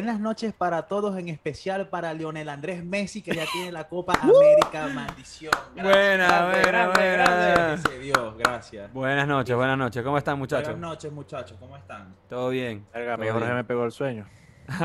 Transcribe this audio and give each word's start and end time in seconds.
buenas 0.00 0.20
noches 0.20 0.54
para 0.54 0.82
todos, 0.86 1.18
en 1.18 1.28
especial 1.28 1.88
para 1.88 2.14
Lionel 2.14 2.48
Andrés 2.48 2.84
Messi, 2.84 3.20
que 3.20 3.34
ya 3.34 3.44
tiene 3.52 3.72
la 3.72 3.88
Copa 3.88 4.12
América. 4.22 4.86
Maldición. 4.94 5.52
Gracias. 5.74 5.96
Buena, 5.96 6.26
Grande, 6.26 6.52
buena, 6.52 6.68
grande, 6.68 6.98
buena. 6.98 7.52
grande. 7.52 7.76
Dice 7.82 7.98
Dios, 7.98 8.36
gracias. 8.38 8.92
Buenas 8.92 9.26
noches, 9.26 9.56
buenas 9.56 9.76
noches. 9.78 10.02
¿Cómo 10.04 10.16
están, 10.18 10.38
muchachos? 10.38 10.68
Buenas 10.70 10.90
noches, 10.90 11.12
muchachos. 11.12 11.56
¿Cómo 11.58 11.76
están? 11.76 12.14
Todo 12.28 12.50
bien. 12.50 12.86
Verga, 12.94 13.16
Todo 13.16 13.24
mi 13.24 13.30
Jorge 13.32 13.52
me 13.54 13.64
pegó 13.64 13.84
el 13.84 13.92
sueño. 13.92 14.28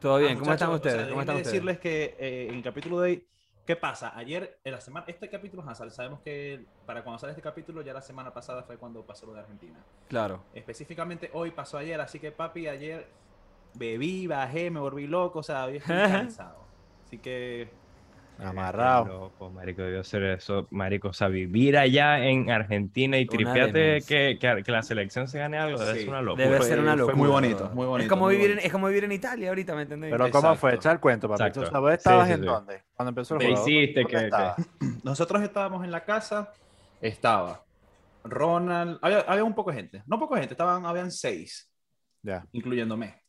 Todo 0.00 0.18
bien. 0.18 0.36
Ah, 0.36 0.40
¿Cómo 0.40 0.52
están 0.52 0.70
ustedes? 0.70 0.96
o 0.96 0.98
sea, 1.00 1.08
¿Cómo 1.10 1.20
están 1.20 1.36
ustedes? 1.36 1.52
decirles 1.52 1.78
que 1.78 2.16
eh, 2.18 2.48
en 2.50 2.56
el 2.56 2.62
capítulo 2.64 3.00
de 3.00 3.10
hoy, 3.10 3.26
¿qué 3.64 3.76
pasa? 3.76 4.12
Ayer, 4.16 4.58
en 4.64 4.72
la 4.72 4.80
semana, 4.80 5.06
este 5.08 5.30
capítulo, 5.30 5.62
ajá, 5.62 5.74
sabemos 5.88 6.20
que 6.20 6.64
para 6.84 7.02
cuando 7.04 7.18
sale 7.20 7.30
este 7.30 7.42
capítulo, 7.42 7.80
ya 7.82 7.92
la 7.94 8.02
semana 8.02 8.34
pasada 8.34 8.64
fue 8.64 8.76
cuando 8.76 9.02
pasó 9.06 9.24
lo 9.26 9.34
de 9.34 9.40
Argentina. 9.40 9.78
Claro. 10.08 10.42
Específicamente 10.52 11.30
hoy 11.32 11.52
pasó 11.52 11.78
ayer, 11.78 12.00
así 12.00 12.18
que 12.18 12.32
papi, 12.32 12.66
ayer 12.68 13.06
bebí, 13.74 14.26
bajé, 14.26 14.70
me 14.70 14.80
volví 14.80 15.06
loco, 15.06 15.40
o 15.40 15.42
sea, 15.42 15.64
hoy 15.66 15.76
estoy 15.76 15.96
cansado. 16.32 16.64
Así 17.06 17.18
que 17.18 17.68
Amarrado. 18.36 19.04
Loco, 19.06 19.48
marico, 19.50 19.82
debió 19.82 20.02
ser 20.02 20.24
eso, 20.24 20.66
marico. 20.70 21.08
O 21.08 21.12
sea, 21.12 21.28
vivir 21.28 21.78
allá 21.78 22.18
en 22.18 22.50
Argentina 22.50 23.16
y 23.16 23.26
demencia. 23.26 23.72
que, 23.72 24.36
que, 24.40 24.62
que 24.64 24.72
la 24.72 24.82
selección 24.82 25.28
se 25.28 25.38
gane 25.38 25.56
algo, 25.56 25.78
debe 25.78 25.92
Sí. 25.94 26.00
ser 26.00 26.08
una 26.08 26.20
locura. 26.20 26.44
Debe 26.44 26.56
fue- 26.58 26.66
ser 26.66 26.80
una 26.80 26.90
fue 26.94 26.98
locura. 26.98 27.16
muy 27.16 27.28
bonito, 27.28 27.70
muy 27.72 27.86
bonito, 27.86 28.02
Es 28.06 28.08
como, 28.10 28.24
muy 28.24 28.34
vivir 28.34 28.46
en, 28.50 28.56
bonito. 28.56 28.66
es 28.66 28.72
como 28.72 28.86
vivir 28.88 29.04
en 29.04 29.12
Italia 29.12 29.48
ahorita, 29.50 29.76
¿me 29.76 29.82
entendéis? 29.82 30.10
Pero 30.12 30.24
¿cómo 30.32 30.38
Exacto. 30.48 30.58
fue? 30.58 30.74
Echa 30.74 30.90
el 30.90 30.98
cuento, 30.98 31.28
papi. 31.28 31.42
Exacto. 31.44 31.60
¿Tú 31.62 31.70
sabes, 31.70 31.98
estabas 31.98 32.26
sí, 32.26 32.32
en 32.34 32.40
sí. 32.40 32.46
dónde? 32.46 32.82
Cuando 32.94 33.08
empezó 33.10 33.34
el 33.34 33.40
¿Qué 33.40 33.46
juego. 33.54 33.68
hiciste? 33.68 34.00
¿Dónde 34.02 34.18
¿Qué- 34.18 34.24
estabas? 34.24 34.56
nosotros 35.04 35.42
estábamos 35.42 35.84
en 35.84 35.90
la 35.92 36.04
casa, 36.04 36.52
estaba 37.00 37.64
Ronald, 38.24 38.98
había, 39.00 39.20
había 39.20 39.44
un 39.44 39.54
poco 39.54 39.70
de 39.70 39.76
gente, 39.76 40.02
no 40.06 40.18
poco 40.18 40.34
de 40.34 40.40
gente, 40.40 40.54
estaban, 40.54 40.84
habían 40.86 41.12
seis, 41.12 41.70
Ya. 42.22 42.44
incluyéndome. 42.50 43.22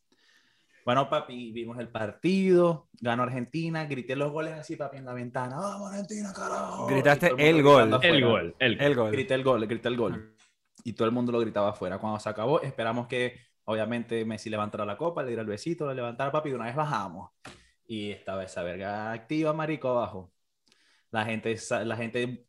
Bueno, 0.86 1.10
papi, 1.10 1.50
vimos 1.50 1.80
el 1.80 1.88
partido, 1.88 2.86
ganó 3.00 3.24
Argentina, 3.24 3.86
grité 3.86 4.14
los 4.14 4.30
goles 4.30 4.52
así, 4.52 4.76
papi, 4.76 4.98
en 4.98 5.04
la 5.04 5.14
ventana. 5.14 5.56
¡Vamos, 5.56 5.90
Argentina, 5.90 6.32
carajo! 6.32 6.86
Gritaste 6.86 7.30
todo 7.30 7.38
mundo 7.38 7.50
el 7.56 7.62
gol. 7.64 7.98
El 8.04 8.24
gol, 8.24 8.56
el 8.60 8.80
El 8.80 8.94
gol. 8.94 9.10
Grité 9.10 9.34
el 9.34 9.42
gol, 9.42 9.66
grité 9.66 9.88
el 9.88 9.96
gol. 9.96 10.36
Y 10.84 10.92
todo 10.92 11.08
el 11.08 11.12
mundo 11.12 11.32
lo 11.32 11.40
gritaba 11.40 11.70
afuera. 11.70 11.98
Cuando 11.98 12.20
se 12.20 12.28
acabó, 12.28 12.60
esperamos 12.62 13.08
que, 13.08 13.36
obviamente, 13.64 14.24
Messi 14.24 14.48
levantara 14.48 14.84
la 14.84 14.96
copa, 14.96 15.22
le 15.22 15.30
diera 15.30 15.42
el 15.42 15.48
besito, 15.48 15.88
le 15.88 15.94
levantara, 15.96 16.30
papi, 16.30 16.50
y 16.50 16.52
una 16.52 16.66
vez 16.66 16.76
bajamos. 16.76 17.32
Y 17.88 18.12
estaba 18.12 18.44
esa 18.44 18.62
verga 18.62 19.10
activa, 19.10 19.52
marico, 19.52 19.88
abajo. 19.88 20.32
La 21.10 21.24
gente, 21.24 21.56
la 21.84 21.96
gente 21.96 22.46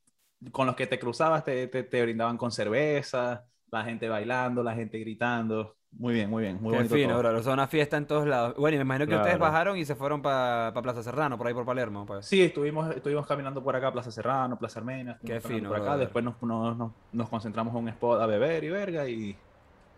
con 0.52 0.68
los 0.68 0.76
que 0.76 0.86
te 0.86 1.00
cruzabas 1.00 1.44
te, 1.44 1.66
te, 1.70 1.82
te 1.82 2.04
brindaban 2.04 2.38
con 2.38 2.52
cerveza, 2.52 3.48
la 3.72 3.84
gente 3.84 4.08
bailando, 4.08 4.62
la 4.62 4.76
gente 4.76 5.00
gritando. 5.00 5.77
Muy 5.92 6.14
bien, 6.14 6.30
muy 6.30 6.44
bien, 6.44 6.62
muy 6.62 6.72
Qué 6.72 6.78
bonito 6.78 6.96
fino, 6.96 7.10
todo. 7.10 7.20
bro. 7.32 7.40
O 7.40 7.44
sea, 7.44 7.54
una 7.54 7.68
fiesta 7.68 7.98
en 7.98 8.06
todos 8.06 8.28
lados. 8.28 8.56
Bueno, 8.56 8.76
y 8.76 8.78
me 8.78 8.84
imagino 8.84 9.08
que 9.08 9.16
ustedes 9.16 9.40
bajaron 9.40 9.78
y 9.78 9.86
se 9.86 9.96
fueron 9.96 10.22
para 10.22 10.72
Plaza 10.82 11.02
Serrano, 11.02 11.38
por 11.38 11.48
ahí 11.48 11.54
por 11.54 11.66
Palermo. 11.66 12.06
Pues. 12.06 12.26
Sí, 12.26 12.44
estuvimos, 12.44 12.96
estuvimos 12.96 13.26
caminando 13.26 13.64
por 13.64 13.76
acá, 13.76 13.92
Plaza 13.92 14.12
Serrano, 14.12 14.58
Plaza 14.60 14.80
Armenia. 14.80 15.18
Qué 15.26 15.40
fino, 15.42 15.70
Por 15.70 15.80
acá, 15.80 15.98
después 15.98 16.24
nos, 16.24 16.42
nos, 16.42 16.78
nos, 16.78 16.92
nos 17.12 17.30
concentramos 17.30 17.74
en 17.74 17.82
un 17.82 17.90
spot 17.90 18.22
a 18.22 18.26
beber 18.28 18.64
y 18.64 18.70
verga 18.70 19.08
y 19.08 19.36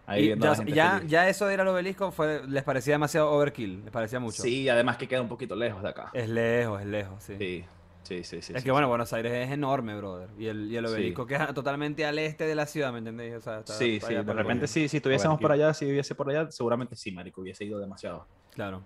ahí 0.06 0.32
Y 0.32 0.40
ya, 0.40 0.54
ya, 0.66 1.02
ya 1.06 1.30
eso 1.30 1.48
de 1.48 1.54
ir 1.56 1.62
al 1.62 1.68
obelisco 1.68 2.12
fue, 2.12 2.48
les 2.48 2.64
parecía 2.64 2.94
demasiado 2.94 3.32
overkill, 3.32 3.84
les 3.84 3.92
parecía 3.92 4.20
mucho. 4.20 4.42
Sí, 4.42 4.70
además 4.70 4.98
que 4.98 5.08
queda 5.08 5.22
un 5.22 5.30
poquito 5.30 5.56
lejos 5.56 5.84
de 5.84 5.90
acá. 5.90 6.12
Es 6.14 6.30
lejos, 6.30 6.82
es 6.82 6.88
lejos, 6.88 7.24
sí. 7.24 7.36
Sí, 7.38 7.66
sí, 8.04 8.24
sí. 8.24 8.42
sí 8.42 8.54
es 8.54 8.60
sí, 8.60 8.64
que 8.66 8.72
bueno, 8.72 8.88
sí. 8.88 8.90
Buenos 8.90 9.14
Aires 9.14 9.32
es 9.34 9.52
enorme, 9.52 9.96
brother. 9.98 10.30
Y 10.38 10.48
el, 10.48 10.72
y 10.72 10.78
el 10.78 10.88
Sí. 10.88 10.94
obelisco 10.94 11.26
queda 11.26 11.54
totalmente 11.54 12.06
al 12.06 12.18
este 12.20 12.46
de 12.46 12.56
la 12.56 12.66
ciudad, 12.66 12.92
¿me 12.92 13.00
entendéis? 13.00 13.36
O 13.36 13.42
sea, 13.42 13.60
está 13.60 13.74
Sí, 13.74 14.00
sí, 14.00 14.14
de 14.14 14.24
repente 14.34 14.68
sí, 14.68 14.88
si 14.88 14.98
estuviésemos 14.98 15.40
por 15.40 15.52
allá, 15.52 15.74
si 15.74 15.86
viviese 15.86 16.16
por 16.16 16.30
allá, 16.30 16.50
seguramente 16.52 16.96
sí, 16.96 17.12
marico, 17.12 17.42
hubiese 17.42 17.66
ido 17.66 17.80
demasiado. 17.80 18.28
Claro. 18.52 18.84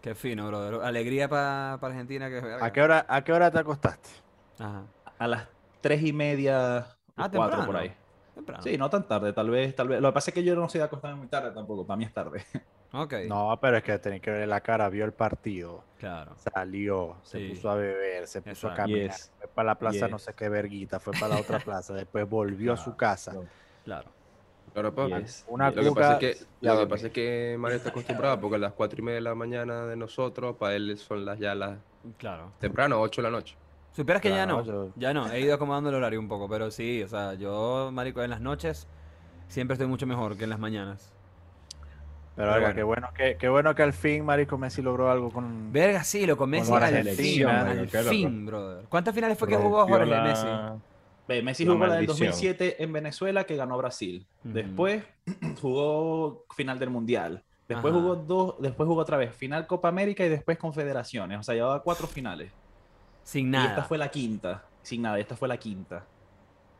Qué 0.00 0.14
fino, 0.14 0.46
brother. 0.46 0.82
Alegría 0.84 1.28
para 1.28 1.74
Argentina 1.74 2.28
que 2.28 2.38
¿A 2.60 2.72
qué, 2.72 2.80
hora, 2.82 3.04
¿A 3.08 3.24
qué 3.24 3.32
hora 3.32 3.50
te 3.50 3.58
acostaste? 3.58 4.08
Ajá. 4.58 4.84
A 5.18 5.26
las 5.26 5.48
tres 5.80 6.02
y 6.02 6.12
media, 6.12 6.78
Ah, 6.78 7.28
cuatro 7.30 7.40
temprano. 7.40 7.66
por 7.66 7.76
ahí. 7.76 7.92
Temprano. 8.34 8.62
Sí, 8.62 8.76
no 8.78 8.88
tan 8.90 9.08
tarde, 9.08 9.32
tal 9.32 9.50
vez, 9.50 9.74
tal 9.74 9.88
vez. 9.88 10.00
Lo 10.00 10.10
que 10.10 10.14
pasa 10.14 10.30
es 10.30 10.34
que 10.34 10.44
yo 10.44 10.54
no 10.54 10.68
soy 10.68 10.78
de 10.78 10.84
acostarme 10.84 11.16
muy 11.16 11.26
tarde 11.28 11.50
tampoco, 11.52 11.86
para 11.86 11.96
mí 11.96 12.04
es 12.04 12.12
tarde. 12.12 12.44
Ok. 13.02 13.14
No, 13.28 13.58
pero 13.60 13.76
es 13.76 13.82
que 13.84 13.98
tenés 13.98 14.20
que 14.20 14.30
ver 14.30 14.48
la 14.48 14.60
cara. 14.60 14.88
Vio 14.88 15.04
el 15.04 15.12
partido. 15.12 15.84
Claro. 15.98 16.34
Salió. 16.36 17.16
Se 17.22 17.38
Sí. 17.38 17.48
puso 17.50 17.70
a 17.70 17.74
beber. 17.76 18.26
Se 18.26 18.42
puso 18.42 18.68
a 18.68 18.74
caminar. 18.74 19.10
Yes. 19.10 19.32
Fue 19.38 19.48
para 19.48 19.66
la 19.66 19.74
plaza 19.78 19.98
Yes. 20.06 20.10
no 20.10 20.18
sé 20.18 20.34
qué 20.34 20.48
verguita. 20.48 20.98
Fue 21.00 21.12
para 21.12 21.34
la 21.34 21.40
otra 21.40 21.58
plaza. 21.60 21.94
Después 21.94 22.28
volvió 22.28 22.72
a 22.72 22.76
su 22.76 22.96
casa. 22.96 23.32
Claro. 23.84 24.10
Claro. 24.72 24.92
Yes. 25.20 25.44
Una 25.48 25.70
Lo 25.70 25.82
que, 25.82 25.90
pasa 25.92 26.12
es 26.14 26.18
que, 26.38 26.46
lo 26.60 26.78
que 26.80 26.86
pasa 26.86 27.06
es 27.06 27.12
que 27.12 27.56
Mario 27.58 27.78
está 27.78 27.88
acostumbrado 27.88 28.38
porque 28.40 28.56
a 28.56 28.58
las 28.58 28.72
cuatro 28.74 28.98
y 29.00 29.02
media 29.02 29.14
de 29.16 29.20
la 29.22 29.34
mañana 29.34 29.86
de 29.86 29.96
nosotros, 29.96 30.56
para 30.56 30.74
él 30.74 30.98
son 30.98 31.24
las 31.24 31.38
ya 31.38 31.54
las 31.54 31.78
Claro. 32.18 32.52
temprano, 32.58 33.00
8 33.00 33.22
de 33.22 33.30
la 33.30 33.30
noche. 33.36 33.56
Supieras 33.92 34.20
que 34.20 34.28
ya 34.28 34.44
no. 34.44 34.62
yo- 34.62 34.90
Ya 34.96 35.14
no. 35.14 35.32
He 35.32 35.40
ido 35.40 35.54
acomodando 35.54 35.88
el 35.88 35.94
horario 35.96 36.20
un 36.20 36.28
poco, 36.28 36.46
pero 36.46 36.70
sí, 36.70 37.02
o 37.02 37.08
sea, 37.08 37.32
yo, 37.34 37.88
marico, 37.90 38.22
en 38.22 38.28
las 38.28 38.42
noches 38.42 38.86
siempre 39.48 39.72
estoy 39.72 39.86
mucho 39.86 40.06
mejor 40.06 40.36
que 40.36 40.44
en 40.44 40.50
las 40.50 40.58
mañanas. 40.58 41.14
Pero, 42.36 42.52
Pero 42.52 42.52
verga, 42.52 42.66
bueno. 42.66 42.74
qué, 42.74 42.82
bueno 42.82 43.08
que, 43.14 43.36
qué 43.38 43.48
bueno 43.48 43.74
que 43.74 43.82
al 43.82 43.92
fin 43.94 44.24
Marico 44.24 44.58
Messi 44.58 44.82
logró 44.82 45.10
algo 45.10 45.30
con. 45.30 45.72
Verga, 45.72 46.04
sí, 46.04 46.26
lo 46.26 46.36
Messi 46.46 46.70
Con 46.70 46.82
al 46.82 47.04
fin, 47.16 47.48
al 47.48 47.88
fin, 47.88 48.46
brother. 48.46 48.84
¿Cuántas 48.88 49.14
finales 49.14 49.38
fue 49.38 49.48
que 49.48 49.56
jugó 49.56 49.86
Jorge 49.86 50.06
la- 50.06 50.22
Messi? 50.22 50.46
Ve, 51.28 51.42
Messi 51.42 51.64
La 51.64 51.72
jugó 51.72 51.86
la 51.86 51.94
del 51.96 52.06
maldición. 52.06 52.28
2007 52.28 52.82
en 52.84 52.92
Venezuela 52.92 53.44
que 53.44 53.56
ganó 53.56 53.76
Brasil. 53.78 54.26
Después 54.44 55.02
jugó 55.60 56.44
final 56.54 56.78
del 56.78 56.90
Mundial. 56.90 57.42
Después 57.68 57.92
Ajá. 57.92 58.00
jugó 58.02 58.16
dos, 58.16 58.54
después 58.60 58.86
jugó 58.86 59.00
otra 59.00 59.16
vez 59.16 59.34
final 59.34 59.66
Copa 59.66 59.88
América 59.88 60.24
y 60.24 60.28
después 60.28 60.56
Confederaciones. 60.58 61.38
O 61.40 61.42
sea, 61.42 61.54
llevaba 61.54 61.82
cuatro 61.82 62.06
finales. 62.06 62.52
Sin 63.24 63.48
Y 63.48 63.50
nada. 63.50 63.70
esta 63.70 63.82
fue 63.82 63.98
la 63.98 64.08
quinta. 64.08 64.62
Sin 64.82 65.02
nada, 65.02 65.18
esta 65.18 65.34
fue 65.36 65.48
la 65.48 65.56
quinta. 65.56 66.04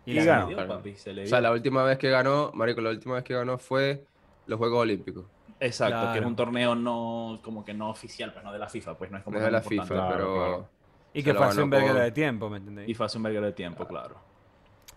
Y 0.05 0.12
Y 0.12 0.15
la 0.15 0.25
ganó. 0.25 0.41
le 0.43 0.47
dio, 0.49 0.56
Claro. 0.59 0.77
papi, 0.77 0.94
se 0.94 1.12
le 1.12 1.25
O 1.25 1.27
sea, 1.27 1.41
la 1.41 1.50
última 1.50 1.83
vez 1.83 1.99
que 1.99 2.09
ganó, 2.11 2.53
Marico, 2.55 2.81
la 2.81 2.91
última 2.91 3.17
vez 3.17 3.25
que 3.25 3.34
ganó 3.34 3.59
fue 3.59 4.05
los 4.47 4.59
Juegos 4.59 4.78
Olímpicos. 4.83 5.25
Exacto, 5.61 6.12
que 6.12 6.19
es 6.19 6.25
un 6.25 6.37
torneo 6.37 6.75
no, 6.75 7.41
como 7.43 7.65
que 7.65 7.72
no 7.72 7.91
oficial, 7.91 8.33
pues 8.33 8.44
no 8.44 8.53
de 8.53 8.59
la 8.59 8.69
FIFA, 8.69 8.99
pues 8.99 9.11
no 9.11 9.19
es 9.19 9.25
como 9.25 9.39
No 9.39 9.44
de 9.44 9.50
la 9.50 9.62
FIFA, 9.62 9.87
claro, 9.87 10.09
pero. 10.12 10.34
claro. 10.34 10.69
Y 11.15 11.22
que 11.22 11.33
fue 11.33 11.62
un 11.62 11.71
verguero 11.71 11.99
de 11.99 12.12
tiempo, 12.12 12.50
¿me 12.50 12.59
entendéis? 12.59 12.89
Y 12.91 12.94
fue 12.94 13.06
hace 13.06 13.17
un 13.17 13.22
verguero 13.25 13.47
de 13.47 13.53
tiempo, 13.53 13.87
claro. 13.87 14.17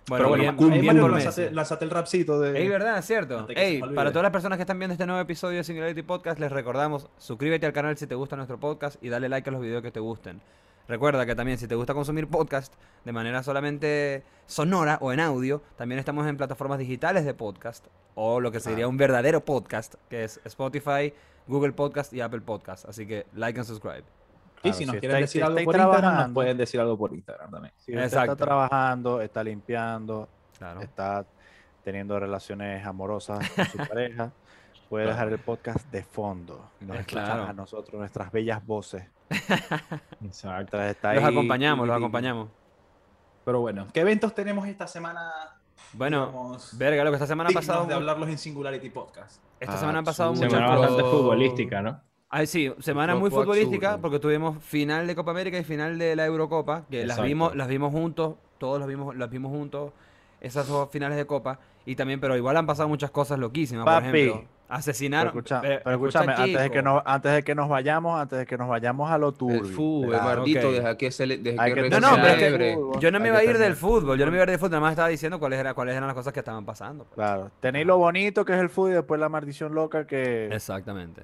Bueno, 0.10 0.26
Pero 0.26 0.30
bueno, 0.30 0.70
bien, 0.70 0.82
bien 0.82 1.56
lánzate 1.56 1.86
el 1.86 1.92
rapcito 1.92 2.40
de... 2.40 2.60
Ey, 2.60 2.68
¿verdad? 2.68 2.98
Es 2.98 3.06
cierto. 3.06 3.48
Ey, 3.50 3.80
para 3.80 4.10
todas 4.12 4.24
las 4.24 4.32
personas 4.32 4.58
que 4.58 4.64
están 4.64 4.80
viendo 4.80 4.94
este 4.94 5.06
nuevo 5.06 5.22
episodio 5.22 5.58
de 5.58 5.64
Singularity 5.64 6.02
Podcast, 6.02 6.40
les 6.40 6.52
recordamos, 6.52 7.08
suscríbete 7.20 7.68
al 7.68 7.74
canal 7.74 7.96
si 7.96 8.08
te 8.08 8.16
gusta 8.16 8.36
nuestro 8.36 8.60
podcast 8.60 9.02
y 9.04 9.10
dale 9.10 9.30
like 9.30 9.48
a 9.48 9.54
los 9.54 9.62
videos 9.62 9.84
que 9.84 9.92
te 9.92 10.00
gusten. 10.00 10.42
Recuerda 10.90 11.24
que 11.28 11.36
también 11.36 11.58
si 11.60 11.68
te 11.68 11.76
gusta 11.76 11.94
consumir 11.94 12.28
podcast 12.28 12.74
de 13.06 13.12
manera 13.12 13.44
solamente 13.44 14.24
sonora 14.48 14.98
o 15.02 15.14
en 15.14 15.20
audio, 15.20 15.62
también 15.78 16.00
estamos 16.00 16.26
en 16.26 16.36
plataformas 16.36 16.80
digitales 16.80 17.26
de 17.26 17.34
podcast 17.36 17.86
o 18.16 18.40
lo 18.42 18.52
que 18.52 18.60
sería 18.60 18.88
un 18.88 18.98
verdadero 18.98 19.46
podcast, 19.46 19.94
que 20.10 20.24
es 20.24 20.42
Spotify, 20.46 21.14
Google 21.48 21.74
Podcast 21.74 22.12
y 22.12 22.22
Apple 22.22 22.42
Podcast. 22.42 22.86
Así 22.90 23.06
que 23.06 23.28
like 23.36 23.60
and 23.60 23.68
subscribe. 23.68 24.04
Y 24.58 24.62
Claro, 24.62 24.78
si 24.78 24.86
nos 24.88 24.96
si 24.96 25.00
quieren 25.00 25.22
decir 25.22 25.42
si 25.42 25.46
algo 25.46 25.64
por 25.64 25.76
Instagram, 25.78 26.16
nos 26.18 26.30
pueden 26.34 26.58
decir 26.58 26.80
algo 26.82 26.98
por 26.98 27.14
Instagram 27.14 27.52
también. 27.52 27.74
Si 27.78 27.92
usted 27.92 28.04
Exacto. 28.06 28.32
está 28.34 28.46
trabajando, 28.46 29.22
está 29.22 29.44
limpiando, 29.44 30.28
Claro. 30.58 30.82
está 30.82 31.24
teniendo 31.84 32.20
relaciones 32.20 32.84
amorosas 32.86 33.48
con 33.52 33.66
su 33.68 33.78
pareja, 33.88 34.32
puede 34.90 35.06
dejar 35.06 35.28
el 35.30 35.38
podcast 35.40 35.90
de 35.92 36.02
fondo. 36.04 36.72
Nos 36.82 36.98
Eh, 36.98 37.00
escuchan 37.02 37.26
claro. 37.26 37.44
a 37.44 37.54
nosotros, 37.54 37.94
nuestras 38.00 38.32
bellas 38.32 38.66
voces. 38.66 39.04
Exacto. 40.24 40.82
Está 40.82 41.14
Los 41.14 41.24
ahí- 41.24 41.32
acompañamos, 41.32 41.88
los 41.88 41.96
acompañamos. 41.98 42.50
Pero 43.46 43.62
bueno, 43.62 43.88
¿qué 43.94 44.02
eventos 44.02 44.34
tenemos 44.36 44.68
esta 44.68 44.88
semana? 44.88 45.32
Bueno, 45.94 46.28
digamos, 46.28 46.78
verga, 46.78 47.04
lo 47.04 47.10
que 47.12 47.16
esta 47.16 47.28
semana 47.28 47.50
ha 47.50 47.54
pasado. 47.54 47.86
de 47.86 47.94
hablarlos 47.94 48.30
en 48.30 48.38
Singularity 48.38 48.90
Podcast. 48.90 49.42
Esta 49.60 49.76
Ah, 49.76 49.78
semana 49.78 50.00
han 50.00 50.06
pasado 50.06 50.34
muchas 50.34 50.50
Semana 50.52 50.68
Mucho- 50.68 50.78
cosas. 50.82 50.92
bastante 50.96 51.18
futbolística, 51.18 51.82
¿no? 51.82 52.02
Ay, 52.32 52.46
sí, 52.46 52.72
semana 52.80 53.16
muy 53.16 53.32
futbolística 53.32 53.88
absurdo. 53.94 54.02
porque 54.04 54.20
tuvimos 54.20 54.64
final 54.64 55.08
de 55.08 55.16
Copa 55.16 55.32
América 55.32 55.58
y 55.58 55.64
final 55.64 55.98
de 55.98 56.16
la 56.16 56.26
Eurocopa, 56.28 56.84
que 56.90 57.06
las 57.08 57.20
vimos, 57.22 57.56
las 57.56 57.68
vimos 57.68 57.92
juntos, 57.92 58.36
todos 58.60 58.78
las 58.80 58.88
vimos, 58.88 59.16
las 59.16 59.30
vimos 59.32 59.52
juntos, 59.52 59.94
esas 60.40 60.68
dos 60.68 60.90
finales 60.92 61.18
de 61.18 61.26
Copa, 61.26 61.60
y 61.88 61.96
también, 61.96 62.20
pero 62.20 62.38
igual 62.38 62.56
han 62.58 62.68
pasado 62.68 62.88
muchas 62.88 63.10
cosas 63.10 63.40
loquísimas, 63.40 63.84
por 63.84 63.94
Papi, 64.04 64.46
ejemplo, 64.70 64.84
Pero, 64.86 64.92
asinaron, 64.92 65.28
escucha- 65.30 65.62
eh, 65.64 65.82
pero 65.84 65.96
escucha, 65.96 66.20
escúchame, 66.20 66.44
antes 66.44 66.62
de, 66.62 66.70
que 66.72 66.82
nos, 66.84 67.02
antes 67.06 67.32
de 67.34 67.44
que 67.44 67.56
nos 67.56 67.70
vayamos, 67.70 68.20
antes 68.22 68.40
de 68.40 68.46
que 68.46 68.58
nos 68.58 68.68
vayamos 68.70 69.10
a 69.12 69.18
lo 69.18 69.32
turbio. 69.32 69.60
El 69.62 69.66
fútbol, 69.66 70.10
Claro. 70.10 70.26
maldito, 70.38 70.68
ok. 70.70 70.74
desde 70.76 70.98
que 70.98 71.12
se 71.12 71.26
le, 71.26 71.38
desde 71.38 71.60
Hay 71.62 71.74
que 71.74 71.82
que 71.84 71.90
No, 71.90 72.00
no, 72.00 72.16
pero 72.16 72.28
es 72.28 72.38
que 72.38 73.00
yo 73.00 73.12
no 73.12 73.20
me 73.20 73.26
Hay 73.26 73.32
iba 73.32 73.40
a 73.40 73.44
ir 73.44 73.58
del 73.58 73.76
fútbol, 73.76 74.18
yo 74.20 74.26
no 74.26 74.32
me 74.32 74.38
iba 74.38 74.42
a 74.42 74.46
ir 74.46 74.50
del 74.52 74.60
fútbol, 74.60 74.72
nada 74.72 74.82
más 74.82 74.92
estaba 74.92 75.08
diciendo 75.10 75.40
cuáles, 75.40 75.60
era, 75.60 75.74
cuáles 75.74 75.96
eran 75.96 76.08
las 76.08 76.16
cosas 76.16 76.32
que 76.34 76.40
estaban 76.40 76.66
pasando. 76.66 77.04
pues. 77.06 77.16
Claro, 77.16 77.52
tenéis 77.60 77.86
lo 77.88 77.98
bonito 77.98 78.46
que 78.46 78.54
es 78.54 78.60
el 78.60 78.70
fútbol 78.70 78.92
y 78.92 78.94
después 78.96 79.20
la 79.20 79.30
maldición 79.30 79.74
loca 79.74 80.06
que... 80.06 80.48
Exactamente. 80.54 81.24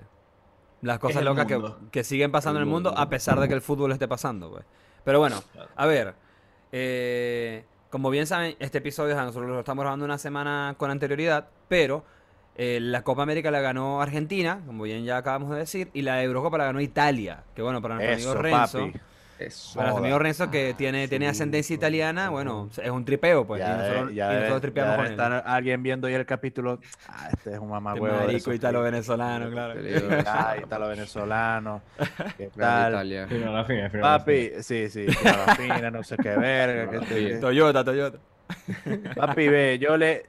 Las 0.81 0.99
cosas 0.99 1.23
locas 1.23 1.45
que, 1.45 1.59
que 1.91 2.03
siguen 2.03 2.31
pasando 2.31 2.59
El 2.59 2.63
en 2.63 2.67
el 2.67 2.73
mundo 2.73 2.89
mundo. 2.91 3.01
a 3.01 3.09
pesar 3.09 3.39
de 3.39 3.47
que 3.47 3.53
el 3.53 3.61
fútbol 3.61 3.91
esté 3.91 4.07
pasando, 4.07 4.51
pues. 4.51 4.65
Pero 5.03 5.19
bueno, 5.19 5.41
a 5.75 5.85
ver. 5.85 6.13
eh, 6.71 7.63
como 7.89 8.09
bien 8.09 8.27
saben, 8.27 8.55
este 8.59 8.79
episodio 8.79 9.15
nosotros 9.15 9.47
lo 9.49 9.59
estamos 9.59 9.83
grabando 9.83 10.03
una 10.05 10.17
semana 10.17 10.75
con 10.77 10.91
anterioridad, 10.91 11.47
pero 11.67 12.03
eh, 12.55 12.79
la 12.81 13.01
Copa 13.03 13.23
América 13.23 13.51
la 13.51 13.61
ganó 13.61 14.01
Argentina, 14.01 14.61
como 14.65 14.83
bien 14.83 15.03
ya 15.05 15.17
acabamos 15.17 15.49
de 15.51 15.57
decir, 15.57 15.89
y 15.93 16.01
la 16.03 16.23
Eurocopa 16.23 16.57
la 16.57 16.65
ganó 16.65 16.81
Italia, 16.81 17.43
que 17.55 17.61
bueno, 17.61 17.81
para 17.81 17.95
nuestro 17.95 18.15
Eso, 18.17 18.29
amigo 18.31 18.41
Renzo, 18.41 18.79
papi. 18.87 18.99
Eso. 19.37 19.73
para 19.75 19.87
nuestro 19.89 20.05
amigo 20.05 20.19
Renzo 20.19 20.49
que 20.49 20.73
tiene, 20.77 21.09
tiene 21.09 21.27
ascendencia 21.27 21.73
italiana, 21.73 22.29
bueno, 22.29 22.69
es 22.81 22.89
un 22.89 23.03
tripeo, 23.03 23.45
pues, 23.45 23.61
y 23.61 23.67
nosotros, 23.67 24.11
y 24.11 24.15
tripeamos 24.15 24.15
ya 24.15 24.27
con 24.71 24.95
debe 24.95 25.05
él. 25.07 25.11
estar 25.11 25.43
alguien 25.45 25.83
viendo 25.83 26.07
ahí 26.07 26.13
el 26.13 26.25
capítulo. 26.25 26.79
Ah, 27.09 27.27
este 27.33 27.51
es 27.51 27.59
un 27.59 27.67
mamá 27.69 27.91
Este 27.91 28.01
huevo. 28.01 28.15
de 28.15 28.21
marico 28.27 28.37
esos 28.37 28.55
italo 28.55 28.79
que- 28.79 28.83
venezolano, 28.91 29.51
claro. 29.51 29.73
Peligroso. 29.73 30.29
Ay, 30.33 30.61
italo 30.63 30.87
venezolano. 30.87 31.81
¿Qué 32.37 32.49
tal? 32.57 32.93
Italia. 32.93 33.27
Final, 33.27 33.53
la 33.53 33.65
final, 33.65 33.89
final, 33.91 34.01
la 34.11 34.17
Papi, 34.19 34.51
sí, 34.61 34.89
sí, 34.89 35.05
claro, 35.07 35.53
fina, 35.57 35.91
no 35.91 36.01
sé 36.03 36.15
qué 36.15 36.29
verga. 36.37 36.99
que 37.01 37.05
que- 37.15 37.35
Toyota, 37.35 37.83
Toyota. 37.83 38.17
Papi, 39.15 39.47
ve, 39.49 39.77
yo 39.79 39.97
le. 39.97 40.27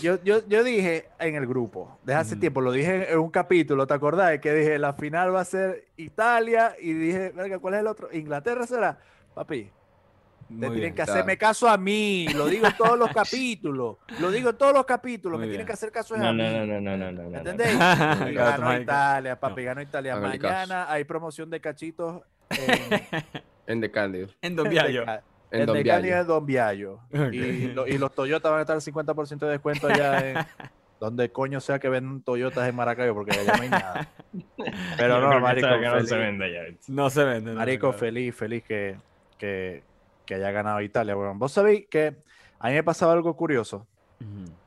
Yo, 0.00 0.22
yo, 0.22 0.46
yo 0.48 0.64
dije 0.64 1.08
en 1.18 1.34
el 1.34 1.46
grupo, 1.46 1.98
desde 2.02 2.20
hace 2.20 2.36
tiempo, 2.36 2.60
lo 2.60 2.72
dije 2.72 3.12
en, 3.12 3.18
un 3.18 3.30
capítulo, 3.30 3.86
¿te 3.86 3.94
acordás? 3.94 4.38
Que 4.38 4.52
dije, 4.52 4.78
la 4.78 4.92
final 4.94 5.34
va 5.34 5.40
a 5.40 5.44
ser 5.44 5.88
Italia 5.96 6.74
y 6.80 6.92
dije, 6.92 7.30
verga, 7.30 7.58
¿cuál 7.58 7.74
es 7.74 7.80
el 7.80 7.86
otro? 7.86 8.08
¿Inglaterra 8.12 8.66
será? 8.66 8.98
Papi, 9.34 9.64
te 9.64 10.54
tienen 10.54 10.72
bien. 10.74 10.94
que 10.94 11.02
está. 11.02 11.12
hacerme 11.12 11.36
caso 11.36 11.68
a 11.68 11.76
mí, 11.76 12.26
lo 12.34 12.46
digo 12.46 12.66
en 12.66 12.76
todos 12.76 12.98
los 12.98 13.10
capítulos, 13.10 13.96
lo 14.18 14.30
digo 14.30 14.50
en 14.50 14.56
todos 14.56 14.72
los 14.72 14.84
capítulos, 14.84 15.38
Muy 15.38 15.46
me 15.46 15.50
tienen 15.50 15.66
que 15.66 15.72
hacer 15.72 15.92
caso 15.92 16.16
No, 16.16 16.28
a 16.28 16.32
no, 16.32 16.42
mí. 16.42 16.50
no, 16.50 16.66
no, 16.66 16.80
no, 16.80 16.96
no, 16.96 17.12
no, 17.12 17.30
no. 17.30 17.38
¿Entendéis? 17.38 17.78
Ganó 17.78 18.68
ahí. 18.68 18.82
Italia, 18.82 19.38
papi, 19.38 19.64
ganó 19.64 19.82
Italia. 19.82 20.16
Mañana 20.16 20.90
hay 20.90 21.04
promoción 21.04 21.50
de 21.50 21.60
cachitos 21.60 22.22
en, 22.50 23.20
En 23.66 23.80
The 23.80 23.90
Candy. 23.90 24.26
En 24.42 24.56
Don 24.56 24.68
Viallo. 24.68 25.04
En 25.50 25.66
Don 25.66 25.82
Viallo. 25.82 26.16
de 26.16 26.24
Don 26.24 26.46
Viallo. 26.46 27.00
Y, 27.32 27.68
lo- 27.68 27.86
y 27.86 27.98
los 27.98 28.14
Toyota 28.14 28.50
van 28.50 28.58
a 28.58 28.62
estar 28.62 28.76
al 28.76 28.82
50% 28.82 29.38
de 29.38 29.48
descuento 29.52 29.88
allá 29.88 30.30
en 30.30 30.36
donde 31.00 31.30
coño 31.32 31.60
sea 31.60 31.78
que 31.78 31.88
venden 31.88 32.22
Toyotas 32.22 32.68
en 32.68 32.76
Maracaibo, 32.76 33.14
porque 33.14 33.38
allá 33.38 33.56
no 33.56 33.62
hay 33.62 33.68
nada. 33.70 34.08
Pero 34.98 35.20
no, 35.20 35.40
marico, 35.40 35.66
no 35.68 35.92
feliz, 35.94 36.08
se 36.08 36.16
vende 36.18 36.52
ya. 36.52 36.60
No 36.88 37.08
se 37.10 37.24
vende. 37.24 37.52
no, 37.52 37.58
marico, 37.58 37.92
feliz, 37.92 38.34
feliz 38.34 38.62
que, 38.62 38.96
que, 39.38 39.82
que 40.26 40.34
haya 40.34 40.50
ganado 40.50 40.80
Italia. 40.82 41.16
weón. 41.16 41.38
Vos 41.38 41.52
sabéis 41.52 41.86
que 41.88 42.14
a 42.58 42.68
mí 42.68 42.74
me 42.74 42.82
pasaba 42.84 43.12
algo 43.14 43.34
curioso, 43.34 43.86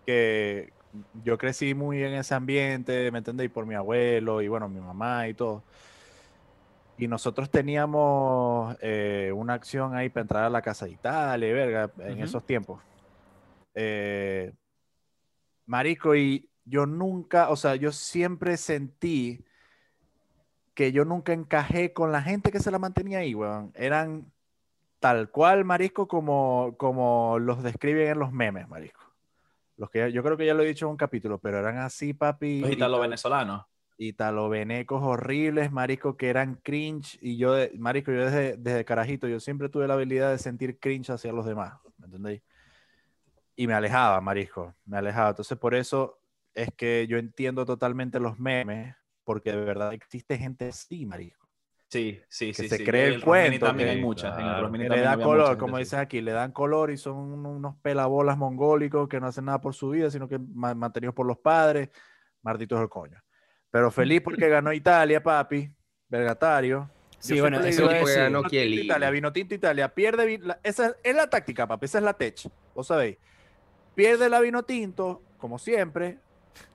que 0.06 0.72
yo 1.24 1.38
crecí 1.38 1.74
muy 1.74 2.04
en 2.04 2.14
ese 2.14 2.34
ambiente, 2.36 3.10
¿me 3.12 3.20
entendéis? 3.20 3.50
Por 3.52 3.66
mi 3.66 3.76
abuelo 3.76 4.42
y 4.42 4.48
bueno, 4.48 4.68
mi 4.70 4.80
mamá 4.80 5.28
y 5.28 5.34
todo. 5.34 5.64
Y 6.98 7.08
nosotros 7.08 7.50
teníamos 7.50 8.76
eh, 8.82 9.32
una 9.36 9.54
acción 9.54 9.96
ahí 9.96 10.10
para 10.10 10.22
entrar 10.22 10.44
a 10.44 10.50
la 10.50 10.62
Casa 10.62 10.86
de 10.86 10.92
Italia, 10.92 11.50
y 11.50 11.54
verga, 11.54 11.92
en 12.00 12.22
esos 12.22 12.46
tiempos. 12.46 12.82
Eh, 13.74 14.54
marico, 15.66 16.16
y 16.16 16.50
yo 16.66 16.86
nunca, 16.86 17.50
o 17.50 17.56
sea, 17.56 17.76
yo 17.76 17.92
siempre 17.92 18.58
sentí 18.58 19.44
que 20.74 20.92
yo 20.92 21.06
nunca 21.06 21.34
encajé 21.34 21.94
con 21.94 22.12
la 22.12 22.22
gente 22.22 22.52
que 22.52 22.60
se 22.60 22.72
la 22.72 22.80
mantenía 22.80 23.20
ahí, 23.20 23.36
weón. 23.36 23.72
Eran 23.76 24.32
tal 25.00 25.30
cual, 25.30 25.66
marisco, 25.66 26.08
como, 26.08 26.76
como 26.78 27.38
los 27.40 27.62
describen 27.64 28.08
en 28.08 28.20
los 28.20 28.32
memes, 28.32 28.68
marisco. 28.70 29.02
Los 29.78 29.90
que 29.90 30.12
yo 30.12 30.24
creo 30.24 30.38
que 30.38 30.46
ya 30.46 30.54
lo 30.54 30.64
he 30.64 30.68
dicho 30.68 30.86
en 30.86 30.92
un 30.92 30.98
capítulo, 30.98 31.40
pero 31.40 31.60
eran 31.60 31.78
así, 31.80 32.14
papi. 32.14 32.62
Los 32.62 32.70
y 32.70 32.74
italo 32.74 32.98
tal- 32.98 33.02
venezolanos. 33.02 33.66
Italovenecos 33.98 35.02
horribles, 35.04 35.72
marico, 35.72 36.18
que 36.18 36.30
eran 36.30 36.56
cringe. 36.56 37.18
Y 37.22 37.38
yo, 37.38 37.56
marico, 37.78 38.12
yo 38.12 38.26
desde, 38.26 38.58
desde 38.58 38.86
carajito, 38.86 39.28
yo 39.28 39.40
siempre 39.40 39.70
tuve 39.70 39.88
la 39.88 39.94
habilidad 39.96 40.32
de 40.32 40.38
sentir 40.38 40.80
cringe 40.80 41.10
hacia 41.12 41.32
los 41.34 41.46
demás, 41.46 41.74
¿me 41.98 42.06
entendéis? 42.06 42.42
Y 43.56 43.68
me 43.68 43.74
alejaba, 43.74 44.20
marisco, 44.22 44.74
me 44.86 44.98
alejaba. 44.98 45.30
Entonces, 45.30 45.58
por 45.58 45.76
eso 45.76 46.20
es 46.54 46.70
que 46.76 47.06
yo 47.08 47.18
entiendo 47.18 47.66
totalmente 47.66 48.20
los 48.20 48.40
memes, 48.40 48.96
porque 49.24 49.52
de 49.52 49.58
verdad 49.58 49.94
existe 49.94 50.38
gente 50.38 50.70
así, 50.70 51.06
marisco. 51.06 51.48
Sí, 51.88 52.20
sí, 52.28 52.48
Que 52.48 52.64
sí. 52.64 52.70
se 52.70 52.78
sí. 52.78 52.84
cree 52.84 53.08
En 53.10 53.14
el 53.14 53.22
Rosmini 53.22 53.50
cuento, 53.50 53.66
también 53.68 53.90
que- 53.90 53.96
hay 53.96 54.02
muchas. 54.02 54.34
En 54.34 54.40
el 54.40 54.46
Claro, 54.46 54.62
Rosmini 54.64 54.84
que 54.86 54.90
le 54.90 55.02
da 55.02 55.12
mucha 55.16 55.24
color, 55.26 55.48
gente 55.50 55.60
como 55.60 55.78
dices 55.78 55.94
aquí, 56.00 56.22
le 56.22 56.32
dan 56.32 56.52
color 56.52 56.90
y 56.90 56.98
son 56.98 57.16
un- 57.18 57.46
unos 57.46 57.76
pelabolas 57.82 58.36
mongólicos 58.38 59.08
que 59.08 59.20
no 59.20 59.28
hacen 59.28 59.46
nada 59.46 59.62
por 59.62 59.76
su 59.76 59.92
vida, 59.92 60.10
sino 60.10 60.28
que 60.28 60.40
ma- 60.40 60.74
mantenidos 60.74 61.14
por 61.14 61.28
los 61.28 61.38
padres, 61.38 61.90
martitos 62.42 62.80
del 62.80 62.90
coño. 62.90 63.23
Pero 63.74 63.90
feliz 63.92 64.22
porque 64.22 64.48
ganó 64.48 64.72
Italia, 64.72 65.22
papi, 65.22 65.70
vergatario. 66.08 66.90
Sí, 67.18 67.36
Yo 67.38 67.44
bueno, 67.44 67.60
eso 67.62 67.88
ganó. 67.88 68.44
Italia, 68.52 69.10
vino 69.10 69.34
tinto 69.34 69.56
Italia, 69.56 69.88
pierde, 69.94 70.38
la- 70.40 70.60
esa 70.62 70.96
es, 71.02 71.16
la 71.16 71.28
táctica, 71.30 71.66
papi, 71.66 71.86
esa 71.86 71.98
es 71.98 72.04
la 72.04 72.14
tech, 72.14 72.38
vos 72.76 72.86
sabéis. 72.88 73.18
Pierde 73.96 74.30
la 74.30 74.40
vino 74.42 74.64
tinto, 74.64 75.22
como 75.38 75.58
siempre, 75.58 76.20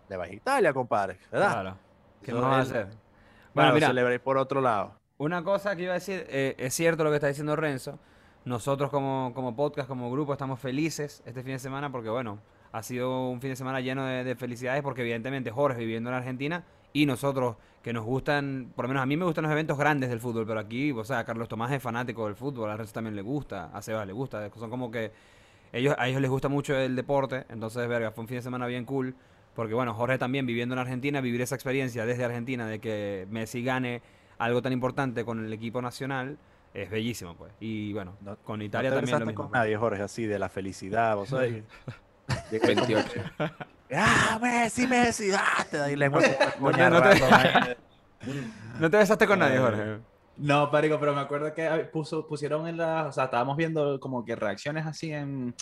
le 0.09 0.17
vas 0.17 0.29
a 0.31 0.33
Italia, 0.33 0.73
compadre, 0.73 1.19
¿verdad? 1.31 1.53
Claro. 1.53 1.79
¿Qué 2.23 2.33
más 2.33 2.43
va 2.43 2.57
a 2.57 2.61
hacer? 2.63 2.85
Bueno, 2.87 2.99
Bueno, 3.55 3.75
mira, 3.75 3.87
celebréis 3.89 4.21
por 4.21 4.39
otro 4.39 4.61
lado. 4.61 4.99
Una 5.19 5.45
cosa 5.45 5.77
que 5.77 5.83
iba 5.83 5.93
a 5.93 5.95
decir, 5.95 6.27
eh, 6.29 6.55
es 6.59 6.75
cierto 6.75 7.05
lo 7.05 7.11
que 7.11 7.17
está 7.17 7.29
diciendo 7.29 7.55
Renzo. 7.55 7.99
Nosotros 8.45 8.89
como, 8.91 9.33
como 9.35 9.55
podcast, 9.55 9.87
como 9.89 10.11
grupo, 10.11 10.33
estamos 10.33 10.59
felices 10.61 11.23
este 11.27 11.43
fin 11.43 11.53
de 11.53 11.59
semana 11.59 11.93
porque, 11.93 12.09
bueno, 12.09 12.41
ha 12.73 12.83
sido 12.83 13.29
un 13.29 13.41
fin 13.41 13.51
de 13.51 13.57
semana 13.57 13.81
lleno 13.81 14.07
de, 14.07 14.25
de 14.25 14.35
felicidades 14.37 14.83
porque 14.83 15.03
evidentemente 15.03 15.51
Jorge 15.51 15.81
viviendo 15.81 16.09
en 16.11 16.17
Argentina 16.17 16.65
y 17.03 17.07
nosotros 17.07 17.57
que 17.83 17.93
nos 17.93 18.05
gustan, 18.05 18.73
por 18.75 18.85
lo 18.85 18.89
menos 18.89 19.03
a 19.03 19.07
mí 19.07 19.17
me 19.17 19.25
gustan 19.25 19.45
los 19.45 19.53
eventos 19.53 19.79
grandes 19.79 20.11
del 20.11 20.21
fútbol, 20.21 20.47
pero 20.47 20.61
aquí, 20.61 20.91
o 20.93 21.05
sea, 21.05 21.25
Carlos 21.25 21.49
Tomás 21.49 21.71
es 21.73 21.83
fanático 21.83 22.27
del 22.27 22.35
fútbol, 22.35 22.71
a 22.71 22.77
Renzo 22.77 22.93
también 22.93 23.15
le 23.17 23.23
gusta, 23.23 23.71
a 23.73 23.81
Sebas 23.83 24.07
le 24.07 24.13
gusta, 24.13 24.51
son 24.59 24.69
como 24.71 24.91
que 24.91 25.11
ellos, 25.73 25.95
a 25.99 26.09
ellos 26.09 26.21
les 26.21 26.31
gusta 26.31 26.49
mucho 26.49 26.77
el 26.77 26.97
deporte, 26.97 27.45
entonces, 27.49 27.87
verga, 27.89 28.11
fue 28.11 28.23
un 28.23 28.29
fin 28.29 28.37
de 28.39 28.43
semana 28.43 28.67
bien 28.67 28.85
cool. 28.85 29.15
Porque 29.55 29.75
bueno, 29.75 29.93
Jorge 29.93 30.19
también 30.19 30.47
viviendo 30.47 30.75
en 30.77 30.79
Argentina, 30.79 31.21
vivir 31.21 31.41
esa 31.41 31.57
experiencia 31.57 32.07
desde 32.07 32.25
Argentina 32.25 32.67
de 32.69 32.79
que 32.79 33.27
Messi 33.29 33.65
gane 33.65 34.03
algo 34.39 34.63
tan 34.63 34.73
importante 34.73 35.25
con 35.25 35.45
el 35.45 35.53
equipo 35.53 35.83
nacional 35.83 36.39
es 36.75 36.89
bellísimo, 36.89 37.35
pues. 37.35 37.53
Y 37.59 37.93
bueno, 37.93 38.15
No- 38.21 38.37
con 38.37 38.61
No 38.61 38.65
Italia 38.65 38.91
te 38.91 38.97
también 38.97 39.19
lo 39.19 39.27
mismo. 39.27 39.43
con 39.43 39.51
pues. 39.51 39.59
nadie, 39.61 39.77
Jorge, 39.77 40.01
así 40.03 40.27
de 40.27 40.39
la 40.39 40.49
felicidad, 40.49 41.17
vos 41.17 41.31
sabés. 41.31 41.65
Llega 42.53 42.67
como- 42.67 42.87
28. 42.87 43.21
¡Ah, 43.95 44.39
Messi, 44.41 44.87
Messi! 44.87 45.31
¡Ah! 45.35 45.65
Te 45.71 45.77
da 45.79 45.85
ahí 45.87 45.97
lengua 45.97 46.21
con 46.61 46.73
No 46.73 46.79
te- 46.79 46.91
no 46.91 47.03
te- 47.03 47.77
¿No 48.81 48.91
te 48.91 48.97
besaste 48.97 49.27
con 49.27 49.39
nadie, 49.39 49.59
Jorge? 49.59 49.99
No, 50.37 50.71
Parico, 50.71 51.01
pero 51.01 51.15
me 51.15 51.21
acuerdo 51.21 51.53
que 51.55 51.69
puso, 51.93 52.27
pusieron 52.27 52.67
en 52.69 52.77
la. 52.77 53.07
O 53.07 53.13
sea, 53.13 53.25
estábamos 53.25 53.57
viendo 53.57 53.99
como 53.99 54.25
que 54.25 54.37
reacciones 54.37 54.87
así 54.87 55.13
en, 55.13 55.55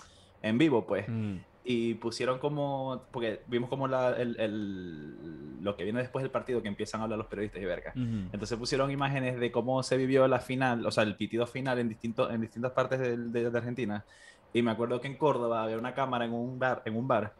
en 0.42 0.58
vivo, 0.58 0.86
pues. 0.86 1.08
Mm. 1.08 1.36
Y 1.64 1.94
pusieron 1.94 2.38
como. 2.38 3.02
Porque 3.10 3.40
vimos 3.46 3.70
como 3.70 3.88
la, 3.88 4.10
el, 4.10 4.38
el- 4.38 5.62
lo 5.62 5.76
que 5.76 5.84
viene 5.84 6.00
después 6.00 6.22
del 6.22 6.30
partido, 6.30 6.62
que 6.62 6.68
empiezan 6.68 7.00
a 7.00 7.04
hablar 7.04 7.18
los 7.18 7.26
periodistas 7.28 7.60
y 7.62 7.64
verga. 7.64 7.92
Ujú. 7.96 8.28
Entonces 8.32 8.58
pusieron 8.58 8.90
imágenes 8.90 9.40
de 9.40 9.50
cómo 9.50 9.82
se 9.82 9.96
vivió 9.96 10.28
la 10.28 10.40
final, 10.40 10.84
o 10.86 10.90
sea, 10.90 11.04
el 11.04 11.16
pitido 11.16 11.46
final 11.46 11.78
en, 11.78 11.88
distinto, 11.88 12.30
en 12.30 12.40
distintas 12.42 12.72
partes 12.72 13.00
del- 13.00 13.32
de, 13.32 13.50
de 13.50 13.58
Argentina. 13.58 14.04
Y 14.52 14.62
me 14.62 14.70
acuerdo 14.70 15.00
que 15.00 15.08
en 15.08 15.16
Córdoba 15.16 15.62
había 15.64 15.78
una 15.78 15.94
cámara 15.94 16.24
en 16.26 16.32
un 16.34 16.58
bar, 16.58 16.82
en 16.84 16.96
un 16.96 17.08
bar 17.08 17.32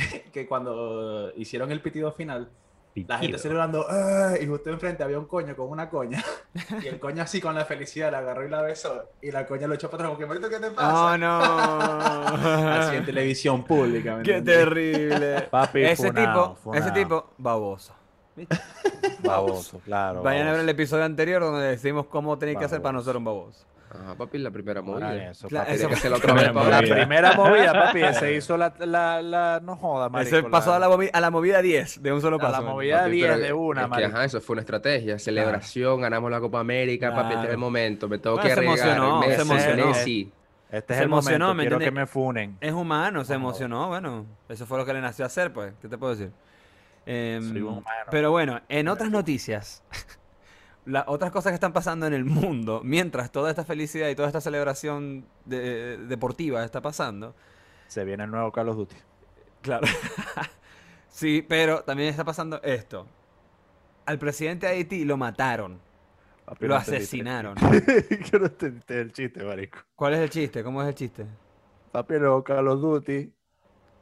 que, 0.00 0.22
que 0.32 0.46
cuando 0.46 1.32
hicieron 1.36 1.70
el 1.70 1.80
pitido 1.80 2.12
final, 2.12 2.48
la 3.06 3.18
gente 3.18 3.38
celebrando, 3.38 3.86
y 4.40 4.46
justo 4.46 4.68
enfrente 4.70 5.02
había 5.04 5.18
un 5.18 5.26
coño 5.26 5.54
con 5.54 5.68
una 5.70 5.88
coña. 5.88 6.22
Y 6.82 6.88
el 6.88 6.98
coño 6.98 7.22
así 7.22 7.40
con 7.40 7.54
la 7.54 7.64
felicidad 7.64 8.10
la 8.10 8.18
agarró 8.18 8.44
y 8.44 8.50
la 8.50 8.62
besó. 8.62 9.04
Y 9.22 9.30
la 9.30 9.46
coña 9.46 9.68
lo 9.68 9.74
echó 9.74 9.88
para 9.88 10.04
atrás, 10.04 10.18
que, 10.18 10.26
"Marito, 10.26 10.48
¿qué 10.48 10.58
te 10.58 10.66
¡Oh, 10.66 10.74
pasa? 10.74 11.16
no! 11.18 11.40
Así 12.72 12.96
en 12.96 13.04
televisión 13.04 13.62
pública. 13.64 14.16
¿me 14.16 14.22
¡Qué 14.24 14.42
terrible! 14.42 15.42
Papi, 15.42 15.84
ese 15.84 16.10
tipo, 16.10 16.56
ese 16.74 16.90
tipo, 16.90 17.30
baboso. 17.38 17.94
Baboso, 19.22 19.80
claro. 19.84 20.22
Vayan 20.22 20.48
a 20.48 20.52
ver 20.52 20.60
el 20.62 20.68
episodio 20.68 21.04
anterior 21.04 21.42
donde 21.42 21.66
decimos 21.68 22.06
cómo 22.06 22.38
tenéis 22.38 22.58
que 22.58 22.64
hacer 22.64 22.82
para 22.82 22.92
no 22.92 23.02
ser 23.02 23.16
un 23.16 23.24
baboso. 23.24 23.64
Ajá, 23.92 24.14
papi, 24.14 24.38
la 24.38 24.50
primera 24.52 24.82
movida. 24.82 25.30
eso, 25.32 25.48
Claro, 25.48 25.66
papi. 25.66 25.76
eso- 25.76 26.08
la 26.10 26.16
Primera 26.18 26.52
para 26.52 26.68
La 26.68 26.80
movida. 26.80 26.94
primera 26.94 27.32
movida, 27.36 27.72
papi, 27.72 28.00
se 28.14 28.34
hizo 28.36 28.56
la, 28.56 28.72
la, 28.78 29.20
la 29.20 29.60
no 29.60 29.74
joda, 29.76 30.08
marico. 30.08 30.36
Ese 30.36 30.48
pasó 30.48 30.72
a 30.74 30.78
la, 30.78 30.88
movi- 30.88 31.10
a 31.12 31.20
la 31.20 31.30
movida 31.30 31.60
10 31.60 32.00
de 32.00 32.12
un 32.12 32.20
solo 32.20 32.36
a 32.36 32.38
paso. 32.38 32.52
la 32.52 32.60
man. 32.60 32.72
movida 32.74 32.98
Papi, 33.00 33.10
10 33.10 33.26
pero 33.28 33.38
de 33.40 33.52
una, 33.52 33.80
es 33.80 33.84
que, 33.86 33.90
marico. 33.90 34.08
ajá, 34.16 34.24
eso 34.26 34.40
fue 34.40 34.54
una 34.54 34.60
estrategia. 34.60 35.18
Celebración, 35.18 36.00
ganamos 36.00 36.30
la 36.30 36.38
Copa 36.40 36.60
América, 36.60 37.10
papi, 37.10 37.20
este 37.22 37.32
es 37.34 37.38
Claro. 37.40 37.50
el 37.52 37.58
momento. 37.58 38.08
Me 38.08 38.18
tengo 38.18 38.36
Bueno, 38.36 38.48
que 38.48 38.54
se 38.54 38.60
regar. 38.60 38.74
emocionó, 38.78 39.22
se 39.22 39.28
Messi, 39.28 39.40
emocionó. 39.42 39.86
Messi. 39.88 40.32
Este 40.70 40.92
es 40.92 40.96
se 40.98 41.02
el 41.02 41.08
emocionó, 41.08 41.46
momento, 41.48 41.54
¿me 41.56 41.62
quiero 41.64 41.78
que 41.80 41.90
me 41.90 42.06
funen. 42.06 42.56
Es 42.60 42.72
humano, 42.72 43.24
se 43.24 43.34
emocionó, 43.34 43.88
bueno, 43.88 44.24
eso 44.48 44.66
fue 44.66 44.78
lo 44.78 44.86
que 44.86 44.92
le 44.92 45.00
nació 45.00 45.24
hacer, 45.26 45.52
pues, 45.52 45.74
¿qué 45.82 45.88
te 45.88 45.98
puedo 45.98 46.14
decir? 46.14 46.30
Em, 47.06 47.42
Soy 47.42 47.60
un 47.62 47.68
humano. 47.78 47.84
pero 48.08 48.30
bueno, 48.30 48.60
en 48.68 48.86
otras 48.86 49.10
noticias, 49.10 49.82
las 50.86 51.04
otras 51.06 51.30
cosas 51.30 51.50
que 51.52 51.54
están 51.54 51.72
pasando 51.72 52.06
en 52.06 52.14
el 52.14 52.24
mundo, 52.24 52.80
mientras 52.84 53.30
toda 53.30 53.50
esta 53.50 53.64
felicidad 53.64 54.08
y 54.08 54.14
toda 54.14 54.28
esta 54.28 54.40
celebración 54.40 55.26
de- 55.44 55.98
deportiva 55.98 56.64
está 56.64 56.80
pasando, 56.80 57.34
Se 57.88 58.04
viene 58.04 58.24
el 58.24 58.30
nuevo 58.30 58.50
Call 58.52 58.68
of 58.70 58.76
Duty. 58.76 58.96
claro, 59.62 59.86
sí, 61.08 61.44
pero 61.46 61.82
también 61.84 62.08
está 62.10 62.24
pasando 62.24 62.60
esto. 62.62 63.06
Al 64.06 64.18
presidente 64.18 64.66
de 64.66 64.72
Haití 64.72 65.04
lo 65.04 65.16
mataron, 65.16 65.80
Papi, 66.44 66.66
lo 66.66 66.74
no 66.74 66.76
asesinaron. 66.76 67.54
Yo 68.32 68.38
no 68.38 68.46
entendiste 68.46 69.00
el 69.00 69.12
chiste, 69.12 69.44
marico. 69.44 69.78
¿Cuál 69.94 70.14
es 70.14 70.20
el 70.20 70.30
chiste? 70.30 70.64
¿Cómo 70.64 70.82
es 70.82 70.88
el 70.88 70.94
chiste? 70.94 71.26
Papi, 71.92 72.14
el 72.14 72.20
nuevo 72.20 72.42
Call 72.44 72.68
of 72.68 72.80
Duty. 72.80 73.32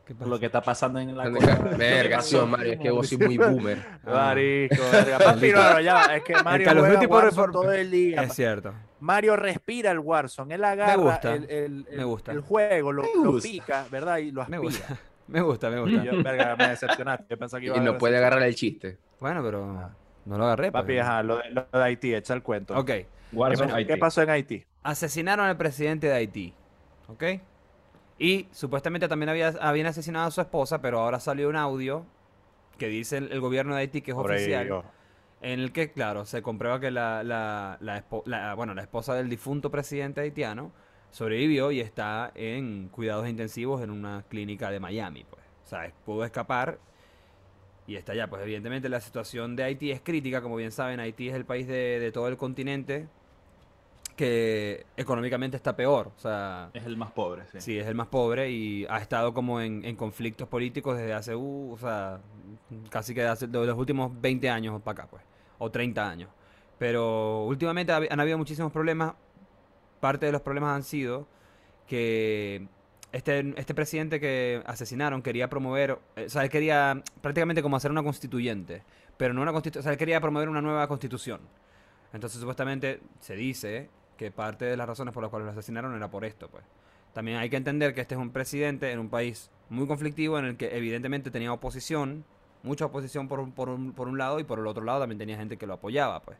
¿Qué 0.08 0.14
pasa? 0.14 0.30
Lo 0.30 0.40
que 0.40 0.46
está 0.46 0.62
pasando 0.62 0.98
en 0.98 1.14
la 1.14 1.24
¿Dónde 1.24 1.38
costa. 1.40 1.56
ca- 1.70 1.76
Verga, 1.76 2.22
sí, 2.22 2.36
Mario, 2.38 2.72
es 2.72 2.80
que 2.80 2.90
vos 2.90 3.06
sos 3.06 3.18
muy 3.20 3.36
boomer. 3.36 3.78
Ah. 4.06 4.10
Marico, 4.10 4.76
verga. 4.92 5.18
Papi, 5.18 5.52
no, 5.52 5.70
no, 5.74 5.80
ya, 5.80 6.04
es 6.16 6.22
que 6.24 6.34
Mario 6.42 6.70
juega 6.80 7.00
por- 7.02 7.10
Warzone 7.10 7.42
por- 7.42 7.52
todo 7.52 7.72
el 7.72 7.90
día. 7.90 8.22
Es 8.22 8.32
cierto. 8.32 8.72
Mario 9.00 9.36
respira 9.36 9.90
el 9.90 9.98
Warzone, 9.98 10.54
él 10.54 10.64
agarra 10.64 10.96
gusta, 10.96 11.34
el, 11.34 11.44
el- 11.50 11.84
me 11.90 11.96
el- 11.96 12.06
gusta. 12.06 12.32
el 12.32 12.40
juego, 12.40 12.90
lo, 12.92 13.02
Me 13.02 13.08
lo 13.22 13.32
gusta. 13.32 13.48
pica, 13.50 13.86
¿verdad? 13.90 14.16
Y 14.16 14.30
lo 14.32 14.40
Me 14.48 14.56
aspira. 14.56 14.60
gusta. 14.62 14.96
Me 15.28 15.42
gusta, 15.42 15.68
me 15.68 15.78
gusta. 15.78 16.02
Yo, 16.04 16.22
verga, 16.22 16.56
me 16.56 16.68
decepcionaste. 16.70 17.26
Yo 17.28 17.38
pensaba 17.38 17.60
que 17.60 17.66
iba 17.66 17.76
Y 17.76 17.80
a 17.80 17.82
no 17.82 17.98
puede 17.98 18.16
agarrar 18.16 18.42
el 18.42 18.54
chiste. 18.54 18.96
Bueno, 19.20 19.42
pero 19.42 19.90
no 20.24 20.38
lo 20.38 20.44
agarré. 20.46 20.72
pues. 20.72 20.82
Papi, 20.82 20.96
ajá, 20.96 21.22
lo 21.22 21.36
de, 21.36 21.50
lo 21.50 21.66
de 21.70 21.84
Haití, 21.84 22.14
echa 22.14 22.32
el 22.32 22.42
cuento. 22.42 22.74
Ok. 22.74 22.86
¿Qué, 22.86 23.06
Warzone 23.34 23.68
pasó- 23.72 23.80
IT. 23.82 23.86
qué 23.88 23.96
pasó 23.98 24.22
en 24.22 24.30
Haití? 24.30 24.64
Asesinaron 24.82 25.44
al 25.44 25.58
presidente 25.58 26.06
de 26.06 26.14
Haití. 26.14 26.54
¿Ok? 27.08 27.24
Y 28.18 28.48
supuestamente 28.50 29.06
también 29.06 29.28
había, 29.28 29.48
habían 29.60 29.86
asesinado 29.86 30.26
a 30.26 30.30
su 30.30 30.40
esposa, 30.40 30.80
pero 30.80 31.00
ahora 31.00 31.20
salió 31.20 31.48
un 31.48 31.56
audio 31.56 32.04
que 32.76 32.88
dice 32.88 33.18
el, 33.18 33.32
el 33.32 33.40
gobierno 33.40 33.74
de 33.74 33.82
Haití 33.82 34.02
que 34.02 34.10
es 34.10 34.16
Por 34.16 34.32
oficial. 34.32 34.82
En 35.40 35.60
el 35.60 35.70
que, 35.70 35.92
claro, 35.92 36.24
se 36.24 36.42
comprueba 36.42 36.80
que 36.80 36.90
la, 36.90 37.22
la, 37.22 37.78
la 37.80 38.54
bueno, 38.54 38.74
la 38.74 38.82
esposa 38.82 39.14
del 39.14 39.28
difunto 39.28 39.70
presidente 39.70 40.20
haitiano 40.20 40.72
sobrevivió 41.10 41.70
y 41.70 41.80
está 41.80 42.32
en 42.34 42.88
cuidados 42.88 43.28
intensivos 43.28 43.82
en 43.82 43.90
una 43.90 44.24
clínica 44.28 44.70
de 44.70 44.80
Miami, 44.80 45.24
pues. 45.30 45.44
O 45.64 45.68
sea, 45.68 45.92
pudo 46.04 46.24
escapar 46.24 46.78
y 47.86 47.94
está 47.94 48.12
allá. 48.12 48.28
Pues 48.28 48.42
evidentemente 48.42 48.88
la 48.88 49.00
situación 49.00 49.54
de 49.54 49.62
Haití 49.62 49.92
es 49.92 50.00
crítica, 50.00 50.42
como 50.42 50.56
bien 50.56 50.72
saben, 50.72 50.98
Haití 50.98 51.28
es 51.28 51.36
el 51.36 51.44
país 51.44 51.68
de, 51.68 52.00
de 52.00 52.10
todo 52.10 52.26
el 52.26 52.36
continente 52.36 53.06
que 54.18 54.84
económicamente 54.96 55.56
está 55.56 55.76
peor. 55.76 56.12
O 56.16 56.18
sea, 56.18 56.70
Es 56.74 56.84
el 56.84 56.96
más 56.96 57.12
pobre, 57.12 57.44
sí. 57.52 57.60
Sí, 57.60 57.78
es 57.78 57.86
el 57.86 57.94
más 57.94 58.08
pobre 58.08 58.50
y 58.50 58.84
ha 58.90 58.98
estado 58.98 59.32
como 59.32 59.60
en, 59.60 59.84
en 59.84 59.94
conflictos 59.94 60.48
políticos 60.48 60.98
desde 60.98 61.14
hace, 61.14 61.36
uh, 61.36 61.72
o 61.72 61.78
sea, 61.78 62.20
casi 62.90 63.14
que 63.14 63.22
hace, 63.22 63.46
de 63.46 63.64
los 63.64 63.78
últimos 63.78 64.10
20 64.20 64.50
años 64.50 64.82
para 64.82 65.02
acá, 65.02 65.08
pues, 65.08 65.22
o 65.58 65.70
30 65.70 66.10
años. 66.10 66.30
Pero 66.78 67.44
últimamente 67.44 67.92
han 67.92 68.20
habido 68.20 68.36
muchísimos 68.36 68.72
problemas. 68.72 69.14
Parte 70.00 70.26
de 70.26 70.32
los 70.32 70.42
problemas 70.42 70.74
han 70.74 70.82
sido 70.82 71.28
que 71.86 72.66
este, 73.12 73.54
este 73.56 73.72
presidente 73.72 74.18
que 74.18 74.62
asesinaron 74.66 75.22
quería 75.22 75.48
promover, 75.48 76.00
eh, 76.16 76.24
o 76.26 76.28
sea, 76.28 76.42
él 76.42 76.50
quería 76.50 77.02
prácticamente 77.20 77.62
como 77.62 77.76
hacer 77.76 77.92
una 77.92 78.02
constituyente, 78.02 78.82
pero 79.16 79.32
no 79.32 79.42
una 79.42 79.52
constitución, 79.52 79.80
o 79.80 79.84
sea, 79.84 79.92
él 79.92 79.98
quería 79.98 80.20
promover 80.20 80.48
una 80.48 80.60
nueva 80.60 80.88
constitución. 80.88 81.40
Entonces, 82.12 82.40
supuestamente 82.40 83.00
se 83.20 83.36
dice 83.36 83.90
que 84.18 84.30
parte 84.32 84.66
de 84.66 84.76
las 84.76 84.86
razones 84.88 85.14
por 85.14 85.22
las 85.22 85.30
cuales 85.30 85.46
lo 85.46 85.52
asesinaron 85.52 85.96
era 85.96 86.10
por 86.10 86.26
esto, 86.26 86.48
pues. 86.50 86.64
También 87.14 87.38
hay 87.38 87.50
que 87.50 87.56
entender 87.56 87.94
que 87.94 88.02
este 88.02 88.14
es 88.16 88.20
un 88.20 88.30
presidente 88.32 88.92
en 88.92 88.98
un 88.98 89.08
país 89.10 89.50
muy 89.70 89.86
conflictivo 89.86 90.38
en 90.38 90.44
el 90.46 90.56
que 90.58 90.76
evidentemente 90.76 91.30
tenía 91.30 91.52
oposición, 91.52 92.24
mucha 92.62 92.86
oposición 92.86 93.28
por 93.28 93.40
un, 93.40 93.52
por 93.52 93.70
un, 93.70 93.92
por 93.94 94.08
un 94.08 94.18
lado 94.18 94.40
y 94.40 94.44
por 94.44 94.58
el 94.58 94.66
otro 94.66 94.84
lado 94.84 95.00
también 95.00 95.18
tenía 95.18 95.36
gente 95.38 95.56
que 95.56 95.66
lo 95.66 95.74
apoyaba, 95.74 96.22
pues. 96.22 96.38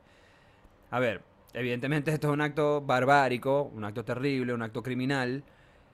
A 0.91 1.01
ver, 1.01 1.23
evidentemente 1.53 2.13
esto 2.13 2.29
es 2.29 2.33
un 2.35 2.41
acto 2.41 2.81
barbárico, 2.83 3.71
un 3.75 3.85
acto 3.85 4.05
terrible, 4.05 4.55
un 4.55 4.63
acto 4.63 4.83
criminal. 4.83 5.45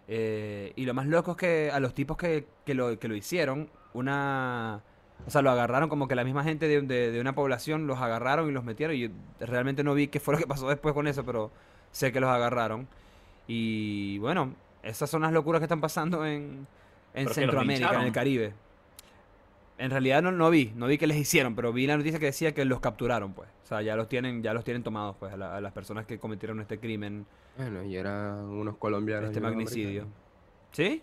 eh, 0.09 0.73
y 0.77 0.85
lo 0.87 0.95
más 0.95 1.07
loco 1.07 1.33
es 1.33 1.37
que 1.39 1.71
a 1.73 1.81
los 1.81 1.95
tipos 1.95 2.17
que, 2.17 2.47
que 2.67 2.75
lo, 2.75 2.99
que 2.99 3.09
lo 3.09 3.15
hicieron, 3.17 3.71
una... 3.95 4.83
O 5.27 5.31
sea, 5.31 5.43
lo 5.43 5.51
agarraron 5.51 5.89
como 5.89 6.09
que 6.09 6.15
la 6.17 6.25
misma 6.25 6.45
gente 6.45 6.69
de, 6.69 6.83
de- 6.83 7.11
de 7.13 7.21
una 7.21 7.35
población 7.35 7.87
los 7.87 7.99
agarraron 8.01 8.49
y 8.51 8.53
los 8.53 8.65
metieron. 8.65 8.97
Y 8.97 9.01
yo 9.01 9.09
realmente 9.41 9.85
no 9.85 9.95
vi 9.95 10.09
qué 10.09 10.21
fue 10.21 10.35
lo 10.35 10.39
que 10.41 10.47
pasó 10.47 10.69
después 10.69 10.95
con 10.95 11.07
eso, 11.07 11.25
pero 11.25 11.51
sé 11.95 12.11
que 12.13 12.19
los 12.21 12.29
agarraron. 12.31 12.89
Y 13.47 14.19
bueno, 14.19 14.53
esas 14.83 15.09
son 15.09 15.23
las 15.23 15.33
locuras 15.33 15.61
que 15.61 15.65
están 15.67 15.81
pasando 15.81 16.27
en, 16.27 16.67
en 17.15 17.29
Centroamérica, 17.29 17.95
en 17.95 18.01
el. 18.03 18.13
Caribe. 18.13 18.53
En 19.77 19.91
realidad 19.91 20.23
no, 20.23 20.31
no 20.31 20.51
vi, 20.51 20.73
no 20.77 20.87
vi 20.87 20.99
que 20.99 21.07
les 21.07 21.17
hicieron, 21.17 21.55
pero 21.57 21.73
vi 21.73 21.87
la 21.87 21.97
noticia 21.97 22.19
que 22.21 22.27
decía 22.27 22.53
que 22.55 22.65
los 22.65 22.81
capturaron, 22.81 23.33
pues. 23.33 23.49
O 23.65 23.67
sea, 23.67 23.83
ya 23.83 23.97
los 23.97 24.09
tienen, 24.09 24.43
ya 24.43 24.55
los 24.55 24.63
tienen 24.65 24.83
tomados, 24.83 25.17
pues, 25.19 25.33
a, 25.33 25.37
la- 25.37 25.57
a 25.57 25.61
las 25.61 25.73
personas 25.73 26.07
que 26.07 26.19
cometieron 26.19 26.61
este 26.61 26.79
crimen, 26.79 27.27
Bueno, 27.57 27.83
y 27.83 27.97
eran 27.97 28.39
unos 28.45 28.77
colombianos. 28.77 29.31
este 29.31 29.41
magnicidio. 29.41 30.07
¿Sí? 30.71 31.03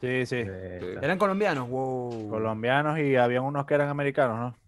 Sí, 0.00 0.26
sí. 0.26 0.36
Eh, 0.38 0.98
¿Eran 1.02 1.18
colombianos? 1.18 1.68
Wow. 1.68 2.28
Colombianos 2.30 2.98
y 2.98 3.16
habían 3.16 3.42
unos 3.44 3.66
que 3.66 3.74
eran 3.74 3.88
americanos, 3.90 4.38
¿no? 4.38 4.65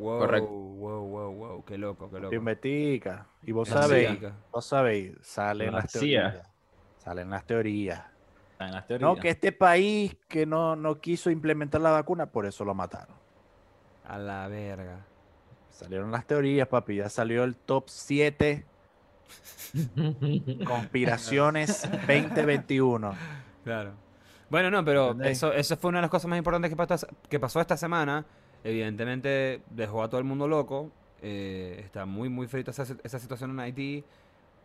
Wow, 0.00 0.18
Correcto. 0.18 0.48
wow, 0.48 1.04
wow, 1.04 1.32
wow. 1.32 1.64
Qué 1.64 1.76
loco, 1.76 2.10
qué 2.10 2.20
loco. 2.20 2.34
Invertica. 2.34 3.26
Y 3.42 3.52
vos 3.52 3.68
sabéis, 3.68 4.18
vos 4.50 4.64
sabéis, 4.64 5.12
salen 5.20 5.72
La 5.72 5.80
las 5.80 5.92
teorías. 5.92 6.50
Salen 6.96 7.28
las 7.28 7.44
teorías. 7.44 8.02
Está 8.52 8.66
en 8.66 8.72
las 8.72 8.86
teorías. 8.86 9.08
No, 9.10 9.16
que 9.20 9.28
este 9.28 9.52
país 9.52 10.16
que 10.26 10.46
no, 10.46 10.74
no 10.74 10.98
quiso 11.00 11.30
implementar 11.30 11.82
la 11.82 11.90
vacuna, 11.90 12.26
por 12.26 12.46
eso 12.46 12.64
lo 12.64 12.74
mataron. 12.74 13.14
A 14.06 14.16
la 14.16 14.48
verga. 14.48 15.04
Salieron 15.68 16.10
las 16.10 16.26
teorías, 16.26 16.66
papi. 16.66 16.96
Ya 16.96 17.10
salió 17.10 17.44
el 17.44 17.54
top 17.54 17.84
7 17.88 18.64
conspiraciones 20.66 21.82
2021. 22.06 23.14
Claro. 23.64 23.92
Bueno, 24.48 24.70
no, 24.70 24.82
pero 24.82 25.20
eso, 25.22 25.52
eso 25.52 25.76
fue 25.76 25.90
una 25.90 25.98
de 25.98 26.02
las 26.02 26.10
cosas 26.10 26.28
más 26.28 26.38
importantes 26.38 26.70
que 26.70 26.76
pasó, 26.76 27.06
que 27.28 27.38
pasó 27.38 27.60
esta 27.60 27.76
semana. 27.76 28.24
Evidentemente 28.64 29.62
dejó 29.70 30.02
a 30.02 30.08
todo 30.08 30.18
el 30.18 30.26
mundo 30.26 30.46
loco. 30.48 30.90
eh, 31.22 31.80
está 31.84 32.06
muy, 32.06 32.28
muy 32.28 32.46
frita 32.46 32.70
esa, 32.70 32.86
esa 33.02 33.18
situación 33.18 33.50
en 33.50 33.60
Haití. 33.60 34.04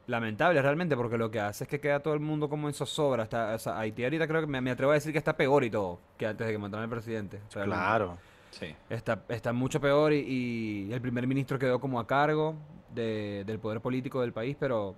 Lamentable 0.08 0.62
realmente, 0.62 0.96
porque 0.96 1.18
lo 1.18 1.32
que 1.32 1.40
hace 1.40 1.64
es 1.64 1.68
que 1.70 1.80
queda 1.80 2.00
todo 2.00 2.14
el 2.14 2.20
mundo 2.20 2.48
como 2.48 2.68
en 2.68 2.74
zozobra. 2.76 3.24
Está, 3.24 3.56
o 3.56 3.60
sea, 3.60 3.80
Haití 3.80 4.04
ahorita 4.04 4.28
creo 4.28 4.42
que 4.42 4.48
me, 4.48 4.62
me 4.62 4.70
atrevo 4.72 4.92
a 4.92 4.96
decir 4.96 5.12
que 5.12 5.18
está 5.18 5.36
peor 5.36 5.64
y 5.64 5.70
todo 5.72 6.00
que 6.18 6.28
antes 6.28 6.46
de 6.46 6.54
que 6.54 6.60
mataran 6.60 6.84
al 6.84 6.90
presidente. 6.90 7.40
realmente. 7.54 7.84
Claro. 7.84 8.18
Sí. 8.52 8.68
Está, 8.90 9.24
está 9.30 9.52
mucho 9.52 9.82
peor 9.82 10.14
y, 10.14 10.88
y 10.88 10.94
el 10.94 11.02
primer 11.02 11.26
ministro 11.28 11.58
quedó 11.60 11.80
como 11.80 12.00
a 12.00 12.06
cargo 12.08 12.56
de- 12.94 13.44
del 13.46 13.58
poder 13.60 13.82
político 13.82 14.22
del 14.22 14.32
país, 14.32 14.56
pero 14.60 14.96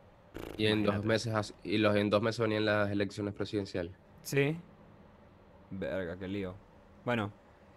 Y 0.58 0.68
en 0.68 0.84
dos 0.84 1.04
meses, 1.06 1.54
y 1.64 1.78
los, 1.80 1.96
en 1.96 2.10
dos 2.12 2.22
meses 2.22 2.40
venían 2.42 2.66
las 2.66 2.92
elecciones 2.92 3.34
presidenciales. 3.34 3.94
sí. 4.24 4.58
Verga, 5.72 6.16
qué 6.18 6.28
lío. 6.28 6.54
Bueno. 7.06 7.32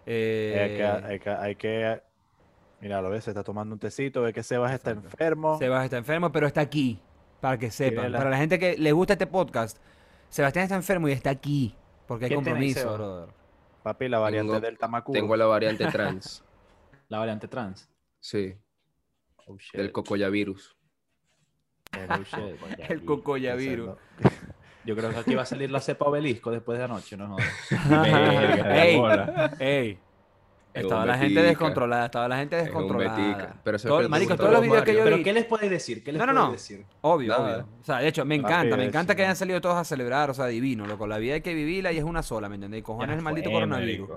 Eh, 0.05 0.57
hay, 0.61 0.77
que, 0.77 0.83
hay, 1.07 1.19
que, 1.19 1.29
hay 1.29 1.55
que- 1.55 2.01
Mira, 2.81 3.01
lo 3.01 3.09
ves, 3.09 3.23
se 3.25 3.31
está 3.31 3.43
tomando 3.43 3.73
un 3.75 3.79
tecito, 3.79 4.21
ve 4.23 4.33
que 4.33 4.41
Sebas 4.43 4.73
está 4.73 4.91
enfermo. 4.91 5.57
Sebas 5.59 5.83
está 5.85 5.97
enfermo, 5.97 6.31
pero 6.31 6.47
está 6.47 6.61
aquí. 6.61 6.99
Para 7.39 7.57
que 7.57 7.69
sepan. 7.71 8.11
la- 8.11 8.17
Para 8.17 8.29
la 8.31 8.37
gente 8.37 8.57
que 8.59 8.77
le 8.77 8.91
gusta 8.91 9.13
este 9.13 9.27
podcast, 9.27 9.77
Sebastián 10.29 10.63
está 10.63 10.75
enfermo 10.75 11.07
y 11.07 11.11
está 11.11 11.29
aquí. 11.29 11.75
Porque 12.07 12.25
hay 12.25 12.29
¿Qué 12.29 12.37
tenéis, 12.37 12.75
compromiso, 12.77 12.93
brother. 12.97 13.29
Papi, 13.83 14.09
la 14.09 14.19
variante 14.19 14.51
Tengo- 14.53 14.65
del 14.65 14.77
Tamacú. 14.77 15.11
Tengo 15.13 15.35
la 15.35 15.45
variante 15.45 15.85
trans, 15.91 16.43
La 17.09 17.19
variante 17.19 17.47
trans. 17.47 17.89
sí, 18.19 18.55
Oh, 19.47 19.57
shit. 19.57 19.73
del 19.75 19.91
cocoyavirus. 19.91 20.75
Oh, 21.97 22.23
shit. 22.23 22.55
El 22.89 23.03
cocoyavirus. 23.05 23.97
Yo 24.85 24.95
creo 24.95 25.09
que 25.11 25.17
aquí 25.17 25.35
va 25.35 25.43
a 25.43 25.45
salir 25.45 25.69
la 25.71 25.79
cepa 25.79 26.05
obelisco 26.05 26.49
después 26.51 26.77
de 26.79 26.85
anoche, 26.85 27.15
¿no? 27.17 27.29
jodas. 27.37 27.47
Ey, 29.59 29.99
Estaba 30.73 31.05
la 31.05 31.17
gente 31.17 31.41
descontrolada, 31.43 32.05
estaba 32.05 32.27
la 32.29 32.37
gente 32.37 32.55
descontrolada. 32.55 33.55
pero 33.63 33.75
eso 33.77 33.87
es 33.87 33.91
Todo- 33.93 34.09
marico, 34.09 34.35
todos 34.37 34.51
los 34.53 34.61
videos 34.61 34.83
que 34.83 34.93
yo 34.93 34.99
Mario. 34.99 35.03
Pero 35.03 35.17
vi. 35.17 35.23
¿qué 35.23 35.33
les 35.33 35.45
puedes 35.45 35.69
decir? 35.69 36.01
¿Qué 36.03 36.11
les 36.13 36.19
No, 36.19 36.25
no, 36.27 36.33
puedes 36.33 36.45
no. 36.47 36.51
decir? 36.53 36.85
Obvio, 37.01 37.37
Nada. 37.37 37.53
obvio. 37.57 37.67
O 37.81 37.83
sea, 37.83 37.97
de 37.99 38.07
hecho, 38.07 38.23
me 38.25 38.35
encanta, 38.35 38.77
me 38.77 38.85
encanta 38.85 39.13
que 39.15 39.23
hayan 39.23 39.35
salido 39.35 39.59
todos 39.59 39.75
a 39.75 39.83
celebrar, 39.83 40.29
o 40.29 40.33
sea, 40.33 40.45
divino, 40.47 40.87
loco. 40.87 41.05
La 41.07 41.17
vida 41.17 41.33
hay 41.35 41.41
que 41.41 41.53
vivirla 41.53 41.91
y 41.91 41.97
es 41.97 42.03
una 42.05 42.23
sola, 42.23 42.47
¿me 42.47 42.55
entendéis? 42.55 42.83
Cojones 42.85 43.09
Ya 43.09 43.15
el 43.15 43.21
maldito 43.21 43.49
fue, 43.49 43.55
coronavirus. 43.59 44.09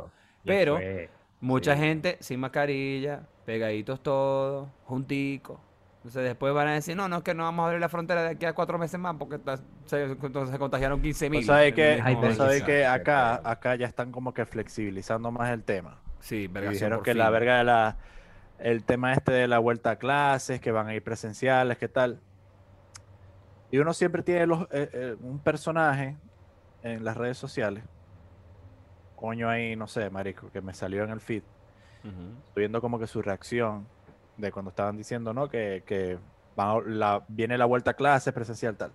Pero- 0.44 0.76
fue. 0.76 1.10
Mucha 1.40 1.74
Sí. 1.74 1.80
gente 1.82 2.16
sin 2.20 2.40
mascarilla, 2.40 3.20
pegaditos 3.44 4.02
todos, 4.02 4.68
junticos. 4.84 5.58
Entonces 6.04 6.24
después 6.24 6.52
van 6.52 6.68
a 6.68 6.74
decir, 6.74 6.94
no, 6.94 7.08
no, 7.08 7.16
es 7.16 7.22
que 7.22 7.32
no 7.32 7.44
vamos 7.44 7.62
a 7.62 7.66
abrir 7.68 7.80
la 7.80 7.88
frontera 7.88 8.22
de 8.24 8.28
aquí 8.28 8.44
a 8.44 8.52
cuatro 8.52 8.78
meses 8.78 9.00
más 9.00 9.16
porque 9.18 9.36
está- 9.36 9.56
se, 9.86 10.02
entonces 10.02 10.50
se 10.50 10.58
contagiaron 10.58 11.00
15 11.00 11.30
mil. 11.30 11.40
Vos 11.40 11.46
sabés 11.46 11.72
que, 11.72 11.98
Ay, 12.04 12.14
vos 12.14 12.24
pero 12.24 12.34
sabés 12.36 12.56
quizás, 12.56 12.66
que 12.66 12.84
acá, 12.86 13.40
acá 13.42 13.74
ya 13.76 13.86
están 13.86 14.12
como 14.12 14.34
que 14.34 14.44
flexibilizando 14.44 15.30
más 15.30 15.48
el 15.50 15.64
tema. 15.64 15.96
Sí, 16.20 16.36
Y 16.42 16.46
vergación 16.48 16.72
dijeron 16.74 17.02
que 17.02 17.12
fin. 17.12 17.18
la 17.18 17.30
verga 17.30 17.56
de 17.56 17.64
la, 17.64 17.96
el 18.58 18.84
tema 18.84 19.14
este 19.14 19.32
de 19.32 19.48
la 19.48 19.58
vuelta 19.58 19.92
a 19.92 19.96
clases, 19.96 20.60
que 20.60 20.72
van 20.72 20.88
a 20.88 20.94
ir 20.94 21.02
presenciales, 21.02 21.78
qué 21.78 21.88
tal. 21.88 22.20
Y 23.70 23.78
uno 23.78 23.94
siempre 23.94 24.22
tiene 24.22 24.46
los, 24.46 24.64
eh, 24.72 24.90
eh, 24.92 25.16
un 25.22 25.38
personaje 25.38 26.18
en 26.82 27.02
las 27.02 27.16
redes 27.16 27.38
sociales. 27.38 27.82
Coño 29.16 29.48
ahí, 29.48 29.74
no 29.74 29.86
sé, 29.86 30.10
marico, 30.10 30.50
que 30.50 30.60
me 30.60 30.74
salió 30.74 31.02
en 31.02 31.10
el 31.10 31.20
feed. 31.20 31.42
Ujú. 32.04 32.12
Estoy 32.48 32.60
viendo 32.60 32.82
como 32.82 32.98
que 32.98 33.06
su 33.06 33.22
reacción 33.22 33.86
de 34.36 34.50
cuando 34.52 34.70
estaban 34.70 34.96
diciendo, 34.96 35.32
¿no? 35.32 35.48
Que, 35.48 35.82
que 35.86 36.18
van 36.56 36.98
la, 36.98 37.24
viene 37.28 37.56
la 37.58 37.64
vuelta 37.66 37.92
a 37.92 37.94
clases 37.94 38.32
presencial, 38.32 38.76
tal. 38.76 38.92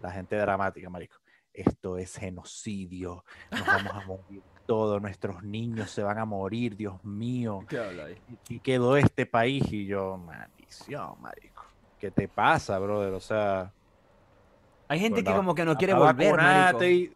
La 0.00 0.10
gente 0.10 0.36
dramática, 0.36 0.88
marico. 0.90 1.16
Esto 1.52 1.96
es 1.96 2.16
genocidio. 2.16 3.24
Nos 3.50 3.66
vamos 3.66 3.92
a 3.94 4.06
morir 4.06 4.42
todos. 4.66 5.00
Nuestros 5.00 5.42
niños 5.42 5.90
se 5.90 6.02
van 6.02 6.18
a 6.18 6.24
morir, 6.26 6.76
Dios 6.76 7.02
mío. 7.04 7.64
¿Qué 7.68 7.78
habla 7.78 8.04
ahí? 8.06 8.18
Y 8.48 8.60
quedó 8.60 8.96
este 8.96 9.24
país. 9.26 9.64
Y 9.72 9.86
yo, 9.86 10.18
maldición, 10.18 11.20
marico. 11.22 11.64
¿Qué 11.98 12.10
te 12.10 12.28
pasa, 12.28 12.78
brother? 12.78 13.14
O 13.14 13.20
sea, 13.20 13.72
Hay 14.88 15.00
gente 15.00 15.24
que 15.24 15.32
como 15.32 15.54
que 15.54 15.64
no 15.64 15.76
quiere 15.76 15.94
volver, 15.94 16.32
vacunate 16.32 16.72
marico. 16.74 16.84
y- 16.84 17.15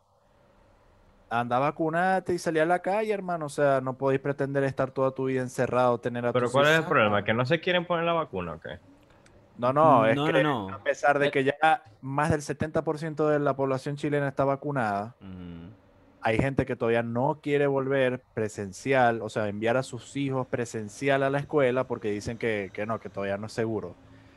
anda 1.30 1.56
a 1.56 1.60
vacunarte 1.60 2.34
y 2.34 2.38
salí 2.38 2.58
a 2.58 2.66
la 2.66 2.80
calle, 2.80 3.12
hermano. 3.12 3.46
O 3.46 3.48
sea, 3.48 3.80
no 3.80 3.94
podéis 3.94 4.20
pretender 4.20 4.64
estar 4.64 4.90
toda 4.90 5.12
tu 5.12 5.26
vida 5.26 5.40
encerrado, 5.42 5.98
tener 5.98 6.26
a 6.26 6.32
Pero 6.32 6.50
¿cuál 6.50 6.66
es 6.66 6.78
el 6.78 6.84
problema? 6.84 7.24
¿Que 7.24 7.32
no 7.32 7.46
se 7.46 7.60
quieren 7.60 7.86
poner 7.86 8.04
la 8.04 8.12
vacuna 8.12 8.54
o 8.54 8.60
qué? 8.60 8.78
No, 9.58 9.72
no, 9.72 10.06
es 10.06 10.16
No, 10.16 10.26
que 10.26 10.42
no, 10.42 10.68
no. 10.68 10.74
a 10.74 10.78
pesar 10.82 11.18
de 11.18 11.30
que 11.30 11.44
ya 11.44 11.54
más 12.00 12.30
del 12.30 12.40
70% 12.40 13.28
de 13.28 13.38
la 13.38 13.54
población 13.54 13.96
chilena 13.96 14.26
está 14.28 14.44
vacunada, 14.44 15.14
Mm. 15.20 15.68
hay 16.22 16.38
gente 16.38 16.64
que 16.66 16.76
todavía 16.76 17.02
no 17.02 17.40
quiere 17.42 17.66
volver 17.66 18.22
presencial, 18.34 19.20
o 19.22 19.28
sea, 19.28 19.48
enviar 19.48 19.76
a 19.76 19.82
sus 19.82 20.16
hijos 20.16 20.46
presencial 20.46 21.22
a 21.22 21.30
la 21.30 21.38
escuela 21.38 21.84
porque 21.84 22.10
dicen 22.10 22.38
que, 22.38 22.70
que 22.72 22.86
no, 22.86 23.00
que 23.00 23.08
todavía 23.10 23.36
no 23.36 23.46
es 23.46 23.52
seguro. 23.52 23.94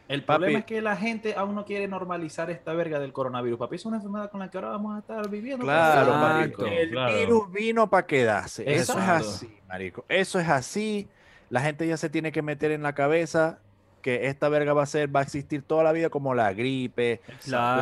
El 0.08 0.24
Papi. 0.24 0.38
problema 0.40 0.60
es 0.60 0.66
que 0.66 0.82
la 0.82 0.96
gente 0.98 1.34
aún 1.36 1.56
no 1.56 1.66
quiere 1.66 1.88
normalizar 1.88 2.50
esta 2.52 2.74
verga 2.74 3.00
del 3.00 3.14
coronavirus. 3.14 3.58
Papi, 3.60 3.76
es 3.78 3.86
una 3.86 3.98
enfermedad 3.98 4.30
con 4.30 4.40
la 4.42 4.50
que 4.50 4.58
ahora 4.58 4.70
vamos 4.70 4.96
a 4.96 5.00
estar 5.00 5.30
viviendo. 5.30 5.64
Claro, 5.66 6.14
marico. 6.16 6.66
El 6.66 6.90
claro. 6.92 7.18
virus 7.18 7.52
vino 7.52 7.90
para 7.90 8.06
quedarse. 8.06 8.64
Eso 8.72 8.94
es 9.00 9.08
así, 9.08 9.58
marico. 9.68 10.06
Eso 10.10 10.40
es 10.40 10.50
así. 10.50 11.08
La 11.50 11.62
gente 11.62 11.88
ya 11.88 11.98
se 11.98 12.10
tiene 12.10 12.32
que 12.32 12.42
meter 12.42 12.72
en 12.72 12.84
la 12.84 12.94
cabeza 12.94 13.60
que 14.02 14.28
esta 14.28 14.50
verga 14.50 14.74
va 14.74 14.84
a 14.84 14.86
ser, 14.86 15.16
va 15.16 15.22
a 15.22 15.24
existir 15.24 15.64
toda 15.64 15.84
la 15.84 15.94
vida 15.94 16.10
como 16.10 16.36
la 16.36 16.52
gripe, 16.52 17.22
toda 17.26 17.38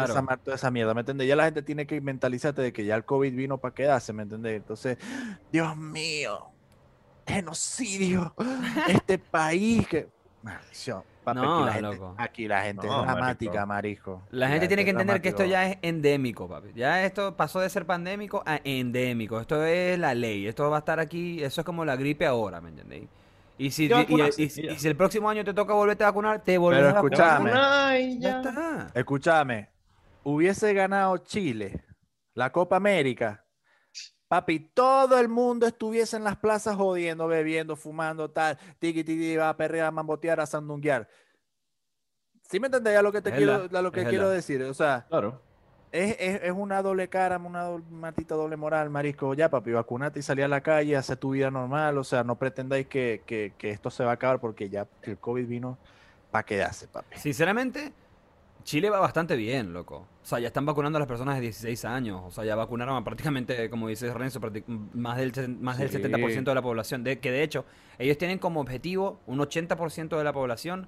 Claro. 0.06 0.14
esa, 0.14 0.38
toda 0.38 0.56
esa 0.56 0.70
mierda, 0.70 0.94
¿me 0.94 1.00
entiendes? 1.00 1.28
Ya 1.28 1.36
la 1.36 1.46
gente 1.46 1.64
tiene 1.64 1.88
que 1.88 2.00
mentalizarte 2.00 2.62
de 2.62 2.72
que 2.72 2.86
ya 2.86 2.96
el 2.96 3.04
COVID 3.06 3.34
vino 3.34 3.58
para 3.58 3.74
quedarse, 3.74 4.14
¿me 4.14 4.22
entiendes? 4.24 4.56
Entonces, 4.56 5.00
Dios 5.52 5.76
mío, 5.76 6.46
genocidio, 7.26 8.36
este 8.88 9.18
país 9.18 9.88
que... 9.88 10.08
Maldición. 10.44 11.04
Papi, 11.24 11.40
No, 11.40 11.58
aquí, 11.58 11.66
la 11.66 11.74
gente, 11.74 11.96
loco. 11.96 12.16
aquí 12.18 12.48
la 12.48 12.62
gente 12.64 12.88
No, 12.88 13.02
es 13.02 13.06
dramática, 13.08 13.66
marico. 13.68 14.12
marico. 14.12 14.28
La 14.32 14.48
gente 14.50 14.68
tiene 14.68 14.84
que 14.84 14.90
entender 14.90 15.22
que 15.22 15.30
esto 15.30 15.46
ya 15.46 15.68
es 15.70 15.78
endémico, 15.84 16.48
papi. 16.50 16.70
Ya 16.74 17.06
esto 17.06 17.38
pasó 17.38 17.60
de 17.60 17.70
ser 17.70 17.86
pandémico 17.86 18.42
a 18.46 18.60
endémico. 18.64 19.40
Esto 19.40 19.64
es 19.64 20.00
la 20.00 20.16
ley. 20.16 20.48
Esto 20.48 20.68
va 20.70 20.78
a 20.78 20.80
estar 20.80 21.00
aquí. 21.00 21.44
Eso 21.44 21.62
es 21.62 21.66
como 21.66 21.86
la 21.86 21.96
gripe 21.96 22.26
ahora, 22.26 22.60
¿me 22.60 22.70
entendéis? 22.70 23.08
Y 23.60 23.70
si, 23.70 23.88
Te 23.88 23.94
y- 23.94 23.98
y- 23.98 24.02
vacunas, 24.04 24.40
y- 24.40 24.44
y 24.44 24.46
y 24.46 24.68
ya. 24.70 24.80
si 24.80 24.88
el 24.88 24.96
próximo 24.96 25.30
año 25.30 25.44
te 25.44 25.54
toca 25.54 25.76
volverte 25.76 26.04
a 26.04 26.08
vacunar, 26.08 26.42
te 26.42 26.58
volvés 26.58 26.80
Pero 26.80 26.90
a 26.90 26.94
vacunar. 26.94 27.20
escúchame. 27.20 27.52
Ay, 27.54 28.20
ya. 28.20 28.38
está. 28.42 28.88
Escúchame, 28.96 29.70
hubiese 30.24 30.74
ganado 30.74 31.18
Chile 31.20 31.84
la 32.34 32.52
Copa 32.52 32.78
América, 32.78 33.46
papi, 34.32 34.60
todo 34.74 35.20
el 35.20 35.28
mundo 35.28 35.68
estuviese 35.68 36.16
en 36.16 36.24
las 36.24 36.38
plazas 36.38 36.78
jodiendo, 36.78 37.28
bebiendo, 37.28 37.76
fumando, 37.76 38.32
tal, 38.32 38.58
tiki 38.80 39.04
tiki, 39.04 39.36
va 39.36 39.50
a 39.50 39.58
perrear, 39.58 39.88
a 39.88 39.92
mambotear, 39.92 40.40
a 40.40 40.46
sandunguear. 40.46 41.06
¿Sí 42.50 42.58
me 42.58 42.68
entendés 42.68 42.98
a 42.98 43.02
lo 43.02 43.12
que 43.12 43.22
te 43.22 43.30
Es 43.30 43.36
quiero, 43.36 43.68
a 43.78 43.82
lo 43.82 43.92
que 43.92 44.06
quiero 44.06 44.30
decir? 44.30 44.62
O 44.64 44.74
sea, 44.74 45.06
Claro. 45.10 45.42
es, 45.92 46.16
es- 46.18 46.44
es 46.44 46.52
una 46.52 46.82
doble 46.82 47.10
cara, 47.10 47.38
una 47.40 47.64
do- 47.64 47.84
maldita 47.90 48.36
doble 48.36 48.56
moral, 48.56 48.90
marisco. 48.90 49.34
Ya, 49.34 49.50
papi, 49.50 49.72
vacunate 49.74 50.20
y 50.20 50.22
salí 50.22 50.42
a 50.44 50.48
la 50.48 50.62
calle, 50.62 50.96
hace 50.96 51.18
tu 51.18 51.32
vida 51.32 51.52
normal. 51.52 51.98
O 51.98 52.04
sea, 52.06 52.24
no 52.24 52.38
pretendáis 52.38 52.88
que, 52.88 53.24
que- 53.26 53.54
que 53.58 53.72
esto 53.72 53.90
se 53.90 54.06
va 54.06 54.12
a 54.12 54.14
acabar 54.14 54.40
porque 54.40 54.70
ya 54.70 54.88
el 55.02 55.18
COVID 55.18 55.46
vino 55.46 55.78
para 56.32 56.46
quedarse, 56.46 56.88
papi. 56.88 57.18
Sinceramente, 57.18 57.92
Chile 58.64 58.90
va 58.90 59.00
bastante 59.00 59.36
bien, 59.36 59.74
loco. 59.74 60.08
O 60.22 60.26
sea, 60.26 60.40
ya 60.40 60.48
están 60.48 60.66
vacunando 60.66 60.98
a 60.98 61.00
las 61.00 61.08
personas 61.08 61.36
de 61.36 61.42
16 61.42 61.86
años. 61.86 62.22
O 62.26 62.32
sea, 62.32 62.44
ya 62.46 62.56
vacunaron 62.56 62.96
a 62.96 63.04
prácticamente, 63.04 63.70
como 63.70 63.88
dice 63.88 64.14
Renzo, 64.14 64.40
más 64.94 65.18
del, 65.18 65.58
más 65.60 65.78
del 65.78 65.90
Sí. 65.90 65.98
70% 65.98 66.44
de 66.52 66.56
la 66.56 66.62
población. 66.62 67.04
De, 67.04 67.20
que 67.20 67.32
de 67.32 67.44
hecho, 67.44 67.66
ellos 68.00 68.18
tienen 68.18 68.38
como 68.40 68.60
objetivo 68.62 69.20
un 69.28 69.40
80% 69.40 70.18
de 70.18 70.24
la 70.24 70.34
población. 70.34 70.88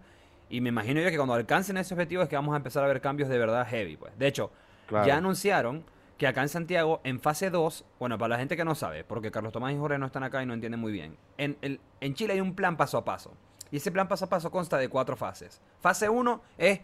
Y 0.49 0.61
me 0.61 0.69
imagino 0.69 1.01
yo 1.01 1.09
que 1.09 1.15
cuando 1.17 1.33
alcancen 1.33 1.77
ese 1.77 1.93
objetivo 1.93 2.21
es 2.23 2.29
que 2.29 2.35
vamos 2.35 2.53
a 2.53 2.57
empezar 2.57 2.83
a 2.83 2.87
ver 2.87 3.01
cambios 3.01 3.29
de 3.29 3.37
verdad 3.37 3.65
heavy. 3.67 3.97
Pues. 3.97 4.17
De 4.19 4.27
hecho, 4.27 4.51
Claro. 4.87 5.07
ya 5.07 5.17
anunciaron 5.17 5.83
que 6.17 6.27
acá 6.27 6.41
en 6.43 6.49
Santiago, 6.49 7.01
en 7.03 7.19
fase 7.19 7.49
2, 7.49 7.85
bueno, 7.99 8.17
para 8.19 8.29
la 8.35 8.37
gente 8.37 8.55
que 8.55 8.63
no 8.63 8.75
sabe, 8.75 9.03
porque 9.03 9.31
Carlos 9.31 9.51
Tomás 9.51 9.73
y 9.73 9.77
Jorge 9.77 9.97
no 9.97 10.05
están 10.05 10.23
acá 10.23 10.43
y 10.43 10.45
no 10.45 10.53
entienden 10.53 10.79
muy 10.79 10.91
bien, 10.91 11.17
en, 11.37 11.57
el- 11.61 11.79
en 12.01 12.13
Chile 12.13 12.33
hay 12.33 12.41
un 12.41 12.53
plan 12.53 12.77
paso 12.77 12.97
a 12.99 13.03
paso. 13.05 13.33
Y 13.71 13.77
ese 13.77 13.91
plan 13.91 14.07
paso 14.07 14.25
a 14.25 14.29
paso 14.29 14.51
consta 14.51 14.77
de 14.77 14.89
cuatro 14.89 15.15
fases. 15.17 15.59
Fase 15.81 16.07
1 16.07 16.41
es, 16.59 16.81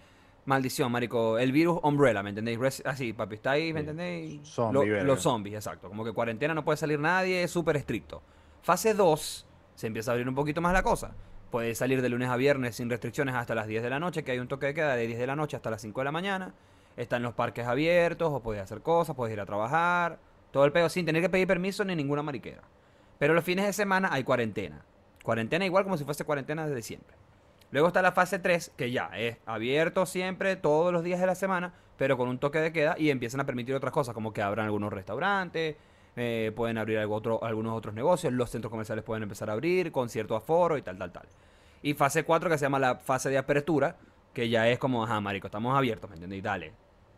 maldición, 0.49 0.91
marico, 0.91 1.39
el 1.39 1.51
virus 1.53 1.79
umbrella, 1.83 2.21
¿me 2.23 2.29
entendéis? 2.29 2.59
Res- 2.59 2.83
Así, 2.85 3.13
papi, 3.13 3.35
está 3.35 3.51
ahí, 3.51 3.71
¿me 3.71 3.79
entendéis? 3.81 4.41
Zombie, 4.47 4.73
Lo- 4.73 5.03
los 5.05 5.21
zombies, 5.21 5.55
exacto. 5.55 5.88
Como 5.88 6.03
que 6.03 6.12
cuarentena 6.12 6.53
no 6.53 6.65
puede 6.65 6.75
salir 6.77 6.99
nadie, 6.99 7.43
es 7.43 7.51
súper 7.51 7.77
estricto. 7.77 8.21
Fase 8.62 8.93
2, 8.93 9.45
se 9.75 9.88
empieza 9.88 10.12
a 10.12 10.13
abrir 10.13 10.27
un 10.27 10.35
poquito 10.35 10.59
más 10.59 10.73
la 10.73 10.83
cosa. 10.83 11.12
Puede 11.51 11.73
salir 11.75 12.01
de 12.01 12.09
lunes 12.09 12.29
a 12.29 12.35
viernes 12.35 12.75
sin 12.75 12.89
restricciones 12.89 13.33
hasta 13.35 13.55
las 13.55 13.67
10 13.67 13.81
de 13.81 13.89
la 13.89 13.99
noche, 13.99 14.23
que 14.23 14.31
hay 14.31 14.39
un 14.39 14.47
toque 14.47 14.65
de 14.67 14.73
queda 14.73 14.95
de 14.95 15.07
10 15.07 15.17
de 15.19 15.27
la 15.27 15.35
noche 15.35 15.55
hasta 15.55 15.69
las 15.69 15.81
5 15.81 16.01
de 16.01 16.05
la 16.05 16.12
mañana. 16.12 16.53
Están 16.97 17.23
los 17.23 17.33
parques 17.33 17.65
abiertos, 17.65 18.29
o 18.31 18.41
puedes 18.41 18.62
hacer 18.62 18.81
cosas, 18.81 19.15
puedes 19.15 19.33
ir 19.33 19.39
a 19.39 19.45
trabajar. 19.45 20.19
Todo 20.51 20.65
el 20.65 20.71
pedo 20.71 20.89
sin 20.89 21.05
tener 21.05 21.21
que 21.21 21.29
pedir 21.29 21.47
permiso 21.47 21.85
ni 21.85 21.95
ninguna 21.95 22.21
mariquera. 22.23 22.62
Pero 23.17 23.33
los 23.33 23.43
fines 23.43 23.65
de 23.65 23.73
semana 23.73 24.09
hay 24.12 24.23
cuarentena. 24.23 24.83
Cuarentena 25.23 25.65
igual 25.65 25.83
como 25.83 25.97
si 25.97 26.03
fuese 26.03 26.23
cuarentena 26.25 26.67
desde 26.67 26.81
siempre. 26.81 27.15
Luego 27.71 27.88
está 27.88 28.01
la 28.01 28.12
fase 28.12 28.39
3, 28.39 28.73
que 28.75 28.91
ya 28.91 29.12
es 29.15 29.38
abierto 29.45 30.05
siempre, 30.08 30.55
todos 30.55 30.91
los 30.91 31.03
días 31.03 31.19
de 31.19 31.27
la 31.27 31.36
semana, 31.36 31.73
pero 31.97 32.17
con 32.17 32.27
un 32.27 32.39
toque 32.39 32.60
de 32.60 32.73
queda 32.73 32.95
y 32.97 33.12
empiezan 33.12 33.41
a 33.41 33.45
permitir 33.45 33.75
otras 33.75 33.93
cosas, 33.93 34.15
como 34.15 34.34
que 34.34 34.41
abran 34.41 34.65
algunos 34.65 34.91
restaurantes, 34.91 35.75
eh, 36.15 36.51
pueden 36.55 36.79
abrir 36.79 36.97
algunos 36.97 37.73
otros 37.73 37.93
negocios, 37.93 38.34
los 38.34 38.49
centros 38.49 38.71
comerciales 38.71 39.03
pueden 39.03 39.23
empezar 39.23 39.51
a 39.51 39.53
abrir 39.53 39.91
con 39.91 40.10
cierto 40.10 40.36
aforo 40.36 40.77
y 40.77 40.82
tal, 40.82 40.97
tal, 40.97 41.12
tal. 41.12 41.27
Y 41.84 41.93
fase 41.93 42.23
4, 42.23 42.49
que 42.49 42.58
se 42.58 42.65
llama 42.65 42.79
la 42.79 42.95
fase 42.95 43.29
de 43.29 43.38
apertura, 43.38 43.97
que 44.34 44.49
ya 44.49 44.67
es 44.67 44.79
como, 44.79 45.03
ajá, 45.03 45.21
marico, 45.21 45.47
estamos 45.47 45.77
abiertos, 45.77 46.10
¿me 46.10 46.15
entendéis? 46.15 46.43
Dale. 46.43 46.73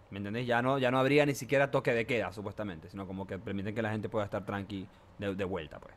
¿Me 0.09 0.17
entendéis? 0.17 0.45
Ya 0.45 0.61
no, 0.61 0.77
ya 0.77 0.91
no 0.91 0.99
habría 0.99 1.25
ni 1.25 1.33
siquiera 1.33 1.71
toque 1.71 1.93
de 1.93 2.05
queda, 2.05 2.33
supuestamente, 2.33 2.89
sino 2.89 3.07
como 3.07 3.25
que 3.25 3.39
permiten 3.39 3.73
que 3.73 3.81
la 3.81 3.91
gente 3.91 4.09
pueda 4.09 4.25
estar 4.25 4.45
tranqui 4.45 4.85
de, 5.17 5.33
de 5.33 5.45
vuelta, 5.45 5.79
pues. 5.79 5.95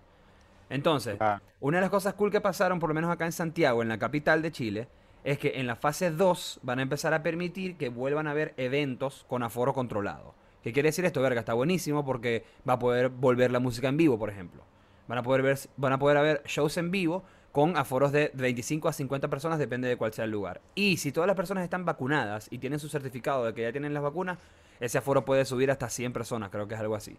Entonces, 0.71 1.17
Ah. 1.21 1.41
una 1.61 1.79
de 1.79 1.83
las 1.83 1.91
cosas 1.91 2.15
cool 2.15 2.31
que 2.31 2.41
pasaron, 2.41 2.79
por 2.79 2.89
lo 2.89 2.95
menos 2.95 3.11
acá 3.11 3.27
en 3.27 3.33
Santiago, 3.33 3.83
en 3.83 3.89
la 3.89 3.99
capital 3.99 4.43
de 4.43 4.53
Chile, 4.53 4.89
es 5.25 5.39
que 5.39 5.53
en 5.57 5.67
la 5.67 5.77
fase 5.77 6.11
2 6.11 6.61
van 6.63 6.79
a 6.79 6.83
empezar 6.83 7.15
a 7.15 7.23
permitir 7.23 7.77
que 7.77 7.89
vuelvan 7.89 8.27
a 8.27 8.33
haber 8.33 8.55
eventos 8.57 9.25
con 9.29 9.43
aforo 9.43 9.73
controlado. 9.73 10.35
¿Qué 10.63 10.73
quiere 10.73 10.89
decir 10.89 11.05
esto? 11.05 11.21
Verga, 11.23 11.41
está 11.41 11.55
buenísimo 11.55 12.05
porque 12.05 12.45
va 12.69 12.75
a 12.75 12.79
poder 12.79 13.09
volver 13.09 13.51
la 13.51 13.61
música 13.61 13.89
en 13.89 13.97
vivo, 13.97 14.19
por 14.19 14.31
ejemplo. 14.31 14.63
Van 15.09 15.19
a 15.19 15.23
poder 15.23 15.43
ver, 15.43 15.59
van 15.77 15.93
a 15.93 15.99
poder 15.99 16.17
haber 16.17 16.43
shows 16.47 16.77
en 16.79 16.91
vivo 16.91 17.23
con 17.53 17.77
aforos 17.77 18.11
de 18.13 18.31
25 18.35 18.89
a 18.89 18.93
50 18.93 19.29
personas, 19.29 19.59
depende 19.59 19.87
de 19.89 19.97
cuál 19.97 20.13
sea 20.13 20.25
el 20.25 20.31
lugar. 20.31 20.61
Y 20.75 20.97
si 20.97 21.13
todas 21.13 21.27
las 21.27 21.37
personas 21.37 21.65
están 21.65 21.85
vacunadas 21.85 22.49
y 22.51 22.59
tienen 22.59 22.81
su 22.81 22.89
certificado 22.89 23.45
de 23.45 23.55
que 23.55 23.63
ya 23.63 23.73
tienen 23.73 23.95
las 23.95 24.03
vacunas, 24.03 24.39
ese 24.81 24.99
aforo 24.99 25.25
puede 25.25 25.45
subir 25.45 25.71
hasta 25.71 25.89
100 25.89 26.13
personas, 26.13 26.51
creo 26.51 26.67
que 26.67 26.75
es 26.75 26.81
algo 26.81 26.97
así. 26.97 27.17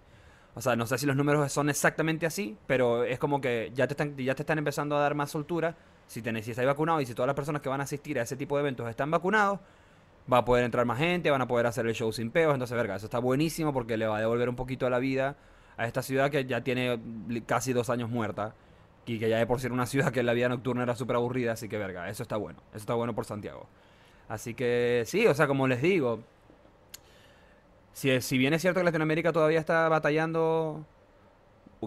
O 0.56 0.62
sea, 0.62 0.76
no 0.78 0.86
sé 0.88 0.98
si 0.98 1.06
los 1.06 1.18
números 1.18 1.52
son 1.52 1.70
exactamente 1.70 2.26
así, 2.26 2.58
pero 2.65 3.04
es 3.04 3.20
como 3.20 3.41
que 3.41 3.72
ya 3.76 3.88
te 3.88 3.94
están, 3.94 4.15
ya 4.15 4.36
te 4.36 4.44
están 4.44 4.58
empezando 4.58 4.96
a 4.96 5.02
dar 5.02 5.13
más 5.13 5.30
soltura. 5.30 5.76
Si, 6.08 6.22
tenés, 6.22 6.46
si 6.46 6.52
estáis 6.52 6.68
vacunado 6.68 7.02
y 7.02 7.06
si 7.06 7.13
todas 7.13 7.28
las 7.28 7.36
personas 7.36 7.62
que 7.62 7.68
van 7.68 7.82
a 7.82 7.84
asistir 7.84 8.18
a 8.20 8.22
ese 8.22 8.38
tipo 8.38 8.56
de 8.56 8.62
eventos 8.62 8.89
están 8.89 9.12
vacunados, 9.12 9.60
va 10.32 10.39
a 10.39 10.46
poder 10.46 10.63
entrar 10.63 10.86
más 10.86 10.98
gente, 10.98 11.30
van 11.30 11.41
a 11.41 11.48
poder 11.48 11.65
hacer 11.68 11.86
el 11.86 11.94
show 11.94 12.12
sin 12.13 12.32
peos. 12.32 12.54
Entonces, 12.54 12.76
verga, 12.78 12.96
eso 12.96 13.08
está 13.08 13.20
buenísimo 13.20 13.74
porque 13.74 13.98
le 13.98 14.08
va 14.08 14.18
a 14.18 14.20
devolver 14.22 14.48
un 14.48 14.56
poquito 14.56 14.88
a 14.88 14.89
la 14.89 15.00
vida 15.00 15.36
a 15.78 15.86
esta 15.86 16.02
ciudad 16.02 16.32
que 16.32 16.46
ya 16.46 16.62
tiene 16.62 17.02
casi 17.46 17.74
dos 17.74 17.89
años 17.89 18.10
muerta. 18.10 18.56
Y 19.06 19.20
que 19.20 19.30
ya 19.30 19.38
de 19.38 19.46
por 19.46 19.60
sí 19.60 19.68
era 19.68 19.74
una 19.74 19.86
ciudad 19.86 20.12
que 20.12 20.24
la 20.24 20.34
vida 20.34 20.50
nocturna 20.50 20.84
era 20.84 20.96
súper 20.96 21.18
aburrida. 21.18 21.52
Así 21.52 21.68
que, 21.68 21.78
verga, 21.78 22.10
eso 22.10 22.24
está 22.24 22.38
bueno. 22.38 22.60
Eso 22.70 22.80
está 22.80 22.94
bueno 22.94 23.13
por 23.13 23.26
Santiago. 23.26 23.68
Así 24.30 24.54
que, 24.54 25.04
sí, 25.06 25.28
o 25.28 25.34
sea, 25.34 25.48
como 25.48 25.68
les 25.68 25.82
digo, 25.82 26.24
si, 27.95 28.19
si 28.21 28.38
bien 28.38 28.53
es 28.53 28.62
cierto 28.62 28.81
que 28.81 28.84
Latinoamérica 28.84 29.31
todavía 29.31 29.60
está 29.60 29.88
batallando, 29.88 30.86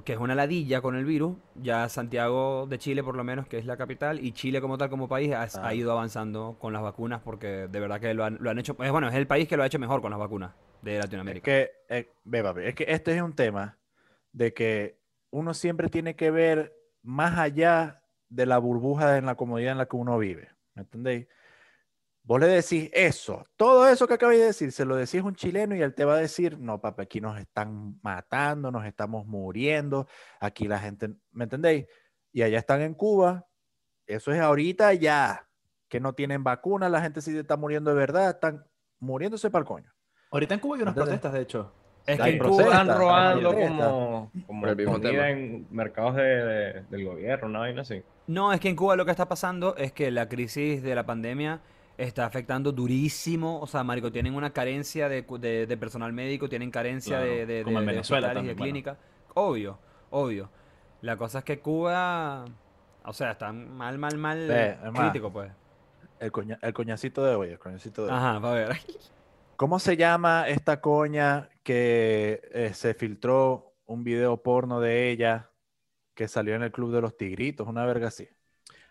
que 0.04 0.12
es 0.14 0.18
una 0.18 0.34
ladilla 0.34 0.80
con 0.80 0.94
el 0.96 1.04
virus, 1.04 1.36
ya 1.56 1.88
Santiago 1.88 2.66
de 2.68 2.78
Chile 2.78 3.02
por 3.02 3.14
lo 3.16 3.24
menos, 3.24 3.46
que 3.48 3.58
es 3.58 3.66
la 3.66 3.76
capital, 3.76 4.24
y 4.24 4.32
Chile 4.32 4.60
como 4.60 4.78
tal 4.78 4.88
como 4.90 5.08
país 5.08 5.32
ha, 5.34 5.42
ha 5.42 5.48
Ah. 5.68 5.74
ido 5.74 5.92
avanzando 5.92 6.56
con 6.60 6.72
las 6.72 6.82
vacunas 6.82 7.20
porque 7.22 7.66
de 7.68 7.80
verdad 7.80 8.00
que 8.00 8.14
lo 8.14 8.24
han, 8.24 8.38
lo 8.40 8.48
han 8.50 8.58
hecho, 8.58 8.74
es 8.80 8.90
bueno, 8.90 9.08
es 9.08 9.14
el 9.16 9.26
país 9.26 9.48
que 9.48 9.56
lo 9.56 9.64
ha 9.64 9.66
hecho 9.66 9.78
mejor 9.78 10.00
con 10.00 10.10
las 10.10 10.18
vacunas 10.20 10.52
de 10.82 10.96
Es 10.96 11.04
Latinoamérica. 11.04 11.44
que, 11.44 11.70
eh, 11.88 12.08
ve, 12.24 12.42
papi, 12.42 12.60
es 12.62 12.74
que 12.74 12.84
este 12.88 13.14
es 13.16 13.20
un 13.22 13.32
tema 13.34 13.76
de 14.32 14.54
que 14.54 14.98
uno 15.30 15.52
siempre 15.52 15.88
tiene 15.88 16.16
que 16.16 16.30
ver 16.30 16.74
más 17.02 17.36
allá 17.38 18.02
de 18.30 18.46
la 18.46 18.58
burbuja 18.58 19.18
en 19.18 19.26
la 19.26 19.34
comodidad 19.34 19.72
en 19.72 19.78
la 19.78 19.86
que 19.86 19.96
uno 19.96 20.16
vive. 20.16 20.48
¿Me 20.74 20.82
entendéis? 20.82 21.26
Vos 22.28 22.38
le 22.40 22.46
decís 22.46 22.90
eso, 22.92 23.46
todo 23.56 23.88
eso 23.88 24.06
que 24.06 24.12
acabáis 24.12 24.38
de 24.40 24.44
decir, 24.48 24.70
se 24.70 24.84
lo 24.84 24.96
decís 24.96 25.22
a 25.22 25.24
un 25.24 25.34
chileno 25.34 25.74
y 25.74 25.80
él 25.80 25.94
te 25.94 26.04
va 26.04 26.12
a 26.12 26.18
decir, 26.18 26.58
no, 26.58 26.78
papi, 26.78 27.00
aquí 27.04 27.22
nos 27.22 27.38
están 27.40 27.98
matando, 28.02 28.70
nos 28.70 28.84
estamos 28.84 29.24
muriendo, 29.26 30.06
aquí 30.38 30.68
la 30.68 30.78
gente, 30.78 31.08
¿me 31.32 31.44
entendéis? 31.44 31.86
Y 32.30 32.42
allá 32.42 32.58
están 32.58 32.82
en 32.82 32.92
Cuba, 32.92 33.46
eso 34.06 34.30
es 34.30 34.40
ahorita 34.40 34.92
ya, 34.92 35.48
que 35.88 36.00
no 36.00 36.12
tienen 36.12 36.44
vacuna, 36.44 36.90
la 36.90 37.00
gente 37.00 37.22
sí 37.22 37.34
está 37.34 37.56
muriendo 37.56 37.90
de 37.92 37.96
verdad, 37.96 38.28
están 38.28 38.62
muriéndose 38.98 39.50
para 39.50 39.60
el 39.62 39.66
coño. 39.66 39.90
Ahorita 40.30 40.52
en 40.52 40.60
Cuba 40.60 40.76
hay 40.76 40.82
unas 40.82 40.92
Entonces- 40.92 41.08
protestas, 41.20 41.32
de 41.32 41.40
hecho. 41.40 41.74
Es 42.06 42.20
que 42.20 42.28
en 42.30 42.38
Cuba, 42.38 42.62
Están 42.64 42.88
robando 42.88 43.54
como, 43.54 44.32
como 44.46 44.66
el 44.66 44.76
mismo 44.76 44.92
comida 44.92 45.10
tema. 45.10 45.30
en 45.30 45.66
mercados 45.70 46.16
de, 46.16 46.22
de- 46.22 46.82
del 46.90 47.04
gobierno, 47.06 47.48
una 47.48 47.60
vaina 47.60 47.80
así. 47.82 48.02
no, 48.26 48.52
es 48.52 48.60
que 48.60 48.68
en 48.68 48.76
Cuba 48.76 48.96
lo 48.96 49.06
que 49.06 49.10
está 49.12 49.26
pasando 49.28 49.74
es 49.76 49.92
que 49.92 50.10
la 50.10 50.28
crisis 50.28 50.82
de 50.82 50.94
la 50.94 51.06
pandemia 51.06 51.60
está 51.98 52.26
afectando 52.26 52.72
durísimo. 52.72 53.60
O 53.60 53.66
sea, 53.66 53.84
marico, 53.84 54.12
tienen 54.12 54.34
una 54.34 54.52
carencia 54.52 55.08
de, 55.10 55.22
de- 55.22 55.66
de 55.66 55.76
personal 55.76 56.12
médico, 56.14 56.48
tienen 56.48 56.70
carencia 56.70 57.18
Claro, 57.18 57.32
de, 57.32 57.46
de, 57.46 57.62
como 57.64 57.78
de- 57.78 57.84
en 57.84 57.86
de 57.86 57.92
Venezuela 57.92 58.28
hospitales 58.28 58.44
y 58.44 58.46
de 58.46 58.54
también, 58.54 58.56
bueno. 58.58 58.72
clínicas. 58.72 58.98
Obvio, 59.34 59.78
obvio. 60.10 60.50
La 61.02 61.16
cosa 61.16 61.38
es 61.40 61.44
que 61.44 61.60
Cuba, 61.60 62.44
o 63.04 63.12
sea, 63.12 63.32
está 63.32 63.52
mal, 63.52 63.98
mal, 63.98 64.16
mal 64.18 64.38
más, 64.92 65.12
crítico, 65.12 65.32
pues. 65.32 65.52
El, 66.18 66.32
coña- 66.32 66.58
el 66.62 66.72
coñacito 66.72 67.24
de 67.24 67.34
hoy, 67.34 67.48
el 67.50 67.58
coñacito 67.58 68.06
de 68.06 68.12
hoy. 68.12 68.16
Ajá, 68.16 68.38
va 68.38 68.50
a 68.52 68.54
ver. 68.54 68.76
¿Cómo 69.56 69.78
se 69.78 69.96
llama 69.96 70.48
esta 70.48 70.80
coña 70.80 71.48
que 71.64 72.40
eh, 72.52 72.72
se 72.74 72.94
filtró 72.94 73.74
un 73.86 74.04
video 74.04 74.42
porno 74.42 74.80
de 74.80 75.10
ella 75.10 75.50
que 76.14 76.28
salió 76.28 76.54
en 76.56 76.62
el 76.64 76.72
Club 76.72 76.92
de 76.94 77.00
los 77.02 77.16
Tigritos? 77.16 77.68
Una 77.68 77.84
verga 77.86 78.08
así. 78.08 78.28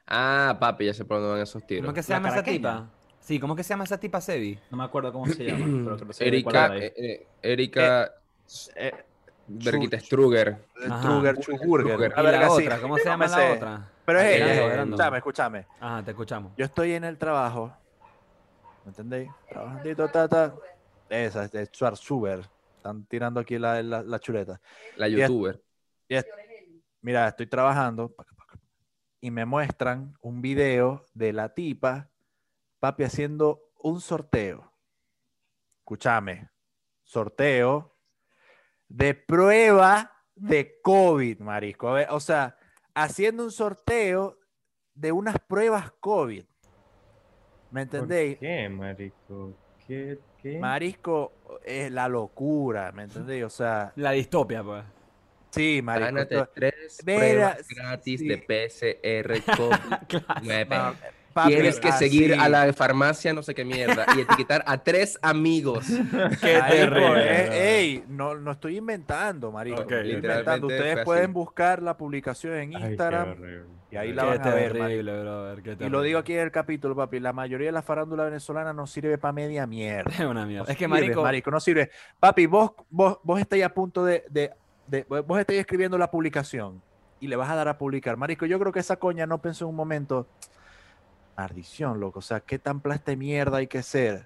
Ah, 0.07 0.57
papi, 0.59 0.85
ya 0.87 0.93
sé 0.93 1.05
por 1.05 1.17
dónde 1.19 1.33
van 1.33 1.41
esos 1.43 1.65
¿Cómo 1.75 1.89
tiros. 1.89 1.89
es 1.91 1.95
que 1.95 2.03
se 2.03 2.11
La 2.11 2.17
llama 2.17 2.29
esa 2.29 2.43
tipa? 2.43 2.91
Sí, 3.27 3.41
¿cómo 3.41 3.55
es 3.55 3.57
que 3.57 3.63
se 3.63 3.69
llama 3.73 3.83
esa 3.83 3.99
tipa 3.99 4.21
Sebi? 4.21 4.57
No 4.71 4.77
me 4.77 4.85
acuerdo 4.85 5.11
cómo 5.11 5.27
se 5.27 5.43
llama, 5.43 5.65
pero 5.65 5.97
creo 5.97 6.07
que 6.17 6.27
Erika, 6.27 6.77
eh, 6.77 6.93
eh, 6.95 7.27
Erika 7.41 8.13
Eh, 8.73 8.93
Berquita 9.47 9.97
Chu- 9.97 10.05
Struger. 10.05 10.57
Ajá. 10.89 11.01
Truger, 11.01 11.37
Chuburger, 11.37 11.93
Struger. 11.95 12.13
una 12.17 12.29
¿Y 12.29 12.39
la 12.39 12.49
otra? 12.51 12.79
¿Cómo 12.79 12.97
se 12.97 13.03
llama 13.03 13.27
la 13.27 13.51
otra? 13.51 13.91
Pero 14.05 14.19
es 14.21 14.25
ella. 14.33 14.55
Eh. 14.75 14.81
Escúchame, 14.81 15.17
escúchame. 15.17 15.65
Ajá, 15.77 16.03
te 16.05 16.11
escuchamos. 16.11 16.53
Yo 16.55 16.63
estoy 16.63 16.93
en 16.93 17.03
el 17.03 17.17
trabajo. 17.17 17.73
¿Me 18.85 18.91
entendéis? 18.91 19.29
Trabajandito, 19.49 20.07
tata. 20.07 20.55
Esa, 21.09 21.43
es 21.43 21.51
de 21.51 21.65
Schwarzenegger. 21.65 22.45
Están 22.77 23.03
tirando 23.07 23.41
aquí 23.41 23.59
la, 23.59 23.83
la, 23.83 24.03
la 24.03 24.19
chuleta. 24.19 24.61
La 24.95 25.09
youtuber. 25.09 25.61
Y 26.07 26.15
es- 26.15 26.25
mira, 27.01 27.27
estoy 27.27 27.47
trabajando 27.47 28.15
y 29.19 29.31
me 29.31 29.43
muestran 29.43 30.13
un 30.21 30.41
video 30.41 31.03
de 31.13 31.33
la 31.33 31.53
tipa, 31.53 32.07
papi, 32.79 33.03
haciendo 33.03 33.71
un 33.81 34.01
sorteo. 34.01 34.71
Escúchame, 35.79 36.49
sorteo 37.03 37.95
de 38.87 39.13
prueba 39.13 40.11
de 40.35 40.79
COVID, 40.81 41.39
marisco. 41.39 41.89
A 41.89 41.93
ver, 41.93 42.07
O 42.11 42.19
sea, 42.19 42.57
haciendo 42.93 43.43
un 43.43 43.51
sorteo 43.51 44.37
de 44.93 45.11
unas 45.11 45.37
pruebas 45.47 45.91
COVID. 45.99 46.43
¿Me 47.71 47.85
¿Por 47.85 47.95
entendéis? 47.95 48.37
qué, 48.39 48.69
marico? 48.69 49.53
¿Qué? 49.85 50.19
¿Qué? 50.41 50.57
Marisco 50.59 51.33
es 51.65 51.91
la 51.91 52.07
locura, 52.07 52.91
¿me 52.91 53.03
entendéis? 53.03 53.43
O 53.45 53.49
sea, 53.49 53.91
La 53.95 54.11
distopia, 54.11 54.63
pues. 54.63 54.83
sí, 55.51 55.81
marisco. 55.81 56.13
Gánate 56.13 56.45
tres 56.53 56.99
pruebas 57.03 57.67
gratis 57.67 58.19
sí. 58.19 58.27
de 58.27 58.37
PCR 58.37 59.33
COVID-9. 59.55 60.67
Ma- 60.69 60.95
papi, 61.41 61.53
Tienes 61.53 61.79
que 61.79 61.89
así. 61.89 61.99
seguir 62.09 62.35
a 62.39 62.49
la 62.49 62.73
farmacia, 62.73 63.33
no 63.33 63.43
sé 63.43 63.53
qué 63.55 63.63
mierda, 63.63 64.05
y 64.15 64.21
etiquetar 64.21 64.63
a 64.65 64.77
tres 64.83 65.17
amigos. 65.21 65.85
Qué 66.41 66.59
Marico, 66.59 66.67
terrible. 66.67 67.45
eh, 67.45 67.79
ey, 67.79 68.03
no, 68.07 68.35
no 68.35 68.51
estoy 68.51 68.77
inventando, 68.77 69.51
marico. 69.51 69.81
Ok, 69.81 69.91
estoy 69.91 70.03
literalmente 70.03 70.39
inventando. 70.51 70.67
Ustedes 70.67 71.05
pueden 71.05 71.33
buscar 71.33 71.81
la 71.81 71.95
publicación 71.97 72.53
en 72.55 72.75
Ay, 72.75 72.81
qué 72.81 72.87
Instagram 72.89 73.35
y 73.89 73.95
ahí 73.95 74.11
la 74.13 74.23
Qué 74.23 74.27
van 74.29 74.41
a 74.41 74.53
ver, 74.55 74.63
marico. 74.73 74.85
terrible, 74.87 75.21
brother. 75.21 75.61
Qué 75.77 75.85
Y 75.85 75.89
lo 75.89 76.01
digo 76.01 76.19
aquí 76.19 76.33
en 76.33 76.39
el 76.39 76.51
capítulo, 76.51 76.95
papi. 76.95 77.19
La 77.19 77.31
mayoría 77.33 77.67
de 77.67 77.71
la 77.71 77.81
farándula 77.81 78.23
venezolana 78.25 78.73
no 78.73 78.85
sirve 78.87 79.17
para 79.17 79.31
media 79.31 79.65
mierda. 79.67 80.11
Es 80.13 80.19
una 80.21 80.41
No 80.41 80.47
mierda. 80.47 80.71
Es 80.71 80.77
que, 80.77 80.85
sirve, 80.85 81.15
marico, 81.15 81.51
no 81.51 81.59
sirve. 81.59 81.89
Papi, 82.19 82.47
vos, 82.47 82.71
vos, 82.89 83.19
vos 83.23 83.39
estáis 83.39 83.63
a 83.63 83.69
punto 83.69 84.03
de, 84.03 84.23
de, 84.29 84.51
de- 84.87 85.03
Vos 85.03 85.39
estáis 85.39 85.59
escribiendo 85.59 85.97
la 85.97 86.09
publicación 86.11 86.81
y 87.19 87.27
le 87.27 87.35
vas 87.35 87.49
a 87.49 87.55
dar 87.55 87.67
a 87.67 87.77
publicar. 87.77 88.17
Marico, 88.17 88.45
yo 88.45 88.59
creo 88.59 88.71
que 88.71 88.79
esa 88.79 88.97
coña 88.97 89.25
no 89.25 89.41
pensó 89.41 89.65
en 89.65 89.69
un 89.69 89.75
momento. 89.75 90.27
Maldición, 91.37 91.99
loco. 91.99 92.19
O 92.19 92.21
sea, 92.21 92.39
¿qué 92.39 92.57
tan 92.59 92.79
plasta 92.81 93.11
de 93.11 93.17
mierda 93.17 93.57
hay 93.57 93.67
que 93.67 93.83
ser 93.83 94.25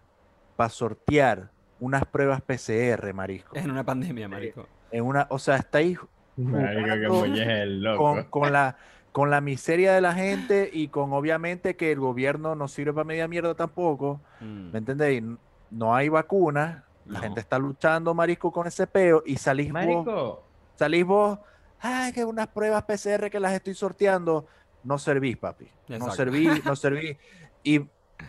para 0.56 0.69
sortear 0.69 1.50
unas 1.80 2.06
pruebas 2.06 2.41
PCR, 2.41 3.13
marisco? 3.13 3.56
es 3.56 3.65
en 3.65 3.71
una 3.71 3.84
pandemia, 3.84 4.28
marico. 4.28 4.65
En 4.91 5.04
una, 5.04 5.28
o 5.30 5.38
sea, 5.39 5.58
estáis 5.58 6.00
Marico, 6.38 7.24
que 7.24 7.65
loco. 7.65 7.97
con, 8.04 8.24
con 8.24 8.52
la, 8.54 8.78
con 9.12 9.30
la 9.30 9.41
miseria 9.41 9.93
de 9.93 10.02
la 10.02 10.13
gente 10.13 10.69
y 10.71 10.88
con 10.88 11.12
obviamente 11.13 11.76
que 11.76 11.91
el 11.91 12.00
gobierno 12.00 12.56
no 12.56 12.67
sirve 12.67 12.93
para 12.93 13.04
media 13.04 13.28
mierda 13.28 13.54
tampoco. 13.56 14.21
Mm. 14.39 14.71
¿Me 14.71 14.78
entendéis? 14.80 15.24
No 15.69 15.93
hay 15.95 16.10
vacunas. 16.10 16.84
La 17.06 17.17
No. 17.17 17.24
gente 17.24 17.39
está 17.41 17.58
luchando, 17.60 18.13
marisco, 18.13 18.52
con 18.52 18.67
ese 18.67 18.86
peo 18.88 19.24
y 19.26 19.36
salís 19.36 19.67
vos, 19.74 19.74
Marico, 19.74 20.43
salís 20.76 21.04
vos, 21.06 21.39
ay, 21.80 22.13
que 22.13 22.24
unas 22.24 22.47
pruebas 22.47 22.84
PCR 22.84 23.30
que 23.30 23.39
las 23.39 23.54
estoy 23.54 23.74
sorteando. 23.74 24.45
No 24.84 24.98
servís, 24.98 25.38
papi. 25.38 25.67
No 25.88 26.12
servís, 26.12 26.65
no 26.65 26.76
servís. 26.76 27.17
Y 27.63 27.82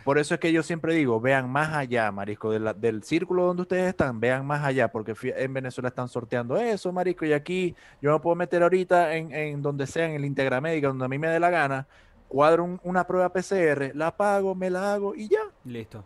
por 0.04 0.18
eso 0.18 0.34
es 0.34 0.40
que 0.40 0.52
yo 0.52 0.62
siempre 0.62 0.94
digo, 0.94 1.20
vean 1.20 1.50
más 1.50 1.70
allá, 1.74 2.10
marisco, 2.12 2.50
de 2.50 2.60
la- 2.60 2.72
del 2.74 3.02
círculo 3.02 3.44
donde 3.44 3.62
ustedes 3.62 3.88
están, 3.88 4.20
vean 4.20 4.46
más 4.46 4.64
allá, 4.64 4.88
porque 4.88 5.14
en 5.22 5.52
Venezuela 5.52 5.88
están 5.88 6.08
sorteando 6.08 6.56
eso, 6.56 6.92
marisco, 6.92 7.24
y 7.26 7.32
aquí 7.34 7.74
yo 8.00 8.10
me 8.12 8.18
puedo 8.20 8.34
meter 8.36 8.62
ahorita 8.62 9.14
en, 9.16 9.32
en 9.32 9.60
donde 9.62 9.86
sea, 9.86 10.06
en 10.06 10.12
el 10.12 10.24
Integramédica, 10.24 10.88
donde 10.88 11.04
a 11.04 11.08
mí 11.08 11.18
me 11.18 11.28
dé 11.28 11.38
la 11.38 11.50
gana, 11.50 11.86
cuadro 12.28 12.64
un- 12.64 12.80
una 12.84 13.06
prueba 13.06 13.30
PCR, 13.32 13.92
la 13.94 14.16
pago, 14.16 14.54
me 14.54 14.70
la 14.70 14.94
hago 14.94 15.14
y 15.14 15.28
ya, 15.28 15.40
Listo. 15.64 16.02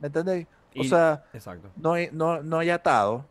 ¿me 0.00 0.08
entendéis? 0.08 0.46
O 0.76 0.82
Y- 0.82 0.88
sea, 0.88 1.24
Exacto. 1.32 1.70
no, 1.76 1.92
hay- 1.92 2.08
no, 2.12 2.42
no 2.42 2.58
hay 2.58 2.70
atado 2.70 3.24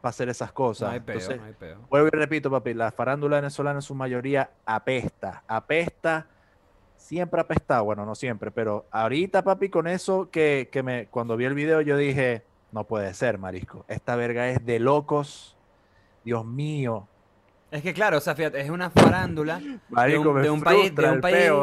para 0.00 0.10
hacer 0.10 0.28
esas 0.28 0.52
cosas. 0.52 0.88
No 0.88 0.94
hay 0.94 1.00
peo, 1.00 1.14
Entonces, 1.14 1.40
no 1.40 1.46
hay 1.46 1.52
peo. 1.52 1.78
Vuelvo 1.90 2.08
y 2.08 2.10
repito, 2.16 2.50
papi, 2.50 2.74
la 2.74 2.90
farándula 2.92 3.36
venezolana 3.36 3.78
en 3.78 3.82
su 3.82 3.94
mayoría 3.94 4.50
apesta, 4.64 5.42
apesta, 5.48 6.26
siempre 6.96 7.40
apesta, 7.40 7.80
bueno, 7.80 8.04
no 8.06 8.14
siempre, 8.14 8.50
pero 8.50 8.86
ahorita, 8.90 9.42
papi, 9.42 9.68
con 9.68 9.86
eso 9.86 10.28
que, 10.30 10.68
que 10.72 10.82
me, 10.82 11.06
cuando 11.06 11.36
vi 11.36 11.44
el 11.44 11.54
video 11.54 11.80
yo 11.80 11.96
dije, 11.96 12.42
no 12.72 12.84
puede 12.84 13.14
ser, 13.14 13.38
marisco, 13.38 13.84
esta 13.88 14.16
verga 14.16 14.48
es 14.48 14.64
de 14.66 14.78
locos, 14.80 15.56
Dios 16.24 16.44
mío, 16.44 17.06
Es 17.70 17.82
que 17.82 17.92
claro, 17.92 18.18
o 18.18 18.20
sea, 18.20 18.34
fíjate, 18.36 18.60
es 18.60 18.70
una 18.70 18.90
farándula. 18.90 19.60
marico, 19.90 20.30
un- 20.30 20.36
me 20.36 20.42
de 20.42 20.50
un 20.50 20.62
país- 20.62 20.94
de 20.94 21.10
un 21.10 21.20
país- 21.20 21.36
peo. 21.36 21.60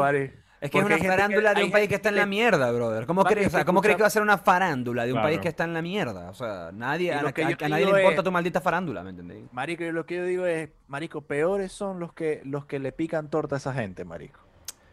Es 0.64 0.70
que 0.70 0.78
es 0.78 0.84
una 0.84 0.96
que- 0.98 1.06
farándula 1.08 1.52
de 1.54 1.64
un 1.64 1.70
país 1.70 1.88
que 1.88 1.94
está 1.96 2.08
en 2.08 2.16
la 2.16 2.26
mierda, 2.26 2.72
brother. 2.72 3.06
¿Cómo 3.06 3.22
crees, 3.24 3.48
o 3.48 3.50
sea, 3.50 3.60
que 3.60 3.64
¿cómo 3.66 3.80
crees 3.82 3.92
escucha- 3.92 3.96
que 3.98 4.02
va 4.02 4.06
a 4.06 4.10
ser 4.10 4.22
una 4.22 4.38
farándula 4.38 5.04
de 5.04 5.12
un 5.12 5.20
país 5.20 5.38
que 5.40 5.48
está 5.48 5.64
en 5.64 5.74
la 5.74 5.82
mierda? 5.82 6.30
O 6.30 6.34
sea, 6.34 6.70
nadie, 6.72 7.12
a, 7.12 7.22
nadie 7.22 7.84
le 7.84 7.90
importa 7.98 8.10
es- 8.20 8.24
tu 8.24 8.32
maldita 8.32 8.60
farándula, 8.62 9.02
¿me 9.02 9.10
entendéis? 9.10 9.44
Marico, 9.52 9.84
lo 9.84 10.06
que 10.06 10.16
yo 10.16 10.24
digo 10.24 10.46
es, 10.46 10.70
marico, 10.88 11.20
peores 11.20 11.70
son 11.72 12.00
los 12.00 12.12
que, 12.14 12.40
los 12.44 12.64
que 12.64 12.78
le 12.78 12.92
pican 12.92 13.28
torta 13.28 13.56
a 13.56 13.58
esa 13.58 13.74
gente, 13.74 14.04
marico. 14.04 14.40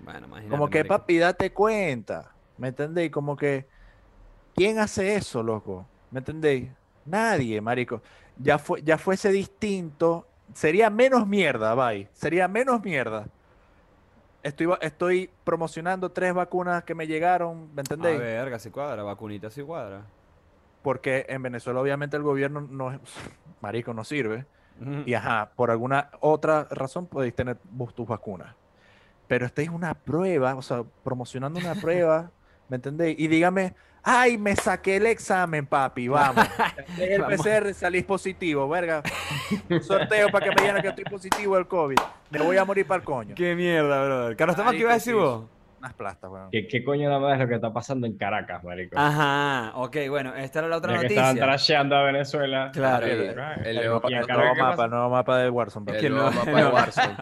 Bueno, 0.02 0.28
imagínate. 0.28 0.50
Como 0.50 0.70
que, 0.70 0.80
marico. 0.80 0.98
papi, 0.98 1.18
date 1.20 1.54
cuenta. 1.54 2.32
¿Me 2.58 2.68
entendéis? 2.70 3.10
Como 3.12 3.38
que, 3.38 3.66
¿quién 4.56 4.78
hace 4.80 5.16
eso, 5.16 5.42
loco? 5.42 5.88
¿Me 6.12 6.20
entendéis? 6.20 6.70
Nadie, 7.06 7.62
marico. 7.62 8.02
Ya, 8.38 8.58
fue, 8.60 8.82
ya 8.84 8.98
fuese 8.98 9.32
distinto. 9.32 10.28
Sería 10.54 10.90
menos 10.90 11.26
mierda, 11.28 11.74
bye. 11.76 12.10
Sería 12.14 12.48
menos 12.50 12.84
mierda. 12.84 13.28
Estoy, 14.44 14.70
estoy 14.82 15.30
promocionando 15.44 16.12
tres 16.12 16.34
vacunas 16.34 16.84
que 16.84 16.96
me 16.96 17.06
llegaron, 17.08 17.68
¿me 17.76 17.82
A 17.82 17.84
entendéis? 17.84 18.20
verga, 18.20 18.60
si 18.60 18.72
cuadra, 18.72 19.04
vacunita 19.04 19.50
si 19.52 19.62
cuadra. 19.62 20.02
Porque 20.82 21.26
en 21.30 21.44
Venezuela, 21.44 21.80
obviamente, 21.80 22.18
el 22.18 22.24
gobierno 22.24 22.62
no, 22.62 23.00
marico, 23.62 23.94
no 23.94 24.04
sirve. 24.04 24.46
Y 25.06 25.14
ajá, 25.14 25.52
por 25.56 25.70
alguna 25.70 26.10
otra 26.22 26.68
razón 26.72 27.06
podéis 27.06 27.36
tener 27.36 27.58
vos 27.70 27.94
tus 27.94 28.08
vacunas. 28.08 28.56
Pero 29.28 29.46
esta 29.46 29.62
es 29.62 29.70
una 29.70 29.94
prueba, 29.94 30.56
o 30.56 30.64
sea, 30.64 30.84
promocionando 31.04 31.60
una 31.60 31.76
prueba, 31.76 32.32
¿me 32.68 32.78
entendéis? 32.78 33.20
Y 33.20 33.28
dígame, 33.28 33.76
ay, 34.04 34.38
me 34.38 34.56
saqué 34.56 34.98
el 34.98 35.06
examen, 35.08 35.66
papi, 35.66 36.08
vamos. 36.08 36.46
El 37.00 37.22
Vamos. 37.22 37.38
PCR, 37.42 37.74
salís 37.74 38.04
positivo, 38.04 38.68
verga. 38.70 39.02
Un 39.70 39.82
sorteo 39.84 40.30
para 40.30 40.46
que 40.46 40.56
me 40.56 40.62
digan 40.62 40.82
que 40.82 40.88
estoy 40.90 41.04
positivo 41.06 41.56
del 41.56 41.68
COVID. 41.68 41.98
Me 42.32 42.40
voy 42.40 42.58
a 42.58 42.66
morir 42.66 42.86
para 42.88 43.00
el 43.00 43.04
coño. 43.06 43.36
Qué 43.36 43.56
mierda, 43.56 44.06
brother. 44.06 44.36
Carlos, 44.36 44.56
¿qué 44.56 44.64
más 44.64 44.72
que 44.74 44.80
iba 44.80 44.92
a 44.92 44.96
decir 44.96 45.16
vos? 45.16 45.46
Unas 45.80 45.94
plastas, 45.96 46.30
weón. 46.30 46.50
¿qué, 46.52 46.68
qué 46.68 46.84
coño 46.84 47.10
nada 47.10 47.20
más 47.20 47.34
es 47.34 47.40
lo 47.40 47.48
que 47.48 47.56
está 47.56 47.74
pasando 47.74 48.06
en 48.06 48.16
Caracas, 48.16 48.64
marico? 48.64 48.96
Ajá, 49.00 49.72
ok, 49.76 49.98
bueno, 50.10 50.36
esta 50.36 50.60
era 50.60 50.68
la 50.68 50.78
otra 50.78 50.94
ya 50.94 51.00
que 51.00 51.08
estaban 51.08 51.30
noticia. 51.32 51.46
trasheando 51.48 51.96
a 51.96 52.04
Venezuela. 52.04 52.70
Claro. 52.72 53.06
El, 53.08 53.12
el 53.12 53.30
El 53.66 53.76
nuevo, 53.78 54.02
¿qué 54.02 54.20
mapa, 54.60 54.88
nuevo 54.88 55.10
mapa 55.10 55.38
de 55.40 55.50
Warzone. 55.50 55.86
papi. 55.88 56.06
el 56.06 56.14
nuevo 56.14 56.32
mapa 56.32 56.52
de 56.52 56.66
Warzone. 56.68 57.18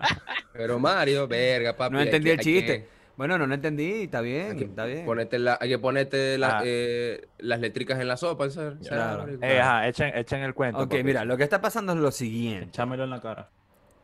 Pero 0.51 0.77
Mario, 0.77 1.25
verga, 1.27 1.73
papi. 1.73 1.93
No 1.93 2.01
entendí 2.01 2.31
el 2.31 2.39
chiste. 2.39 2.81
que- 2.81 2.98
Bueno, 3.19 3.38
no 3.38 3.47
lo 3.47 3.53
entendí, 3.53 4.03
está 4.03 4.19
hay 4.19 4.25
bien, 4.25 4.58
que 4.58 4.63
está 4.63 4.86
bien. 4.86 5.05
ponerte 5.05 5.38
la- 5.39 5.58
hay 5.60 5.67
que 5.67 5.77
ponerte 5.77 6.38
la- 6.38 6.60
Ah. 6.60 6.62
eh, 6.63 7.27
las 7.39 7.60
letricas 7.60 7.99
en 7.99 8.08
la 8.08 8.15
sopa. 8.15 8.49
¿sabes? 8.49 8.88
Claro. 8.88 9.23
marico. 9.23 9.43
Eh, 9.45 9.60
ajá, 9.60 9.88
echen, 9.89 10.15
echen 10.17 10.39
el 10.41 10.53
cuento. 10.53 10.79
Ok, 10.79 10.89
papi. 10.91 11.03
mira, 11.03 11.25
lo 11.25 11.36
que 11.36 11.43
está 11.43 11.60
pasando 11.60 11.91
es 11.91 11.99
lo 11.99 12.12
siguiente. 12.12 12.69
Échamelo 12.69 13.03
en 13.03 13.10
la 13.10 13.19
cara. 13.19 13.49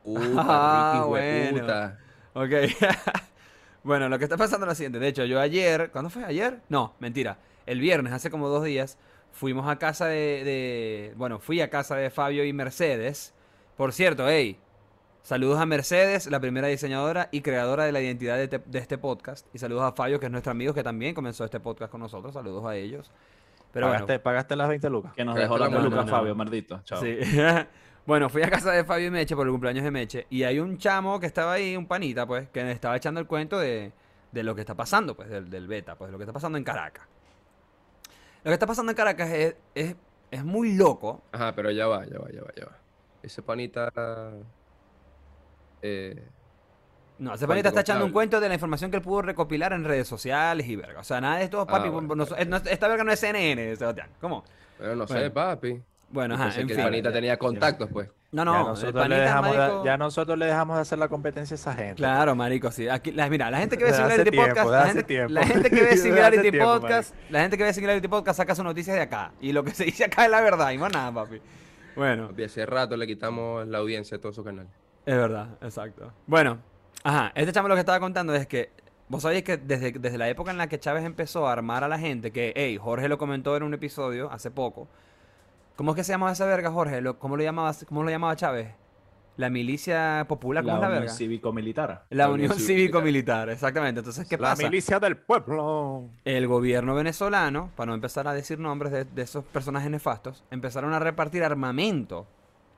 Puta, 0.04 0.20
Ah, 0.38 0.92
Ricky, 0.98 1.08
bueno. 1.08 1.52
hueputa. 1.56 2.00
Ok. 2.34 2.52
bueno, 3.84 4.10
lo 4.10 4.18
que 4.20 4.26
está 4.26 4.36
pasando 4.36 4.66
es 4.66 4.70
lo 4.72 4.76
siguiente. 4.76 5.00
De 5.00 5.08
hecho, 5.08 5.24
yo 5.24 5.40
ayer, 5.40 5.92
¿cuándo 5.92 6.10
fue? 6.10 6.26
¿Ayer? 6.26 6.60
No, 6.68 6.94
mentira. 7.00 7.38
El 7.66 7.80
viernes, 7.80 8.12
hace 8.12 8.30
como 8.30 8.50
dos 8.50 8.66
días, 8.66 8.98
fuimos 9.32 9.68
a 9.70 9.78
casa 9.78 10.08
de, 10.08 10.44
de- 10.44 11.14
Bueno, 11.16 11.40
fui 11.40 11.62
a 11.62 11.70
casa 11.70 11.96
de 11.96 12.10
Fabio 12.10 12.44
y 12.44 12.52
Mercedes. 12.54 13.34
Por 13.78 13.94
cierto, 13.94 14.28
hey, 14.28 14.58
Saludos 15.26 15.60
a 15.60 15.66
Mercedes, 15.66 16.28
la 16.30 16.40
primera 16.40 16.68
diseñadora 16.68 17.30
y 17.32 17.42
creadora 17.42 17.84
de 17.86 17.92
la 17.92 18.00
identidad 18.00 18.38
de, 18.38 18.48
te- 18.48 18.60
de 18.64 18.78
este 18.78 19.00
podcast. 19.00 19.48
Y 19.56 19.58
saludos 19.58 19.82
a 19.82 19.92
Fabio, 19.92 20.20
que 20.20 20.28
es 20.28 20.32
nuestro 20.32 20.52
amigo 20.52 20.72
que 20.76 20.84
también 20.84 21.16
comenzó 21.16 21.44
este 21.44 21.60
podcast 21.60 21.92
con 21.92 22.00
nosotros. 22.02 22.32
Saludos 22.36 22.64
a 22.64 22.76
ellos. 22.76 23.12
Pero 23.74 23.88
bueno, 23.88 24.06
¿Pagaste, 24.22 24.56
las 24.56 24.70
20 24.70 24.88
lucas. 24.92 25.14
Que 25.16 25.26
nos 25.26 25.34
dejó 25.34 25.56
esto 25.56 25.66
la 25.66 25.72
no, 25.72 25.78
peluca 25.78 25.96
no, 25.96 26.04
no. 26.04 26.08
Fabio, 26.08 26.36
maldito. 26.36 26.80
Chao. 26.84 27.02
Sí. 27.02 27.18
bueno, 28.06 28.30
fui 28.30 28.44
a 28.44 28.52
casa 28.52 28.72
de 28.72 28.84
Fabio 28.86 29.08
y 29.08 29.12
Meche 29.12 29.36
por 29.36 29.48
el 29.48 29.52
cumpleaños 29.52 29.84
de 29.84 29.90
Meche. 29.90 30.28
Y 30.30 30.44
hay 30.44 30.60
un 30.60 30.78
chamo 30.78 31.20
que 31.20 31.26
estaba 31.26 31.54
ahí, 31.54 31.76
un 31.76 31.88
panita, 31.88 32.28
pues, 32.28 32.48
que 32.50 32.64
me 32.64 32.72
estaba 32.72 32.96
echando 32.96 33.20
el 33.20 33.26
cuento 33.26 33.58
de, 33.58 33.94
de 34.32 34.44
lo 34.44 34.54
que 34.54 34.62
está 34.62 34.76
pasando, 34.76 35.16
pues, 35.16 35.28
del, 35.28 35.50
del 35.50 35.68
beta, 35.68 35.96
pues, 35.96 36.10
de 36.10 36.12
lo 36.12 36.20
que 36.20 36.24
está 36.26 36.34
pasando 36.34 36.60
en 36.60 36.64
Caracas. 36.64 37.08
Lo 38.44 38.50
que 38.52 38.54
está 38.54 38.68
pasando 38.68 38.92
en 38.92 38.96
Caracas 38.96 39.32
es, 39.32 39.56
es, 39.74 39.96
es 40.30 40.46
muy 40.46 40.76
loco. 40.76 41.24
Ajá, 41.32 41.56
pero 41.56 41.72
ya 41.72 41.88
va, 41.88 42.06
ya 42.06 42.20
va, 42.20 42.30
ya 42.32 42.44
va, 42.44 42.52
ya 42.56 42.66
va. 42.66 42.78
Ese 43.24 43.42
panita. 43.42 43.92
Eh, 45.82 46.24
No, 47.18 47.34
ese 47.36 47.48
panita 47.48 47.70
está 47.70 47.82
echando 47.82 48.06
un 48.06 48.12
cuento 48.12 48.40
de 48.42 48.48
la 48.50 48.56
información 48.56 48.92
que 48.92 48.98
él 48.98 49.04
pudo 49.04 49.22
recopilar 49.22 49.72
en 49.72 49.86
redes 49.86 50.08
sociales 50.08 50.68
y 50.68 50.76
verga. 50.76 51.00
O 51.00 51.04
sea, 51.04 51.22
nada 51.22 51.38
de 51.38 51.46
esto, 51.46 51.66
papi. 51.66 51.88
Ah, 51.88 51.92
bueno, 51.92 52.16
no- 52.16 52.26
bueno. 52.26 52.46
no- 52.60 52.70
esta 52.70 52.88
verga 52.90 53.04
no 53.06 53.12
es 53.14 53.20
CNN, 53.22 53.76
Sebastián. 53.78 54.10
¿Cómo? 54.20 54.44
bueno, 54.78 54.96
no 54.96 55.06
Bueno. 55.06 55.22
sé, 55.24 55.30
papi. 55.32 55.82
Bueno, 56.10 56.36
ajá, 56.36 56.44
pensé 56.46 56.62
en 56.62 56.68
que 56.68 56.74
fin. 56.76 56.84
el 56.84 56.88
panita 56.90 57.12
tenía 57.14 57.38
contactos, 57.38 57.90
pues. 57.92 58.10
No, 58.32 58.44
ya, 58.44 58.52
no, 58.52 58.60
el 58.60 58.66
nosotros 58.68 59.08
le 59.08 59.16
dejamos 59.18 59.56
marico- 59.56 59.86
ya 59.86 59.98
nosotros 59.98 60.38
le 60.38 60.46
dejamos 60.46 60.76
de 60.76 60.82
hacer 60.82 61.00
la 61.00 61.08
competencia 61.08 61.54
a 61.54 61.56
esa 61.56 61.74
gente. 61.74 61.96
Claro, 61.96 62.36
marico, 62.36 62.70
sí. 62.70 62.90
Aquí, 62.90 63.12
la- 63.14 63.30
mira, 63.30 63.50
la 63.50 63.60
gente 63.60 63.78
que 63.78 63.86
ve 63.86 63.94
Singularity 63.94 64.32
tiempo, 64.32 64.48
Podcast, 64.50 64.70
la 64.72 64.86
gente, 64.88 65.04
tiempo. 65.04 65.34
la 65.34 65.44
gente 65.46 65.70
que 65.70 65.82
ve 65.84 65.98
Singularity 65.98 66.52
tiempo, 66.52 66.66
Podcast, 66.82 67.16
la 67.30 67.42
gente 67.42 67.58
que 67.58 67.64
ve 67.64 67.74
Singularity 67.74 68.08
Podcast 68.10 68.38
saca 68.38 68.56
sus 68.56 68.66
noticias 68.66 68.94
de 68.98 69.02
acá. 69.04 69.32
Y 69.40 69.54
lo 69.54 69.64
que 69.64 69.72
se 69.72 69.86
dice 69.86 70.04
acá 70.04 70.26
es 70.26 70.32
la 70.32 70.42
verdad, 70.42 70.72
y 70.72 70.78
más 70.78 70.92
nada, 70.92 71.14
papi. 71.14 71.40
Bueno, 71.96 72.28
Papi, 72.28 72.44
hace 72.44 72.66
rato 72.66 72.98
le 72.98 73.08
quitamos 73.08 73.66
la 73.68 73.78
audiencia 73.78 74.18
a 74.18 74.20
todo 74.22 74.34
su 74.34 74.44
canal. 74.44 74.68
Es 75.06 75.16
verdad, 75.16 75.50
exacto. 75.62 76.12
Bueno, 76.28 76.58
ajá, 77.04 77.32
este 77.36 77.52
chamo 77.52 77.68
lo 77.68 77.76
que 77.76 77.82
estaba 77.82 78.00
contando 78.00 78.34
es 78.36 78.48
que 78.48 78.72
vos 79.08 79.22
sabéis 79.22 79.44
que 79.44 79.58
desde, 79.58 79.92
desde 79.92 80.18
la 80.18 80.28
época 80.30 80.52
en 80.52 80.58
la 80.58 80.68
que 80.68 80.80
Chávez 80.80 81.04
empezó 81.04 81.48
a 81.48 81.52
armar 81.54 81.84
a 81.84 81.88
la 81.88 82.00
gente, 82.00 82.32
que, 82.32 82.54
hey, 82.56 82.78
Jorge 82.82 83.08
lo 83.10 83.18
comentó 83.18 83.56
en 83.56 83.64
un 83.64 83.74
episodio 83.74 84.32
hace 84.32 84.52
poco. 84.52 84.88
¿Cómo 85.76 85.92
es 85.92 85.96
que 85.98 86.04
se 86.04 86.14
llamaba 86.14 86.32
esa 86.32 86.46
verga, 86.46 86.72
Jorge? 86.72 87.02
Lo- 87.02 87.20
¿Cómo 87.20 87.36
lo 87.38 87.44
llamaba, 87.44 87.72
cómo 87.88 88.04
lo 88.04 88.10
llamaba 88.10 88.36
Chávez? 88.36 88.70
La 89.38 89.50
milicia 89.50 90.26
popular, 90.30 90.64
¿cómo 90.64 90.72
La 90.72 90.78
es 90.78 90.82
la 90.84 90.88
Unión 90.88 91.02
verga? 91.02 91.14
Cívico-Militar. 91.18 92.06
La 92.10 92.28
La 92.28 92.32
Unión 92.32 92.52
Unión 92.52 92.66
Cívico-Militar, 92.66 93.50
exactamente. 93.50 94.00
Entonces, 94.00 94.26
¿qué 94.30 94.38
la 94.38 94.52
pasa? 94.52 94.64
milicia 94.64 94.98
del 95.02 95.18
pueblo. 95.18 96.06
El 96.24 96.48
gobierno 96.48 96.96
venezolano, 96.96 97.70
para 97.76 97.88
no 97.88 97.96
empezar 97.96 98.30
a 98.30 98.34
decir 98.34 98.58
nombres 98.60 98.94
de, 98.94 99.04
de 99.04 99.22
esos 99.24 99.44
personajes 99.44 99.92
nefastos, 99.92 100.46
empezaron 100.52 100.94
a 100.94 101.00
repartir 101.00 101.44
armamento 101.44 102.26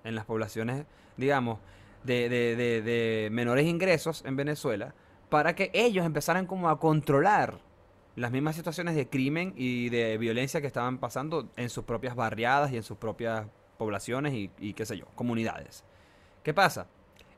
en 0.03 0.15
las 0.15 0.25
poblaciones, 0.25 0.85
digamos, 1.15 1.59
de, 2.07 2.27
de- 2.29 2.55
de- 2.55 2.81
de 2.81 3.29
menores 3.31 3.67
ingresos 3.67 4.23
en 4.25 4.35
Venezuela, 4.35 4.95
para 5.29 5.53
que 5.55 5.69
ellos 5.73 6.05
empezaran 6.05 6.47
como 6.47 6.69
a 6.69 6.79
controlar 6.79 7.59
las 8.15 8.31
mismas 8.31 8.55
situaciones 8.55 8.95
de 8.95 9.07
crimen 9.07 9.53
y 9.55 9.89
de 9.89 10.17
violencia 10.17 10.59
que 10.61 10.65
estaban 10.67 10.97
pasando 10.97 11.49
en 11.55 11.69
sus 11.69 11.83
propias 11.83 12.15
barriadas 12.15 12.71
y 12.71 12.77
en 12.77 12.83
sus 12.83 12.97
propias 12.97 13.45
poblaciones 13.77 14.33
y, 14.33 14.49
y 14.57 14.73
qué 14.73 14.85
sé 14.87 14.97
yo, 14.97 15.05
comunidades. 15.13 15.83
¿Qué 16.41 16.53
pasa? 16.53 16.87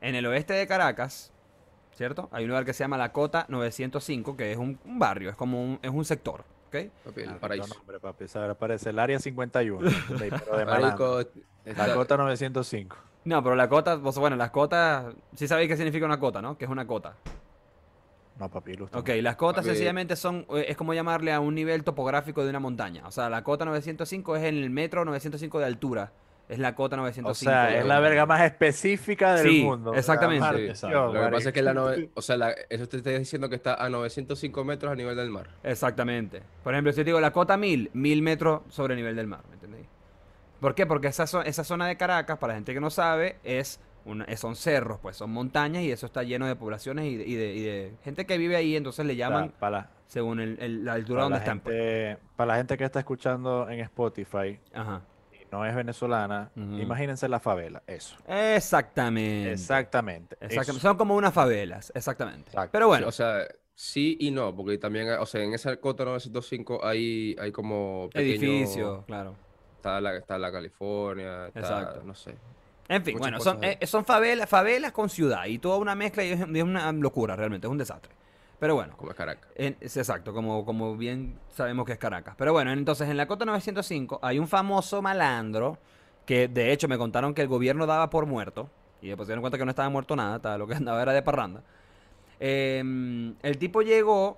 En 0.00 0.14
el 0.14 0.24
oeste 0.24 0.54
de 0.54 0.66
Caracas, 0.66 1.32
¿cierto? 1.92 2.30
Hay 2.32 2.44
un 2.44 2.48
lugar 2.48 2.64
que 2.64 2.72
se 2.72 2.82
llama 2.82 2.96
La 2.96 3.12
Cota 3.12 3.44
905, 3.50 4.36
que 4.38 4.52
es 4.52 4.56
un, 4.56 4.78
un 4.86 4.98
barrio, 4.98 5.28
es 5.28 5.36
como 5.36 5.62
un, 5.62 5.78
es 5.82 5.90
un 5.90 6.04
sector, 6.06 6.44
¿ok? 6.68 6.76
Papi, 7.04 7.20
el 7.20 7.26
Maldito 7.26 7.40
paraíso. 7.40 7.74
nombre, 7.74 8.00
papi. 8.00 8.24
Esa 8.24 8.40
ahora 8.40 8.54
parece 8.54 8.88
el 8.88 8.98
área 8.98 9.18
51. 9.18 9.90
de- 9.90 10.30
pero 10.30 10.56
de 10.56 10.64
malandro. 10.64 11.14
Marico, 11.16 11.20
está- 11.66 11.86
La 11.88 11.94
cota 11.94 12.16
905. 12.16 12.96
No, 13.24 13.42
pero 13.42 13.54
la 13.54 13.68
cota, 13.68 13.96
vos- 13.96 14.18
bueno, 14.18 14.36
las 14.36 14.50
cotas, 14.50 15.14
sí 15.34 15.46
sabéis 15.46 15.68
qué 15.68 15.76
significa 15.76 16.06
una 16.06 16.18
cota, 16.18 16.40
¿no? 16.40 16.56
Que 16.56 16.64
es 16.64 16.70
una 16.70 16.86
cota. 16.86 17.14
No, 18.38 18.48
papi, 18.48 18.72
ilustra. 18.72 18.98
Ok, 18.98 19.10
las 19.20 19.36
cotas 19.36 19.56
Papi. 19.62 19.68
sencillamente 19.68 20.16
son, 20.16 20.46
eh, 20.54 20.64
es 20.68 20.76
como 20.76 20.94
llamarle 20.94 21.30
a 21.32 21.40
un 21.40 21.54
nivel 21.54 21.84
topográfico 21.84 22.42
de 22.42 22.48
una 22.50 22.60
montaña. 22.60 23.06
O 23.06 23.10
sea, 23.10 23.28
la 23.28 23.44
cota 23.44 23.66
905 23.66 24.36
es 24.36 24.44
en 24.44 24.56
el 24.56 24.70
metro 24.70 25.04
905 25.04 25.58
de 25.58 25.64
altura. 25.66 26.12
Es 26.48 26.58
la 26.58 26.74
cota 26.74 26.96
905. 26.96 27.30
O 27.30 27.34
sea, 27.34 27.76
es 27.78 27.84
la 27.84 28.00
verga 28.00 28.24
más 28.26 28.40
específica 28.40 29.34
del 29.34 29.46
Sí, 29.50 29.62
mundo. 29.62 29.94
Exactamente. 29.94 30.40
maldición, 30.40 30.90
Exacto. 30.90 31.12
Lo 31.12 31.24
que 31.26 31.30
pasa 31.30 31.48
es 31.50 31.54
que 31.54 31.62
la 31.62 31.74
nove- 31.74 32.08
o 32.14 32.22
sea, 32.22 32.36
la- 32.38 32.54
eso 32.70 32.88
te 32.88 32.96
está 32.96 33.10
diciendo 33.10 33.48
que 33.50 33.54
está 33.56 33.74
a 33.74 33.88
905 33.90 34.64
metros 34.64 34.90
a 34.90 34.96
nivel 34.96 35.14
del 35.16 35.30
mar. 35.30 35.50
Exactamente. 35.62 36.42
Por 36.64 36.72
ejemplo, 36.74 36.92
si 36.92 36.96
yo 36.98 37.04
te 37.04 37.10
digo 37.10 37.20
la 37.20 37.32
cota 37.32 37.56
1000, 37.58 37.90
1000 37.92 38.22
metros 38.22 38.62
sobre 38.70 38.94
el 38.94 38.98
nivel 38.98 39.14
del 39.14 39.26
mar, 39.28 39.42
¿me 39.48 39.54
entendéis? 39.54 39.79
¿Por 40.60 40.74
qué? 40.74 40.86
Porque 40.86 41.08
esa, 41.08 41.24
zo- 41.24 41.42
esa 41.44 41.64
zona 41.64 41.86
de 41.88 41.96
Caracas, 41.96 42.38
para 42.38 42.52
la 42.52 42.58
gente 42.58 42.74
que 42.74 42.80
no 42.80 42.90
sabe, 42.90 43.36
es 43.44 43.80
una- 44.04 44.26
son 44.36 44.56
cerros, 44.56 44.98
pues 45.00 45.16
son 45.16 45.30
montañas 45.30 45.82
y 45.82 45.90
eso 45.90 46.06
está 46.06 46.22
lleno 46.22 46.46
de 46.46 46.56
poblaciones 46.56 47.06
y 47.06 47.16
de, 47.16 47.26
y 47.26 47.34
de- 47.34 47.54
y 47.54 47.60
de 47.62 47.92
gente 48.04 48.26
que 48.26 48.38
vive 48.38 48.56
ahí, 48.56 48.76
entonces 48.76 49.04
le 49.06 49.16
llaman 49.16 49.52
para, 49.58 49.90
según 50.06 50.40
el- 50.40 50.58
el- 50.60 50.84
la 50.84 50.94
altura 50.94 51.22
donde 51.24 51.38
la 51.38 51.44
están. 51.44 51.60
pues. 51.60 51.74
gente, 51.76 52.18
para 52.36 52.48
la 52.52 52.56
gente 52.58 52.76
que 52.78 52.84
está 52.84 52.98
escuchando 52.98 53.68
en 53.68 53.80
Spotify 53.80 54.58
Ajá. 54.74 55.02
y 55.32 55.44
no 55.52 55.64
es 55.66 55.74
venezolana, 55.74 56.50
Ujú. 56.56 56.78
imagínense 56.78 57.28
la 57.28 57.40
favela. 57.40 57.82
Eso. 57.86 58.16
Exactamente. 58.26 59.52
Exactamente. 59.52 60.34
Exactamente. 60.40 60.70
eso. 60.72 60.80
Son 60.80 60.96
como 60.96 61.14
unas 61.16 61.32
favelas, 61.34 61.92
exactamente. 61.94 62.48
Exacto. 62.50 62.70
Pero 62.72 62.86
bueno, 62.88 63.08
O 63.08 63.12
sea, 63.12 63.46
sí 63.74 64.16
y 64.20 64.30
no, 64.30 64.54
porque 64.54 64.78
también, 64.78 65.08
o 65.10 65.26
sea, 65.26 65.42
en 65.42 65.54
esa 65.54 65.76
cota 65.78 66.04
905 66.04 66.84
hay, 66.84 67.34
hay 67.40 67.50
como 67.52 68.08
pequeños- 68.12 68.42
edificios, 68.42 69.04
claro. 69.06 69.34
Está 69.80 69.98
la, 69.98 70.14
está 70.14 70.38
la 70.38 70.52
California, 70.52 71.46
está, 71.46 71.60
Exacto. 71.60 72.02
no 72.04 72.14
sé. 72.14 72.34
En 72.86 73.02
fin, 73.02 73.16
bueno, 73.18 73.40
son, 73.40 73.64
eh, 73.64 73.78
son 73.86 74.04
favelas, 74.04 74.46
favelas 74.48 74.92
con 74.92 75.08
ciudad 75.08 75.46
y 75.46 75.58
toda 75.58 75.78
una 75.78 75.94
mezcla 75.94 76.22
y 76.22 76.32
es, 76.32 76.40
es 76.40 76.62
una 76.62 76.92
locura 76.92 77.34
realmente, 77.34 77.66
es 77.66 77.70
un 77.70 77.78
desastre. 77.78 78.12
Pero 78.58 78.74
bueno, 78.74 78.94
Como 78.98 79.10
es 79.12 79.16
Caracas. 79.16 79.48
en- 79.54 79.76
es 79.80 79.96
exacto, 79.96 80.34
como, 80.34 80.66
como 80.66 80.94
bien 80.98 81.38
sabemos 81.48 81.86
que 81.86 81.92
es 81.92 81.98
Caracas. 81.98 82.34
Pero 82.36 82.52
bueno, 82.52 82.72
entonces 82.72 83.08
en 83.08 83.16
la 83.16 83.26
Cota 83.26 83.46
905 83.46 84.18
hay 84.22 84.38
un 84.38 84.48
famoso 84.48 85.00
malandro 85.00 85.78
que 86.26 86.46
de 86.46 86.72
hecho 86.72 86.86
me 86.88 86.98
contaron 86.98 87.32
que 87.32 87.40
el 87.40 87.48
gobierno 87.48 87.86
daba 87.86 88.10
por 88.10 88.26
muerto 88.26 88.68
y 89.00 89.08
después 89.08 89.26
se 89.26 89.30
dieron 89.32 89.40
cuenta 89.40 89.56
que 89.56 89.64
no 89.64 89.70
estaba 89.70 89.88
muerto 89.88 90.14
nada, 90.14 90.36
estaba- 90.36 90.58
lo 90.58 90.66
que 90.66 90.74
andaba 90.74 91.00
era 91.00 91.12
de 91.14 91.22
parranda. 91.22 91.62
Em, 92.38 93.34
el 93.42 93.56
tipo 93.56 93.80
llegó 93.80 94.36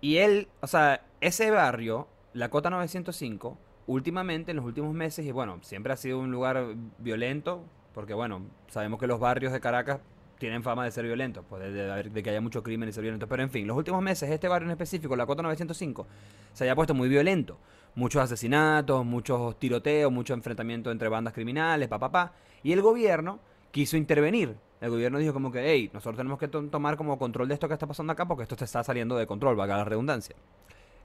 y 0.00 0.16
él, 0.18 0.48
o 0.60 0.66
sea, 0.66 1.02
ese 1.20 1.50
barrio, 1.50 2.08
la 2.32 2.48
Cota 2.48 2.70
905, 2.70 3.58
últimamente, 3.86 4.50
en 4.52 4.56
los 4.58 4.66
últimos 4.66 4.94
meses, 4.94 5.26
y 5.26 5.32
bueno, 5.32 5.58
siempre 5.62 5.92
ha 5.92 5.96
sido 5.96 6.18
un 6.18 6.30
lugar 6.30 6.74
violento, 6.98 7.64
porque 7.94 8.14
bueno, 8.14 8.42
sabemos 8.68 8.98
que 9.00 9.06
los 9.06 9.20
barrios 9.20 9.52
de 9.52 9.60
Caracas 9.60 10.00
tienen 10.38 10.62
fama 10.64 10.84
de 10.84 10.90
ser 10.90 11.04
violentos, 11.04 11.44
pues 11.48 11.62
de, 11.62 11.70
de 11.72 12.02
de 12.10 12.22
que 12.22 12.30
haya 12.30 12.40
mucho 12.40 12.62
crimen 12.64 12.88
y 12.88 12.92
ser 12.92 13.02
violentos. 13.02 13.28
Pero 13.28 13.42
en 13.42 13.50
fin, 13.50 13.66
los 13.66 13.76
últimos 13.76 14.02
meses, 14.02 14.28
este 14.30 14.48
barrio 14.48 14.66
en 14.66 14.72
específico, 14.72 15.14
la 15.14 15.24
Cota 15.26 15.42
905, 15.42 16.06
se 16.52 16.64
haya 16.64 16.74
puesto 16.74 16.94
muy 16.94 17.08
violento. 17.08 17.58
Muchos 17.94 18.22
asesinatos, 18.22 19.04
muchos 19.04 19.58
tiroteos, 19.58 20.10
mucho 20.10 20.34
enfrentamiento 20.34 20.90
entre 20.90 21.08
bandas 21.08 21.32
criminales, 21.34 21.88
pa, 21.88 21.98
pa, 21.98 22.10
pa. 22.10 22.32
Y 22.62 22.72
el 22.72 22.80
gobierno 22.82 23.38
quiso 23.70 23.96
intervenir. 23.96 24.56
El 24.80 24.90
gobierno 24.90 25.18
dijo 25.18 25.32
como 25.32 25.52
que, 25.52 25.60
hey, 25.64 25.90
nosotros 25.92 26.16
tenemos 26.16 26.38
que 26.40 26.48
to- 26.48 26.66
tomar 26.68 26.96
como 26.96 27.18
control 27.18 27.46
de 27.46 27.54
esto 27.54 27.68
que 27.68 27.74
está 27.74 27.86
pasando 27.86 28.12
acá 28.12 28.26
porque 28.26 28.42
esto 28.42 28.56
te 28.56 28.64
está 28.64 28.82
saliendo 28.82 29.16
de 29.16 29.26
control, 29.28 29.54
valga 29.54 29.76
la 29.76 29.84
redundancia. 29.84 30.34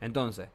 Entonces, 0.02 0.50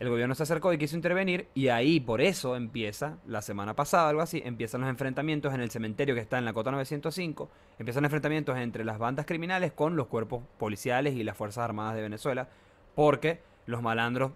el 0.00 0.08
gobierno 0.08 0.34
se 0.34 0.44
acercó 0.44 0.72
y 0.72 0.78
quiso 0.78 0.94
intervenir 0.96 1.48
y 1.54 1.68
ahí 1.68 1.98
por 2.00 2.20
eso 2.20 2.54
empieza, 2.56 3.18
la 3.26 3.42
semana 3.42 3.74
pasada, 3.74 4.08
algo 4.08 4.22
así, 4.22 4.40
empiezan 4.44 4.80
los 4.80 4.90
enfrentamientos 4.90 5.52
en 5.54 5.60
el 5.60 5.70
cementerio 5.70 6.14
que 6.14 6.20
está 6.20 6.38
en 6.38 6.44
la 6.44 6.52
Cota 6.52 6.70
905, 6.70 7.48
empiezan 7.78 8.04
enfrentamientos 8.04 8.56
entre 8.58 8.84
las 8.84 8.98
bandas 8.98 9.26
criminales 9.26 9.72
con 9.72 9.96
los 9.96 10.06
cuerpos 10.06 10.42
policiales 10.58 11.14
y 11.14 11.24
las 11.24 11.36
Fuerzas 11.36 11.64
Armadas 11.64 11.96
de 11.96 12.02
Venezuela, 12.02 12.48
porque 12.94 13.40
los 13.66 13.82
malandros, 13.82 14.32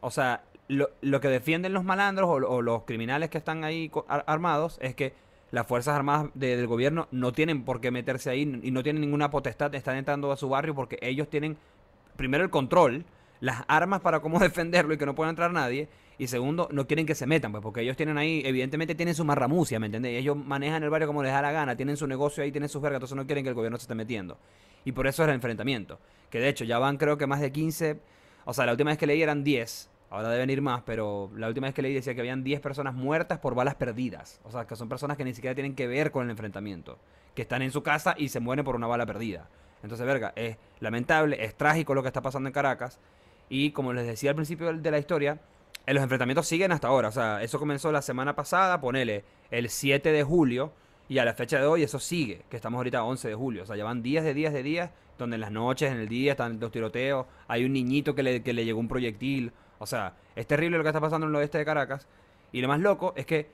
o 0.00 0.10
sea, 0.10 0.42
lo, 0.68 0.90
lo 1.00 1.20
que 1.20 1.28
defienden 1.28 1.72
los 1.72 1.84
malandros 1.84 2.28
o, 2.28 2.60
los 2.60 2.82
criminales 2.84 3.30
que 3.30 3.38
están 3.38 3.64
ahí 3.64 3.90
armados 4.08 4.78
es 4.82 4.94
que 4.94 5.14
las 5.52 5.66
Fuerzas 5.66 5.94
Armadas 5.94 6.28
de- 6.34 6.56
del 6.56 6.66
gobierno 6.66 7.06
no 7.12 7.32
tienen 7.32 7.64
por 7.64 7.80
qué 7.80 7.90
meterse 7.92 8.30
ahí 8.30 8.60
y 8.62 8.70
no 8.72 8.82
tienen 8.82 9.00
ninguna 9.00 9.30
potestad 9.30 9.72
estar 9.76 9.96
entrando 9.96 10.32
a 10.32 10.36
su 10.36 10.48
barrio 10.48 10.74
porque 10.74 10.98
ellos 11.02 11.30
tienen 11.30 11.56
primero 12.16 12.42
el 12.42 12.50
control, 12.50 13.04
las 13.40 13.64
armas 13.68 14.00
para 14.00 14.20
cómo 14.20 14.38
defenderlo 14.40 14.94
y 14.94 14.98
que 14.98 15.06
no 15.06 15.14
pueda 15.14 15.30
entrar 15.30 15.52
nadie. 15.52 15.88
Y 16.18 16.28
segundo, 16.28 16.68
no 16.72 16.86
quieren 16.86 17.04
que 17.04 17.14
se 17.14 17.26
metan, 17.26 17.52
pues 17.52 17.62
porque 17.62 17.82
ellos 17.82 17.96
tienen 17.96 18.16
ahí, 18.16 18.42
evidentemente 18.44 18.94
tienen 18.94 19.14
su 19.14 19.24
marramucia, 19.24 19.78
¿me 19.78 19.86
entiendes? 19.86 20.14
Ellos 20.14 20.34
manejan 20.34 20.82
el 20.82 20.88
barrio 20.88 21.06
como 21.06 21.22
les 21.22 21.30
da 21.30 21.42
la 21.42 21.52
gana, 21.52 21.76
tienen 21.76 21.98
su 21.98 22.06
negocio 22.06 22.42
ahí, 22.42 22.50
tienen 22.50 22.70
sus 22.70 22.80
vergas, 22.80 22.96
entonces 22.96 23.16
no 23.16 23.26
quieren 23.26 23.44
que 23.44 23.50
el 23.50 23.54
gobierno 23.54 23.76
se 23.76 23.82
esté 23.82 23.94
metiendo. 23.94 24.38
Y 24.86 24.92
por 24.92 25.06
eso 25.06 25.22
es 25.22 25.28
el 25.28 25.34
enfrentamiento. 25.34 25.98
Que 26.30 26.40
de 26.40 26.48
hecho 26.48 26.64
ya 26.64 26.78
van 26.78 26.96
creo 26.96 27.18
que 27.18 27.26
más 27.26 27.40
de 27.40 27.52
15, 27.52 28.00
o 28.46 28.54
sea, 28.54 28.64
la 28.64 28.72
última 28.72 28.90
vez 28.90 28.98
que 28.98 29.06
leí 29.06 29.20
eran 29.20 29.44
10, 29.44 29.90
ahora 30.10 30.30
deben 30.30 30.48
ir 30.48 30.62
más, 30.62 30.82
pero 30.86 31.30
la 31.36 31.48
última 31.48 31.66
vez 31.66 31.74
que 31.74 31.82
leí 31.82 31.92
decía 31.92 32.14
que 32.14 32.20
habían 32.20 32.42
10 32.42 32.60
personas 32.60 32.94
muertas 32.94 33.38
por 33.38 33.54
balas 33.54 33.74
perdidas. 33.74 34.40
O 34.44 34.50
sea, 34.50 34.66
que 34.66 34.76
son 34.76 34.88
personas 34.88 35.16
que 35.16 35.24
ni 35.24 35.34
siquiera 35.34 35.54
tienen 35.54 35.74
que 35.74 35.86
ver 35.86 36.10
con 36.12 36.24
el 36.24 36.30
enfrentamiento, 36.30 36.98
que 37.34 37.42
están 37.42 37.62
en 37.62 37.72
su 37.72 37.82
casa 37.82 38.14
y 38.16 38.28
se 38.28 38.40
mueren 38.40 38.64
por 38.64 38.76
una 38.76 38.86
bala 38.86 39.04
perdida. 39.04 39.48
Entonces, 39.82 40.06
verga, 40.06 40.32
es 40.36 40.56
lamentable, 40.80 41.44
es 41.44 41.54
trágico 41.54 41.94
lo 41.94 42.02
que 42.02 42.08
está 42.08 42.22
pasando 42.22 42.48
en 42.48 42.52
Caracas. 42.52 42.98
Y 43.48 43.70
como 43.70 43.92
les 43.92 44.06
decía 44.06 44.30
al 44.30 44.36
principio 44.36 44.72
de 44.72 44.90
la 44.90 44.98
historia, 44.98 45.40
eh, 45.86 45.94
los 45.94 46.02
enfrentamientos 46.02 46.46
siguen 46.46 46.72
hasta 46.72 46.88
ahora. 46.88 47.08
O 47.08 47.12
sea, 47.12 47.42
eso 47.42 47.58
comenzó 47.58 47.92
la 47.92 48.02
semana 48.02 48.34
pasada, 48.34 48.80
ponele, 48.80 49.24
el 49.50 49.70
7 49.70 50.12
de 50.12 50.22
julio. 50.24 50.72
Y 51.08 51.18
a 51.18 51.24
la 51.24 51.34
fecha 51.34 51.60
de 51.60 51.66
hoy 51.66 51.84
eso 51.84 52.00
sigue, 52.00 52.42
que 52.50 52.56
estamos 52.56 52.78
ahorita 52.78 52.98
a 52.98 53.04
11 53.04 53.28
de 53.28 53.34
julio. 53.34 53.62
O 53.62 53.66
sea, 53.66 53.76
llevan 53.76 54.02
días 54.02 54.24
de 54.24 54.34
días 54.34 54.52
de 54.52 54.64
días, 54.64 54.90
donde 55.18 55.36
en 55.36 55.40
las 55.40 55.52
noches, 55.52 55.92
en 55.92 55.98
el 55.98 56.08
día, 56.08 56.32
están 56.32 56.58
los 56.58 56.72
tiroteos. 56.72 57.26
Hay 57.46 57.64
un 57.64 57.72
niñito 57.72 58.14
que 58.16 58.24
le, 58.24 58.42
que 58.42 58.52
le 58.52 58.64
llegó 58.64 58.80
un 58.80 58.88
proyectil. 58.88 59.52
O 59.78 59.86
sea, 59.86 60.14
es 60.34 60.46
terrible 60.48 60.76
lo 60.78 60.82
que 60.82 60.88
está 60.88 61.00
pasando 61.00 61.26
en 61.26 61.30
el 61.30 61.36
oeste 61.36 61.58
de 61.58 61.64
Caracas. 61.64 62.08
Y 62.50 62.60
lo 62.60 62.66
más 62.66 62.80
loco 62.80 63.12
es 63.16 63.24
que, 63.24 63.48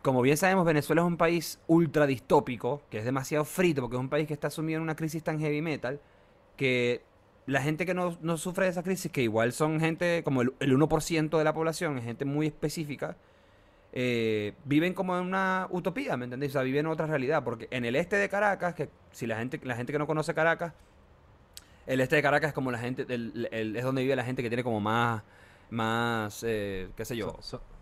como 0.00 0.22
bien 0.22 0.38
sabemos, 0.38 0.64
Venezuela 0.64 1.02
es 1.02 1.06
un 1.06 1.18
país 1.18 1.60
ultra 1.66 2.06
distópico, 2.06 2.80
que 2.90 2.98
es 2.98 3.04
demasiado 3.04 3.44
frito, 3.44 3.82
porque 3.82 3.96
es 3.96 4.00
un 4.00 4.08
país 4.08 4.26
que 4.26 4.34
está 4.34 4.48
sumido 4.48 4.78
en 4.78 4.84
una 4.84 4.96
crisis 4.96 5.22
tan 5.22 5.38
heavy 5.40 5.60
metal, 5.60 6.00
que 6.56 7.02
la 7.48 7.62
gente 7.62 7.86
que 7.86 7.94
no, 7.94 8.16
no 8.20 8.36
sufre 8.36 8.66
de 8.66 8.70
esa 8.70 8.82
crisis, 8.82 9.10
que 9.10 9.22
igual 9.22 9.52
son 9.52 9.80
gente, 9.80 10.22
como 10.22 10.42
el, 10.42 10.52
el 10.60 10.72
1% 10.76 11.38
de 11.38 11.44
la 11.44 11.52
población, 11.54 11.98
es 11.98 12.04
gente 12.04 12.24
muy 12.24 12.46
específica, 12.46 13.16
eh, 13.92 14.52
viven 14.64 14.92
como 14.92 15.16
en 15.18 15.24
una 15.24 15.66
utopía, 15.70 16.16
¿me 16.18 16.24
entendéis? 16.24 16.52
O 16.52 16.54
sea, 16.54 16.62
viven 16.62 16.80
en 16.86 16.92
otra 16.92 17.06
realidad, 17.06 17.42
porque 17.44 17.66
en 17.70 17.84
el 17.86 17.96
este 17.96 18.16
de 18.16 18.28
Caracas, 18.28 18.74
que 18.74 18.90
si 19.12 19.26
la 19.26 19.38
gente, 19.38 19.58
la 19.64 19.74
gente 19.76 19.92
que 19.92 19.98
no 19.98 20.06
conoce 20.06 20.34
Caracas, 20.34 20.74
el 21.86 22.00
este 22.02 22.16
de 22.16 22.22
Caracas 22.22 22.48
es 22.48 22.54
como 22.54 22.70
la 22.70 22.78
gente, 22.78 23.06
el- 23.08 23.48
es 23.50 23.82
donde 23.82 24.02
vive 24.02 24.14
la 24.14 24.24
gente 24.24 24.42
que 24.42 24.50
tiene 24.50 24.62
como 24.62 24.78
más, 24.80 25.22
más, 25.70 26.44
eh, 26.46 26.90
qué 26.96 27.04
sé 27.06 27.16
yo, 27.16 27.34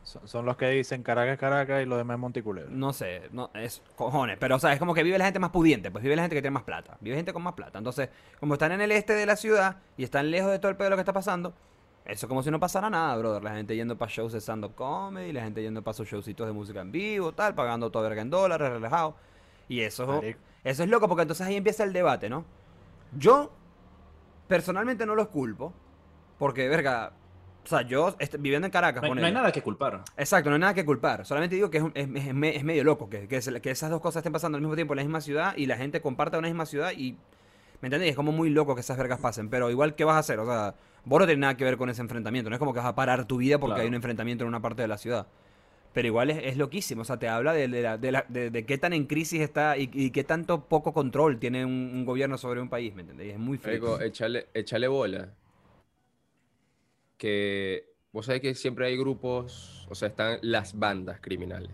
son- 0.06 0.26
son 0.28 0.46
los 0.46 0.56
que 0.56 0.68
dicen 0.70 1.02
Caracas, 1.02 1.36
Caracas 1.38 1.82
y 1.82 1.84
los 1.86 1.98
demás 1.98 2.18
Monticulebra. 2.18 2.70
no 2.72 2.92
sé, 2.92 3.28
no, 3.32 3.50
es 3.54 3.82
cojones, 3.96 4.38
pero 4.38 4.56
o 4.56 4.58
sea, 4.58 4.72
es 4.72 4.78
como 4.78 4.94
que 4.94 5.02
vive 5.02 5.18
la 5.18 5.24
gente 5.26 5.38
más 5.40 5.50
pudiente, 5.50 5.90
pues 5.90 6.02
vive 6.02 6.14
la 6.16 6.22
gente 6.22 6.36
que 6.36 6.42
tiene 6.42 6.54
más 6.54 6.62
plata, 6.62 6.96
vive 7.00 7.16
gente 7.16 7.32
con 7.32 7.42
más 7.42 7.54
plata. 7.54 7.78
Entonces, 7.78 8.08
como 8.40 8.54
están 8.54 8.72
en 8.72 8.80
el 8.80 8.92
este 8.92 9.12
de 9.14 9.26
la 9.26 9.36
ciudad 9.36 9.76
y 9.96 10.04
están 10.04 10.30
lejos 10.30 10.50
de 10.52 10.58
todo 10.58 10.70
el 10.70 10.76
pedo 10.76 10.84
de 10.86 10.90
lo 10.90 10.96
que 10.96 11.00
está 11.02 11.12
pasando, 11.12 11.52
eso 12.04 12.26
es 12.26 12.28
como 12.28 12.42
si 12.44 12.52
no 12.52 12.60
pasara 12.60 12.88
nada, 12.88 13.16
brother. 13.16 13.42
La 13.42 13.54
gente 13.56 13.74
yendo 13.74 13.98
para 13.98 14.10
shows 14.10 14.32
de 14.32 14.40
stand-up 14.40 14.76
comedy, 14.76 15.32
la 15.32 15.42
gente 15.42 15.60
yendo 15.60 15.82
para 15.82 15.92
sus 15.94 16.08
showcitos 16.08 16.46
de 16.46 16.52
música 16.52 16.80
en 16.80 16.92
vivo, 16.92 17.32
tal, 17.32 17.54
pagando 17.56 17.90
todo 17.90 18.04
verga 18.04 18.22
en 18.22 18.30
dólares, 18.30 18.70
relajado. 18.70 19.16
Y 19.68 19.80
eso, 19.80 20.06
Marico. 20.06 20.38
eso 20.62 20.84
es 20.84 20.88
loco 20.88 21.08
porque 21.08 21.22
entonces 21.22 21.44
ahí 21.44 21.56
empieza 21.56 21.82
el 21.82 21.92
debate, 21.92 22.30
¿no? 22.30 22.44
Yo 23.18 23.50
personalmente 24.46 25.04
no 25.06 25.16
los 25.16 25.26
culpo, 25.28 25.72
porque, 26.38 26.68
verga, 26.68 27.12
o 27.66 27.68
sea, 27.68 27.82
yo 27.82 28.14
est- 28.18 28.36
viviendo 28.38 28.66
en 28.66 28.70
Caracas, 28.72 29.02
No 29.02 29.06
hay, 29.06 29.10
no 29.10 29.20
ponele- 29.20 29.26
hay 29.26 29.32
nada 29.32 29.52
que 29.52 29.60
culpar. 29.62 30.02
Exacto, 30.16 30.48
no 30.50 30.54
hay 30.56 30.60
nada 30.60 30.74
que 30.74 30.84
culpar. 30.84 31.26
Solamente 31.26 31.56
digo 31.56 31.68
que 31.70 31.78
es, 31.78 31.82
un- 31.84 31.92
es, 31.94 32.08
es 32.26 32.34
me- 32.34 32.56
es 32.56 32.64
medio 32.64 32.84
loco 32.84 33.10
que, 33.10 33.28
que, 33.28 33.40
que 33.60 33.70
esas 33.70 33.90
dos 33.90 34.00
cosas 34.00 34.20
estén 34.20 34.32
pasando 34.32 34.56
al 34.56 34.62
mismo 34.62 34.74
tiempo 34.74 34.94
en 34.94 34.98
la 34.98 35.02
misma 35.04 35.20
ciudad 35.20 35.54
y 35.56 35.66
la 35.66 35.76
gente 35.76 36.00
comparta 36.00 36.38
una 36.38 36.48
misma 36.48 36.64
ciudad 36.66 36.92
y. 36.96 37.16
¿Me 37.82 37.88
entendés? 37.88 38.08
Es 38.10 38.16
como 38.16 38.32
muy 38.32 38.48
loco 38.48 38.74
que 38.74 38.80
esas 38.80 38.96
vergas 38.96 39.20
pasen. 39.20 39.50
Pero 39.50 39.70
igual, 39.70 39.94
¿qué 39.94 40.04
vas 40.04 40.16
a 40.16 40.20
hacer? 40.20 40.38
O 40.38 40.46
sea, 40.46 40.74
vos 41.04 41.20
no 41.20 41.26
tenés 41.26 41.40
nada 41.40 41.56
que 41.58 41.64
ver 41.64 41.76
con 41.76 41.90
ese 41.90 42.00
enfrentamiento. 42.00 42.48
No 42.48 42.56
es 42.56 42.58
como 42.58 42.72
que 42.72 42.78
vas 42.78 42.88
a 42.88 42.94
parar 42.94 43.26
tu 43.26 43.36
vida 43.36 43.58
porque 43.58 43.72
Claro. 43.72 43.82
hay 43.82 43.88
un 43.88 43.94
enfrentamiento 43.94 44.44
en 44.44 44.48
una 44.48 44.60
parte 44.60 44.80
de 44.80 44.88
la 44.88 44.96
ciudad. 44.96 45.26
Pero 45.92 46.08
igual 46.08 46.30
es, 46.30 46.38
es 46.42 46.56
loquísimo. 46.56 47.02
O 47.02 47.04
sea, 47.04 47.18
te 47.18 47.28
habla 47.28 47.52
de, 47.52 47.68
de, 47.68 47.82
la- 47.82 47.98
de 47.98 48.12
la- 48.12 48.24
de- 48.30 48.48
de 48.50 48.64
qué 48.64 48.78
tan 48.78 48.94
en 48.94 49.04
crisis 49.04 49.42
está 49.42 49.76
y, 49.76 49.90
y 49.92 50.10
qué 50.10 50.24
tanto 50.24 50.64
poco 50.64 50.94
control 50.94 51.38
tiene 51.38 51.66
un, 51.66 51.90
un 51.94 52.04
gobierno 52.06 52.38
sobre 52.38 52.62
un 52.62 52.70
país. 52.70 52.94
¿Me 52.94 53.02
entendés? 53.02 53.34
Es 53.34 53.38
muy 53.38 53.58
échale, 54.00 54.46
échale 54.54 54.88
bola. 54.88 55.28
Que 57.16 57.96
vos 58.12 58.26
sabés 58.26 58.40
que 58.40 58.54
siempre 58.54 58.86
hay 58.86 58.96
grupos, 58.96 59.86
o 59.90 59.94
sea, 59.94 60.08
están 60.08 60.38
las 60.42 60.78
bandas 60.78 61.20
criminales. 61.20 61.70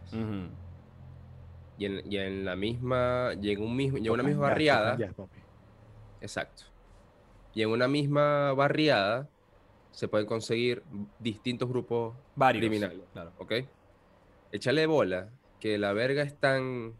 Y, 1.78 1.86
en, 1.86 2.02
y 2.10 2.16
en 2.16 2.44
la 2.44 2.56
misma, 2.56 3.30
y 3.40 3.50
en, 3.50 3.62
un 3.62 3.74
mismo, 3.74 3.98
y 3.98 4.06
en 4.06 4.12
una 4.12 4.22
misma 4.22 4.48
barriada, 4.48 4.98
exacto. 6.20 6.64
Y 7.54 7.62
en 7.62 7.70
una 7.70 7.88
misma 7.88 8.52
barriada 8.54 9.28
se 9.90 10.08
pueden 10.08 10.26
conseguir 10.26 10.82
distintos 11.18 11.68
grupos 11.68 12.14
Varios. 12.34 12.60
criminales. 12.60 13.04
Claro. 13.12 13.32
¿Ok? 13.38 13.52
Échale 14.50 14.86
bola 14.86 15.28
que 15.60 15.78
la 15.78 15.92
verga 15.92 16.22
es 16.22 16.36
tan, 16.38 16.94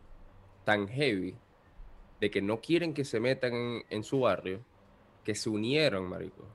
tan 0.65 0.89
heavy 0.89 1.35
de 2.21 2.31
que 2.31 2.41
no 2.41 2.61
quieren 2.61 2.95
que 2.95 3.05
se 3.05 3.19
metan 3.19 3.55
en, 3.55 3.83
en 3.91 4.05
su 4.05 4.21
barrio, 4.21 4.61
que 5.25 5.35
se 5.35 5.51
unieron, 5.51 6.09
marico. 6.09 6.47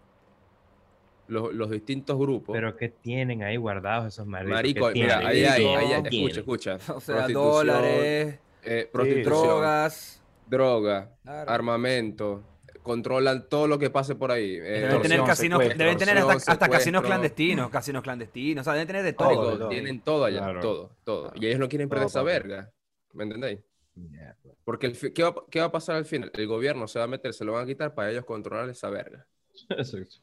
Los, 1.28 1.54
los 1.54 1.70
distintos 1.70 2.18
grupos. 2.18 2.54
Pero 2.54 2.76
¿qué 2.78 2.90
tienen 2.90 3.44
ahí 3.44 3.58
guardados 3.58 4.14
esos 4.14 4.26
maricos? 4.26 4.56
marico, 4.56 4.88
¿Qué 4.94 4.94
mira, 5.02 5.20
tienen? 5.20 5.28
ahí 5.28 5.46
hay, 5.46 5.66
ahí 5.66 5.94
hay- 5.94 6.04
¿Qué 6.04 6.18
escucha, 6.18 6.40
escucha. 6.40 6.76
O 6.96 7.02
sea, 7.02 7.16
Prostitución, 7.16 7.34
dólares, 7.34 8.40
eh, 8.64 8.90
prostitución, 8.92 9.24
drogas. 9.44 10.22
droga, 10.48 11.12
Claro. 11.24 11.52
armamento, 11.52 12.44
controlan 12.82 13.50
todo 13.50 13.68
lo 13.68 13.78
que 13.78 13.90
pase 13.90 14.16
por 14.16 14.32
ahí. 14.32 14.56
eh, 14.56 14.88
Deben 14.88 15.02
tener 15.02 15.24
casinos, 15.26 15.60
deben 15.60 15.98
tener 15.98 16.18
hasta, 16.20 16.52
hasta 16.54 16.70
casinos 16.70 17.04
clandestinos, 17.04 17.70
casinos 17.70 18.02
clandestinos, 18.04 18.62
o 18.62 18.64
sea, 18.64 18.74
deben 18.74 18.88
tener 18.88 19.04
de 19.04 19.14
marico, 19.14 19.42
todo. 19.42 19.52
de 19.52 19.58
todo. 19.58 19.70
tienen 19.70 20.00
todo 20.02 20.24
allá, 20.26 20.40
Claro. 20.40 20.60
todo, 20.62 20.92
todo. 21.04 21.24
Claro. 21.24 21.38
Y 21.42 21.48
ellos 21.48 21.60
no 21.60 21.68
quieren 21.68 21.90
perder 21.90 22.04
Todo 22.08 22.10
esa 22.10 22.24
verga. 22.24 22.72
¿Me 23.14 23.24
entendéis? 23.26 23.60
Porque 24.64 24.88
el 24.88 25.14
¿qué, 25.14 25.24
va, 25.24 25.34
qué 25.50 25.60
va 25.60 25.66
a 25.66 25.72
pasar 25.72 25.96
al 25.98 26.06
final? 26.06 26.32
El 26.34 26.48
gobierno 26.48 26.88
se 26.88 27.00
va 27.00 27.06
a 27.06 27.08
meter, 27.10 27.34
se 27.34 27.44
lo 27.44 27.54
van 27.54 27.64
a 27.64 27.68
quitar 27.68 27.94
para 27.96 28.12
ellos 28.12 28.24
controlar 28.26 28.70
esa 28.70 28.90
verga. 28.90 29.26
Exacto. 29.70 30.18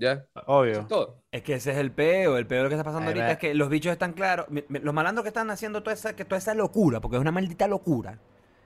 ¿Ya? 0.00 0.12
Eso 0.12 0.42
Obvio. 0.46 0.80
es 0.80 0.88
todo. 0.88 1.16
Es 1.30 1.42
que 1.42 1.54
ese 1.54 1.72
es 1.72 1.78
el 1.78 1.92
peo, 1.92 2.36
el 2.36 2.46
peo 2.46 2.58
de 2.58 2.64
lo 2.64 2.68
que 2.70 2.74
está 2.74 2.84
pasando 2.84 3.08
ahorita 3.08 3.32
es 3.32 3.38
que 3.38 3.54
los 3.54 3.68
bichos 3.68 3.92
están 3.92 4.12
claros, 4.14 4.46
los 4.68 4.94
malandros 4.94 5.22
que 5.22 5.28
están 5.28 5.50
haciendo 5.50 5.82
toda 5.82 5.94
esa, 5.94 6.16
que 6.16 6.24
toda 6.24 6.38
esa 6.38 6.54
locura, 6.54 7.00
porque 7.00 7.16
es 7.16 7.20
una 7.20 7.30
maldita 7.30 7.68
locura, 7.68 8.18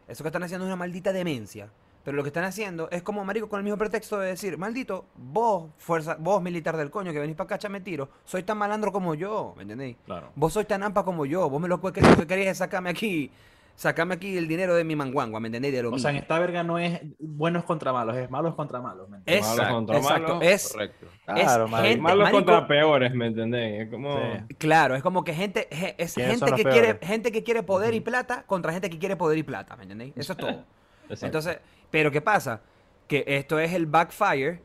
eso 0.09 0.23
que 0.23 0.29
están 0.29 0.43
haciendo 0.43 0.65
es 0.65 0.69
una 0.69 0.77
maldita 0.77 1.13
demencia, 1.13 1.69
pero 2.05 2.17
lo 2.17 2.23
que 2.23 2.29
están 2.29 2.45
haciendo 2.45 2.89
es 2.91 3.03
como 3.03 3.25
marico 3.25 3.49
con 3.49 3.59
el 3.59 3.65
mismo 3.65 3.79
pretexto 3.79 4.19
de 4.19 4.29
decir, 4.29 4.57
maldito, 4.59 5.07
vos, 5.17 5.71
fuerza, 5.79 6.17
vos 6.19 6.43
militar 6.43 6.77
del 6.77 6.91
coño 6.91 7.13
que 7.13 7.19
venís 7.19 7.35
para 7.35 7.47
acá, 7.47 7.55
echame 7.57 7.81
tiro, 7.81 8.09
soy 8.25 8.43
tan 8.43 8.59
malandro 8.59 8.93
como 8.93 9.15
yo, 9.15 9.55
¿me 9.57 9.63
entendéis? 9.63 9.97
Claro. 10.05 10.31
Vos 10.37 10.53
sois 10.53 10.67
tan 10.67 10.83
ampa 10.83 11.05
como 11.05 11.27
yo, 11.27 11.49
vos 11.51 11.61
me 11.61 11.69
lo 11.69 11.81
que 11.81 11.93
queréis, 11.93 12.13
lo 12.13 12.21
que 12.21 12.27
queréis 12.27 12.49
es 12.49 12.59
sacarme 12.59 12.91
aquí, 12.91 13.31
sacarme 13.77 14.15
aquí 14.15 14.37
el 14.37 14.47
dinero 14.49 14.75
de 14.75 14.85
mi 14.85 14.95
manguangua, 14.97 15.41
¿me 15.41 15.49
entendéis? 15.49 15.75
De 15.75 15.83
lo 15.83 15.91
O 15.91 15.99
sea, 15.99 16.11
en 16.11 16.17
esta 16.17 16.39
verga 16.39 16.63
no 16.63 16.79
es 16.79 17.01
buenos 17.19 17.65
contra 17.65 17.93
malos, 17.93 18.17
es 18.17 18.31
malos 18.31 18.55
contra 18.55 18.81
malos. 18.81 19.09
¿me 19.09 19.19
entiendes? 19.19 19.45
Exacto, 19.49 19.63
Malos 19.63 19.75
contra 19.77 19.97
exacto, 19.99 20.35
malos, 20.35 20.43
es, 20.45 20.73
Correcto. 20.73 21.07
Claro, 21.25 21.65
es 21.67 21.71
gente, 21.83 22.01
Malos 22.01 22.19
marico, 22.25 22.37
contra 22.39 22.67
peores, 22.69 23.15
¿me 23.15 23.27
entendés? 23.27 23.83
Es 23.83 23.91
como... 23.91 24.13
Sí. 24.17 24.55
Claro, 24.59 24.95
es 24.95 25.03
como 25.03 25.25
que 25.25 25.35
gente, 25.35 25.69
ge- 25.71 25.95
es 25.99 26.15
¿Quiénes 26.15 26.39
gente 26.41 26.55
que 26.57 26.63
quiere, 26.71 26.99
gente 27.03 27.33
que 27.33 27.43
quiere 27.43 27.63
poder 27.63 27.95
y 27.95 28.01
plata 28.01 28.45
contra 28.47 28.73
gente 28.73 28.89
que 28.91 28.99
quiere 28.99 29.17
poder 29.17 29.39
y 29.39 29.43
plata, 29.43 29.77
¿me 29.77 29.83
entendéis? 29.83 30.13
Eso 30.17 30.33
es 30.33 30.39
todo. 30.39 30.51
Exacto. 31.05 31.27
Entonces, 31.27 31.59
pero 31.91 32.11
¿qué 32.11 32.21
pasa? 32.21 32.63
Que 33.09 33.25
esto 33.27 33.59
es 33.59 33.73
el 33.75 33.87
backfire 33.87 34.63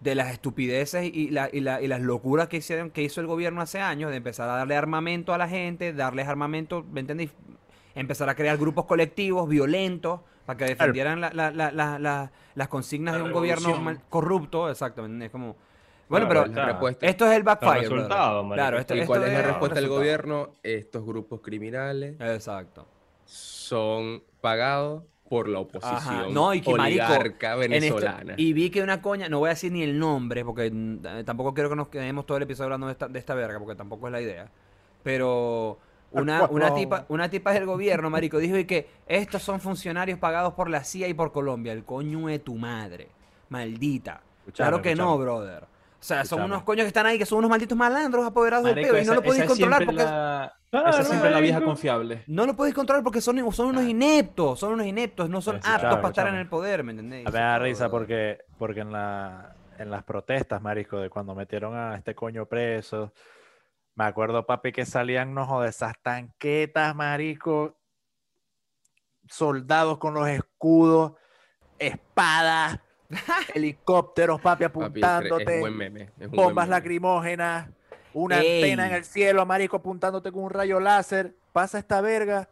de 0.00 0.14
las 0.16 0.32
estupideces 0.32 1.04
y, 1.14 1.30
la- 1.30 1.48
y 1.52 1.60
la- 1.60 1.80
y 1.80 1.86
las 1.86 2.00
locuras 2.00 2.48
que 2.48 2.56
hicieron, 2.56 2.90
que 2.90 3.02
hizo 3.02 3.20
el 3.20 3.28
gobierno 3.28 3.60
hace 3.60 3.78
años, 3.80 4.10
de 4.10 4.16
empezar 4.16 4.48
a 4.48 4.56
darle 4.56 4.74
armamento 4.76 5.32
a 5.32 5.38
la 5.38 5.48
gente, 5.48 5.92
darles 5.92 6.26
armamento, 6.26 6.84
¿me 6.90 7.00
entendéis? 7.00 7.30
Empezar 7.94 8.28
a 8.28 8.34
crear 8.34 8.56
grupos 8.56 8.84
colectivos 8.86 9.48
violentos 9.48 10.20
para 10.46 10.56
que 10.56 10.64
defendieran 10.66 11.20
la- 11.20 11.30
la- 11.32 11.50
la- 11.50 11.70
la- 11.70 11.98
la- 11.98 12.32
las 12.54 12.68
consignas 12.68 13.12
La 13.14 13.18
de 13.18 13.24
un 13.24 13.32
gobierno 13.32 13.76
mal- 13.78 14.00
corrupto, 14.08 14.68
exacto, 14.68 15.02
¿me 15.02 15.06
entendés? 15.06 15.30
Como, 15.30 15.56
bueno, 16.08 16.28
Claro, 16.28 16.50
pero 16.52 16.66
respuesta. 16.66 17.06
esto 17.06 17.26
es 17.30 17.36
el 17.36 17.42
backfire. 17.42 17.88
marico. 17.88 18.08
Claro, 18.54 18.78
esto, 18.78 18.94
¿Y 18.94 18.98
esto 19.00 19.06
cuál 19.08 19.22
es 19.24 19.32
la 19.32 19.38
el 19.40 19.44
respuesta 19.46 19.74
del 19.80 19.88
gobierno? 19.88 20.50
Estos 20.62 21.04
grupos 21.06 21.40
criminales 21.40 22.16
Exacto. 22.20 22.86
son 23.24 24.22
pagados 24.40 25.04
por 25.28 25.48
la 25.48 25.60
oposición 25.60 25.94
Ajá. 25.96 26.26
No, 26.30 26.52
y 26.52 26.60
que, 26.60 26.74
marico, 26.74 27.04
oligarca 27.06 27.54
En 27.54 27.72
esto- 27.72 27.94
venezolana. 27.96 28.34
y 28.36 28.52
vi 28.52 28.68
que 28.68 28.82
una 28.82 29.00
coña, 29.00 29.28
no 29.30 29.38
voy 29.38 29.46
a 29.46 29.50
decir 29.50 29.72
ni 29.72 29.82
el 29.82 29.98
nombre, 29.98 30.44
porque 30.44 30.70
mm, 30.70 31.24
tampoco 31.24 31.54
quiero 31.54 31.70
que 31.70 31.76
nos 31.76 31.88
quedemos 31.88 32.26
todo 32.26 32.36
el 32.36 32.42
episodio 32.42 32.64
hablando 32.66 32.86
de 32.88 32.92
esta, 32.92 33.08
de 33.08 33.18
esta 33.18 33.34
verga, 33.34 33.58
porque 33.58 33.74
tampoco 33.74 34.08
es 34.08 34.12
la 34.12 34.20
idea. 34.20 34.50
Pero 35.02 35.78
una, 36.12 36.44
una, 36.50 36.74
tipa, 36.74 37.04
una 37.08 37.28
tipa 37.28 37.52
del 37.52 37.66
gobierno, 37.66 38.10
marico, 38.10 38.38
dijo 38.38 38.56
y 38.56 38.64
que 38.64 38.88
estos 39.06 39.42
son 39.42 39.60
funcionarios 39.60 40.18
pagados 40.18 40.54
por 40.54 40.68
la 40.70 40.84
CIA 40.84 41.08
y 41.08 41.14
por 41.14 41.32
Colombia. 41.32 41.72
El 41.72 41.84
coño 41.84 42.26
de 42.26 42.38
tu 42.38 42.54
madre. 42.54 43.08
Maldita. 43.48 44.20
Escuchame, 44.40 44.68
claro 44.70 44.82
que 44.82 44.94
no, 44.94 45.18
brother. 45.18 45.64
O 45.64 46.04
sea, 46.04 46.18
son 46.18 46.22
Escuchame. 46.40 46.44
unos 46.46 46.62
coños 46.64 46.84
que 46.84 46.88
están 46.88 47.06
ahí, 47.06 47.16
que 47.18 47.26
son 47.26 47.38
unos 47.38 47.50
malditos 47.50 47.78
malandros 47.78 48.26
apoderados 48.26 48.64
del 48.64 48.74
peo 48.74 49.00
y 49.00 49.04
no 49.04 49.14
lo 49.14 49.22
podéis 49.22 49.44
controlar 49.44 49.84
porque... 49.84 50.02
la- 50.02 50.52
Claro, 50.72 50.88
esa 50.88 51.02
es 51.02 51.08
siempre 51.08 51.30
la 51.30 51.40
vieja 51.40 51.60
confiable. 51.60 52.24
No 52.26 52.46
lo 52.46 52.56
podéis 52.56 52.74
controlar 52.74 53.04
porque 53.04 53.20
son, 53.20 53.52
son 53.52 53.66
unos 53.66 53.84
ineptos, 53.84 54.58
son 54.58 54.72
unos 54.72 54.86
ineptos, 54.86 55.28
no 55.28 55.42
son 55.42 55.56
aptos 55.56 55.96
para 55.96 56.08
estar 56.08 56.28
en 56.28 56.36
el 56.36 56.46
poder, 56.48 56.82
¿me 56.82 56.92
entendéis? 56.92 57.26
A 57.26 57.30
mí 57.30 57.34
me 57.34 57.40
da 57.40 57.58
risa 57.58 57.90
porque, 57.90 58.38
porque 58.56 58.80
en, 58.80 58.90
la, 58.90 59.54
en 59.78 59.90
las 59.90 60.02
protestas, 60.02 60.62
marisco, 60.62 60.98
de 60.98 61.10
cuando 61.10 61.34
metieron 61.34 61.76
a 61.76 61.94
este 61.94 62.14
coño 62.14 62.46
preso, 62.46 63.12
me 63.94 64.04
acuerdo, 64.04 64.46
papi, 64.46 64.72
que 64.72 64.86
salían, 64.86 65.34
no 65.34 65.46
joder, 65.46 65.70
esas 65.70 65.94
tanquetas, 66.02 66.94
marico, 66.94 67.76
soldados 69.28 69.98
con 69.98 70.14
los 70.14 70.28
escudos, 70.28 71.12
espadas, 71.78 72.78
helicópteros, 73.54 74.40
papi, 74.40 74.64
Papi, 74.64 74.64
es, 74.64 74.70
apuntándote, 74.70 75.54
es 75.54 75.60
buen 75.60 75.76
meme. 75.76 76.02
es 76.18 76.26
un 76.26 76.30
buen 76.30 76.48
bombas 76.48 76.66
meme. 76.66 76.76
lacrimógenas, 76.76 77.68
una 78.14 78.40
Ey. 78.40 78.62
antena 78.62 78.86
en 78.88 78.94
el 78.94 79.04
cielo, 79.04 79.44
marico, 79.46 79.76
apuntándote 79.76 80.32
con 80.32 80.44
un 80.44 80.50
rayo 80.50 80.80
láser, 80.80 81.34
pasa 81.52 81.78
esta 81.78 82.00
verga, 82.00 82.48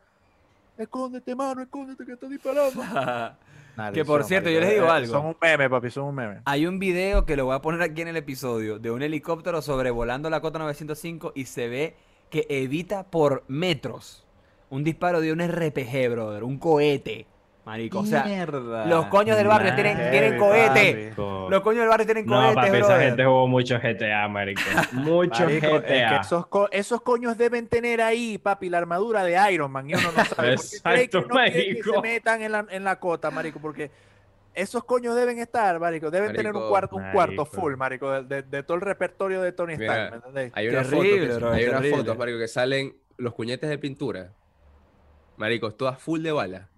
escóndete, 0.76 1.34
mano, 1.34 1.62
escóndete 1.62 2.04
que 2.04 2.12
está 2.12 2.26
disparando. 2.28 2.82
Que, 3.92 4.04
por 4.04 4.24
cierto, 4.24 4.50
yo 4.50 4.60
les 4.60 4.70
digo 4.70 4.86
eh, 4.86 4.90
algo. 4.90 5.12
Son 5.12 5.26
un 5.26 5.36
meme, 5.40 5.68
papi, 5.70 5.90
son 5.90 6.04
un 6.04 6.14
meme. 6.14 6.40
Hay 6.44 6.66
un 6.66 6.78
video 6.78 7.24
que 7.26 7.36
lo 7.36 7.46
voy 7.46 7.54
a 7.54 7.60
poner 7.60 7.82
aquí 7.82 8.02
en 8.02 8.08
el 8.08 8.16
episodio 8.16 8.78
de 8.78 8.90
un 8.90 9.02
helicóptero 9.02 9.62
sobrevolando 9.62 10.30
la 10.30 10.40
cota 10.40 10.58
905 10.58 11.32
y 11.34 11.44
se 11.46 11.68
ve 11.68 11.96
que 12.30 12.46
evita 12.48 13.04
por 13.04 13.44
metros 13.48 14.26
un 14.70 14.84
disparo 14.84 15.20
de 15.20 15.32
un 15.32 15.40
RPG, 15.40 16.10
brother, 16.10 16.44
un 16.44 16.58
cohete, 16.58 17.26
marico. 17.70 18.00
O 18.00 18.04
sea, 18.06 18.24
Mierda. 18.24 18.84
los 18.86 19.06
coños 19.06 19.36
del 19.36 19.46
barrio 19.46 19.74
tienen, 19.74 20.10
tienen 20.10 20.38
cohete. 20.38 21.12
Los 21.16 21.60
coños 21.62 21.80
del 21.80 21.88
barrio 21.88 22.04
tienen 22.06 22.26
No, 22.26 22.34
cohetes, 22.36 22.54
papi, 22.56 22.76
esa 22.78 23.00
gente 23.00 23.24
jugó 23.24 23.46
mucho 23.46 23.78
GTA, 23.78 24.26
marico. 24.28 24.60
Mucho 24.92 25.44
Marico, 25.44 25.66
es 25.66 25.82
que 25.84 25.94
GTA. 25.94 26.20
esos, 26.22 26.46
co- 26.48 26.68
esos 26.72 27.00
coños 27.02 27.38
deben 27.38 27.68
tener 27.68 28.00
ahí, 28.02 28.38
papi, 28.38 28.68
la 28.70 28.78
armadura 28.78 29.22
de 29.22 29.52
Iron 29.52 29.70
Man. 29.70 29.88
Y 29.88 29.94
uno 29.94 30.10
no 30.16 30.24
sabe. 30.24 30.48
Que 30.56 30.76
Exacto, 31.06 31.20
no 31.22 31.34
quiere 31.36 31.76
que 31.76 31.82
se 31.82 32.00
metan 32.02 32.42
en 32.42 32.52
la, 32.52 32.66
en 32.70 32.82
la 32.84 32.98
cota, 32.98 33.30
marico, 33.30 33.60
porque 33.60 33.90
esos 34.52 34.82
coños 34.84 35.14
deben 35.14 35.38
estar, 35.38 35.78
marico. 35.78 36.10
Deben 36.10 36.32
tener 36.34 36.54
un 36.56 36.68
cuarto, 36.68 36.96
un 36.96 37.12
cuarto 37.12 37.44
full, 37.46 37.76
marico, 37.76 38.10
de, 38.10 38.22
de- 38.24 38.42
de 38.42 38.62
todo 38.64 38.74
el 38.76 38.80
repertorio 38.80 39.40
de 39.42 39.52
Tony 39.52 39.76
Mira, 39.76 40.06
Stark. 40.08 40.50
Hay 40.54 40.68
una 40.68 40.82
Terrible, 40.82 41.26
foto, 41.28 41.38
bro, 41.40 41.52
hay 41.52 41.64
unas 41.64 41.74
terrible. 41.82 41.98
fotos, 41.98 42.18
marico, 42.18 42.38
que 42.40 42.48
salen 42.48 42.96
los 43.16 43.32
cuñetes 43.34 43.70
de 43.70 43.78
pintura. 43.78 44.32
Marico, 45.36 45.72
todas 45.72 45.98
full 45.98 46.20
de 46.22 46.32
bala. 46.32 46.68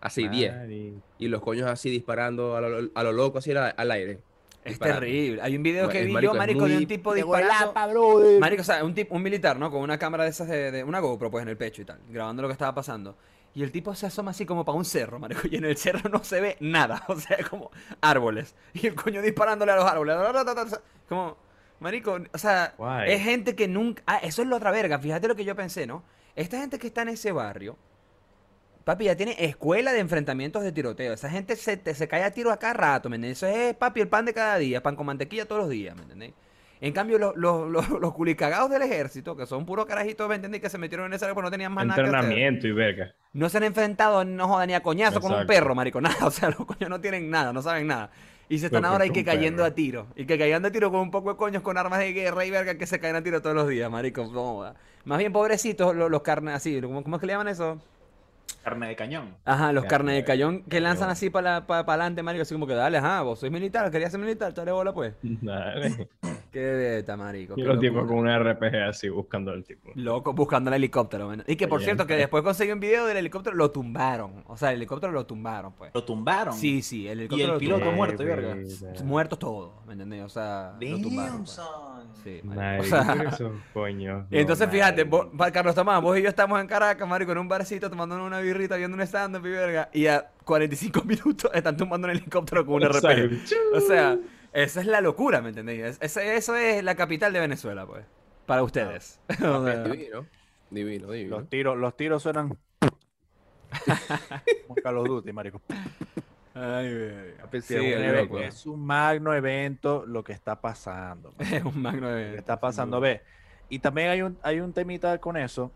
Así, 0.00 0.28
10. 0.28 0.56
Marico. 0.56 0.96
Y 1.18 1.28
los 1.28 1.42
coños 1.42 1.68
así 1.68 1.90
disparando 1.90 2.56
a 2.56 2.60
lo, 2.60 2.90
a 2.94 3.02
lo 3.02 3.12
loco, 3.12 3.38
así 3.38 3.50
al, 3.52 3.74
al 3.76 3.90
aire. 3.90 4.20
Es 4.64 4.72
disparando. 4.72 5.00
terrible. 5.00 5.42
Hay 5.42 5.56
un 5.56 5.62
video 5.62 5.88
que 5.88 6.00
es 6.00 6.06
vi 6.06 6.12
marico, 6.12 6.32
yo, 6.34 6.38
marico, 6.38 6.68
de 6.68 6.76
un 6.78 6.86
tipo 6.86 7.12
De 7.14 7.22
disparando. 7.22 7.72
brother. 7.92 8.40
Marico, 8.40 8.60
o 8.62 8.64
sea, 8.64 8.84
un, 8.84 8.94
tipo, 8.94 9.14
un 9.14 9.22
militar, 9.22 9.58
¿no? 9.58 9.70
Con 9.70 9.80
una 9.82 9.98
cámara 9.98 10.24
de 10.24 10.30
esas 10.30 10.48
de, 10.48 10.70
de- 10.70 10.84
una 10.84 11.00
GoPro, 11.00 11.30
pues, 11.30 11.42
en 11.42 11.48
el 11.48 11.56
pecho 11.56 11.82
y 11.82 11.84
tal, 11.86 11.98
grabando 12.10 12.42
lo 12.42 12.48
que 12.48 12.52
estaba 12.52 12.74
pasando. 12.74 13.16
Y 13.54 13.62
el 13.62 13.72
tipo 13.72 13.94
se 13.94 14.06
asoma 14.06 14.30
así 14.30 14.46
como 14.46 14.64
para 14.64 14.76
un 14.78 14.84
cerro, 14.84 15.18
marico, 15.18 15.48
y 15.50 15.56
en 15.56 15.64
el 15.64 15.76
cerro 15.76 16.08
no 16.08 16.22
se 16.22 16.40
ve 16.40 16.56
nada, 16.60 17.02
o 17.08 17.16
sea, 17.16 17.38
como 17.48 17.70
árboles. 18.00 18.54
Y 18.74 18.86
el 18.86 18.94
coño 18.94 19.22
disparándole 19.22 19.72
a 19.72 19.76
los 19.76 19.84
árboles. 19.86 20.16
Como, 21.08 21.36
marico, 21.80 22.18
o 22.32 22.38
sea, 22.38 22.74
Guay. 22.78 23.12
es 23.12 23.22
gente 23.22 23.54
que 23.56 23.66
nunca... 23.66 24.02
Ah, 24.06 24.18
eso 24.22 24.42
es 24.42 24.48
la 24.48 24.56
otra 24.56 24.70
verga, 24.70 24.98
fíjate 24.98 25.26
lo 25.26 25.34
que 25.36 25.44
yo 25.44 25.56
pensé, 25.56 25.86
¿no? 25.86 26.02
Esta 26.36 26.58
gente 26.58 26.78
que 26.78 26.86
está 26.86 27.02
en 27.02 27.08
ese 27.08 27.32
barrio, 27.32 27.76
papi, 28.84 29.04
ya 29.04 29.16
tiene 29.16 29.36
escuela 29.38 29.92
de 29.92 30.00
enfrentamientos 30.00 30.62
de 30.62 30.72
tiroteo. 30.72 31.12
Esa 31.12 31.30
gente 31.30 31.56
se, 31.56 31.76
te- 31.76 31.94
se 31.94 32.08
cae 32.08 32.22
a 32.24 32.30
tiro 32.30 32.50
a 32.50 32.58
cada 32.58 32.72
rato, 32.74 33.08
¿me 33.08 33.16
entiendes? 33.16 33.42
Eso 33.42 33.46
es, 33.54 33.74
papi, 33.74 34.00
el 34.00 34.08
pan 34.08 34.24
de 34.24 34.34
cada 34.34 34.56
día, 34.58 34.82
pan 34.82 34.96
con 34.96 35.06
mantequilla 35.06 35.46
todos 35.46 35.62
los 35.62 35.70
días, 35.70 35.94
¿me 35.96 36.02
entendés? 36.02 36.32
En 36.82 36.92
cambio, 36.94 37.18
los, 37.18 37.36
los, 37.36 37.70
los, 37.70 37.88
los 38.00 38.14
culicagados 38.14 38.70
del 38.70 38.82
ejército, 38.82 39.36
que 39.36 39.46
son 39.46 39.66
puros 39.66 39.84
carajitos, 39.86 40.28
¿me 40.28 40.36
entendés? 40.36 40.60
Que 40.62 40.70
se 40.70 40.78
metieron 40.78 41.06
en 41.06 41.12
esa 41.12 41.26
porque 41.34 41.42
no 41.42 41.50
tenían 41.50 41.72
más 41.72 41.84
nada 41.86 41.96
que 41.96 42.08
hacer. 42.08 42.14
Entrenamiento 42.14 42.66
y 42.68 42.72
verga. 42.72 43.14
No 43.34 43.48
se 43.48 43.58
han 43.58 43.64
enfrentado, 43.64 44.24
no 44.24 44.48
jodan 44.48 44.68
ni 44.68 44.74
a 44.74 44.82
coñazo 44.82 45.20
con 45.20 45.32
un 45.34 45.46
perro, 45.46 45.74
marico, 45.74 46.00
nada. 46.02 46.26
O 46.26 46.30
sea, 46.30 46.48
los 46.48 46.64
coños 46.66 46.88
no 46.88 47.00
tienen 47.00 47.28
nada, 47.30 47.52
no 47.52 47.60
saben 47.62 47.86
nada. 47.86 48.10
Y 48.48 48.58
se 48.58 48.66
están 48.66 48.82
Lo 48.82 48.88
ahora 48.88 49.06
y 49.06 49.10
que 49.10 49.24
cayendo 49.24 49.58
perro. 49.62 49.72
a 49.72 49.74
tiro. 49.76 50.06
Y 50.16 50.24
que 50.24 50.36
cayendo 50.36 50.66
a 50.68 50.70
tiro 50.72 50.90
con 50.90 51.00
un 51.00 51.10
poco 51.12 51.30
de 51.30 51.36
coños 51.36 51.62
con 51.62 51.78
armas 51.78 52.00
de 52.00 52.12
guerra 52.12 52.44
y 52.44 52.50
verga 52.50 52.74
que 52.76 52.86
se 52.86 52.98
caen 52.98 53.14
a 53.14 53.22
tiro 53.22 53.40
todos 53.42 53.54
los 53.54 53.68
días, 53.68 53.88
marico. 53.88 54.24
No. 54.32 54.74
Más 55.04 55.18
bien 55.18 55.32
pobrecitos 55.32 55.94
los, 55.94 56.10
los 56.10 56.22
carnes 56.22 56.54
así, 56.54 56.80
¿cómo, 56.80 57.04
¿cómo 57.04 57.16
es 57.16 57.20
que 57.20 57.26
le 57.26 57.34
llaman 57.34 57.46
eso? 57.48 57.80
Carne 58.62 58.88
de 58.88 58.96
cañón. 58.96 59.36
Ajá, 59.44 59.72
los 59.72 59.84
Ya, 59.84 59.88
carnes 59.88 60.14
de 60.16 60.20
ya, 60.20 60.24
cayón 60.24 60.62
que 60.64 60.80
lanzan 60.80 61.10
así 61.10 61.30
para 61.30 61.56
adelante, 61.68 62.22
marico. 62.22 62.42
Así 62.42 62.54
como 62.54 62.66
que 62.66 62.74
dale, 62.74 62.98
ajá, 62.98 63.22
vos 63.22 63.38
sois 63.40 63.52
militar, 63.52 63.90
querías 63.90 64.10
ser 64.12 64.20
militar, 64.20 64.52
dale 64.54 64.72
bola 64.72 64.92
pues. 64.92 65.14
Dale. 65.22 66.08
Qué 66.50 66.60
beta, 66.60 67.16
marico. 67.16 67.54
Y 67.56 67.62
los 67.62 67.78
tipos 67.78 68.02
locura. 68.02 68.08
con 68.08 68.18
una 68.18 68.38
RPG 68.38 68.76
así 68.88 69.08
buscando 69.08 69.52
al 69.52 69.62
tipo. 69.64 69.90
Loco, 69.94 70.32
buscando 70.32 70.70
el 70.70 70.74
helicóptero. 70.74 71.28
man. 71.28 71.44
Y 71.46 71.56
que 71.56 71.68
por 71.68 71.76
Oye, 71.78 71.84
cierto, 71.86 72.06
que 72.06 72.16
después 72.16 72.42
conseguí 72.42 72.72
un 72.72 72.80
video 72.80 73.06
del 73.06 73.16
helicóptero, 73.18 73.54
lo 73.56 73.70
tumbaron. 73.70 74.42
O 74.46 74.56
sea, 74.56 74.70
el 74.70 74.76
helicóptero 74.76 75.12
lo 75.12 75.26
tumbaron, 75.26 75.72
pues. 75.74 75.90
Lo 75.94 76.02
tumbaron. 76.04 76.54
Sí, 76.54 76.82
sí, 76.82 77.06
el 77.06 77.18
Y 77.18 77.20
helicóptero 77.22 77.48
el 77.48 77.52
lo 77.54 77.58
piloto 77.58 77.78
tumbaron. 77.78 77.96
muerto, 77.96 78.22
y 78.22 78.26
verga. 78.26 78.56
Muertos 79.04 79.38
todos, 79.38 79.86
¿me 79.86 79.92
entendés? 79.92 80.22
O 80.24 80.28
sea, 80.28 80.74
lo 80.80 81.00
tumbaron. 81.00 81.44
pues. 81.44 81.60
Sí, 82.24 82.40
marico. 82.44 82.82
O 83.30 83.32
sea, 83.36 83.50
coños. 83.72 84.26
y 84.30 84.38
entonces 84.40 84.66
no, 84.66 84.72
fíjate, 84.72 85.04
vos- 85.04 85.28
Carlos 85.52 85.74
Tomás, 85.74 86.02
vos 86.02 86.18
y 86.18 86.22
yo 86.22 86.28
estamos 86.28 86.60
en 86.60 86.66
Caracas, 86.66 87.06
marico, 87.08 87.32
en 87.32 87.38
un 87.38 87.48
barcito 87.48 87.88
tomándonos 87.88 88.26
una 88.26 88.40
birrita, 88.40 88.76
viendo 88.76 88.96
un 88.96 89.02
stand-up 89.02 89.46
y 89.46 89.50
verga, 89.50 89.88
y 89.92 90.06
a 90.06 90.30
45 90.44 91.02
minutos 91.04 91.50
están 91.54 91.76
tumbando 91.76 92.06
un 92.08 92.12
helicóptero 92.12 92.66
con 92.66 92.74
un 92.76 92.84
O 92.84 92.92
sea, 92.92 93.12
RP. 93.12 93.32
O 93.74 93.80
sea, 93.80 94.18
esa 94.52 94.80
es 94.80 94.86
la 94.86 95.00
locura, 95.00 95.40
¿me 95.42 95.50
entendéis? 95.50 95.82
Es- 95.82 95.98
ese- 96.00 96.36
eso 96.36 96.56
es 96.56 96.82
la 96.84 96.94
capital 96.94 97.32
de 97.32 97.40
Venezuela, 97.40 97.86
pues, 97.86 98.04
para 98.46 98.62
ustedes. 98.62 99.20
Divino. 99.38 100.26
Divino, 100.70 101.10
divino. 101.10 101.38
Los 101.38 101.48
tiros, 101.48 101.76
los 101.76 101.96
tiros 101.96 102.22
suenan. 102.22 102.56
Como 104.66 104.74
Call 104.82 104.98
of 104.98 105.06
Duty, 105.08 105.32
marico. 105.32 105.60
ay, 106.54 106.88
sí, 107.62 107.74
un 107.76 107.80
es 107.84 107.96
eve- 107.98 108.22
loco. 108.22 108.38
es 108.40 108.66
un 108.66 108.84
magno 108.84 109.34
evento 109.34 110.04
lo 110.06 110.22
que 110.24 110.32
está 110.32 110.60
pasando. 110.60 111.34
Es 111.38 111.64
un 111.64 111.80
magno 111.80 112.08
Lo 112.08 112.14
de... 112.14 112.32
que 112.32 112.38
está 112.38 112.60
pasando, 112.60 113.00
ve. 113.00 113.22
Y 113.68 113.78
también 113.78 114.10
hay 114.10 114.22
un, 114.22 114.38
hay 114.42 114.60
un 114.60 114.72
temita 114.72 115.18
con 115.18 115.36
eso 115.36 115.72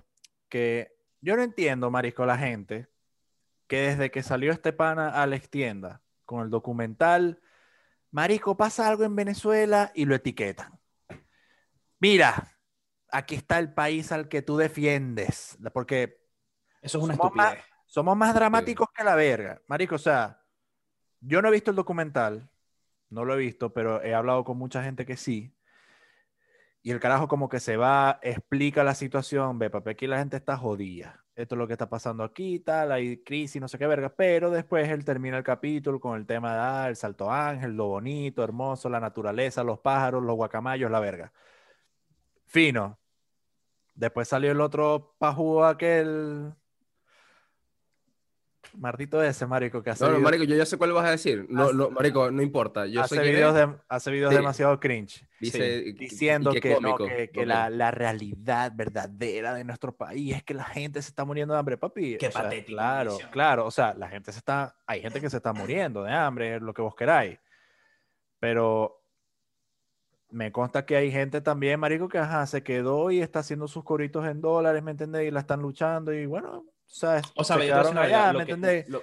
que 0.49 0.93
yo 1.21 1.37
no 1.37 1.43
entiendo, 1.43 1.91
marisco, 1.91 2.27
la 2.27 2.37
gente 2.39 2.89
que 3.67 3.81
desde 3.81 4.11
que 4.11 4.23
salió 4.23 4.53
este 4.53 4.73
pana 4.73 5.09
a 5.23 5.27
la 5.27 5.37
extienda 5.37 6.03
con 6.27 6.43
el 6.45 6.51
documental, 6.51 7.41
marisco, 8.15 8.57
pasa 8.57 8.89
algo 8.89 9.05
en 9.05 9.17
Venezuela 9.17 9.91
y 9.95 10.05
lo 10.05 10.15
etiquetan. 10.15 10.79
Mira, 12.01 12.57
aquí 13.11 13.35
está 13.35 13.59
el 13.59 13.73
país 13.75 14.13
al 14.13 14.29
que 14.29 14.41
tú 14.43 14.57
defiendes, 14.57 15.59
porque 15.73 16.23
Eso 16.81 16.99
es 16.99 17.05
una 17.05 17.15
Somos 17.17 17.35
más- 17.35 17.47
estupidez. 17.55 17.73
somos 17.87 18.17
más 18.17 18.35
dramáticos 18.35 18.89
que 18.95 19.03
la 19.05 19.15
verga. 19.15 19.61
Marico, 19.69 19.95
o 19.95 19.99
sea, 19.99 20.43
yo 21.21 21.41
no 21.41 21.49
he 21.49 21.53
visto 21.53 21.71
el 21.71 21.77
documental, 21.77 22.51
no 23.09 23.25
lo 23.25 23.35
he 23.35 23.39
visto, 23.39 23.73
pero 23.73 24.03
he 24.03 24.15
hablado 24.15 24.45
con 24.45 24.59
mucha 24.59 24.83
gente 24.83 25.07
que 25.07 25.17
sí. 25.17 25.57
Y 26.83 26.91
el 26.91 27.01
carajo 27.01 27.27
como 27.27 27.49
que 27.49 27.59
se 27.61 27.79
va, 27.79 28.19
explica 28.23 28.85
la 28.85 28.95
situación, 28.95 29.59
ve, 29.59 29.71
papi, 29.71 29.91
aquí 29.91 30.07
la 30.07 30.19
gente 30.19 30.37
está 30.37 30.59
jodida. 30.59 31.24
Esto 31.37 31.57
es 31.57 31.59
lo 31.59 31.67
que 31.67 31.73
está 31.73 31.89
pasando 31.89 32.23
aquí, 32.23 32.61
tal, 32.61 32.93
hay 32.93 33.17
crisis, 33.25 33.61
no 33.61 33.67
sé 33.67 33.77
qué 33.77 33.87
verga. 33.89 34.09
Pero 34.15 34.51
después 34.51 34.89
él 34.89 35.05
termina 35.05 35.37
el 35.39 35.45
capítulo 35.45 35.99
con 35.99 36.17
el 36.17 36.27
tema 36.27 36.53
de 36.55 36.61
ah, 36.61 36.89
el 36.89 36.97
salto 36.97 37.31
ángel, 37.31 37.73
lo 37.77 37.87
bonito, 37.89 38.45
hermoso, 38.45 38.89
la 38.89 39.01
naturaleza, 39.01 39.65
los 39.65 39.81
pájaros, 39.81 40.23
los 40.23 40.37
guacamayos, 40.37 40.91
la 40.91 41.01
verga. 41.01 41.33
Fino. 42.47 42.99
Después 43.95 44.29
salió 44.29 44.53
el 44.53 44.61
otro 44.61 45.15
pajú 45.19 45.63
aquel. 45.65 46.55
Martito 48.77 49.23
ese, 49.23 49.47
marico, 49.47 49.83
que 49.83 49.91
hace 49.91 50.03
No, 50.05 50.11
no, 50.11 50.17
videos, 50.17 50.25
marico, 50.33 50.45
yo 50.45 50.57
ya 50.57 50.67
sé 50.67 50.77
cuál 50.77 50.93
vas 50.93 51.07
a 51.07 51.11
decir. 51.13 51.47
No, 51.49 51.65
Hace- 51.65 51.75
no, 51.75 51.91
marico, 51.91 52.31
no 52.31 52.43
importa. 52.43 52.87
Yo 52.87 53.03
hace 53.03 53.17
sé 53.17 53.23
videos, 53.23 53.55
de- 53.55 53.75
hace 53.89 54.11
videos 54.11 54.31
Sí. 54.31 54.37
demasiado 54.37 54.79
cringe. 54.81 55.27
Dice, 55.41 55.77
y- 55.87 55.93
Diciendo 55.93 56.53
que, 56.53 56.79
no, 56.81 56.97
que, 56.97 57.31
que 57.31 57.47
la, 57.47 57.71
la 57.71 57.91
realidad 57.91 58.73
verdadera 58.75 59.55
de 59.55 59.65
nuestro 59.65 59.97
país 59.97 60.37
es 60.37 60.43
que 60.43 60.55
la 60.55 60.65
gente 60.65 61.01
se 61.03 61.09
está 61.09 61.25
muriendo 61.25 61.55
de 61.55 61.61
hambre, 61.61 61.77
papi. 61.79 62.17
Qué 62.19 62.29
o 62.29 62.33
sea, 62.33 62.43
patético, 62.43 62.77
Claro, 62.77 63.19
claro. 63.31 63.67
O 63.67 63.71
sea, 63.71 63.95
la 63.95 64.09
gente 64.09 64.33
se 64.33 64.39
está. 64.39 64.77
Hay 64.87 65.01
gente 65.01 65.21
que 65.21 65.31
se 65.31 65.37
está 65.37 65.53
muriendo 65.53 66.03
de 66.03 66.13
hambre, 66.13 66.59
lo 66.61 66.75
que 66.75 66.83
vos 66.83 66.95
queráis. 66.95 67.39
Pero 68.41 69.01
me 70.31 70.51
consta 70.51 70.85
que 70.85 70.97
hay 70.97 71.13
gente 71.13 71.41
también, 71.41 71.79
marico, 71.79 72.09
que 72.09 72.19
ajá, 72.19 72.45
se 72.47 72.63
quedó 72.63 73.11
y 73.11 73.21
está 73.21 73.39
haciendo 73.39 73.69
sus 73.69 73.85
coritos 73.85 74.27
en 74.27 74.41
dólares, 74.41 74.83
¿me 74.83 74.91
entendés? 74.91 75.29
Y 75.29 75.31
la 75.31 75.41
están 75.41 75.63
luchando 75.63 76.13
y 76.13 76.27
bueno, 76.27 76.65
¿sabes? 76.87 77.25
O 77.37 77.45
sea, 77.45 77.59
se 77.59 77.67
yo 77.69 77.91
una 77.91 78.03
allá, 78.03 78.33
lo 78.33 78.39
¿me 78.39 78.47
que- 78.47 78.53
entendés? 78.53 78.89
lo- 78.89 79.03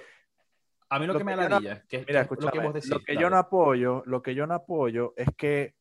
a 0.88 0.98
mí 0.98 1.06
lo, 1.06 1.14
lo 1.14 1.18
que 1.18 1.24
me 1.24 1.32
que 1.32 1.36
da 1.36 1.42
yo 1.44 1.48
no- 1.48 1.80
que, 1.88 2.04
Mira, 2.06 2.28
lo 2.30 2.50
que 2.50 2.58
vos 2.58 2.74
decís, 2.74 2.90
lo 2.90 3.00
que 3.00 3.16
yo 3.16 3.30
no 3.30 3.38
apoyo, 3.38 4.02
lo 4.06 4.22
que 4.22 4.34
yo 4.34 4.46
no 4.46 4.54
apoyo 4.54 5.14
es 5.16 5.28
que 5.36 5.74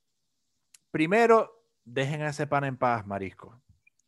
primero 0.91 1.63
dejen 1.83 2.21
a 2.21 2.29
ese 2.29 2.47
pan 2.47 2.63
en 2.63 2.77
paz, 2.77 3.05
marisco. 3.05 3.61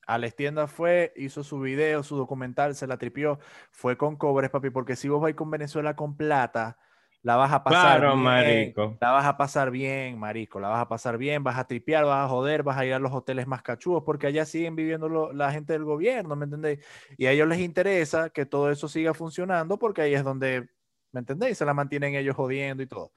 A 0.05 0.17
la 0.17 0.29
tienda 0.31 0.67
fue, 0.67 1.13
hizo 1.15 1.43
su 1.43 1.59
video, 1.59 2.03
su 2.03 2.17
documental, 2.17 2.75
se 2.75 2.87
la 2.87 2.97
tripió, 2.97 3.39
fue 3.71 3.97
con 3.97 4.17
cobres, 4.17 4.49
papi, 4.49 4.69
porque 4.69 4.95
si 4.95 5.07
vos 5.07 5.21
vais 5.21 5.35
con 5.35 5.49
Venezuela 5.49 5.95
con 5.95 6.17
plata, 6.17 6.77
la 7.23 7.35
vas 7.37 7.51
a 7.53 7.63
pasar 7.63 7.99
Claro, 7.99 8.15
bien, 8.15 8.23
marico. 8.23 8.97
la 9.01 9.11
vas 9.11 9.25
a 9.25 9.37
pasar 9.37 9.71
bien, 9.71 10.19
marico, 10.19 10.59
la 10.59 10.69
vas 10.69 10.81
a 10.81 10.87
pasar 10.87 11.17
bien, 11.17 11.43
vas 11.43 11.57
a 11.57 11.65
tripear, 11.67 12.05
vas 12.05 12.25
a 12.25 12.29
joder, 12.29 12.63
vas 12.63 12.77
a 12.77 12.85
ir 12.85 12.93
a 12.93 12.99
los 12.99 13.11
hoteles 13.13 13.47
más 13.47 13.61
cachudos, 13.63 14.03
porque 14.05 14.27
allá 14.27 14.45
siguen 14.45 14.75
viviendo 14.75 15.09
lo- 15.09 15.33
la 15.33 15.51
gente 15.51 15.73
del 15.73 15.83
gobierno, 15.85 16.35
¿me 16.35 16.45
entendéis? 16.45 16.79
Y 17.17 17.25
a 17.25 17.31
ellos 17.31 17.47
les 17.47 17.59
interesa 17.59 18.29
que 18.29 18.45
todo 18.45 18.71
eso 18.71 18.87
siga 18.87 19.13
funcionando, 19.13 19.79
porque 19.79 20.01
ahí 20.03 20.13
es 20.13 20.23
donde, 20.23 20.69
¿me 21.11 21.19
entendéis? 21.21 21.57
Se 21.57 21.65
la 21.65 21.73
mantienen 21.73 22.15
ellos 22.15 22.35
jodiendo 22.35 22.83
y 22.83 22.87
todo. 22.87 23.13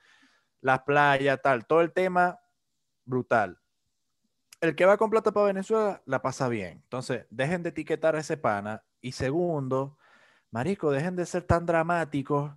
Las 0.63 0.83
playas, 0.83 1.41
tal, 1.43 1.67
todo 1.67 1.81
el 1.83 1.93
tema 1.93 2.41
brutal. 3.05 3.61
El 4.61 4.75
que 4.75 4.87
va 4.87 4.97
con 4.97 5.11
plata 5.11 5.33
para 5.33 5.47
Venezuela 5.47 6.03
la 6.07 6.23
pasa 6.23 6.49
bien. 6.49 6.81
Entonces, 6.85 7.27
dejen 7.31 7.63
de 7.63 7.71
etiquetar 7.71 8.17
a 8.17 8.21
ese 8.21 8.37
pana. 8.37 8.85
Y 9.01 9.13
segundo, 9.13 9.99
marico, 10.51 10.91
dejen 10.91 11.17
de 11.17 11.27
ser 11.27 11.43
tan 11.45 11.67
dramáticos 11.67 12.53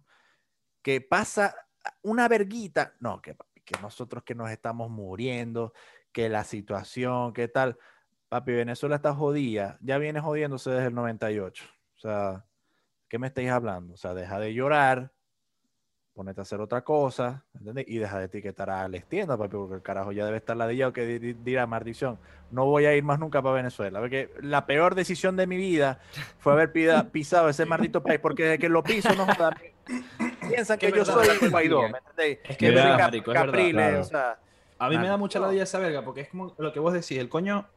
que 0.82 1.02
pasa 1.02 1.56
una 2.02 2.28
verguita. 2.28 2.94
No, 3.00 3.22
que, 3.22 3.36
que 3.66 3.80
nosotros 3.82 4.24
que 4.24 4.36
nos 4.36 4.50
estamos 4.52 4.90
muriendo, 4.90 5.74
que 6.12 6.30
la 6.30 6.44
situación, 6.44 7.34
que 7.34 7.48
tal. 7.48 7.78
Papi, 8.30 8.52
Venezuela 8.52 8.96
está 8.96 9.14
jodida. 9.14 9.78
Ya 9.82 9.98
viene 9.98 10.20
jodiéndose 10.20 10.70
desde 10.70 10.88
el 10.88 10.96
98. 10.96 11.66
O 11.96 12.00
sea, 12.00 12.46
¿qué 13.08 13.18
me 13.18 13.28
estáis 13.28 13.50
hablando? 13.50 13.94
O 13.96 13.98
sea, 13.98 14.14
deja 14.14 14.40
de 14.40 14.54
llorar. 14.54 15.12
ponete 16.14 16.42
a 16.42 16.44
hacer 16.44 16.60
otra 16.60 16.84
cosa, 16.84 17.46
¿entendés? 17.58 17.86
Y 17.88 17.98
deja 17.98 18.20
de 18.20 18.26
etiquetar 18.26 18.70
a 18.70 18.88
las 18.90 19.06
tiendas, 19.06 19.38
papi, 19.38 19.56
porque 19.56 19.76
el 19.76 19.82
carajo 19.82 20.12
ya 20.12 20.26
debe 20.26 20.38
estar 20.38 20.58
ladillado 20.58 20.92
que 20.92 21.06
di- 21.06 21.18
di- 21.20 21.34
dirá, 21.34 21.66
maldición, 21.66 22.20
no 22.52 22.66
voy 22.66 22.86
a 22.86 22.96
ir 22.96 23.04
más 23.04 23.20
nunca 23.20 23.42
para 23.42 23.56
Venezuela. 23.56 24.00
Porque 24.02 24.30
la 24.42 24.66
peor 24.66 24.96
decisión 24.96 25.38
de 25.38 25.48
mi 25.48 25.56
vida 25.56 26.00
fue 26.40 26.52
haber 26.54 26.74
pisado 27.12 27.48
ese 27.48 27.66
maldito 27.66 28.04
país, 28.04 28.20
porque 28.20 28.44
desde 28.44 28.60
que 28.60 28.68
lo 28.70 28.84
piso, 28.84 29.16
no 29.16 29.26
piensan 30.48 30.78
Que 30.80 30.92
yo 30.92 31.06
soy 31.06 31.28
Guaidó, 31.50 31.82
¿me 31.90 31.98
entendés? 32.00 32.40
Es 32.44 32.58
que 32.58 32.72
verdad, 32.72 33.00
marico, 33.00 33.32
es 33.32 33.40
verdad, 33.40 33.52
Capriles, 33.54 33.74
claro. 33.74 34.02
o 34.02 34.04
sea, 34.04 34.40
A 34.78 34.90
mí 34.90 34.98
me 34.98 35.08
da 35.08 35.18
mucha 35.18 35.40
ladilla 35.40 35.64
esa 35.64 35.80
verga, 35.80 36.04
porque 36.04 36.22
es 36.22 36.30
como 36.30 36.56
lo 36.58 36.72
que 36.74 36.80
vos 36.80 36.94
decís, 36.94 37.18
el 37.18 37.30
coño 37.30 37.68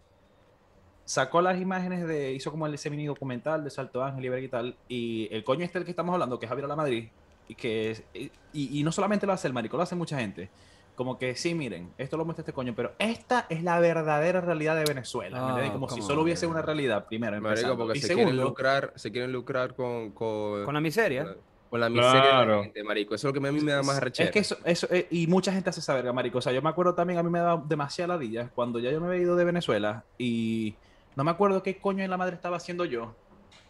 sacó 1.04 1.42
las 1.42 1.60
imágenes 1.60 2.06
de, 2.06 2.32
hizo 2.32 2.50
como 2.50 2.66
el- 2.66 2.74
ese 2.74 2.88
mini 2.90 3.06
documental 3.06 3.64
de 3.64 3.70
Salto 3.70 4.02
Ángel 4.04 4.24
y 4.24 4.28
verga 4.28 4.44
y 4.46 4.48
tal, 4.48 4.76
y 4.88 5.28
el 5.32 5.42
coño 5.44 5.64
este 5.64 5.78
del 5.78 5.84
que 5.84 5.90
estamos 5.90 6.12
hablando, 6.12 6.38
que 6.38 6.46
es 6.46 6.48
Javier 6.48 6.68
La 6.68 6.76
Madrid, 6.76 7.08
y 7.48 7.54
que 7.56 7.90
es- 7.90 8.04
y, 8.14 8.30
y 8.52 8.82
no 8.84 8.92
solamente 8.92 9.26
lo 9.26 9.32
hace 9.32 9.48
el 9.48 9.52
marico, 9.54 9.76
lo 9.76 9.82
hace 9.82 9.96
mucha 9.96 10.18
gente. 10.18 10.48
Como 10.94 11.18
que 11.18 11.34
sí, 11.36 11.54
miren, 11.54 11.94
esto 11.96 12.16
lo 12.18 12.24
muestra 12.26 12.42
este 12.42 12.52
coño, 12.52 12.74
pero 12.76 12.92
esta 12.98 13.46
es 13.48 13.62
la 13.62 13.80
verdadera 13.80 14.42
realidad 14.42 14.76
de 14.76 14.84
Venezuela. 14.84 15.54
¿me 15.56 15.66
Ah, 15.68 15.72
como 15.72 15.88
si 15.88 16.02
solo 16.02 16.22
hubiese 16.22 16.46
una 16.46 16.60
realidad, 16.62 17.06
primero. 17.06 17.40
Marico, 17.40 17.76
porque 17.78 17.98
y 17.98 18.00
se 18.02 18.08
segundo, 18.08 18.30
quieren 18.30 18.44
lucrar, 18.46 18.92
se 18.96 19.10
quieren 19.10 19.32
lucrar 19.32 19.74
con, 19.74 20.12
con, 20.12 20.64
Con 20.66 20.74
la 20.74 20.80
miseria. 20.82 21.34
Con 21.72 21.80
la- 21.80 21.88
miseria 21.88 22.12
de 22.12 22.20
Claro. 22.20 22.56
la 22.58 22.62
gente, 22.64 22.84
marico. 22.84 23.14
Eso 23.14 23.28
es 23.28 23.34
lo 23.34 23.40
que 23.40 23.48
a 23.48 23.50
mí 23.50 23.60
me 23.62 23.72
da 23.72 23.82
más 23.82 23.98
rechera. 23.98 24.26
Es 24.28 24.32
que 24.32 24.38
eso, 24.40 24.58
eso 24.66 24.86
eh, 24.90 25.06
y 25.10 25.26
mucha 25.26 25.50
gente 25.52 25.70
hace 25.70 25.80
esa 25.80 25.94
verga, 25.94 26.12
marico. 26.12 26.36
O 26.36 26.42
sea, 26.42 26.52
yo 26.52 26.60
me 26.60 26.68
acuerdo 26.68 26.94
también, 26.94 27.18
a 27.18 27.22
mí 27.22 27.30
me 27.30 27.38
daba 27.38 27.62
demasiada 27.66 28.08
ladilla 28.14 28.50
cuando 28.54 28.78
ya 28.78 28.90
yo 28.90 29.00
me 29.00 29.06
había 29.06 29.22
ido 29.22 29.36
de 29.36 29.44
Venezuela 29.46 30.04
y 30.18 30.74
no 31.16 31.24
me 31.24 31.30
acuerdo 31.30 31.62
qué 31.62 31.78
coño 31.78 32.04
en 32.04 32.10
la 32.10 32.18
madre 32.18 32.34
estaba 32.36 32.58
haciendo 32.58 32.84
yo, 32.84 33.14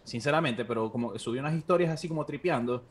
sinceramente, 0.03 0.65
pero 0.65 0.91
como 0.91 1.17
subí 1.17 1.39
unas 1.39 1.55
historias 1.55 1.91
así 1.93 2.09
como 2.09 2.25
tripeando 2.27 2.83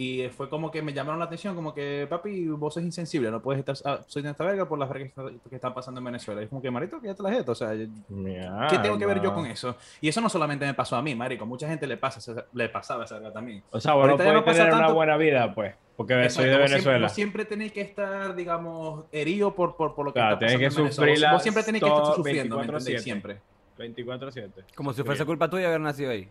y 0.00 0.28
fue 0.28 0.48
como 0.48 0.70
que 0.70 0.80
me 0.80 0.92
llamaron 0.92 1.18
la 1.18 1.24
atención, 1.24 1.56
como 1.56 1.74
que, 1.74 2.06
papi, 2.08 2.46
vos 2.50 2.72
sos 2.72 2.84
insensible, 2.84 3.32
no 3.32 3.42
puedes 3.42 3.58
estar, 3.58 3.74
ah, 3.84 3.98
soy 4.06 4.22
de 4.22 4.30
esta 4.30 4.44
verga 4.44 4.68
por 4.68 4.78
las 4.78 4.88
vergas 4.88 5.10
que, 5.50 5.56
están 5.56 5.74
pasando 5.74 5.98
en 5.98 6.04
Venezuela. 6.04 6.40
Y 6.40 6.44
es 6.44 6.50
como 6.50 6.62
que, 6.62 6.70
marito, 6.70 7.00
que 7.00 7.08
ya 7.08 7.16
te 7.16 7.22
las 7.24 7.32
jetas, 7.32 7.48
o 7.48 7.54
sea, 7.56 7.70
¿qué 7.72 8.78
tengo 8.78 8.96
que 8.96 9.06
ver 9.06 9.20
yo 9.20 9.34
con 9.34 9.44
eso? 9.46 9.74
Y 10.00 10.06
eso 10.08 10.20
no 10.20 10.28
solamente 10.28 10.64
me 10.64 10.72
pasó 10.74 10.94
a 10.94 11.02
mí, 11.02 11.16
marico, 11.16 11.44
mucha 11.46 11.66
gente 11.66 11.84
le 11.88 11.96
pasa, 11.96 12.44
le 12.52 12.68
pasaba 12.68 13.06
esa 13.06 13.16
verga 13.16 13.32
también. 13.32 13.64
O 13.72 13.80
sea, 13.80 13.94
vos 13.94 14.04
no 14.06 14.12
Ahorita 14.12 14.24
ya 14.24 14.30
puedes 14.30 14.40
no 14.40 14.44
pasa 14.44 14.58
tener 14.58 14.72
una 14.72 14.82
tanto- 14.82 14.94
buena 14.94 15.16
vida, 15.16 15.52
pues, 15.52 15.74
porque 15.96 16.14
soy 16.14 16.22
Exacto, 16.22 16.42
de 16.42 16.46
vos 16.46 16.58
Siempre, 16.58 16.70
Venezuela. 16.74 17.06
vos 17.08 17.12
siempre 17.12 17.44
tenéis 17.44 17.72
que 17.72 17.80
estar, 17.80 18.36
digamos, 18.36 19.04
herido 19.10 19.52
por, 19.56 19.74
por, 19.74 19.96
por 19.96 20.04
lo 20.06 20.12
que 20.12 20.20
Claro, 20.20 20.34
está 20.34 20.46
tenés 20.46 20.54
pasando 20.68 20.76
que 20.76 20.94
en 20.94 21.00
Venezuela. 21.00 21.26
Vos- 21.32 21.36
Vos 21.38 21.42
siempre 21.42 21.62
tenéis 21.64 21.82
que 21.82 21.90
estar 21.90 22.14
sufriendo, 22.14 22.56
¿me 22.56 22.62
24/7. 22.62 22.76
entendéis? 22.78 23.02
Siempre. 23.02 23.40
24-7. 23.78 24.64
Como 24.76 24.92
si 24.92 25.02
fuese 25.02 25.24
culpa 25.24 25.50
tuya 25.50 25.66
haber 25.66 25.80
nacido 25.80 26.10
ahí. 26.12 26.28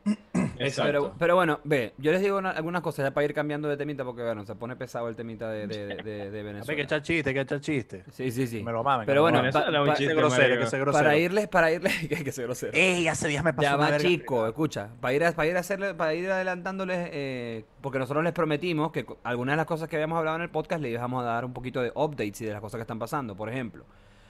Exacto. 0.60 0.84
Pero, 0.92 1.16
pero 1.18 1.36
bueno, 1.36 1.60
ve, 1.64 1.94
yo 1.98 2.12
les 2.12 2.22
digo 2.22 2.38
una- 2.38 2.52
algunas 2.52 2.82
cosas 2.82 3.06
ya 3.06 3.12
para 3.14 3.26
ir 3.26 3.34
cambiando 3.34 3.68
de 3.68 3.78
temita 3.78 4.04
porque, 4.04 4.24
bueno, 4.24 4.46
se 4.46 4.56
pone 4.56 4.76
pesado 4.76 5.08
el 5.10 5.16
temita 5.16 5.50
de, 5.50 5.68
de, 5.68 5.88
de, 5.88 5.96
de 5.96 5.98
papi, 6.04 6.32
que 6.32 6.44
Venezuela. 6.44 6.82
echar 6.84 7.02
chiste, 7.02 7.34
que 7.34 7.40
echar 7.42 7.60
chiste. 7.62 8.04
Sí, 8.12 8.32
sí, 8.32 8.48
sí. 8.48 8.64
Me 8.64 8.72
lo 8.72 8.84
mamen. 8.84 9.06
Pero 9.06 9.22
bueno, 9.22 9.38
pa-. 9.38 9.42
Venezuela 9.44 9.86
pa- 9.86 9.94
chiste, 9.96 10.14
grosero, 10.16 10.48
que 10.70 10.80
grosero. 10.80 10.92
para 10.92 11.18
irles, 11.18 11.48
para 11.48 11.72
irles, 11.72 12.08
que, 12.08 12.24
que 12.24 12.32
se 12.32 12.44
grosero. 12.44 12.72
Ey, 12.74 13.08
hace 13.08 13.28
días 13.28 13.44
me 13.44 13.54
pasó 13.54 13.64
Ya 13.70 13.76
una 13.76 13.86
va, 13.86 13.92
verga 13.92 14.08
chico, 14.08 14.48
escucha, 14.48 14.90
para 15.02 15.14
ir, 15.14 15.24
a, 15.26 15.32
para 15.32 15.48
ir 15.50 15.58
a 15.58 15.60
hacerle, 15.60 15.94
para 15.94 16.14
ir 16.14 16.30
adelantándoles, 16.30 17.10
eh, 17.12 17.66
porque 17.82 18.00
nosotros 18.00 18.24
les 18.24 18.34
prometimos 18.34 18.92
que 18.92 19.06
algunas 19.24 19.54
de 19.54 19.58
las 19.58 19.66
cosas 19.66 19.88
que 19.90 19.96
habíamos 19.96 20.18
hablado 20.18 20.38
en 20.38 20.44
el 20.44 20.50
podcast 20.50 20.82
le 20.82 20.90
íbamos 20.90 21.24
a 21.24 21.26
dar 21.28 21.46
un 21.46 21.54
poquito 21.54 21.82
de 21.82 21.92
updates 21.96 22.42
y 22.42 22.46
de 22.46 22.52
las 22.54 22.62
cosas 22.62 22.78
que 22.78 22.82
están 22.84 23.00
pasando. 23.00 23.36
Por 23.36 23.50
ejemplo, 23.50 23.84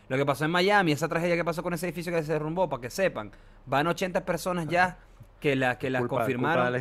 lo 0.10 0.16
que 0.16 0.26
pasó 0.26 0.46
en 0.46 0.52
Miami, 0.52 0.94
esa 0.94 1.08
tragedia 1.10 1.36
que 1.36 1.44
pasó 1.44 1.62
con 1.64 1.74
ese 1.74 1.86
edificio 1.88 2.14
que 2.14 2.24
se 2.24 2.32
derrumbó, 2.32 2.70
para 2.70 2.82
que 2.82 2.90
sepan, 2.90 3.32
van 3.66 3.88
80 3.88 4.24
personas 4.24 4.66
ya 4.68 4.98
que, 5.40 5.56
la, 5.56 5.78
que 5.78 5.90
las 5.90 6.02
Culpa- 6.02 6.18
confirmaron. 6.18 6.74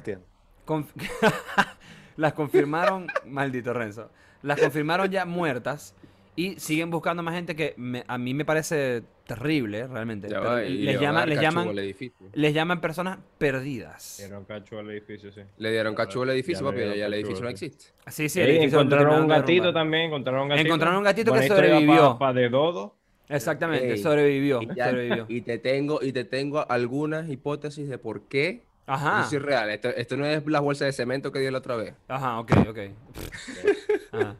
Conf- 0.66 0.86
las 2.16 2.32
confirmaron, 2.32 3.06
maldito 3.26 3.72
Renzo, 3.72 4.10
las 4.42 4.58
confirmaron 4.60 5.10
ya 5.10 5.24
muertas 5.24 5.94
y 6.34 6.58
siguen 6.60 6.90
buscando 6.90 7.22
más 7.22 7.34
gente 7.34 7.54
que 7.56 7.74
me- 7.76 8.04
a 8.06 8.18
mí 8.18 8.34
me 8.34 8.44
parece 8.44 9.02
terrible, 9.26 9.86
realmente. 9.86 10.28
Ya 10.28 10.38
pero 10.38 10.50
va, 10.52 10.64
y 10.64 10.78
les, 10.78 10.84
le 10.84 10.96
van 10.96 10.96
a 10.96 11.00
llaman, 11.00 11.14
dar 11.20 11.28
les, 11.28 11.40
llaman, 11.40 11.68
al 11.68 11.78
edificio. 11.78 12.26
les 12.32 12.54
llaman 12.54 12.80
personas 12.80 13.18
perdidas. 13.38 14.16
Dieron 14.18 14.44
cacho 14.44 14.78
al 14.78 14.90
edificio, 14.90 15.32
sí. 15.32 15.40
Le 15.58 15.70
dieron 15.70 15.94
cachugo 15.94 16.24
al 16.24 16.30
edificio, 16.30 16.66
Ya 16.70 16.76
le 16.76 16.86
papi, 16.86 16.98
ya 16.98 17.06
el 17.06 17.14
edificio 17.14 17.42
no 17.44 17.48
existe. 17.50 17.86
Sí, 18.08 18.28
sí, 18.28 18.40
el 18.40 18.50
edificio 18.50 18.80
encontraron 18.80 19.22
un 19.22 19.28
gatito 19.28 19.72
también, 19.72 20.04
encontraron 20.04 20.42
un 20.42 20.48
gatito. 20.50 20.66
Encontraron 20.66 20.98
un 20.98 21.04
gatito 21.04 21.32
que 21.32 21.38
Buena 21.38 21.54
sobrevivió. 21.54 22.12
pa- 22.12 22.18
pa 22.18 22.32
de 22.32 22.48
Dodo. 22.48 22.95
Exactamente, 23.28 23.96
sobrevivió, 23.98 24.62
Y, 24.62 24.74
ya- 24.74 24.90
sobrevivió. 24.90 25.26
y 25.28 25.40
te 25.40 25.58
tengo, 25.58 26.00
y 26.02 26.12
te 26.12 26.24
tengo 26.24 26.68
algunas 26.70 27.28
hipótesis 27.28 27.88
de 27.88 27.98
por 27.98 28.22
qué. 28.22 28.64
Ajá, 28.86 29.24
Eso 29.26 29.36
es 29.38 29.42
real. 29.42 29.68
Esto, 29.70 29.88
esto 29.88 30.16
no 30.16 30.24
es 30.26 30.46
la 30.46 30.60
bolsa 30.60 30.84
de 30.84 30.92
cemento 30.92 31.32
que 31.32 31.40
dio 31.40 31.50
la 31.50 31.58
otra 31.58 31.74
vez. 31.76 31.94
ajá, 32.06 32.38
ok, 32.38 32.52
ok. 32.68 32.78
Ajá. 34.12 34.36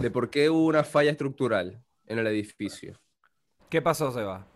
De 0.00 0.10
por 0.10 0.28
qué 0.28 0.50
hubo 0.50 0.66
una 0.66 0.84
falla 0.84 1.10
estructural 1.10 1.80
en 2.06 2.18
el 2.18 2.26
edificio. 2.26 2.98
¿Qué 3.70 3.80
pasó, 3.80 4.12
Seba? 4.12 4.46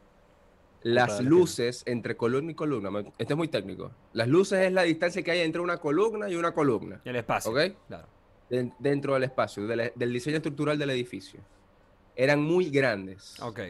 Las 0.82 1.20
luces 1.22 1.82
entre 1.86 2.16
columna 2.16 2.50
y 2.52 2.54
columna. 2.54 2.90
Esto 3.16 3.34
es 3.34 3.36
muy 3.36 3.48
técnico. 3.48 3.92
Las 4.12 4.26
luces 4.28 4.58
es 4.66 4.72
la 4.72 4.82
distancia 4.82 5.22
que 5.22 5.30
hay 5.30 5.40
entre 5.40 5.60
una 5.62 5.76
columna 5.78 6.28
y 6.28 6.34
una 6.34 6.52
columna. 6.52 7.00
El 7.04 7.16
espacio. 7.16 7.52
¿Ok? 7.52 7.58
Claro. 7.86 8.08
den- 8.50 8.74
dentro 8.80 9.14
del 9.14 9.22
espacio, 9.22 9.66
del, 9.66 9.92
del 9.94 10.12
diseño 10.12 10.36
estructural 10.38 10.76
del 10.78 10.90
edificio. 10.90 11.40
Eran 12.16 12.42
muy 12.42 12.68
grandes. 12.70 13.40
Ok. 13.40 13.60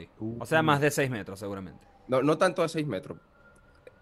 O 0.40 0.46
sea, 0.46 0.62
más 0.62 0.80
de 0.80 0.90
6 0.90 1.10
metros, 1.10 1.38
seguramente. 1.38 1.86
No, 2.08 2.22
no 2.22 2.36
tanto 2.38 2.62
a 2.62 2.68
6 2.68 2.86
metros. 2.86 3.18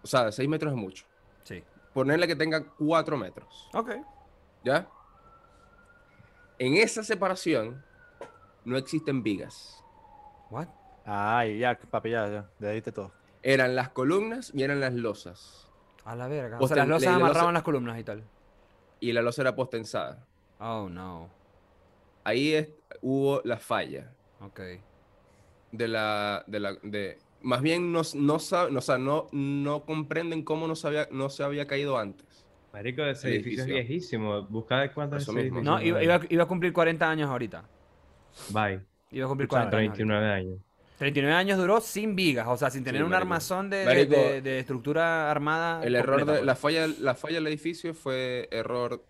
O 0.03 0.07
sea, 0.07 0.33
6 0.33 0.49
metros 0.49 0.73
es 0.73 0.79
mucho. 0.79 1.05
Sí. 1.43 1.63
Ponerle 1.93 2.27
que 2.27 2.37
tenga 2.37 2.65
4 2.65 3.17
metros. 3.19 3.69
Ok. 3.75 3.91
¿Ya? 4.65 4.89
En 6.59 6.75
esa 6.77 7.03
separación 7.03 7.83
no 8.65 8.77
existen 8.77 9.23
vigas. 9.23 9.83
What? 10.51 10.69
Ay, 11.05 11.59
ya, 11.59 11.79
papi, 11.79 12.11
ya, 12.11 12.29
ya. 12.29 12.51
Le 12.59 12.73
diste 12.73 12.93
todo. 12.93 13.13
Eran 13.43 13.75
las 13.75 13.89
columnas 13.91 14.53
y 14.55 14.63
eran 14.63 14.81
las 14.81 14.93
losas. 14.93 15.67
A 16.05 16.15
la 16.15 16.29
verga. 16.29 16.59
O 16.61 16.69
sea, 16.69 16.77
las 16.79 16.89
losas 16.89 17.03
le- 17.03 17.07
la 17.13 17.19
losa- 17.19 17.27
amarraban 17.31 17.55
las 17.55 17.63
columnas 17.63 17.99
y 17.99 18.05
tal. 18.05 18.25
Y 19.01 19.13
la 19.13 19.23
losa 19.23 19.43
era 19.43 19.55
postensada. 19.57 20.25
Oh, 20.59 20.89
no. 20.91 21.29
Ahí 22.25 22.53
es- 22.55 22.69
hubo 23.01 23.41
la 23.45 23.57
falla. 23.59 24.13
Ok. 24.41 24.61
de 25.73 25.89
la, 25.89 26.43
de 26.47 26.61
la, 26.61 26.73
de, 26.83 27.19
más 27.43 27.63
bien 27.63 27.93
no, 27.93 28.01
no, 28.15 28.35
sab- 28.39 28.71
no, 28.71 28.79
o 28.79 28.83
sea, 28.83 28.99
no, 28.99 29.29
no 29.33 29.85
comprenden 29.85 30.43
cómo 30.43 30.67
no 30.67 30.75
se 30.75 30.87
había, 30.89 31.09
no 31.11 31.29
se 31.31 31.43
había 31.45 31.67
caído 31.67 31.99
antes. 31.99 32.27
Marico, 32.73 33.03
ese 33.03 33.29
El 33.29 33.35
edificio 33.35 33.63
es 33.65 33.69
edificio. 33.69 33.75
viejísimo. 33.87 34.43
Busca 34.43 34.81
de 34.81 34.91
cuántos 34.93 35.23
Eso 35.23 35.33
mismo. 35.33 35.59
edificio 35.59 35.71
No, 35.71 35.83
iba, 35.83 36.21
iba, 36.29 36.43
a 36.45 36.47
cumplir 36.47 36.73
40 36.73 37.09
años 37.11 37.29
ahorita. 37.29 37.65
Bye. 38.51 38.81
Iba 39.11 39.25
a 39.27 39.29
cumplir 39.29 39.47
Escucha, 39.47 39.69
40 39.71 39.77
años. 39.77 39.91
ahorita. 39.91 39.95
39 39.95 40.33
años. 40.33 40.59
39 40.99 41.35
años 41.37 41.59
duró 41.59 41.81
sin 41.81 42.15
vigas, 42.15 42.47
o 42.47 42.57
sea, 42.57 42.71
sin 42.71 42.85
tener 42.85 43.01
Sí, 43.01 43.05
un 43.05 43.11
marico. 43.11 43.23
armazón 43.25 43.71
de, 43.71 43.77
de- 43.79 43.85
Marico, 43.87 44.15
de- 44.17 44.43
de 44.43 44.59
estructura 44.61 45.31
armada. 45.31 45.83
El 45.83 45.95
error 45.97 46.17
completa, 46.21 46.33
de, 46.33 46.39
pues. 46.39 46.47
la 46.47 46.55
falla, 46.57 46.87
la 47.01 47.15
falla 47.15 47.35
del 47.37 47.47
edificio 47.49 47.95
fue 47.95 48.49
error 48.53 49.03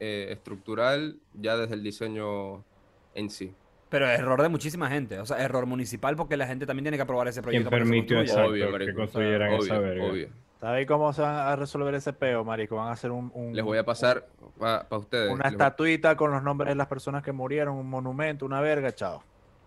eh, 0.00 0.28
estructural 0.30 1.18
ya 1.34 1.56
desde 1.56 1.74
el 1.74 1.82
diseño 1.82 2.64
en 3.14 3.30
sí. 3.30 3.52
Pero 3.88 4.08
error 4.08 4.42
de 4.42 4.48
muchísima 4.48 4.88
gente. 4.90 5.18
O 5.20 5.26
sea, 5.26 5.38
error 5.42 5.64
municipal 5.66 6.16
porque 6.16 6.36
la 6.36 6.46
gente 6.46 6.66
también 6.66 6.84
tiene 6.84 6.96
que 6.96 7.02
aprobar 7.04 7.28
ese 7.28 7.40
¿Quién 7.40 7.62
proyecto. 7.62 7.70
se 7.70 7.76
permitió 7.76 8.20
exacto, 8.20 8.50
Obvio, 8.50 8.78
que 8.78 8.94
construyeran 8.94 9.52
esa 9.52 9.74
Obvio, 9.78 9.82
verga? 9.88 10.04
obvio. 10.04 10.28
¿Sabéis 10.60 10.86
cómo 10.88 11.12
se 11.12 11.22
van 11.22 11.34
a 11.36 11.54
resolver 11.54 11.94
ese 11.94 12.12
peo, 12.12 12.42
marico? 12.44 12.76
Van 12.76 12.88
a 12.88 12.92
hacer 12.92 13.10
un, 13.10 13.30
un- 13.34 13.54
Les 13.54 13.64
voy 13.64 13.78
a 13.78 13.84
pasar 13.84 14.26
para 14.58 14.86
ustedes. 14.90 15.30
una 15.30 15.44
les 15.44 15.52
voy- 15.52 15.52
estatuita 15.52 16.16
con 16.16 16.30
los 16.32 16.42
nombres 16.42 16.70
de 16.70 16.74
las 16.74 16.86
personas 16.88 17.22
que 17.22 17.30
murieron, 17.32 17.76
un 17.76 17.88
monumento, 17.88 18.44
una 18.46 18.60
verga, 18.60 18.92
chao. 18.94 19.22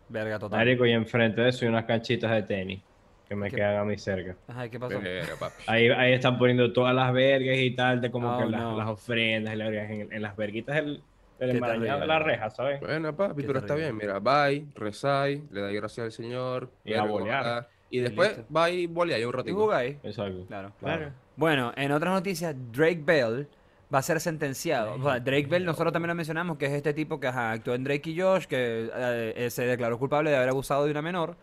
Verga 0.10 0.40
total. 0.40 0.58
Marico, 0.60 0.86
y 0.86 0.92
enfrente 0.92 1.42
de 1.42 1.50
eso 1.50 1.64
hay 1.66 1.70
unas 1.70 1.86
canchitas 1.86 2.32
de 2.32 2.42
tenis 2.42 2.82
que 3.28 3.36
me 3.36 3.50
¿Qué? 3.52 3.58
quedan 3.58 3.78
a 3.78 3.86
mí 3.86 3.96
cerca. 4.00 4.36
Ajá, 4.48 4.66
¿y 4.66 4.70
¿qué 4.72 4.80
pasó? 4.80 5.00
Verga. 5.00 5.52
Ahí, 5.68 5.88
ahí 5.90 6.14
están 6.14 6.40
poniendo 6.40 6.74
todas 6.74 6.96
las 6.96 7.14
vergas 7.14 7.56
y 7.58 7.72
tal, 7.76 8.02
de 8.02 8.10
como 8.10 8.36
Oh, 8.36 8.40
que 8.40 8.48
las, 8.48 8.60
no. 8.62 8.76
las 8.76 8.88
ofrendas 8.90 9.54
y 9.54 9.58
las 9.58 9.70
vergas 9.70 9.92
en, 9.92 10.12
en 10.12 10.22
las 10.24 10.36
verguitas 10.36 10.76
del, 10.76 11.04
del 11.40 11.52
Qué 11.52 11.58
enmarañado 11.58 12.00
de 12.02 12.08
la 12.08 12.20
reja, 12.20 12.50
¿sabes? 12.50 12.80
Bueno, 12.82 13.16
papi, 13.16 13.44
pero 13.44 13.60
está 13.60 13.76
bien. 13.76 13.96
Mira, 13.98 14.20
bye, 14.20 14.66
rezáis, 14.76 15.42
le 15.52 15.62
dais 15.62 15.76
gracias 15.76 16.06
al 16.06 16.12
Señor. 16.12 16.70
Y 16.84 16.94
a 16.94 17.04
bolear. 17.04 17.42
ojalá, 17.42 17.68
Y 17.90 18.00
después 18.00 18.38
listo. 18.38 18.54
va 18.54 18.70
y 18.70 18.88
boleáis 18.88 19.26
un 19.26 19.30
¿Y 19.34 19.38
ratito. 19.38 19.56
jugáis? 19.56 19.98
Exacto. 20.04 20.46
Claro. 20.48 20.72
Claro. 20.80 21.12
Bueno, 21.36 21.72
en 21.76 21.92
otras 21.92 22.14
noticias, 22.14 22.56
Drake 22.72 23.02
Bell 23.04 23.48
va 23.94 24.00
a 24.00 24.02
ser 24.04 24.20
sentenciado. 24.20 24.96
O 24.96 25.04
sea, 25.04 25.20
Drake 25.20 25.48
Bell, 25.48 25.66
nosotros 25.66 25.92
también 25.94 26.10
lo 26.10 26.16
mencionamos, 26.16 26.58
que 26.58 26.66
es 26.68 26.74
este 26.74 26.94
tipo 26.94 27.20
que 27.20 27.28
ajá, 27.28 27.52
actuó 27.54 27.74
en 27.74 27.84
Drake 27.84 28.10
y 28.12 28.20
Josh, 28.20 28.46
que 28.46 28.90
eh, 28.94 29.34
eh, 29.36 29.50
se 29.50 29.64
declaró 29.66 29.98
culpable 29.98 30.30
de 30.30 30.36
haber 30.38 30.50
abusado 30.50 30.86
de 30.86 30.92
una 30.92 31.02
menor. 31.02 31.36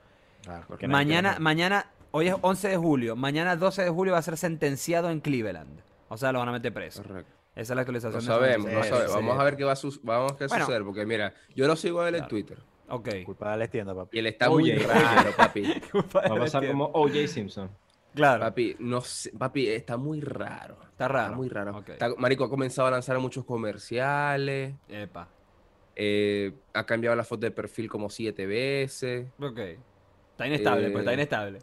Porque 0.68 0.86
Mañana, 0.86 1.38
mañana, 1.40 1.86
hoy 2.12 2.28
es 2.28 2.34
11 2.40 2.68
de 2.68 2.76
julio, 2.76 3.16
mañana 3.16 3.56
12 3.56 3.82
de 3.82 3.90
julio 3.90 4.12
va 4.12 4.20
a 4.20 4.22
ser 4.22 4.36
sentenciado 4.36 5.10
en 5.10 5.20
Cleveland. 5.20 5.80
O 6.08 6.16
sea, 6.16 6.30
lo 6.30 6.38
van 6.38 6.48
a 6.50 6.52
meter 6.52 6.72
preso. 6.72 7.02
Correcto. 7.02 7.32
Esa 7.56 7.72
es 7.72 7.76
la 7.76 7.80
actualización. 7.82 8.20
Esa 8.22 8.32
sabemos, 8.34 8.66
no 8.66 8.72
noticia. 8.74 8.94
sabemos. 8.96 9.14
Vamos 9.16 9.34
sí. 9.34 9.40
a 9.40 9.44
ver 9.44 9.56
qué 9.56 9.64
va 9.64 9.72
a, 9.72 9.76
sus- 9.76 10.02
vamos 10.04 10.32
a 10.32 10.36
qué 10.36 10.46
Bueno. 10.46 10.64
suceder, 10.66 10.84
porque 10.84 11.06
mira, 11.06 11.34
yo 11.56 11.66
lo 11.66 11.74
sigo 11.74 12.02
a 12.02 12.08
él 12.08 12.14
en 12.14 12.20
Claro. 12.20 12.28
Twitter. 12.28 12.58
Ok. 12.88 13.08
Culpa 13.24 13.50
de 13.52 13.56
la 13.56 13.66
tienda, 13.68 13.94
papi. 13.94 14.16
Y 14.16 14.20
él 14.20 14.26
está 14.26 14.48
muy 14.48 14.70
raro, 14.72 15.30
papi. 15.36 15.62
Va 16.14 16.20
a 16.20 16.38
pasar 16.38 16.66
como 16.68 16.84
O.J. 16.92 17.26
Simpson. 17.26 17.70
Claro. 18.14 18.40
Papi, 18.40 18.76
no 18.78 19.00
sé, 19.00 19.32
papi, 19.36 19.68
está 19.68 19.96
muy 19.96 20.20
raro. 20.20 20.78
Está 20.90 21.08
raro. 21.08 21.24
Está 21.26 21.36
muy 21.36 21.48
raro. 21.48 21.84
Está- 21.86 22.14
marico 22.16 22.44
ha 22.44 22.48
comenzado 22.50 22.86
a 22.88 22.90
lanzar 22.92 23.18
muchos 23.18 23.44
comerciales. 23.44 24.74
Epa. 24.88 25.28
Eh, 25.96 26.52
ha 26.74 26.84
cambiado 26.84 27.16
la 27.16 27.24
foto 27.24 27.40
de 27.46 27.50
perfil 27.50 27.88
como 27.88 28.10
siete 28.10 28.46
veces. 28.46 29.28
Ok. 29.40 29.58
Está 30.32 30.46
inestable, 30.46 30.90
pues 30.90 31.00
está 31.02 31.10
Eh, 31.12 31.14
inestable. 31.14 31.58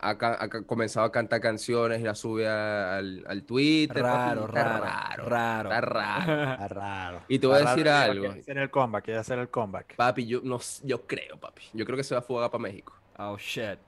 Ha, 0.00 0.10
ha 0.10 0.48
comenzado 0.48 1.06
a 1.06 1.10
cantar 1.12 1.40
canciones 1.40 2.00
y 2.00 2.04
las 2.04 2.18
sube 2.18 2.46
a- 2.48 2.98
al, 2.98 3.24
al 3.26 3.42
Twitter. 3.42 4.02
Raro, 4.02 4.46
está 4.46 4.62
raro, 4.62 4.84
raro. 4.84 5.28
raro. 5.28 5.68
Está 5.70 5.80
raro. 5.80 6.52
Está 6.52 6.68
raro. 6.68 7.20
Y 7.28 7.38
te 7.38 7.46
voy 7.48 7.56
a 7.56 7.58
decir 7.60 7.84
raro, 7.86 8.12
algo. 8.12 8.24
Quiere 8.26 8.40
hacer 8.40 8.58
el 8.58 8.70
comeback, 8.70 9.04
quiere 9.04 9.20
hacer 9.20 9.38
el 9.40 9.48
comeback. 9.48 9.96
Papi, 9.96 10.26
yo, 10.26 10.40
no, 10.44 10.60
yo 10.84 11.06
creo, 11.06 11.36
papi. 11.38 11.62
Yo 11.72 11.84
creo 11.84 11.96
que 11.96 12.04
se 12.04 12.14
va 12.14 12.20
a 12.20 12.22
fugar 12.22 12.50
para 12.50 12.62
México. 12.62 12.94
Oh, 13.18 13.36
shit. 13.36 13.78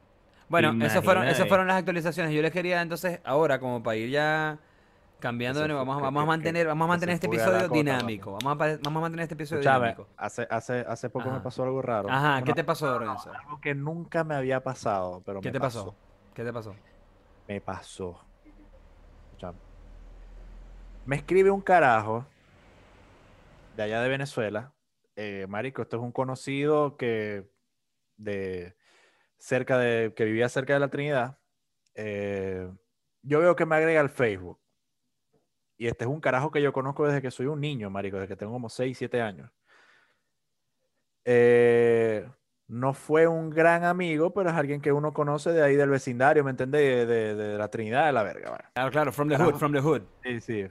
Bueno, 0.49 0.75
esas 0.85 1.05
fueron, 1.05 1.29
esas 1.29 1.47
fueron 1.47 1.69
las 1.69 1.77
actualizaciones. 1.77 2.35
Yo 2.35 2.43
les 2.43 2.51
quería 2.51 2.83
entonces, 2.83 3.21
ahora, 3.23 3.61
como 3.61 3.81
para 3.83 3.97
ir 3.97 4.11
ya 4.11 4.59
cambiando 5.21 5.61
de 5.61 5.69
nuevo, 5.69 5.81
vamos, 5.81 5.97
a- 5.97 5.99
que- 5.99 6.05
vamos 6.05 6.21
a 6.21 6.25
que- 6.25 6.27
mantener, 6.29 6.67
vamos 6.67 6.85
a 6.85 6.89
mantener 6.89 7.15
este 7.15 7.27
episodio 7.29 7.69
dinámico. 7.69 8.33
Vamos 8.33 8.53
a, 8.55 8.59
pa- 8.59 8.79
vamos 8.83 9.01
a 9.01 9.01
mantener 9.03 9.23
este 9.25 9.35
episodio 9.35 9.61
dinámico. 9.61 10.09
hace, 10.17 10.47
hace, 10.51 10.81
hace 10.81 11.11
poco 11.11 11.31
me 11.31 11.41
pasó 11.41 11.63
algo 11.63 11.81
raro. 11.83 12.11
Ajá, 12.11 12.39
¿qué 12.39 12.43
Bueno, 12.43 12.55
te 12.57 12.65
pasó, 12.65 12.87
Lorenzo? 12.99 13.33
Algo 13.33 13.61
que 13.61 13.75
nunca 13.75 14.25
me 14.25 14.35
había 14.35 14.63
pasado, 14.63 15.23
pero 15.25 15.41
¿Qué 15.41 15.49
me 15.49 15.53
te 15.53 15.61
pasó? 15.61 15.95
¿Qué 16.35 16.45
te 16.45 16.53
pasó? 16.53 16.75
Me 17.47 17.61
pasó. 17.61 18.21
Escúchame. 19.27 19.59
Me 21.07 21.17
escribe 21.17 21.51
un 21.51 21.61
carajo 21.61 22.25
de 23.77 23.83
allá 23.83 24.01
de 24.03 24.09
Venezuela. 24.09 24.73
Eh, 25.17 25.47
marico, 25.49 25.83
esto 25.83 25.97
es 25.97 26.03
un 26.03 26.13
conocido 26.13 26.97
que 26.97 27.51
de 28.17 28.77
cerca 29.39 29.77
de 29.79 30.13
que 30.15 30.25
vivía 30.25 30.49
cerca 30.49 30.75
de 30.75 30.81
la 30.81 30.89
Trinidad. 30.89 31.39
Eh, 31.95 32.71
yo 33.23 33.41
veo 33.41 33.57
que 33.57 33.67
me 33.67 33.75
agrega 33.77 34.01
al 34.01 34.11
Facebook. 34.11 34.60
Y 35.81 35.87
este 35.87 36.05
es 36.05 36.11
un 36.11 36.21
carajo 36.21 36.51
que 36.51 36.61
yo 36.61 36.75
conozco 36.75 37.07
desde 37.07 37.23
que 37.23 37.31
soy 37.31 37.47
un 37.47 37.59
niño, 37.59 37.89
marico, 37.89 38.19
desde 38.19 38.29
que 38.29 38.37
tengo 38.37 38.53
como 38.53 38.69
6, 38.69 38.99
7 38.99 39.23
años. 39.23 39.51
Eh, 41.25 42.29
no 42.69 42.93
fue 42.93 43.27
un 43.27 43.49
gran 43.49 43.85
amigo, 43.85 44.35
pero 44.35 44.51
es 44.51 44.57
alguien 44.57 44.83
que 44.83 44.93
uno 44.93 45.15
conoce 45.15 45.53
de 45.53 45.63
ahí 45.63 45.77
del 45.77 45.89
vecindario, 45.89 46.45
¿me 46.45 46.51
entendés? 46.51 47.07
De, 47.09 47.35
de- 47.35 47.35
de 47.35 47.57
la 47.59 47.69
Trinidad, 47.69 48.05
de 48.05 48.13
la 48.13 48.23
verga. 48.23 48.51
bueno. 48.51 48.65
Claro, 48.75 48.91
claro, 48.91 49.13
from 49.13 49.29
the 49.31 49.37
hood, 49.39 49.55
from 49.55 49.73
the 49.73 49.81
hood. 49.81 50.03
Sí, 50.23 50.41
sí. 50.43 50.67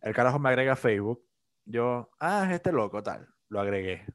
El 0.00 0.14
carajo 0.14 0.38
me 0.38 0.48
agrega 0.48 0.72
a 0.72 0.76
Facebook. 0.76 1.22
Yo, 1.66 2.10
ah, 2.18 2.44
es 2.48 2.54
este 2.54 2.72
loco, 2.72 3.02
tal. 3.02 3.28
Lo 3.50 3.60
agregué. 3.60 4.06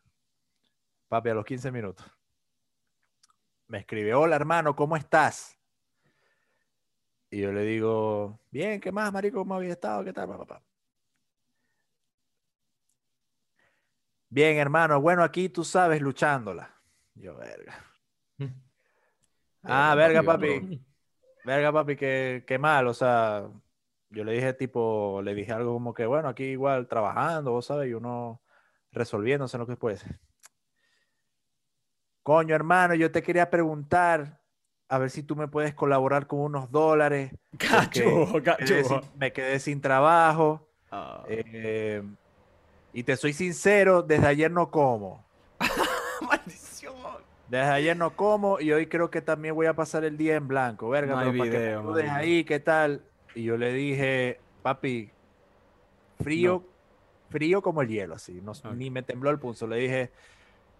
Papi, 1.10 1.30
a 1.30 1.36
los 1.36 1.46
15 1.46 1.72
minutos. 1.72 2.06
Me 3.68 3.78
escribe, 3.78 4.16
hola 4.16 4.36
hermano, 4.36 4.76
¿cómo 4.76 4.98
estás? 4.98 5.60
Y 7.34 7.40
yo 7.40 7.52
le 7.52 7.64
digo, 7.64 8.40
bien, 8.52 8.80
¿qué 8.80 8.92
más, 8.92 9.12
marico? 9.12 9.40
¿Cómo 9.40 9.56
había 9.56 9.72
estado? 9.72 10.04
¿Qué 10.04 10.14
tal, 10.14 10.28
papá? 10.28 10.62
Bien, 14.30 14.58
hermano, 14.58 15.02
bueno, 15.02 15.24
aquí 15.24 15.50
tú 15.50 15.64
sabes, 15.64 16.00
luchándola. 16.00 16.70
Yo, 17.16 17.36
verga. 17.36 17.84
Ah, 19.64 19.96
verga, 19.96 20.22
papi. 20.22 20.86
Verga, 21.46 21.72
papi, 21.72 21.96
qué, 21.96 22.44
qué 22.46 22.60
mal. 22.60 22.86
O 22.86 22.94
sea, 22.94 23.50
yo 24.10 24.24
le 24.26 24.34
dije 24.34 24.54
tipo, 24.54 25.22
le 25.24 25.34
dije 25.34 25.54
algo 25.54 25.74
como 25.74 25.94
que, 25.94 26.06
bueno, 26.06 26.28
aquí 26.28 26.44
igual 26.44 26.88
trabajando, 26.88 27.52
vos 27.52 27.66
sabes, 27.66 27.90
y 27.90 27.94
uno 27.94 28.44
resolviéndose 28.92 29.58
lo 29.58 29.66
que 29.66 29.78
puede 29.78 29.98
ser. 29.98 30.20
Coño, 32.22 32.54
hermano, 32.54 32.94
yo 32.94 33.10
te 33.10 33.24
quería 33.24 33.50
preguntar 33.50 34.43
a 34.90 34.98
ver 34.98 35.10
si 35.10 35.24
tú 35.24 35.36
me 35.36 35.48
puedes 35.48 35.74
colaborar 35.74 36.28
con 36.28 36.40
unos 36.40 36.72
dólares. 36.72 37.34
Cacho, 37.58 38.28
Me 38.34 38.42
quedé 38.44 38.84
sin, 38.84 39.02
me 39.16 39.34
quedé 39.34 39.60
sin 39.60 39.82
trabajo. 39.82 40.68
Ah. 40.92 41.24
eh, 41.28 42.04
y 42.94 43.04
te 43.04 43.18
soy 43.18 43.34
sincero, 43.34 44.04
desde 44.04 44.28
ayer 44.28 44.52
no 44.52 44.70
como. 44.70 45.26
Maldición. 46.22 46.94
Desde 47.50 47.66
ayer 47.72 47.98
no 47.98 48.16
como 48.16 48.60
y 48.60 48.72
hoy 48.72 48.88
creo 48.88 49.10
que 49.10 49.22
también 49.22 49.56
voy 49.56 49.66
a 49.66 49.76
pasar 49.76 50.04
el 50.04 50.18
día 50.18 50.36
en 50.36 50.48
blanco. 50.48 50.90
Verga, 50.90 51.16
No 51.16 51.20
pero 51.22 51.38
para 51.38 51.52
que 51.52 51.58
me 51.58 51.64
video, 51.66 51.80
ayudes 51.80 52.06
marico. 52.08 52.20
ahí, 52.20 52.44
¿qué 52.44 52.60
tal? 52.60 53.02
Y 53.36 53.44
yo 53.44 53.58
le 53.58 53.74
dije, 53.74 54.40
papi, 54.62 55.12
frío, 56.22 56.64
frío 57.30 57.62
como 57.62 57.82
el 57.82 57.88
hielo, 57.90 58.16
así. 58.16 58.42
No. 58.42 58.54
Ni 58.76 58.90
me 58.90 59.02
tembló 59.04 59.30
el 59.32 59.40
pulso. 59.40 59.68
Le 59.68 59.78
dije, 59.78 60.12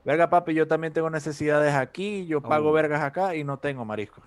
verga, 0.04 0.30
papi, 0.30 0.54
yo 0.54 0.68
también 0.68 0.94
tengo 0.94 1.10
necesidades 1.10 1.74
aquí, 1.74 2.26
yo 2.28 2.42
pago 2.42 2.70
Oh. 2.70 2.74
vergas 2.74 3.02
acá 3.02 3.36
y 3.36 3.44
no 3.44 3.58
tengo 3.58 3.86
marisco. 3.86 4.22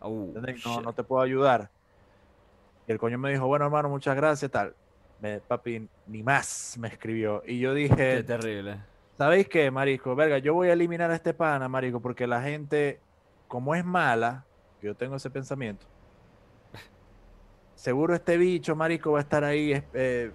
Uh. 0.00 0.32
No, 0.64 0.80
no 0.80 0.92
te 0.92 1.04
puedo 1.04 1.22
ayudar. 1.22 1.70
Y 2.86 2.92
el 2.92 2.98
coño 2.98 3.18
me 3.18 3.30
dijo, 3.30 3.46
bueno, 3.46 3.64
hermano, 3.64 3.88
muchas 3.88 4.16
gracias, 4.16 4.50
tal. 4.50 4.74
Me, 5.20 5.40
papi, 5.40 5.88
ni 6.06 6.22
más 6.22 6.76
me 6.78 6.88
escribió. 6.88 7.42
Y 7.46 7.60
yo 7.60 7.70
Qué 7.74 7.78
dije, 7.80 8.22
terrible. 8.24 8.80
¿Sabéis 9.16 9.48
qué, 9.48 9.70
marico? 9.70 10.16
Verga, 10.16 10.38
yo 10.38 10.54
voy 10.54 10.68
a 10.68 10.72
eliminar 10.72 11.10
a 11.10 11.14
este 11.14 11.32
pana, 11.34 11.68
marico, 11.68 12.00
porque 12.00 12.26
la 12.26 12.42
gente, 12.42 13.00
como 13.46 13.74
es 13.76 13.84
mala, 13.84 14.44
yo 14.80 14.96
tengo 14.96 15.14
ese 15.16 15.30
pensamiento. 15.30 15.86
Seguro 17.74 18.14
este 18.14 18.36
bicho, 18.36 18.74
marico, 18.74 19.12
va 19.12 19.18
a 19.20 19.22
estar 19.22 19.44
ahí 19.44 19.80
eh, 19.92 20.32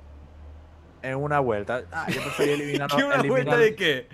en 1.01 1.15
una 1.15 1.39
vuelta. 1.39 1.83
Ah, 1.91 2.05
yo 2.09 2.21
preferí 2.21 2.51
eliminarlo. 2.51 2.97
¿Qué 2.97 3.03
una 3.03 3.21
vuelta 3.23 3.55
eliminar- 3.55 3.57
de 3.59 3.75
qué? 3.75 4.07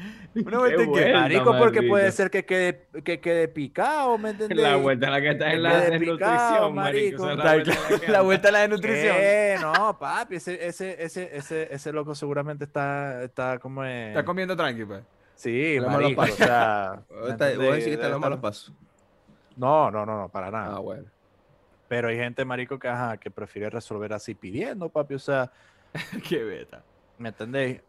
¿Una 0.46 0.58
vuelta 0.60 0.82
de 0.82 0.92
qué? 0.92 1.14
Marico, 1.14 1.58
porque 1.58 1.82
puede 1.84 2.12
ser 2.12 2.30
que 2.32 2.44
quede, 2.46 2.88
que 3.04 3.20
quede 3.20 3.48
picado, 3.48 4.18
¿me 4.18 4.32
entendés? 4.32 4.58
La 4.58 4.76
vuelta 4.78 5.06
en 5.08 5.12
la 5.12 5.22
que 5.22 5.30
estás 5.30 5.48
Que 5.50 5.56
en 5.56 5.64
la 5.64 5.78
desnutrición, 5.82 6.76
marico. 6.76 7.24
marico. 7.26 7.36
La, 7.36 7.54
vuelta 7.54 7.72
en 7.72 7.78
la 7.78 7.88
que 7.88 8.08
la 8.08 8.08
andas. 8.08 8.24
vuelta 8.24 8.48
a 8.48 8.52
la 8.52 8.60
desnutrición. 8.62 9.16
¿Qué? 9.16 9.56
No, 9.62 10.00
papi, 10.00 10.36
ese, 10.38 10.68
ese, 10.68 11.04
ese, 11.04 11.36
ese, 11.38 11.68
ese 11.74 11.94
loco 11.94 12.16
seguramente 12.16 12.64
está, 12.66 13.24
está 13.24 13.60
como 13.60 13.84
en... 13.86 14.10
Está 14.10 14.26
comiendo 14.26 14.56
tranqui, 14.56 14.86
pues. 14.86 15.04
Sí, 15.36 15.76
Está 15.76 15.88
malos 15.90 16.16
marico, 16.16 16.22
o 16.22 16.26
sea... 16.38 17.00
¿me 17.10 17.16
Vos 17.20 17.30
está- 17.30 17.46
vos 17.46 17.54
entendés? 17.54 17.70
decís 17.72 17.86
que 17.86 17.94
está 17.94 18.06
en 18.08 18.12
los 18.14 18.22
malos 18.22 18.40
pasos. 18.40 18.74
No, 19.56 19.92
no, 19.92 20.06
no, 20.06 20.18
no, 20.22 20.30
para 20.30 20.50
nada. 20.50 20.76
Ah, 20.76 20.80
bueno. 20.80 21.06
Pero 21.88 22.08
hay 22.08 22.18
gente, 22.18 22.44
marico, 22.44 22.80
que, 22.80 22.88
ajá, 22.88 23.18
que 23.18 23.30
prefiere 23.30 23.70
resolver 23.70 24.14
así 24.14 24.34
pidiendo, 24.34 24.90
papi. 24.90 25.14
O 25.14 25.20
sea, 25.20 25.52
Qué 26.28 26.44
beta. 26.44 26.84
¿me 27.18 27.30
entendéis? 27.30 27.82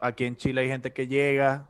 Aquí 0.00 0.24
en 0.24 0.36
Chile 0.36 0.62
hay 0.62 0.68
gente 0.68 0.92
que 0.92 1.06
llega 1.06 1.66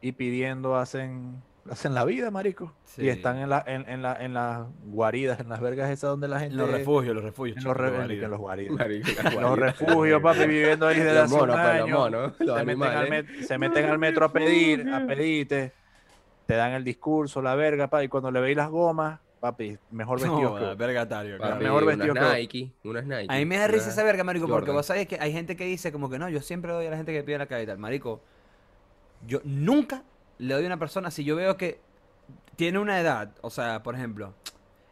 y 0.00 0.12
pidiendo 0.12 0.76
hacen, 0.76 1.40
hacen 1.70 1.94
la 1.94 2.04
vida, 2.04 2.30
marico. 2.30 2.72
Sí. 2.84 3.02
Y 3.04 3.08
están 3.08 3.38
en, 3.38 3.48
la, 3.50 3.62
en, 3.66 3.88
en, 3.88 4.02
la, 4.02 4.14
en 4.14 4.34
las 4.34 4.66
guaridas, 4.86 5.38
en 5.40 5.48
las 5.48 5.60
vergas 5.60 5.90
esas 5.90 6.10
donde 6.10 6.26
la 6.28 6.40
gente... 6.40 6.54
En 6.54 6.58
los 6.60 6.70
refugios, 6.70 7.14
los 7.14 7.22
refugios. 7.22 7.58
En 7.58 7.64
los, 7.64 7.76
re- 7.76 7.88
en- 8.14 8.30
los 8.30 8.40
guaridas. 8.40 8.76
Marico, 8.76 9.40
Los 9.40 9.58
refugios, 9.58 10.20
papi, 10.22 10.46
viviendo 10.46 10.86
ahí 10.86 10.96
desde 11.00 11.18
hace 11.18 11.34
un 11.34 11.40
monos, 11.40 11.56
pues, 11.56 11.74
los 11.74 11.84
año. 11.84 11.98
monos, 11.98 12.32
se, 12.36 12.44
meten 12.44 12.82
al 12.82 12.96
animales. 12.96 13.10
met- 13.26 13.42
se 13.44 13.58
meten 13.58 13.84
al 13.84 13.98
metro 13.98 14.24
a 14.24 14.32
pedir, 14.32 14.88
a 14.92 15.06
pedirte. 15.06 15.72
Te 16.46 16.54
dan 16.54 16.72
el 16.72 16.82
discurso, 16.84 17.42
la 17.42 17.54
verga, 17.54 17.88
papi. 17.88 18.06
Y 18.06 18.08
cuando 18.08 18.30
le 18.30 18.40
veis 18.40 18.56
las 18.56 18.70
gomas, 18.70 19.20
papi, 19.40 19.78
mejor 19.90 20.18
vestido 20.20 20.40
No, 20.40 20.54
que 20.58 20.64
vos. 20.64 20.76
vergatario. 20.76 21.38
Papi, 21.38 21.48
claro. 21.48 21.62
mejor 21.62 21.84
vestido 21.86 22.14
que 22.14 22.20
unas. 22.20 22.34
Nike, 22.34 22.72
unas 22.84 23.04
Nike. 23.06 23.26
A 23.32 23.36
mí 23.38 23.44
me 23.44 23.56
da 23.58 23.66
risa 23.66 23.84
unas 23.84 23.94
esa 23.94 24.02
verga, 24.04 24.24
marico, 24.24 24.46
porque 24.46 24.60
Jordan. 24.66 24.76
vos 24.76 24.86
sabés 24.86 25.06
que 25.06 25.18
hay 25.20 25.32
gente 25.32 25.56
que 25.56 25.64
dice 25.64 25.92
como 25.92 26.08
que 26.10 26.18
no, 26.18 26.28
yo 26.28 26.40
siempre 26.40 26.72
doy 26.72 26.86
a 26.86 26.90
la 26.90 26.96
gente 26.96 27.12
que 27.12 27.22
pide 27.22 27.34
en 27.36 27.40
la 27.40 27.46
calle 27.46 27.62
y 27.64 27.66
tal. 27.66 27.78
Marico, 27.78 28.20
yo 29.26 29.40
nunca 29.44 30.02
le 30.38 30.54
doy 30.54 30.64
a 30.64 30.66
una 30.66 30.78
persona 30.78 31.10
si 31.10 31.24
yo 31.24 31.36
veo 31.36 31.56
que 31.56 31.80
tiene 32.56 32.78
una 32.78 33.00
edad, 33.00 33.30
o 33.40 33.50
sea, 33.50 33.82
por 33.82 33.94
ejemplo, 33.94 34.34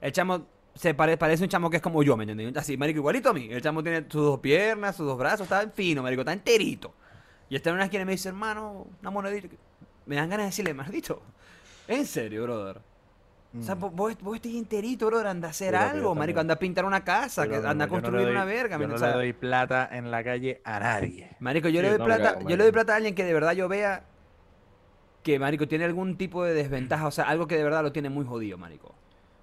el 0.00 0.12
chamo 0.12 0.46
se 0.74 0.94
pare- 0.94 1.16
parece 1.16 1.42
un 1.42 1.48
chamo 1.48 1.70
que 1.70 1.76
es 1.78 1.82
como 1.82 2.02
yo, 2.02 2.16
¿me 2.16 2.24
entiendes? 2.24 2.56
Así, 2.62 2.76
marico, 2.76 2.98
igualito 2.98 3.30
a 3.30 3.32
mí. 3.32 3.48
El 3.50 3.62
chamo 3.62 3.82
tiene 3.82 4.00
sus 4.08 4.22
dos 4.22 4.40
piernas, 4.40 4.94
sus 4.96 5.06
dos 5.06 5.16
brazos, 5.18 5.42
está 5.42 5.68
fino, 5.70 6.02
marico, 6.02 6.20
está 6.22 6.32
enterito. 6.32 6.92
Y 7.48 7.56
está 7.56 7.70
en 7.70 7.76
una 7.76 7.84
esquina 7.84 8.02
y 8.02 8.06
me 8.06 8.12
dice, 8.12 8.28
hermano, 8.28 8.86
una 9.00 9.10
monedita. 9.10 9.48
Me 10.04 10.16
dan 10.16 10.28
ganas 10.28 10.44
de 10.44 10.48
decirle, 10.50 10.74
maldito. 10.74 11.22
En 11.88 12.04
serio, 12.06 12.42
brother. 12.42 12.80
O 13.58 13.62
sea, 13.62 13.74
Mm. 13.74 13.78
vos, 13.80 13.92
vos 13.94 14.16
vos 14.20 14.36
estás 14.36 14.52
enterito, 14.52 15.06
brother, 15.06 15.28
anda 15.28 15.48
a 15.48 15.50
hacer 15.50 15.72
yo 15.72 15.78
algo, 15.80 16.14
marico, 16.14 16.38
también. 16.38 16.38
anda 16.40 16.54
a 16.54 16.58
pintar 16.58 16.84
una 16.84 17.04
casa, 17.04 17.48
que 17.48 17.56
anda 17.56 17.68
a 17.68 17.72
yo 17.72 17.76
no 17.76 17.84
le 17.84 17.88
construir 17.88 18.22
doy- 18.26 18.32
una 18.32 18.44
verga, 18.44 18.78
¿me 18.78 18.82
Yo 18.84 18.88
no 18.88 18.94
le 18.94 18.96
O 18.96 18.98
sea, 19.06 19.12
doy 19.16 19.32
plata 19.32 19.88
en 19.92 20.10
la 20.10 20.22
calle 20.24 20.60
a 20.64 20.80
nadie. 20.80 21.30
Marico, 21.40 21.68
yo 21.68 21.80
Sí, 21.80 21.82
le 21.82 21.88
doy 21.90 21.98
no, 21.98 22.04
plata, 22.04 22.32
claro, 22.34 22.48
yo 22.48 22.56
le 22.56 22.62
doy 22.64 22.72
plata 22.72 22.92
a 22.92 22.96
alguien 22.96 23.14
que 23.14 23.24
de 23.24 23.32
verdad 23.32 23.52
yo 23.52 23.68
vea 23.68 24.04
que, 25.22 25.38
marico, 25.38 25.66
tiene 25.66 25.84
algún 25.84 26.16
tipo 26.16 26.44
de 26.44 26.54
desventaja, 26.54 27.06
o 27.06 27.10
sea, 27.10 27.24
algo 27.24 27.46
que 27.46 27.56
de 27.56 27.64
verdad 27.64 27.82
lo 27.82 27.92
tiene 27.92 28.10
muy 28.10 28.24
jodido, 28.24 28.58
marico. 28.58 28.94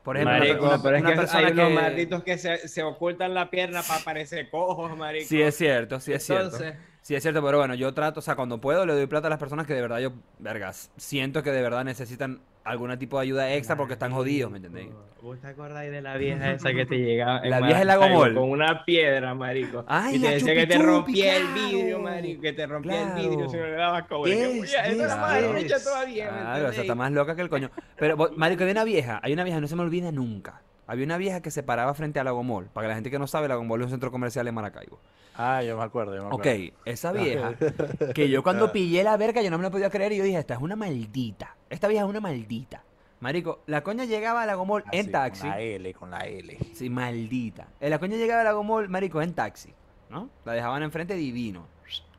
Por 0.04 0.18
ejemplo, 0.18 0.36
una- 0.36 0.46
Marico, 0.46 0.66
una, 0.66 0.82
pero 0.84 0.96
es 0.98 1.02
una 1.02 1.14
que 1.14 1.38
hay 1.38 1.52
unos 1.54 1.68
que- 1.70 1.74
malditos 1.76 2.24
que 2.24 2.38
se, 2.38 2.68
se 2.68 2.84
ocultan 2.84 3.34
la 3.34 3.50
pierna 3.50 3.82
para 3.84 4.04
parecer 4.04 4.50
cojos, 4.50 4.98
marico. 4.98 5.28
Sí, 5.28 5.42
es 5.42 5.56
cierto, 5.56 6.00
sí, 6.00 6.12
es 6.14 6.26
cierto. 6.26 6.58
Sí, 7.04 7.16
es 7.16 7.22
cierto, 7.22 7.44
pero 7.44 7.58
bueno, 7.58 7.76
yo 7.76 7.94
trato, 7.94 8.22
o 8.22 8.24
sea, 8.24 8.36
cuando 8.38 8.62
puedo 8.62 8.86
le 8.86 8.94
doy 8.94 9.08
plata 9.08 9.28
a 9.28 9.30
las 9.30 9.38
personas 9.38 9.68
que 9.68 9.74
de 9.74 9.82
verdad 9.82 10.00
yo, 10.00 10.14
vergas, 10.40 10.90
siento 10.96 11.44
que 11.44 11.52
de 11.52 11.62
verdad 11.62 11.84
necesitan 11.84 12.40
algún 12.64 12.98
tipo 12.98 13.18
de 13.18 13.24
ayuda 13.24 13.54
extra 13.54 13.76
porque 13.76 13.92
están 13.94 14.14
jodidos, 14.14 14.50
¿me 14.50 14.56
entendéis? 14.56 14.88
¿Vos 15.22 15.38
te 15.42 15.48
acordáis 15.48 15.92
de 15.92 16.02
la 16.02 16.16
vieja 16.16 16.54
esa 16.54 16.72
que 16.72 16.86
te 16.86 16.96
llegaba 17.00 17.42
en 17.44 17.50
La 17.50 17.60
vieja 17.60 17.80
del 17.80 17.88
Lago 17.90 18.02
Maracaibo 18.04 18.24
Mall. 18.26 18.36
Con 18.36 18.50
una 18.52 18.86
piedra, 18.86 19.36
marico. 19.36 19.84
Ay, 19.86 20.16
y 20.16 20.20
te 20.20 20.26
la 20.28 20.32
decía 20.32 20.54
que 20.56 20.66
te 20.68 20.78
rompía 20.78 21.36
el 21.36 21.48
vidrio, 21.54 22.00
marico. 22.00 22.42
Que 22.42 22.54
te 22.54 22.66
rompía 22.68 23.02
el 23.04 23.22
vidrio 23.22 23.50
si 23.50 23.58
no 23.58 23.66
le 23.66 23.72
dabas 23.74 24.08
cobre. 24.08 24.32
Yes, 24.32 24.40
Que, 24.40 24.48
"Oye, 24.62 24.64
Esa 24.64 24.86
era 24.88 25.16
más 25.18 25.40
yes, 25.42 25.50
arrecha 25.50 25.76
yes. 25.76 25.84
todavía, 25.84 26.32
¿me 26.32 26.40
Claro, 26.40 26.70
o 26.70 26.72
sea, 26.72 26.82
está 26.84 26.96
más 26.96 27.12
loca 27.12 27.36
que 27.36 27.42
el 27.42 27.50
coño. 27.50 27.70
Pero, 27.98 28.16
vos- 28.16 28.32
marico, 28.38 28.64
hay 28.64 28.72
una 28.72 28.86
vieja, 28.86 29.20
hay 29.22 29.34
una 29.34 29.44
vieja, 29.44 29.60
no 29.60 29.68
se 29.68 29.76
me 29.76 29.82
olvida 29.82 30.10
nunca. 30.14 30.62
Había 30.88 31.06
una 31.06 31.18
vieja 31.18 31.42
que 31.42 31.52
se 31.52 31.64
paraba 31.64 31.94
frente 31.94 32.20
a 32.20 32.24
Lago 32.24 32.44
Mall. 32.44 32.66
Para 32.66 32.86
que 32.86 32.90
la 32.90 32.96
gente 32.96 33.12
que 33.12 33.20
no 33.20 33.28
sabe, 33.28 33.48
Lago 33.48 33.64
Mall 33.64 33.82
es 33.82 33.86
un 33.86 33.92
centro 33.92 34.12
comercial 34.12 34.48
en 34.48 34.56
Maracaibo. 34.56 35.00
Ah, 35.36 35.64
yo 35.64 35.78
me 35.78 35.84
acuerdo, 35.84 36.16
yo 36.16 36.22
me 36.24 36.28
Ok, 36.28 36.40
acuerdo. 36.46 36.74
esa 36.86 37.12
vieja, 37.12 37.56
que 38.14 38.30
yo 38.30 38.44
cuando 38.44 38.72
pillé 38.72 39.04
la 39.04 39.18
verga, 39.18 39.42
yo 39.42 39.50
no 39.50 39.58
me 39.58 39.64
lo 39.64 39.72
podía 39.72 39.90
creer 39.90 40.12
y 40.12 40.18
yo 40.18 40.24
dije, 40.24 40.38
esta 40.38 40.54
es 40.56 40.62
una 40.62 40.76
maldita. 40.76 41.56
Esta 41.70 41.88
vieja 41.88 42.04
es 42.04 42.10
una 42.10 42.20
maldita. 42.20 42.84
Marico, 43.20 43.62
la 43.68 43.82
coña 43.84 44.06
llegaba 44.06 44.44
a 44.44 44.46
Lago 44.46 44.66
Mall 44.66 44.84
en 44.92 45.10
taxi. 45.12 45.42
Con 45.42 45.50
la 45.52 45.60
L, 45.62 45.94
con 45.94 46.12
la 46.12 46.20
L. 46.20 46.58
Sí, 46.74 46.90
maldita. 46.90 47.68
Eh, 47.80 47.90
La 47.90 47.98
coña 47.98 48.18
llegaba 48.18 48.42
a 48.42 48.44
Lago 48.44 48.64
Mall, 48.64 48.90
marico, 48.90 49.22
en 49.22 49.34
taxi, 49.34 49.74
¿no? 50.10 50.30
La 50.46 50.52
dejaban 50.54 50.84
enfrente 50.84 51.16
divino. 51.16 51.66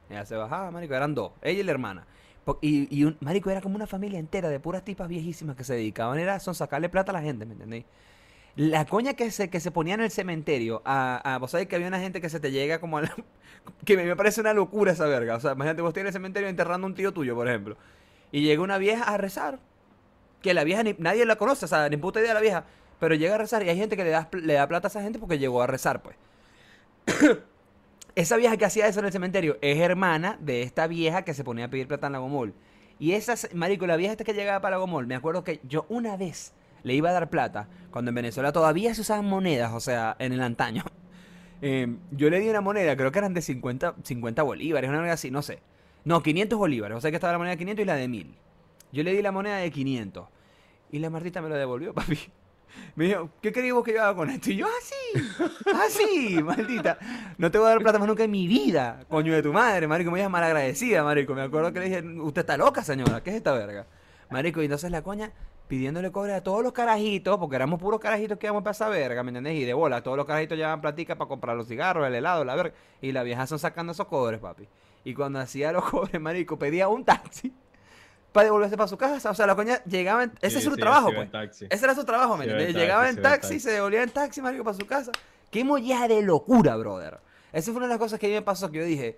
Ella 0.09 0.25
se 0.25 0.35
bajaba, 0.37 0.71
marico, 0.71 0.95
eran 0.95 1.15
dos, 1.15 1.33
ella 1.43 1.61
y 1.61 1.63
la 1.63 1.73
hermana. 1.73 2.07
Y, 2.63 2.95
y 2.95 3.05
un, 3.05 3.17
marico, 3.21 3.51
era 3.51 3.61
como 3.61 3.77
una 3.77 3.87
familia 3.87 4.19
entera 4.19 4.49
de 4.49 4.61
puras 4.61 4.83
tipas 4.85 5.09
viejísimas 5.09 5.57
que 5.57 5.65
se 5.65 5.75
dedicaban, 5.75 6.19
era 6.19 6.41
son 6.41 6.55
sacarle 6.55 6.89
plata 6.89 7.11
a 7.13 7.15
la 7.15 7.23
gente, 7.23 7.47
¿me 7.47 7.53
entendéis? 7.53 7.85
La 8.57 8.85
coña 8.85 9.15
que 9.15 9.31
se, 9.33 9.51
que 9.51 9.59
se 9.59 9.71
ponía 9.73 9.95
en 9.95 10.01
el 10.01 10.11
cementerio, 10.11 10.81
a, 10.85 11.39
vos 11.41 11.51
sabés 11.51 11.67
que 11.67 11.75
había 11.75 11.89
una 11.89 11.99
gente 11.99 12.21
que 12.21 12.29
se 12.29 12.39
te 12.39 12.53
llega 12.53 12.79
como 12.81 12.99
a 12.99 13.03
la- 13.03 13.17
que 13.85 13.97
me, 13.97 14.15
parece 14.17 14.41
una 14.41 14.55
locura 14.55 14.93
esa 14.93 15.07
verga. 15.07 15.37
O 15.37 15.41
sea, 15.41 15.53
imagínate 15.53 15.83
vos 15.83 15.93
tienes 15.93 16.11
en 16.11 16.17
el 16.17 16.21
cementerio 16.21 16.49
enterrando 16.49 16.87
a 16.87 16.91
un 16.91 16.95
tío 16.95 17.13
tuyo, 17.13 17.35
por 17.35 17.49
ejemplo. 17.49 17.77
Y 18.33 18.43
llega 18.43 18.63
una 18.63 18.79
vieja 18.79 19.05
a 19.05 19.17
rezar. 19.17 19.59
Que 20.43 20.55
la 20.55 20.65
vieja 20.65 20.83
ni- 20.85 20.97
nadie 20.99 21.25
la 21.27 21.37
conoce, 21.37 21.65
o 21.65 21.69
sea, 21.69 21.89
ni 21.89 21.97
puta 21.97 22.21
idea 22.21 22.31
de 22.31 22.35
la 22.35 22.41
vieja. 22.41 22.65
Pero 23.01 23.15
llega 23.17 23.35
a 23.37 23.39
rezar 23.39 23.63
y 23.65 23.69
hay 23.71 23.77
gente 23.77 23.97
que 23.97 24.05
le 24.05 24.11
da, 24.11 24.29
le 24.33 24.55
da 24.55 24.69
plata 24.69 24.89
a 24.89 24.91
esa 24.91 25.03
gente 25.03 25.19
porque 25.19 25.39
llegó 25.39 25.63
a 25.63 25.67
rezar, 25.67 26.03
pues. 26.03 26.17
esa 28.15 28.37
vieja 28.37 28.57
que 28.57 28.65
hacía 28.65 28.87
eso 28.87 29.01
en 29.01 29.07
el 29.07 29.13
cementerio 29.13 29.59
es 29.61 29.79
hermana 29.79 30.39
de 30.41 30.63
esta 30.63 30.87
vieja 30.87 31.23
que 31.23 31.35
se 31.35 31.45
ponía 31.45 31.67
a 31.67 31.69
pedir 31.71 31.89
plata 31.89 32.07
en 32.07 32.13
Lago 32.15 32.29
Mall. 32.29 32.55
Y 32.99 33.13
esa, 33.13 33.35
marico, 33.55 33.87
la 33.87 33.97
vieja 33.97 34.13
esta 34.13 34.25
que 34.25 34.35
llegaba 34.35 34.61
para 34.61 34.77
Lago 34.77 34.87
Mall, 34.87 35.07
me 35.07 35.17
acuerdo 35.17 35.43
que 35.45 35.61
yo 35.65 35.87
una 35.89 36.17
vez 36.17 36.53
le 36.85 36.95
iba 36.95 37.11
a 37.11 37.13
dar 37.13 37.31
plata, 37.31 37.69
cuando 37.91 38.11
en 38.11 38.15
Venezuela 38.15 38.53
todavía 38.53 38.95
se 38.95 39.01
usaban 39.01 39.25
monedas, 39.25 39.73
o 39.73 39.81
sea, 39.81 40.15
en 40.19 40.33
el 40.33 40.41
antaño. 40.41 40.85
Eh, 41.67 41.97
yo 42.11 42.29
le 42.29 42.41
di 42.41 42.49
una 42.51 42.61
moneda, 42.61 42.95
creo 42.95 43.11
que 43.11 43.19
eran 43.19 43.33
de 43.33 43.41
50, 43.41 43.95
50 44.03 44.43
bolívares, 44.43 44.91
una 44.91 44.99
moneda 44.99 45.15
así, 45.15 45.31
no 45.31 45.41
sé. 45.41 45.61
No, 46.05 46.23
500 46.23 46.59
bolívares, 46.59 46.99
o 46.99 47.01
sea 47.01 47.11
que 47.11 47.17
estaba 47.17 47.33
la 47.33 47.39
moneda 47.39 47.53
de 47.53 47.59
500 47.59 47.83
y 47.83 47.87
la 47.87 47.95
de 47.95 48.07
1000. 48.07 48.35
Yo 48.93 49.03
le 49.03 49.13
di 49.13 49.23
la 49.23 49.33
moneda 49.33 49.57
de 49.57 49.71
500. 49.71 50.27
Y 50.93 50.99
la 50.99 51.09
Martita 51.09 51.41
me 51.41 51.49
lo 51.49 51.55
devolvió, 51.55 51.95
papi. 51.95 52.19
Me 52.97 53.07
dijo, 53.07 53.31
¿qué 53.41 53.51
querías 53.51 53.73
vos 53.73 53.85
que 53.85 53.95
yo 53.95 54.03
haga 54.03 54.15
con 54.15 54.29
esto? 54.29 54.51
Y 54.51 54.57
yo, 54.57 54.67
así, 54.67 55.25
así, 55.75 56.43
maldita. 56.43 56.99
No 57.39 57.51
te 57.51 57.57
voy 57.57 57.69
a 57.69 57.71
dar 57.71 57.79
plata 57.79 57.99
más 57.99 58.09
nunca 58.09 58.25
en 58.25 58.31
mi 58.31 58.47
vida, 58.47 59.07
coño 59.09 59.33
de 59.33 59.43
tu 59.43 59.53
madre, 59.53 59.87
marico. 59.87 60.11
Me 60.11 60.19
dijo 60.19 60.29
malagradecida, 60.29 61.03
marico. 61.03 61.35
Me 61.35 61.43
acuerdo 61.43 61.73
que 61.73 61.81
le 61.81 61.87
dije, 61.87 62.03
usted 62.21 62.41
está 62.41 62.59
loca, 62.59 62.85
señora, 62.85 63.23
¿qué 63.23 63.31
es 63.31 63.37
esta 63.37 63.53
verga? 63.53 63.87
Marico, 64.29 64.61
y 64.61 64.67
entonces 64.67 64.91
la 64.91 65.01
coña 65.01 65.33
pidiéndole 65.69 66.13
cobre 66.13 66.35
a 66.35 66.43
todos 66.43 66.63
los 66.63 66.73
carajitos, 66.73 67.39
porque 67.39 67.57
éramos 67.57 67.81
puros 67.81 68.01
carajitos 68.01 68.39
que 68.39 68.47
íbamos 68.47 68.63
para 68.63 68.73
esa 68.73 68.89
verga. 68.89 69.23
Y 69.53 69.65
de 69.65 69.75
bola, 69.75 70.03
todos 70.03 70.17
los 70.17 70.27
carajitos 70.27 70.57
llevaban 70.57 70.81
platica 70.81 71.17
para 71.17 71.29
comprar 71.29 71.57
los 71.57 71.69
cigarros, 71.69 72.07
el 72.07 72.15
helado, 72.15 72.45
la 72.45 72.55
verga. 72.55 72.75
Y 73.01 73.13
la 73.13 73.23
vieja 73.23 73.47
son 73.47 73.59
sacando 73.59 73.93
esos 73.93 74.07
cobres, 74.07 74.41
papi. 74.41 74.69
Y 75.05 75.15
cuando 75.15 75.39
hacía 75.39 75.73
los 75.73 75.85
cobres, 75.91 76.21
marico, 76.21 76.59
pedía 76.59 76.89
un 76.89 77.05
taxi 77.05 77.53
para 78.33 78.47
devolverse 78.47 78.77
para 78.77 78.89
su 78.89 78.97
casa. 78.97 79.31
O 79.31 79.35
sea, 79.35 79.47
la 79.47 79.55
coña 79.55 79.83
llegaba 79.85 80.25
en... 80.25 80.33
Ese 80.41 80.59
es 80.59 80.65
su 80.65 80.77
trabajo, 80.77 81.11
pues. 81.15 81.63
Ese 81.71 81.85
era 81.85 81.95
su 81.95 82.05
trabajo, 82.05 82.37
¿me 82.37 82.45
entiendes? 82.45 82.69
taxi, 82.69 82.81
Llegaba 82.81 83.09
en 83.09 83.17
taxi, 83.23 83.41
taxi. 83.41 83.61
se 83.61 83.71
devolvía 83.71 84.03
en 84.03 84.11
taxi, 84.11 84.43
marico, 84.43 84.65
para 84.65 84.77
su 84.77 84.87
casa. 84.87 85.13
Qué 85.51 85.63
molleja 85.63 86.09
de 86.09 86.21
locura, 86.23 86.77
brother. 86.77 87.21
Esa 87.53 87.71
fue 87.71 87.77
una 87.77 87.87
de 87.87 87.91
las 87.91 87.99
cosas 88.01 88.19
que 88.19 88.27
a 88.27 88.29
mí 88.29 88.35
me 88.35 88.43
pasó 88.43 88.73
que 88.73 88.79
yo 88.79 88.85
dije, 88.85 89.17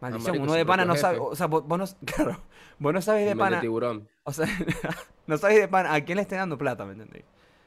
maldición, 0.00 0.32
marico, 0.32 0.44
uno 0.44 0.54
de 0.54 0.64
pana 0.64 0.86
no 0.86 0.96
sabe, 0.96 1.18
o 1.18 1.36
sea, 1.36 1.46
vos, 1.46 1.66
vos 1.66 1.78
no, 1.78 1.84
claro, 2.06 2.40
vos 2.78 2.94
no 2.94 3.02
sabes 3.02 3.28
de 3.28 3.36
pana, 3.36 3.60
tiburón. 3.60 4.08
O 4.30 4.32
sea, 4.32 4.46
no 5.26 5.36
sabes 5.38 5.60
de 5.60 5.68
pana 5.68 5.92
a 5.94 6.00
quién 6.04 6.16
le 6.16 6.22
esté 6.22 6.36
dando 6.36 6.56
plata, 6.58 6.84
¿me 6.84 6.92
entendés? 6.92 7.24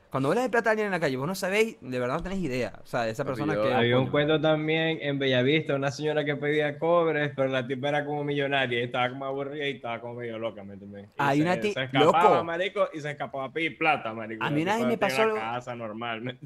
Cuando 0.09 0.29
vos 0.29 0.35
le 0.35 0.41
das 0.41 0.51
plata 0.51 0.69
a 0.69 0.71
alguien 0.73 0.85
en 0.85 0.91
la 0.91 0.99
calle, 0.99 1.17
vos 1.17 1.25
no 1.25 1.33
sabéis, 1.33 1.75
de 1.81 1.99
verdad 1.99 2.17
no 2.17 2.21
tenéis 2.23 2.43
idea, 2.43 2.73
o 2.83 2.85
sea, 2.85 3.01
de 3.01 3.09
esa 3.11 3.25
persona 3.25 3.55
yo- 3.55 3.63
que... 3.63 3.73
Había 3.73 3.97
un 3.97 4.11
cuento 4.11 4.39
también 4.39 4.99
en 5.01 5.17
Bellavista, 5.17 5.73
una 5.73 5.89
señora 5.89 6.23
que 6.23 6.35
pedía 6.35 6.77
cobres, 6.77 7.31
pero 7.35 7.47
la 7.49 7.65
tipa 7.65 7.89
era 7.89 8.05
como 8.05 8.23
millonaria 8.23 8.79
y 8.79 8.83
estaba 8.83 9.09
como 9.09 9.25
aburrida 9.25 9.67
y 9.67 9.71
estaba 9.77 9.99
como 10.01 10.13
medio 10.15 10.37
loca, 10.37 10.63
¿me 10.63 10.75
Hay 11.17 11.37
se, 11.37 11.41
una 11.43 11.59
ti- 11.59 11.73
se 11.73 11.83
escapaba, 11.85 12.29
loco. 12.35 12.43
marico, 12.43 12.89
y 12.93 12.99
se 13.01 13.09
escapaba 13.09 13.45
a 13.45 13.51
pedir 13.51 13.75
plata, 13.75 14.13
marico. 14.13 14.43
A 14.45 14.51
mí 14.51 14.61
una 14.61 14.77
vez 14.77 14.85
me 14.85 14.97
pasó 14.99 15.23
algo- 15.23 15.35
casa 15.35 15.75
normal, 15.75 16.21
¿me? 16.21 16.37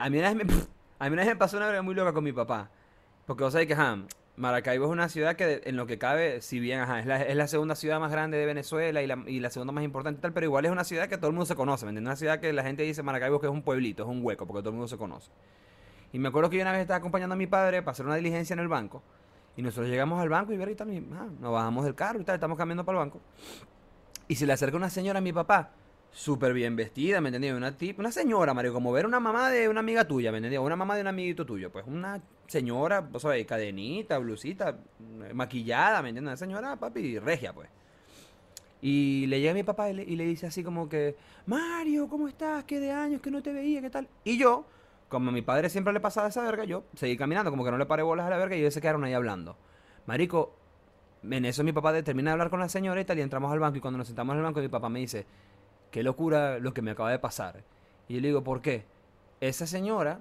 A 0.00 0.10
mí 0.10 0.18
una 0.18 0.34
vez 0.34 0.44
me, 0.44 0.52
a 0.98 1.04
mí 1.08 1.12
una 1.12 1.22
vez 1.22 1.26
me 1.28 1.36
pasó 1.36 1.56
una 1.58 1.66
verga 1.66 1.82
muy 1.82 1.94
loca 1.94 2.12
con 2.12 2.24
mi 2.24 2.32
papá. 2.32 2.70
Porque 3.24 3.44
vos 3.44 3.52
sabés 3.52 3.68
que, 3.68 3.74
ajá, 3.74 3.98
Maracaibo 4.36 4.86
es 4.86 4.90
una 4.90 5.10
ciudad 5.10 5.36
que 5.36 5.60
en 5.64 5.76
lo 5.76 5.86
que 5.86 5.98
cabe, 5.98 6.40
si 6.40 6.58
bien, 6.58 6.80
ajá, 6.80 7.00
es 7.00 7.06
la, 7.06 7.22
es 7.22 7.36
la 7.36 7.46
segunda 7.46 7.74
ciudad 7.74 8.00
más 8.00 8.10
grande 8.10 8.38
de 8.38 8.46
Venezuela 8.46 9.02
y 9.02 9.40
la, 9.40 9.50
segunda 9.50 9.72
más 9.72 9.84
importante 9.84 10.18
y 10.18 10.22
tal, 10.22 10.32
pero 10.32 10.46
igual 10.46 10.64
es 10.64 10.70
una 10.70 10.84
ciudad 10.84 11.08
que 11.08 11.18
todo 11.18 11.26
el 11.26 11.34
mundo 11.34 11.44
se 11.44 11.54
conoce, 11.54 11.84
¿me 11.84 11.90
entiendes? 11.90 12.08
Una 12.08 12.16
ciudad 12.16 12.40
que 12.40 12.50
la 12.52 12.62
gente 12.62 12.82
dice 12.82 13.02
Maracaibo 13.02 13.40
que 13.40 13.46
es 13.46 13.52
un 13.52 13.62
pueblito, 13.62 14.04
es 14.04 14.08
un 14.08 14.24
hueco, 14.24 14.46
porque 14.46 14.62
todo 14.62 14.70
el 14.70 14.76
mundo 14.76 14.88
se 14.88 14.96
conoce. 14.96 15.30
Y 16.14 16.18
me 16.18 16.28
acuerdo 16.28 16.48
que 16.48 16.56
yo 16.56 16.62
una 16.62 16.72
vez 16.72 16.80
estaba 16.80 16.98
acompañando 16.98 17.34
a 17.34 17.36
mi 17.36 17.46
padre 17.46 17.82
para 17.82 17.92
hacer 17.92 18.06
una 18.06 18.16
diligencia 18.16 18.54
en 18.54 18.60
el 18.60 18.68
banco. 18.68 19.02
Y 19.54 19.60
nosotros 19.60 19.88
llegamos 19.88 20.20
al 20.20 20.30
banco 20.30 20.52
y 20.54 20.56
ver 20.56 20.70
y 20.70 20.74
tal, 20.74 20.90
y, 20.90 21.06
ajá, 21.12 21.26
nos 21.38 21.52
bajamos 21.52 21.84
del 21.84 21.94
carro 21.94 22.20
y 22.20 22.24
tal, 22.24 22.36
estamos 22.36 22.56
caminando 22.56 22.86
para 22.86 22.98
el 22.98 23.04
banco. 23.04 23.20
Y 24.28 24.36
se 24.36 24.46
le 24.46 24.54
acerca 24.54 24.78
una 24.78 24.88
señora 24.88 25.18
a 25.18 25.22
mi 25.22 25.34
papá, 25.34 25.72
súper 26.10 26.54
bien 26.54 26.74
vestida, 26.74 27.20
¿me 27.20 27.28
entendías? 27.28 27.54
Una, 27.54 27.76
tip, 27.76 27.98
una 27.98 28.10
señora, 28.10 28.54
Mario, 28.54 28.72
como 28.72 28.92
ver 28.92 29.04
una 29.04 29.20
mamá 29.20 29.50
de 29.50 29.68
una 29.68 29.80
amiga 29.80 30.06
tuya, 30.06 30.32
¿me 30.32 30.38
entendías? 30.38 30.62
Una 30.62 30.76
mamá 30.76 30.94
de 30.94 31.02
un 31.02 31.08
amiguito 31.08 31.44
tuyo, 31.44 31.70
pues 31.70 31.84
una 31.86 32.22
señora, 32.52 33.00
vos 33.00 33.22
sabés, 33.22 33.46
cadenita, 33.46 34.18
blusita, 34.18 34.78
eh, 35.24 35.34
maquillada, 35.34 36.02
¿me 36.02 36.10
entiendes? 36.10 36.32
Una 36.32 36.36
señora, 36.36 36.76
papi, 36.76 37.18
regia, 37.18 37.52
pues. 37.52 37.68
Y 38.82 39.26
le 39.26 39.40
llega 39.40 39.52
a 39.52 39.54
mi 39.54 39.62
papá 39.62 39.90
y 39.90 40.16
le, 40.16 40.24
dice 40.24 40.46
así 40.46 40.62
como 40.62 40.88
que, 40.88 41.16
Mario, 41.46 42.08
¿cómo 42.08 42.28
estás? 42.28 42.64
¿Qué 42.64 42.78
de 42.78 42.90
años 42.90 43.20
que 43.20 43.30
no 43.30 43.42
te 43.42 43.52
veía? 43.52 43.80
¿Qué 43.80 43.90
tal? 43.90 44.08
Y 44.24 44.36
yo, 44.36 44.66
como 45.08 45.30
a 45.30 45.32
mi 45.32 45.42
padre 45.42 45.70
siempre 45.70 45.92
le 45.92 46.00
pasaba 46.00 46.28
esa 46.28 46.42
verga, 46.42 46.64
yo 46.64 46.84
seguí 46.94 47.16
caminando, 47.16 47.50
como 47.50 47.64
que 47.64 47.70
no 47.70 47.78
le 47.78 47.86
paré 47.86 48.02
bolas 48.02 48.26
a 48.26 48.30
la 48.30 48.36
verga 48.36 48.56
y 48.56 48.60
ellos 48.60 48.74
se 48.74 48.80
quedaron 48.80 49.04
ahí 49.04 49.14
hablando. 49.14 49.56
Marico, 50.06 50.54
en 51.22 51.44
eso 51.44 51.62
mi 51.64 51.72
papá 51.72 52.02
termina 52.02 52.30
de 52.30 52.32
hablar 52.32 52.50
con 52.50 52.60
la 52.60 52.68
señora 52.68 53.00
y 53.00 53.04
tal, 53.04 53.18
y 53.18 53.22
entramos 53.22 53.52
al 53.52 53.60
banco. 53.60 53.78
Y 53.78 53.80
cuando 53.80 53.98
nos 53.98 54.08
sentamos 54.08 54.34
en 54.34 54.38
el 54.38 54.44
banco, 54.44 54.60
mi 54.60 54.68
papá 54.68 54.88
me 54.88 54.98
dice, 54.98 55.24
qué 55.90 56.02
locura 56.02 56.58
lo 56.58 56.74
que 56.74 56.82
me 56.82 56.90
acaba 56.90 57.10
de 57.10 57.20
pasar. 57.20 57.62
Y 58.08 58.14
yo 58.14 58.20
le 58.20 58.28
digo, 58.28 58.42
¿por 58.42 58.60
qué? 58.60 58.84
Esa 59.40 59.66
señora, 59.66 60.20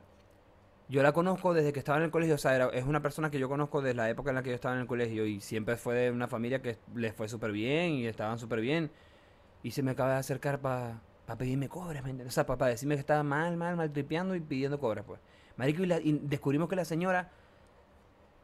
yo 0.91 1.03
la 1.03 1.13
conozco 1.13 1.53
desde 1.53 1.73
que 1.73 1.79
estaba 1.79 1.97
en 1.99 2.05
el 2.05 2.11
colegio. 2.11 2.35
O 2.35 2.37
sea, 2.37 2.55
era- 2.55 2.69
es 2.69 2.85
una 2.85 3.01
persona 3.01 3.31
que 3.31 3.39
yo 3.39 3.49
conozco 3.49 3.81
desde 3.81 3.95
la 3.95 4.09
época 4.09 4.29
en 4.31 4.35
la 4.35 4.43
que 4.43 4.49
yo 4.49 4.55
estaba 4.55 4.75
en 4.75 4.81
el 4.81 4.87
colegio. 4.87 5.25
Y 5.25 5.39
siempre 5.41 5.77
fue 5.77 5.95
de 5.95 6.11
una 6.11 6.27
familia 6.27 6.61
que 6.61 6.77
les 6.95 7.13
fue 7.15 7.27
súper 7.29 7.51
bien 7.51 7.91
y 7.93 8.07
estaban 8.07 8.37
súper 8.39 8.61
bien. 8.61 8.91
Y 9.63 9.71
se 9.71 9.83
me 9.83 9.91
acaba 9.91 10.13
de 10.13 10.17
acercar 10.19 10.59
para 10.61 11.01
pedirme 11.37 11.69
cobres, 11.69 12.03
¿me 12.03 12.11
entiendes? 12.11 12.29
O 12.33 12.35
sea, 12.35 12.45
para 12.45 12.67
decirme 12.67 12.95
que 12.95 13.01
estaba 13.01 13.23
mal, 13.23 13.57
mal, 13.57 13.75
mal 13.77 13.91
tripeando 13.91 14.35
y 14.35 14.41
pidiendo 14.41 14.79
cobres, 14.79 15.03
pues. 15.05 15.19
Marico, 15.57 15.83
y, 15.83 15.87
la- 15.87 15.99
y 16.01 16.13
descubrimos 16.23 16.69
que 16.69 16.75
la 16.77 16.85
señora 16.85 17.31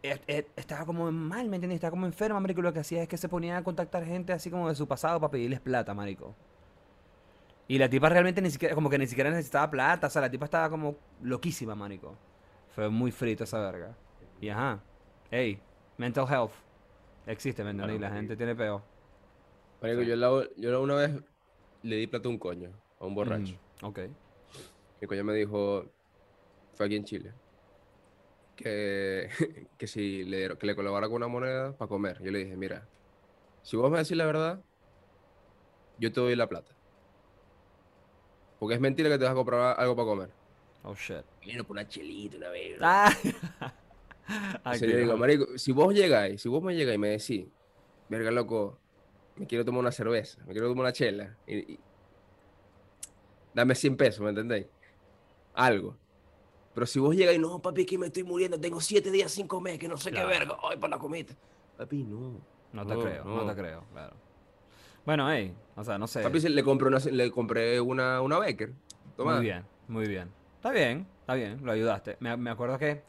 eh, 0.03 0.19
eh, 0.27 0.47
estaba 0.55 0.85
como 0.85 1.11
mal, 1.11 1.49
¿me 1.49 1.57
entiendes? 1.57 1.77
Estaba 1.77 1.91
como 1.91 2.05
enferma, 2.05 2.39
marico. 2.39 2.61
Lo 2.61 2.73
que 2.73 2.79
hacía 2.79 3.01
es 3.03 3.07
que 3.09 3.17
se 3.17 3.29
ponía 3.29 3.57
a 3.57 3.63
contactar 3.63 4.05
gente 4.05 4.33
así 4.33 4.49
como 4.51 4.69
de 4.69 4.75
su 4.75 4.87
pasado 4.87 5.19
para 5.19 5.31
pedirles 5.31 5.59
plata, 5.59 5.93
marico. 5.93 6.35
Y 7.67 7.77
la 7.79 7.89
tipa 7.89 8.09
realmente 8.09 8.41
ni 8.41 8.49
siquiera, 8.49 8.75
como 8.75 8.89
que 8.89 8.97
ni 8.97 9.07
siquiera 9.07 9.29
necesitaba 9.29 9.69
plata. 9.69 10.07
O 10.07 10.09
sea, 10.09 10.21
la 10.21 10.31
tipa 10.31 10.45
estaba 10.45 10.69
como 10.69 10.95
loquísima, 11.21 11.75
marico. 11.75 12.15
Fue 12.77 12.89
muy 12.91 13.09
frito 13.11 13.43
esa 13.43 13.59
verga. 13.59 13.97
Y 14.39 14.49
ajá. 14.49 14.79
Ey, 15.31 15.59
mental 15.97 16.27
health. 16.29 16.51
Existe, 17.25 17.63
¿me 17.63 17.71
entiendes? 17.71 17.95
Y 17.95 17.99
la 17.99 18.11
gente 18.11 18.37
tiene 18.37 18.53
peo. 18.55 18.83
Marico, 19.81 20.03
yo, 20.03 20.15
la- 20.15 20.47
yo 20.57 20.71
la- 20.71 20.79
una 20.79 20.93
vez 20.93 21.09
le 21.81 21.95
di 21.95 22.05
plata 22.05 22.27
a 22.27 22.31
un 22.31 22.37
coño, 22.37 22.69
a 22.99 23.05
un 23.07 23.15
borracho. 23.15 23.55
Ujú, 23.81 23.87
Ok. 23.87 23.99
Mi 25.01 25.07
coño 25.07 25.23
me 25.23 25.33
dijo, 25.33 25.85
fue 26.75 26.85
aquí 26.85 26.95
en 26.97 27.03
Chile, 27.03 27.33
que, 28.55 29.27
que 29.79 29.87
si 29.87 30.23
le, 30.23 30.55
que 30.55 30.67
le 30.67 30.75
colabora 30.75 31.07
con 31.07 31.15
una 31.15 31.27
moneda 31.27 31.75
para 31.75 31.89
comer. 31.89 32.21
Yo 32.21 32.29
le 32.29 32.43
dije, 32.43 32.55
mira, 32.55 32.87
si 33.63 33.75
vos 33.75 33.89
me 33.89 33.97
decís 33.97 34.15
la 34.15 34.27
verdad, 34.27 34.61
yo 35.97 36.11
te 36.13 36.19
doy 36.21 36.35
la 36.35 36.47
plata. 36.47 36.75
Porque 38.59 38.75
es 38.75 38.81
mentira 38.81 39.09
que 39.09 39.17
te 39.17 39.23
vas 39.23 39.31
a 39.31 39.35
comprar 39.35 39.79
algo 39.79 39.95
para 39.95 40.07
comer. 40.07 40.36
Oh 40.87 40.95
shit. 40.95 41.23
Vino 41.45 41.63
por 41.65 41.75
una 41.75 41.87
chelita 41.87 42.37
una 42.37 42.49
vez. 42.49 42.77
Ah. 42.81 43.11
O 44.65 44.73
sea, 44.73 44.89
yo 44.89 44.97
digo, 44.97 45.15
marico, 45.15 45.57
si 45.57 45.71
vos 45.71 45.93
llegáis, 45.93 46.41
si 46.41 46.49
vos 46.49 46.61
me 46.61 46.75
llegáis 46.75 46.95
y 46.95 46.99
me 46.99 47.07
decís, 47.11 47.47
verga 48.09 48.29
loco, 48.29 48.77
me 49.37 49.47
quiero 49.47 49.63
tomar 49.63 49.79
una 49.79 49.91
cerveza, 49.93 50.37
me 50.45 50.51
quiero 50.51 50.67
tomar 50.67 50.81
una 50.83 50.91
chela, 50.91 51.37
y, 51.47 51.55
y- 51.75 51.79
dame 53.53 53.73
100 53.73 53.95
pesos, 53.95 54.19
¿me 54.19 54.31
entendéis? 54.31 54.65
Algo. 55.53 55.95
Pero 56.73 56.85
si 56.85 56.99
vos 56.99 57.15
llegáis, 57.15 57.39
no, 57.39 57.57
papi, 57.61 57.85
que 57.85 57.97
me 57.97 58.07
estoy 58.07 58.23
muriendo, 58.23 58.59
tengo 58.59 58.81
7 58.81 59.09
días 59.11 59.31
sin 59.31 59.47
comer, 59.47 59.79
que 59.79 59.87
no 59.87 59.95
sé 59.95 60.11
Claro. 60.11 60.27
qué 60.27 60.39
verga, 60.39 60.57
ay, 60.69 60.75
para 60.75 60.91
la 60.97 60.99
comida. 60.99 61.33
Papi, 61.77 62.03
no. 62.03 62.41
No 62.73 62.85
te 62.85 62.93
No, 62.95 62.99
creo, 63.01 63.23
no. 63.23 63.35
no. 63.45 63.45
te 63.55 63.61
creo, 63.61 63.85
claro. 63.93 64.13
Bueno, 65.05 65.31
hey, 65.31 65.53
o 65.77 65.83
sea, 65.85 65.97
no 65.97 66.05
sé. 66.07 66.21
Papi, 66.21 66.39
le 66.41 66.63
compré 66.65 66.89
una, 66.89 66.99
le 66.99 67.31
compré 67.31 67.79
una, 67.79 68.19
una 68.21 68.39
Becker. 68.39 68.73
Toma. 69.15 69.35
Muy 69.37 69.45
bien, 69.45 69.63
muy 69.87 70.05
bien. 70.05 70.29
Está 70.67 70.79
bien, 70.79 71.07
está 71.21 71.33
bien, 71.35 71.59
lo 71.63 71.71
ayudaste. 71.71 72.17
Me, 72.19 72.35
me 72.37 72.49
acuerdo 72.49 72.77
que 72.77 73.01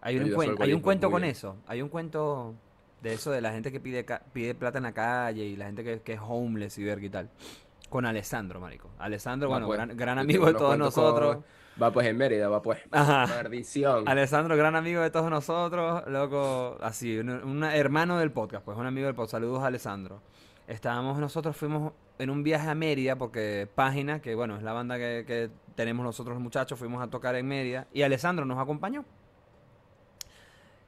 hay 0.00 0.18
un, 0.18 0.30
cuen- 0.30 0.56
hay 0.60 0.72
un 0.72 0.80
cuento 0.80 1.10
con 1.10 1.22
bien. 1.22 1.32
eso. 1.32 1.56
Hay 1.66 1.82
un 1.82 1.88
cuento 1.88 2.54
de 3.02 3.14
eso 3.14 3.30
de 3.30 3.40
la 3.40 3.52
gente 3.52 3.72
que 3.72 3.80
pide, 3.80 4.04
pide 4.32 4.54
plata 4.54 4.78
en 4.78 4.84
la 4.84 4.92
calle 4.92 5.44
y 5.44 5.56
la 5.56 5.66
gente 5.66 5.82
que, 5.82 6.00
que 6.00 6.12
es 6.14 6.20
homeless 6.22 6.78
y 6.78 6.84
verga 6.84 7.06
y 7.06 7.10
tal. 7.10 7.30
Con 7.88 8.04
Alessandro, 8.06 8.60
marico. 8.60 8.90
Alessandro, 8.98 9.48
Va, 9.48 9.56
bueno, 9.56 9.66
pues. 9.66 9.78
gran, 9.78 9.96
gran 9.96 10.18
amigo 10.18 10.46
de 10.46 10.54
todos 10.54 10.70
con- 10.70 10.78
nosotros. 10.78 11.38
Va 11.80 11.92
pues 11.92 12.06
en 12.06 12.16
Mérida, 12.16 12.48
va 12.48 12.62
pues. 12.62 12.78
Ajá. 12.90 13.26
Maldición. 13.42 14.08
Alessandro, 14.08 14.56
gran 14.56 14.76
amigo 14.76 15.02
de 15.02 15.10
todos 15.10 15.28
nosotros, 15.30 16.04
loco, 16.06 16.78
así, 16.80 17.18
un, 17.18 17.28
un 17.30 17.64
hermano 17.64 18.18
del 18.18 18.30
podcast, 18.30 18.64
pues 18.64 18.78
un 18.78 18.86
amigo 18.86 19.06
del 19.06 19.14
podcast. 19.14 19.32
Saludos 19.32 19.62
a 19.62 19.66
Alessandro. 19.66 20.22
Estábamos, 20.68 21.18
nosotros 21.18 21.54
fuimos 21.56 21.92
en 22.18 22.30
un 22.30 22.42
viaje 22.42 22.68
a 22.70 22.74
Mérida 22.74 23.16
porque 23.16 23.68
Página, 23.74 24.20
que 24.22 24.34
bueno, 24.34 24.56
es 24.56 24.62
la 24.62 24.72
banda 24.72 24.96
que, 24.96 25.24
que 25.26 25.50
tenemos 25.76 26.04
nosotros 26.04 26.34
los 26.34 26.42
muchachos, 26.42 26.78
fuimos 26.78 27.02
a 27.02 27.08
tocar 27.08 27.36
en 27.36 27.46
Mérida 27.46 27.86
y 27.92 28.02
Alessandro 28.02 28.44
nos 28.44 28.58
acompañó. 28.58 29.04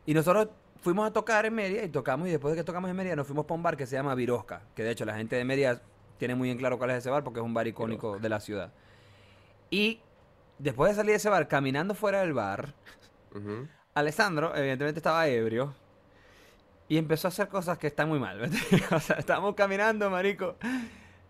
Y 0.06 0.14
nosotros 0.14 0.48
fuimos 0.80 1.06
a 1.08 1.12
tocar 1.12 1.46
en 1.46 1.54
Mérida 1.54 1.84
y 1.84 1.88
tocamos 1.88 2.26
y 2.26 2.30
después 2.32 2.54
de 2.54 2.60
que 2.60 2.64
tocamos 2.64 2.90
en 2.90 2.96
Mérida 2.96 3.14
nos 3.14 3.26
fuimos 3.26 3.44
para 3.44 3.56
un 3.56 3.62
bar 3.62 3.76
que 3.76 3.86
se 3.86 3.94
llama 3.94 4.14
Virosca, 4.14 4.62
que 4.74 4.82
de 4.82 4.90
hecho 4.90 5.04
la 5.04 5.14
gente 5.14 5.36
de 5.36 5.44
Mérida 5.44 5.80
tiene 6.18 6.34
muy 6.34 6.50
en 6.50 6.58
claro 6.58 6.78
cuál 6.78 6.90
es 6.90 6.96
ese 6.96 7.10
bar 7.10 7.22
porque 7.22 7.38
es 7.38 7.46
un 7.46 7.54
bar 7.54 7.68
icónico 7.68 8.18
de 8.18 8.28
la 8.28 8.40
ciudad. 8.40 8.72
Y 9.70 10.00
después 10.58 10.90
de 10.90 10.96
salir 10.96 11.10
de 11.10 11.16
ese 11.16 11.28
bar, 11.28 11.46
caminando 11.46 11.94
fuera 11.94 12.20
del 12.20 12.32
bar, 12.32 12.74
Ujú. 13.34 13.68
Alessandro, 13.94 14.54
evidentemente, 14.54 14.98
estaba 14.98 15.26
ebrio. 15.26 15.74
Y 16.88 16.96
empezó 16.96 17.28
a 17.28 17.30
hacer 17.30 17.48
cosas 17.48 17.78
que 17.78 17.88
están 17.88 18.08
muy 18.08 18.18
mal. 18.18 18.50
o 18.90 19.00
sea, 19.00 19.16
estábamos 19.16 19.54
caminando, 19.54 20.08
marico. 20.08 20.56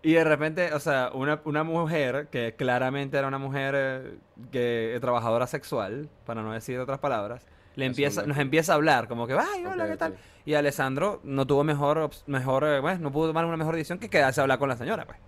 Y 0.02 0.12
de 0.12 0.24
repente, 0.24 0.72
o 0.74 0.80
sea, 0.80 1.10
una, 1.12 1.40
una 1.44 1.64
mujer, 1.64 2.28
que 2.30 2.54
claramente 2.56 3.18
era 3.18 3.26
una 3.26 3.38
mujer 3.38 3.74
eh, 3.76 4.18
que, 4.52 4.96
trabajadora 5.00 5.46
sexual, 5.46 6.08
para 6.24 6.42
no 6.42 6.52
decir 6.52 6.78
otras 6.78 7.00
palabras, 7.00 7.46
le 7.74 7.86
empieza, 7.86 8.24
nos 8.24 8.38
empieza 8.38 8.72
a 8.72 8.74
hablar, 8.76 9.08
como 9.08 9.26
que, 9.26 9.34
ay, 9.34 9.64
hola, 9.64 9.88
¿qué 9.88 9.96
tal? 9.96 10.16
Y 10.44 10.54
Alessandro 10.54 11.20
no 11.24 11.46
tuvo 11.46 11.64
mejor, 11.64 12.10
mejor, 12.26 12.64
eh, 12.64 12.80
bueno, 12.80 13.00
no 13.00 13.12
pudo 13.12 13.28
tomar 13.28 13.44
una 13.44 13.56
mejor 13.56 13.74
decisión 13.74 13.98
que 13.98 14.08
quedarse 14.08 14.40
a 14.40 14.42
hablar 14.42 14.58
con 14.58 14.68
la 14.68 14.76
señora, 14.76 15.04
pues. 15.04 15.18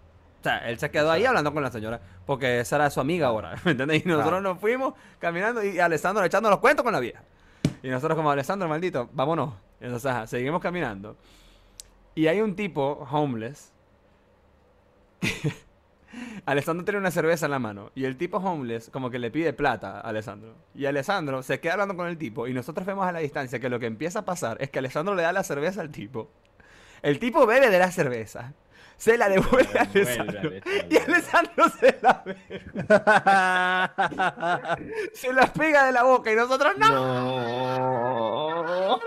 O 0.41 0.43
sea, 0.43 0.59
él 0.69 0.79
se 0.79 0.91
quedó 0.91 1.11
ahí 1.11 1.27
hablando 1.27 1.53
con 1.53 1.63
la 1.63 1.71
señora, 1.71 2.01
porque 2.25 2.61
esa 2.61 2.77
era 2.77 2.91
su 2.91 3.01
amiga 3.01 3.27
ahora, 3.27 3.57
¿me 3.65 3.73
entiendes? 3.73 4.05
Y 4.05 4.09
nosotros 4.09 4.41
nos 4.41 4.59
fuimos 4.59 4.95
caminando 5.19 5.63
y 5.63 5.79
Alessandro 5.81 6.25
echando 6.25 6.49
los 6.49 6.61
cuentos 6.61 6.83
con 6.83 6.93
la 6.93 7.01
vieja. 7.01 7.23
Y 7.83 7.89
nosotros 7.89 8.17
como, 8.17 8.31
Alessandro, 8.31 8.69
maldito, 8.69 9.09
vámonos. 9.13 9.55
Entonces, 9.81 10.11
ajá, 10.11 10.27
seguimos 10.27 10.61
caminando. 10.61 11.17
Y 12.15 12.27
hay 12.27 12.41
un 12.41 12.55
tipo, 12.55 13.07
homeless. 13.11 13.73
Alessandro 16.47 16.85
tiene 16.85 16.99
una 16.99 17.11
cerveza 17.11 17.47
en 17.47 17.53
la 17.53 17.59
mano. 17.59 17.93
Y 17.95 18.05
el 18.05 18.17
tipo 18.17 18.39
homeless 18.39 18.91
como 18.91 19.11
que 19.11 19.19
le 19.19 19.31
pide 19.31 19.53
plata 19.53 20.01
a 20.01 20.01
Alessandro. 20.01 20.55
Y 20.75 20.87
Alessandro 20.87 21.43
se 21.43 21.61
queda 21.61 21.75
hablando 21.75 21.97
con 21.97 22.09
el 22.09 22.19
tipo. 22.19 22.49
Y 22.49 22.55
nosotros 22.55 22.87
vemos 22.87 23.07
a 23.07 23.13
la 23.13 23.21
distancia 23.21 23.61
que 23.61 23.69
lo 23.69 23.79
que 23.79 23.87
empieza 23.87 24.21
a 24.21 24.25
pasar 24.25 24.57
es 24.61 24.71
que 24.71 24.79
Alessandro 24.79 25.15
le 25.15 25.23
da 25.23 25.33
la 25.33 25.45
cerveza 25.45 25.81
al 25.81 25.91
tipo. 25.91 26.31
El 27.03 27.19
tipo 27.19 27.47
bebe 27.47 27.71
de 27.71 27.79
la 27.79 27.91
cerveza. 27.91 28.53
Se 29.01 29.17
la 29.17 29.31
devuelve 29.31 29.79
a 29.79 29.83
Alessandro. 29.83 30.51
Y 30.91 30.97
Alessandro 30.99 31.71
se 31.71 31.99
la 32.03 32.23
bebe. 32.23 32.61
Se 35.15 35.33
la 35.33 35.51
pega 35.51 35.87
de 35.87 35.93
la 35.93 36.03
boca 36.03 36.31
y 36.31 36.37
nosotros 36.37 36.75
no. 36.77 39.01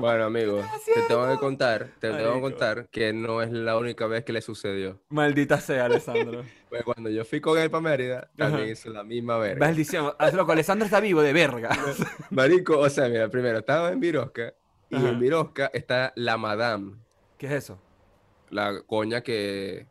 Bueno, 0.00 0.24
amigo, 0.24 0.60
te 0.92 1.02
tengo 1.02 1.30
que 1.30 1.38
contar, 1.38 1.90
te 2.00 2.10
tengo 2.10 2.34
que 2.34 2.40
contar 2.40 2.88
que 2.88 3.12
no 3.12 3.40
es 3.40 3.52
la 3.52 3.78
única 3.78 4.08
vez 4.08 4.24
que 4.24 4.32
le 4.32 4.40
sucedió. 4.40 5.00
Maldita 5.10 5.60
sea, 5.60 5.84
Alessandro. 5.84 6.42
Pues 6.74 6.82
cuando 6.82 7.08
yo 7.08 7.24
fui 7.24 7.40
con 7.40 7.56
él 7.56 7.70
para 7.70 7.82
Mérida, 7.82 8.28
también 8.36 8.62
Ajá. 8.62 8.72
hizo 8.72 8.90
la 8.90 9.04
misma 9.04 9.38
verga. 9.38 9.64
Maldición. 9.64 10.12
Loco, 10.32 10.50
Alessandro 10.50 10.86
está 10.86 10.98
vivo 10.98 11.22
de 11.22 11.32
verga. 11.32 11.70
Marico, 12.30 12.80
o 12.80 12.90
sea, 12.90 13.08
mira, 13.08 13.28
primero 13.28 13.60
estaba 13.60 13.92
en 13.92 14.00
Virosca 14.00 14.54
y 14.90 14.96
Ajá. 14.96 15.10
en 15.10 15.20
Virosca 15.20 15.70
está 15.72 16.12
la 16.16 16.36
madame, 16.36 16.96
¿Qué 17.38 17.46
es 17.46 17.52
eso? 17.52 17.78
La 18.54 18.80
coña 18.86 19.20
que, 19.22 19.86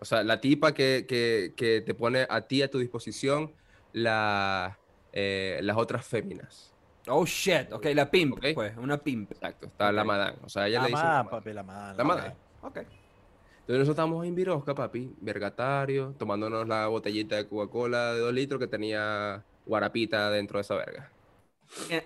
o 0.00 0.04
sea, 0.04 0.22
la 0.24 0.40
tipa 0.40 0.74
que, 0.74 1.06
que, 1.08 1.54
que 1.56 1.80
te 1.80 1.94
pone 1.94 2.26
a 2.28 2.40
ti 2.42 2.62
a 2.62 2.70
tu 2.70 2.78
disposición 2.78 3.52
la, 3.92 4.78
eh, 5.12 5.60
las 5.62 5.76
otras 5.76 6.04
féminas. 6.06 6.74
Oh 7.08 7.24
shit. 7.26 7.72
Ok, 7.72 7.86
la 7.94 8.10
pimp, 8.10 8.34
Ok. 8.36 8.46
pues. 8.54 8.76
Una 8.76 8.98
pimp. 8.98 9.32
Exacto, 9.32 9.66
está 9.66 9.90
la 9.92 10.04
madame. 10.04 10.38
O 10.44 10.48
sea, 10.48 10.68
ella 10.68 10.78
La 10.78 10.84
le 10.84 10.90
dice... 10.90 11.02
madame, 11.02 11.30
papi, 11.30 11.52
la 11.52 11.62
madame. 11.62 11.98
La 11.98 12.04
madame. 12.04 12.34
Ok. 12.62 12.76
Entonces 12.76 13.78
nosotros 13.78 13.88
estábamos 13.90 14.26
en 14.26 14.34
Virosca, 14.34 14.74
papi, 14.74 15.14
vergatario, 15.20 16.14
tomándonos 16.18 16.66
la 16.66 16.88
botellita 16.88 17.36
de 17.36 17.46
Coca-Cola 17.46 18.14
de 18.14 18.20
dos 18.20 18.32
litros 18.32 18.58
que 18.58 18.66
tenía 18.66 19.44
guarapita 19.66 20.30
dentro 20.30 20.58
de 20.58 20.62
esa 20.62 20.74
verga. 20.74 21.10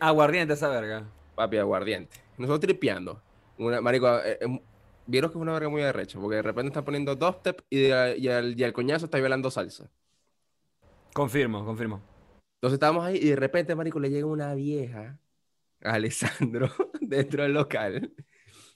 Aguardiente 0.01 0.55
esa 0.55 0.68
verga. 0.68 1.05
Papi, 1.34 1.57
aguardiente. 1.57 2.18
Nosotros 2.36 2.61
tripeando. 2.61 3.20
Una, 3.59 3.80
marico, 3.80 4.18
eh, 4.18 4.38
eh, 4.40 4.61
vieron 5.07 5.30
que 5.30 5.38
es 5.38 5.42
una 5.42 5.52
verga 5.52 5.68
muy 5.68 5.82
arrecha, 5.82 6.18
porque 6.20 6.36
de 6.36 6.42
repente 6.42 6.68
está 6.68 6.84
poniendo 6.84 7.14
dubstep 7.16 7.61
y, 7.70 7.82
de- 7.82 8.16
y, 8.18 8.28
al, 8.28 8.59
y 8.59 8.64
al 8.64 8.72
coñazo 8.72 9.07
está 9.07 9.20
bailando 9.20 9.50
salsa. 9.50 9.90
Confirmo, 11.14 11.64
confirmo. 11.64 12.02
Entonces 12.57 12.74
estábamos 12.74 13.04
ahí 13.04 13.16
y 13.16 13.30
de 13.30 13.36
repente, 13.36 13.74
marico, 13.74 14.00
le 14.00 14.11
llega 14.11 14.26
una 14.26 14.54
vieja 14.54 15.18
a 15.82 15.92
Alessandro 15.94 16.70
dentro 17.00 17.42
del 17.42 17.52
local 17.54 18.12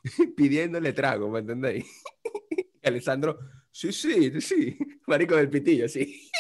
pidiéndole 0.36 0.92
trago, 0.92 1.28
¿me 1.30 1.40
entendéis? 1.40 1.84
Y 2.82 2.88
Alessandro, 2.88 3.38
sí, 3.70 3.92
sí, 3.92 4.40
sí. 4.40 4.78
Marico 5.06 5.36
del 5.36 5.50
pitillo, 5.50 5.88
sí. 5.88 6.30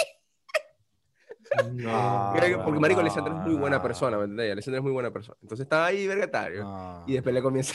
No, 1.72 2.30
porque 2.64 2.80
Marico 2.80 3.00
no, 3.00 3.06
Alessandro 3.06 3.36
es 3.38 3.46
muy 3.46 3.56
buena 3.56 3.82
persona, 3.82 4.16
¿me 4.16 4.24
entendéis? 4.24 4.52
Alessandro 4.52 4.78
es 4.78 4.82
muy 4.84 4.92
buena 4.92 5.10
persona. 5.10 5.36
Entonces 5.42 5.64
estaba 5.64 5.86
ahí 5.86 6.06
vergatario. 6.06 6.62
No. 6.62 7.04
Y 7.08 7.14
después 7.14 7.34
le 7.34 7.42
comienza, 7.42 7.74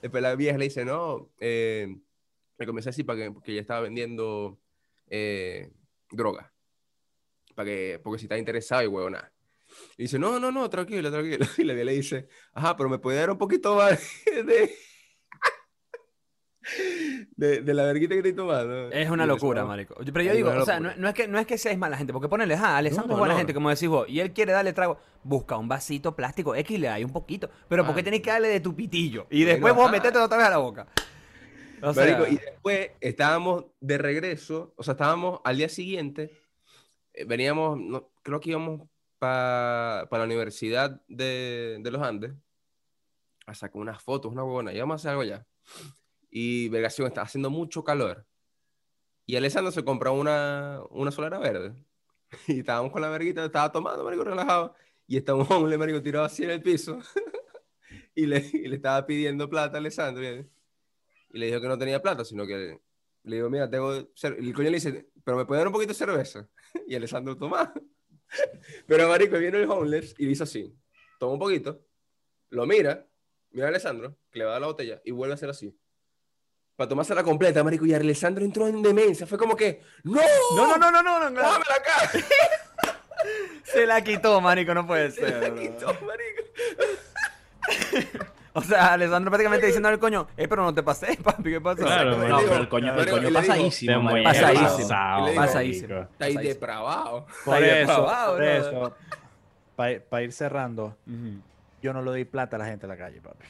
después 0.00 0.22
la 0.22 0.34
vieja 0.36 0.58
le 0.58 0.64
dice, 0.64 0.84
no, 0.84 1.30
eh, 1.38 1.96
le 2.58 2.66
comienza 2.66 2.90
a 2.90 2.92
decir 2.92 3.06
para 3.06 3.18
que, 3.18 3.30
porque 3.30 3.52
ella 3.52 3.60
estaba 3.60 3.80
vendiendo 3.80 4.60
eh, 5.08 5.70
droga. 6.10 6.52
Para 7.54 7.66
que, 7.66 8.00
porque 8.02 8.18
si 8.18 8.24
está 8.26 8.38
interesado 8.38 8.82
y 8.82 8.86
huevona. 8.86 9.32
Y 9.96 10.02
dice, 10.04 10.18
no, 10.18 10.40
no, 10.40 10.50
no, 10.50 10.68
tranquilo, 10.68 11.10
tranquilo. 11.10 11.46
Y 11.58 11.64
la 11.64 11.74
vieja 11.74 11.86
le 11.86 11.92
dice, 11.92 12.28
ajá, 12.52 12.76
pero 12.76 12.88
me 12.88 12.98
puede 12.98 13.18
dar 13.18 13.30
un 13.30 13.38
poquito 13.38 13.76
más 13.76 14.00
de, 14.26 14.74
de, 17.40 17.62
de 17.62 17.74
la 17.74 17.84
verguita 17.84 18.10
que 18.14 18.18
estoy 18.18 18.34
tomando. 18.34 18.90
Es 18.90 19.08
una 19.08 19.24
locura, 19.24 19.64
marico. 19.64 19.94
Pero 19.96 20.22
yo 20.22 20.30
Es 20.30 20.36
digo, 20.36 20.50
o 20.50 20.64
sea, 20.64 20.78
no, 20.78 21.08
es 21.08 21.14
que, 21.14 21.26
no 21.26 21.38
es 21.38 21.46
que 21.46 21.56
seáis 21.56 21.78
mala 21.78 21.96
gente, 21.96 22.12
porque 22.12 22.28
ponele, 22.28 22.54
ah, 22.54 22.76
Alessandro 22.76 23.08
No, 23.08 23.14
es 23.14 23.18
buena 23.18 23.34
no. 23.34 23.38
gente, 23.38 23.54
como 23.54 23.70
decís 23.70 23.88
vos, 23.88 24.06
y 24.08 24.20
él 24.20 24.32
quiere 24.32 24.52
darle 24.52 24.72
trago, 24.74 24.98
busca 25.22 25.56
un 25.56 25.66
vasito 25.66 26.14
plástico 26.14 26.54
X 26.54 26.78
le 26.78 26.88
da 26.88 26.98
un 26.98 27.12
poquito. 27.12 27.48
Pero 27.68 27.84
¿por 27.86 27.94
qué 27.94 28.02
Ah. 28.02 28.04
tenés 28.04 28.20
que 28.20 28.30
darle 28.30 28.48
de 28.48 28.60
tu 28.60 28.76
pitillo? 28.76 29.26
Y 29.30 29.44
después 29.44 29.74
vos 29.74 29.90
metete 29.90 30.18
otra 30.18 30.36
vez 30.36 30.46
a 30.48 30.50
la 30.50 30.58
boca. 30.58 30.86
O 31.82 31.94
sea, 31.94 32.04
Marico, 32.04 32.26
y 32.30 32.36
después 32.36 32.90
estábamos 33.00 33.64
de 33.80 33.96
regreso, 33.96 34.74
o 34.76 34.82
sea, 34.82 34.92
estábamos 34.92 35.40
al 35.42 35.56
día 35.56 35.70
siguiente, 35.70 36.30
eh, 37.14 37.24
veníamos, 37.24 38.02
creo 38.22 38.38
que 38.38 38.50
íbamos 38.50 38.82
para 39.18 40.06
la 40.10 40.24
Universidad 40.24 41.00
de, 41.08 41.78
de 41.80 41.90
los 41.90 42.02
Andes 42.02 42.32
a 43.46 43.54
sacar 43.54 43.80
unas 43.80 44.02
fotos, 44.02 44.30
una 44.30 44.44
huevona, 44.44 44.74
íbamos 44.74 44.92
a 44.94 44.96
hacer 44.96 45.10
algo 45.12 45.22
allá. 45.22 45.46
Y 46.30 46.68
vergación, 46.68 47.08
estaba 47.08 47.26
haciendo 47.26 47.50
mucho 47.50 47.82
calor. 47.84 48.26
Y 49.26 49.36
Alessandro 49.36 49.72
se 49.72 49.84
compró 49.84 50.14
una, 50.14 50.80
una 50.90 51.10
solera 51.10 51.38
verde. 51.38 51.74
Y 52.46 52.60
estábamos 52.60 52.92
con 52.92 53.02
la 53.02 53.08
verguita, 53.08 53.44
estaba 53.44 53.72
tomando, 53.72 54.04
marico, 54.04 54.22
relajado. 54.22 54.74
Y 55.06 55.18
un 55.18 55.46
hombre, 55.50 55.76
marico, 55.76 56.00
tirado 56.00 56.24
así 56.24 56.44
en 56.44 56.50
el 56.50 56.62
piso. 56.62 57.00
y, 58.14 58.26
le, 58.26 58.38
y 58.52 58.68
le 58.68 58.76
estaba 58.76 59.04
pidiendo 59.04 59.50
plata 59.50 59.76
a 59.76 59.80
Alessandro. 59.80 60.22
Y, 60.22 60.48
y 61.32 61.38
le 61.38 61.46
dijo 61.46 61.60
que 61.60 61.68
no 61.68 61.76
tenía 61.76 62.00
plata, 62.00 62.24
sino 62.24 62.46
que 62.46 62.80
le 63.24 63.36
digo, 63.36 63.50
mira, 63.50 63.68
tengo... 63.68 63.92
cer-". 64.14 64.36
Y 64.40 64.48
el 64.48 64.54
coño 64.54 64.70
le 64.70 64.76
dice, 64.76 65.10
pero 65.24 65.36
me 65.36 65.44
puede 65.44 65.58
dar 65.60 65.66
un 65.66 65.72
poquito 65.72 65.92
de 65.92 65.98
cerveza. 65.98 66.48
Y 66.86 66.94
Alessandro 66.94 67.36
toma. 67.36 67.72
Pero 68.86 69.08
marico, 69.08 69.38
viene 69.38 69.62
el 69.62 69.70
homeless 69.70 70.14
y 70.18 70.26
dice 70.26 70.44
así, 70.44 70.72
toma 71.18 71.32
un 71.34 71.38
poquito, 71.38 71.84
lo 72.50 72.66
mira, 72.66 73.08
mira 73.50 73.66
a 73.66 73.68
Alessandro, 73.70 74.16
que 74.30 74.38
le 74.38 74.44
va 74.44 74.50
a 74.50 74.54
dar 74.54 74.60
la 74.62 74.66
botella 74.68 75.00
y 75.04 75.10
vuelve 75.10 75.32
a 75.32 75.34
hacer 75.34 75.50
así. 75.50 75.76
Para 76.80 76.88
tomarse 76.88 77.14
la 77.14 77.22
completa, 77.22 77.62
marico, 77.62 77.84
y 77.84 77.92
Alessandro 77.92 78.42
entró 78.42 78.66
en 78.66 78.80
demencia. 78.80 79.26
Fue 79.26 79.36
como 79.36 79.54
que, 79.54 79.82
¡No! 80.02 80.18
No, 80.56 80.78
no, 80.78 80.78
no, 80.78 80.90
no, 80.90 81.02
no, 81.02 81.20
no, 81.20 81.28
no. 81.28 81.42
¡Dámela 81.42 81.74
acá! 81.74 82.10
Se 83.64 83.84
la 83.84 84.02
quitó, 84.02 84.40
marico, 84.40 84.72
no 84.72 84.86
puede 84.86 85.10
Se 85.10 85.20
la 85.20 85.40
ser. 85.40 85.54
quitó, 85.56 85.88
marico. 85.88 86.42
O 88.54 88.62
sea, 88.62 88.94
Alessandro 88.94 89.30
prácticamente 89.30 89.66
diciendo 89.66 89.90
al 89.90 89.98
coño, 89.98 90.26
eh, 90.38 90.48
pero 90.48 90.62
no 90.62 90.72
te 90.72 90.82
pasé, 90.82 91.16
papi, 91.22 91.50
¿qué 91.50 91.60
pasó? 91.60 91.84
Claro, 91.84 92.16
No, 92.16 92.38
pero 92.38 92.56
el 92.56 92.68
coño, 92.70 92.98
el 92.98 93.10
coño 93.10 93.30
pasadísimo, 93.30 94.00
mueres, 94.00 94.26
Pasadísimo. 94.26 94.88
Pasadísimo. 95.36 95.94
marico. 95.96 96.12
Está 96.12 96.24
ahí 96.24 96.36
depravado. 96.38 97.26
Por 97.44 97.54
Ahí 97.56 97.64
eso, 97.64 97.76
depravado, 97.78 98.32
por 98.36 98.42
eso, 98.44 98.96
para 99.76 100.22
ir 100.22 100.32
cerrando, 100.32 100.96
yo 101.82 101.92
no 101.92 102.00
le 102.00 102.10
doy 102.10 102.24
plata 102.24 102.56
a 102.56 102.58
la 102.58 102.64
gente 102.64 102.86
en 102.86 102.90
la 102.90 102.96
calle, 102.96 103.20
papi. 103.20 103.44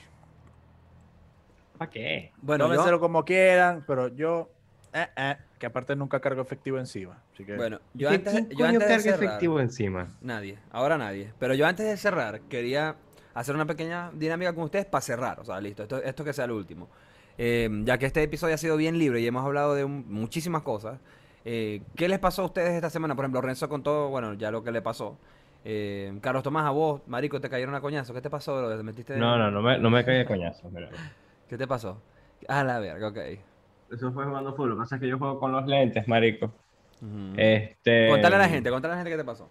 ¿Para 1.80 1.90
qué? 1.90 2.30
Bueno, 2.42 2.74
yo, 2.74 3.00
como 3.00 3.24
quieran, 3.24 3.84
pero 3.86 4.08
yo, 4.08 4.50
eh, 4.92 5.06
eh, 5.16 5.36
que 5.58 5.64
aparte 5.64 5.96
nunca 5.96 6.20
cargo 6.20 6.42
efectivo 6.42 6.78
encima. 6.78 7.22
Así 7.32 7.42
que, 7.46 7.56
bueno, 7.56 7.80
yo 7.94 8.10
¿Qué- 8.10 8.14
antes, 8.16 8.32
¿Quién 8.34 8.58
yo 8.58 8.66
antes 8.66 8.80
de 8.80 8.86
carga 8.86 9.02
cerrar, 9.02 9.24
efectivo 9.24 9.60
encima? 9.60 10.08
nadie, 10.20 10.58
ahora 10.70 10.98
nadie. 10.98 11.32
Pero 11.38 11.54
yo 11.54 11.66
antes 11.66 11.86
de 11.86 11.96
cerrar, 11.96 12.42
quería 12.42 12.96
hacer 13.32 13.54
una 13.54 13.64
pequeña 13.64 14.10
dinámica 14.12 14.52
con 14.54 14.64
ustedes 14.64 14.84
para 14.84 15.00
cerrar. 15.00 15.40
O 15.40 15.44
sea, 15.46 15.58
listo, 15.58 15.84
esto, 15.84 16.02
esto 16.02 16.22
que 16.22 16.34
sea 16.34 16.46
lo 16.46 16.56
último. 16.56 16.90
eh, 17.38 17.70
ya 17.84 17.96
que 17.96 18.04
este 18.04 18.22
episodio 18.22 18.54
ha 18.56 18.58
sido 18.58 18.76
bien 18.76 18.98
libre 18.98 19.20
y 19.22 19.26
hemos 19.26 19.42
hablado 19.42 19.74
de 19.74 19.82
un- 19.82 20.04
muchísimas 20.12 20.60
cosas, 20.60 20.98
eh, 21.46 21.80
¿qué 21.96 22.06
les 22.06 22.18
pasó 22.18 22.42
a 22.42 22.44
ustedes 22.44 22.74
esta 22.74 22.90
semana? 22.90 23.14
Por 23.14 23.24
ejemplo, 23.24 23.40
Renzo 23.40 23.66
contó, 23.70 24.10
bueno, 24.10 24.34
ya 24.34 24.50
lo 24.50 24.62
que 24.62 24.70
le 24.70 24.82
pasó. 24.82 25.16
Eh, 25.64 26.12
Carlos 26.20 26.42
Tomás, 26.42 26.66
a 26.66 26.70
vos, 26.70 27.00
marico, 27.06 27.40
te 27.40 27.48
cayeron 27.48 27.74
a 27.74 27.80
coñazo. 27.80 28.12
¿Qué 28.12 28.20
te 28.20 28.28
pasó, 28.28 28.58
bro? 28.58 28.76
¿Te 28.76 28.82
metiste? 28.82 29.16
No, 29.16 29.38
no, 29.38 29.50
no 29.50 29.62
me, 29.62 29.78
no 29.78 29.88
me 29.88 30.04
caí 30.04 30.18
de 30.18 30.26
coñazo. 30.26 30.68
mira. 30.70 30.90
¿Qué 31.50 31.58
te 31.58 31.66
pasó? 31.66 32.00
A 32.46 32.62
la 32.62 32.78
verga, 32.78 33.08
ok. 33.08 33.18
Eso 33.90 34.12
fue 34.12 34.24
jugando 34.24 34.52
fútbol. 34.54 34.68
Lo 34.68 34.74
que 34.76 34.80
pasa 34.82 34.94
es 34.94 35.00
que 35.00 35.08
yo 35.08 35.18
juego 35.18 35.40
con 35.40 35.50
los 35.50 35.66
lentes, 35.66 36.06
marico. 36.06 36.52
Este... 37.36 38.08
Contale 38.08 38.36
a 38.36 38.38
la 38.38 38.48
gente, 38.48 38.70
contale 38.70 38.94
a 38.94 38.96
la 38.96 39.02
gente 39.02 39.16
qué 39.16 39.20
te 39.20 39.26
pasó. 39.26 39.50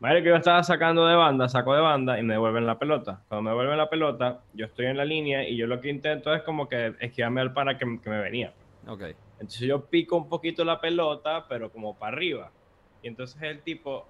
Marico, 0.00 0.28
yo 0.28 0.36
estaba 0.36 0.62
sacando 0.62 1.06
de 1.06 1.14
banda, 1.14 1.46
saco 1.50 1.74
de 1.74 1.82
banda 1.82 2.18
y 2.18 2.22
me 2.22 2.32
devuelven 2.32 2.64
la 2.64 2.78
pelota. 2.78 3.20
Cuando 3.28 3.42
me 3.42 3.50
devuelven 3.50 3.76
la 3.76 3.90
pelota, 3.90 4.40
yo 4.54 4.64
estoy 4.64 4.86
en 4.86 4.96
la 4.96 5.04
línea 5.04 5.46
y 5.46 5.58
yo 5.58 5.66
lo 5.66 5.82
que 5.82 5.90
intento 5.90 6.32
es 6.32 6.40
como 6.42 6.70
que 6.70 6.94
esquivarme 7.00 7.42
al 7.42 7.52
pana 7.52 7.76
que, 7.76 8.00
que 8.02 8.08
me 8.08 8.18
venía. 8.18 8.54
Ok. 8.88 9.02
Entonces 9.34 9.60
yo 9.60 9.84
pico 9.90 10.16
un 10.16 10.26
poquito 10.26 10.64
la 10.64 10.80
pelota, 10.80 11.44
pero 11.50 11.70
como 11.70 11.98
para 11.98 12.16
arriba. 12.16 12.50
Y 13.02 13.08
entonces 13.08 13.42
el 13.42 13.60
tipo 13.60 14.06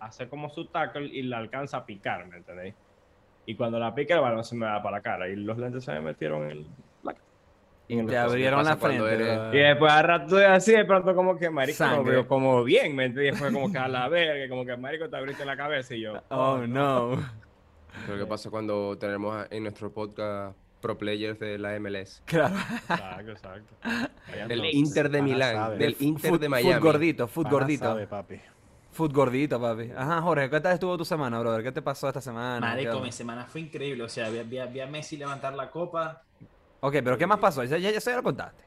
hace 0.00 0.28
como 0.28 0.50
su 0.50 0.64
tackle 0.64 1.06
y 1.06 1.22
la 1.22 1.38
alcanza 1.38 1.76
a 1.76 1.86
picar, 1.86 2.26
¿me 2.26 2.38
entendéis? 2.38 2.74
Y 3.48 3.54
cuando 3.54 3.78
la 3.78 3.94
pica, 3.94 4.14
el 4.14 4.20
balón 4.20 4.44
se 4.44 4.54
me 4.54 4.66
da 4.66 4.82
para 4.82 4.98
la 4.98 5.02
cara 5.02 5.26
y 5.26 5.34
los 5.34 5.56
lentes 5.56 5.82
se 5.82 5.90
me 5.92 6.02
metieron 6.02 6.50
en 6.50 6.66
la 7.02 7.14
cara. 7.14 7.24
Y 7.88 8.04
te 8.04 8.18
abrieron 8.18 8.62
la 8.62 8.76
frente. 8.76 9.02
eres-. 9.10 9.54
Y 9.54 9.56
después 9.56 9.90
a 9.90 10.02
rato 10.02 10.36
de 10.36 10.44
así, 10.44 10.72
de 10.72 10.84
pronto 10.84 11.14
como 11.14 11.38
que 11.38 11.48
marico, 11.48 11.86
no 11.86 12.04
veo 12.04 12.28
como 12.28 12.62
bien, 12.62 12.94
¿me 12.94 13.06
entiendes? 13.06 13.28
Y 13.28 13.30
después 13.30 13.50
como 13.50 13.72
que 13.72 13.78
a 13.78 13.88
la 13.88 14.06
verga, 14.10 14.50
como 14.50 14.66
que 14.66 14.76
marico 14.76 15.08
te 15.08 15.16
abriste 15.16 15.46
la 15.46 15.56
cabeza 15.56 15.94
y 15.94 16.02
yo. 16.02 16.22
Oh, 16.28 16.58
no. 16.58 17.26
Pero 18.06 18.18
¿qué 18.18 18.26
pasa 18.26 18.50
cuando 18.50 18.98
tenemos 18.98 19.46
en 19.48 19.62
nuestro 19.62 19.90
podcast 19.94 20.54
pro 20.82 20.98
players 20.98 21.38
de 21.38 21.56
la 21.56 21.80
MLS? 21.80 22.22
Claro. 22.26 22.54
Exacto, 22.54 23.30
exacto. 23.30 23.74
Del 24.46 24.58
no. 24.58 24.64
Inter 24.66 25.08
de 25.08 25.22
Milán, 25.22 25.78
del 25.78 25.96
Inter 26.00 26.38
de 26.38 26.50
Miami. 26.50 26.80
gordito, 26.82 27.26
food 27.26 27.44
Pana 27.44 27.56
gordito. 27.56 27.84
sabe, 27.86 28.06
papi. 28.06 28.40
Food 28.98 29.12
gordito, 29.12 29.60
papi. 29.60 29.92
Ajá, 29.96 30.20
Jorge, 30.22 30.50
¿qué 30.50 30.60
tal 30.60 30.72
estuvo 30.74 30.98
tu 30.98 31.04
semana, 31.04 31.38
brother? 31.38 31.62
¿Qué 31.62 31.70
te 31.70 31.80
pasó 31.80 32.08
esta 32.08 32.20
semana? 32.20 32.58
¿Qué 32.76 32.84
Marico, 32.84 32.98
mi 32.98 33.12
semana 33.12 33.46
fue 33.46 33.60
increíble. 33.60 34.02
O 34.02 34.08
sea, 34.08 34.28
vi, 34.28 34.40
vi- 34.42 34.58
vi 34.72 34.80
a 34.80 34.88
Messi 34.88 35.16
levantar 35.16 35.54
la 35.54 35.70
copa. 35.70 36.20
Ok, 36.80 36.94
pero 37.04 37.16
¿qué 37.16 37.24
más 37.24 37.38
pasó? 37.38 37.62
Ya, 37.62 37.78
ya, 37.78 37.92
ya, 37.92 38.16
lo 38.16 38.24
contaste. 38.24 38.64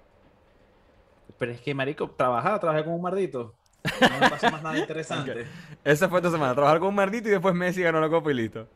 Pero 1.38 1.52
es 1.52 1.60
que, 1.60 1.74
marico, 1.74 2.10
trabajaba, 2.12 2.62
trabajé 2.62 2.86
con 2.86 2.94
un 2.94 3.02
mardito. 3.02 3.54
No 3.84 4.20
me 4.22 4.30
pasó 4.30 4.50
más 4.50 4.64
nada 4.64 4.78
interesante. 4.78 5.48
Esa 5.84 6.08
fue 6.08 6.22
tu 6.22 6.32
semana. 6.32 6.56
Trabajar 6.56 6.80
con 6.80 6.88
un 6.88 6.96
mardito 6.96 7.28
y 7.28 7.32
después 7.32 7.54
Messi 7.54 7.82
ganó 7.82 8.00
la 8.00 8.08
copa 8.10 8.32
y 8.32 8.36
listo. 8.36 8.70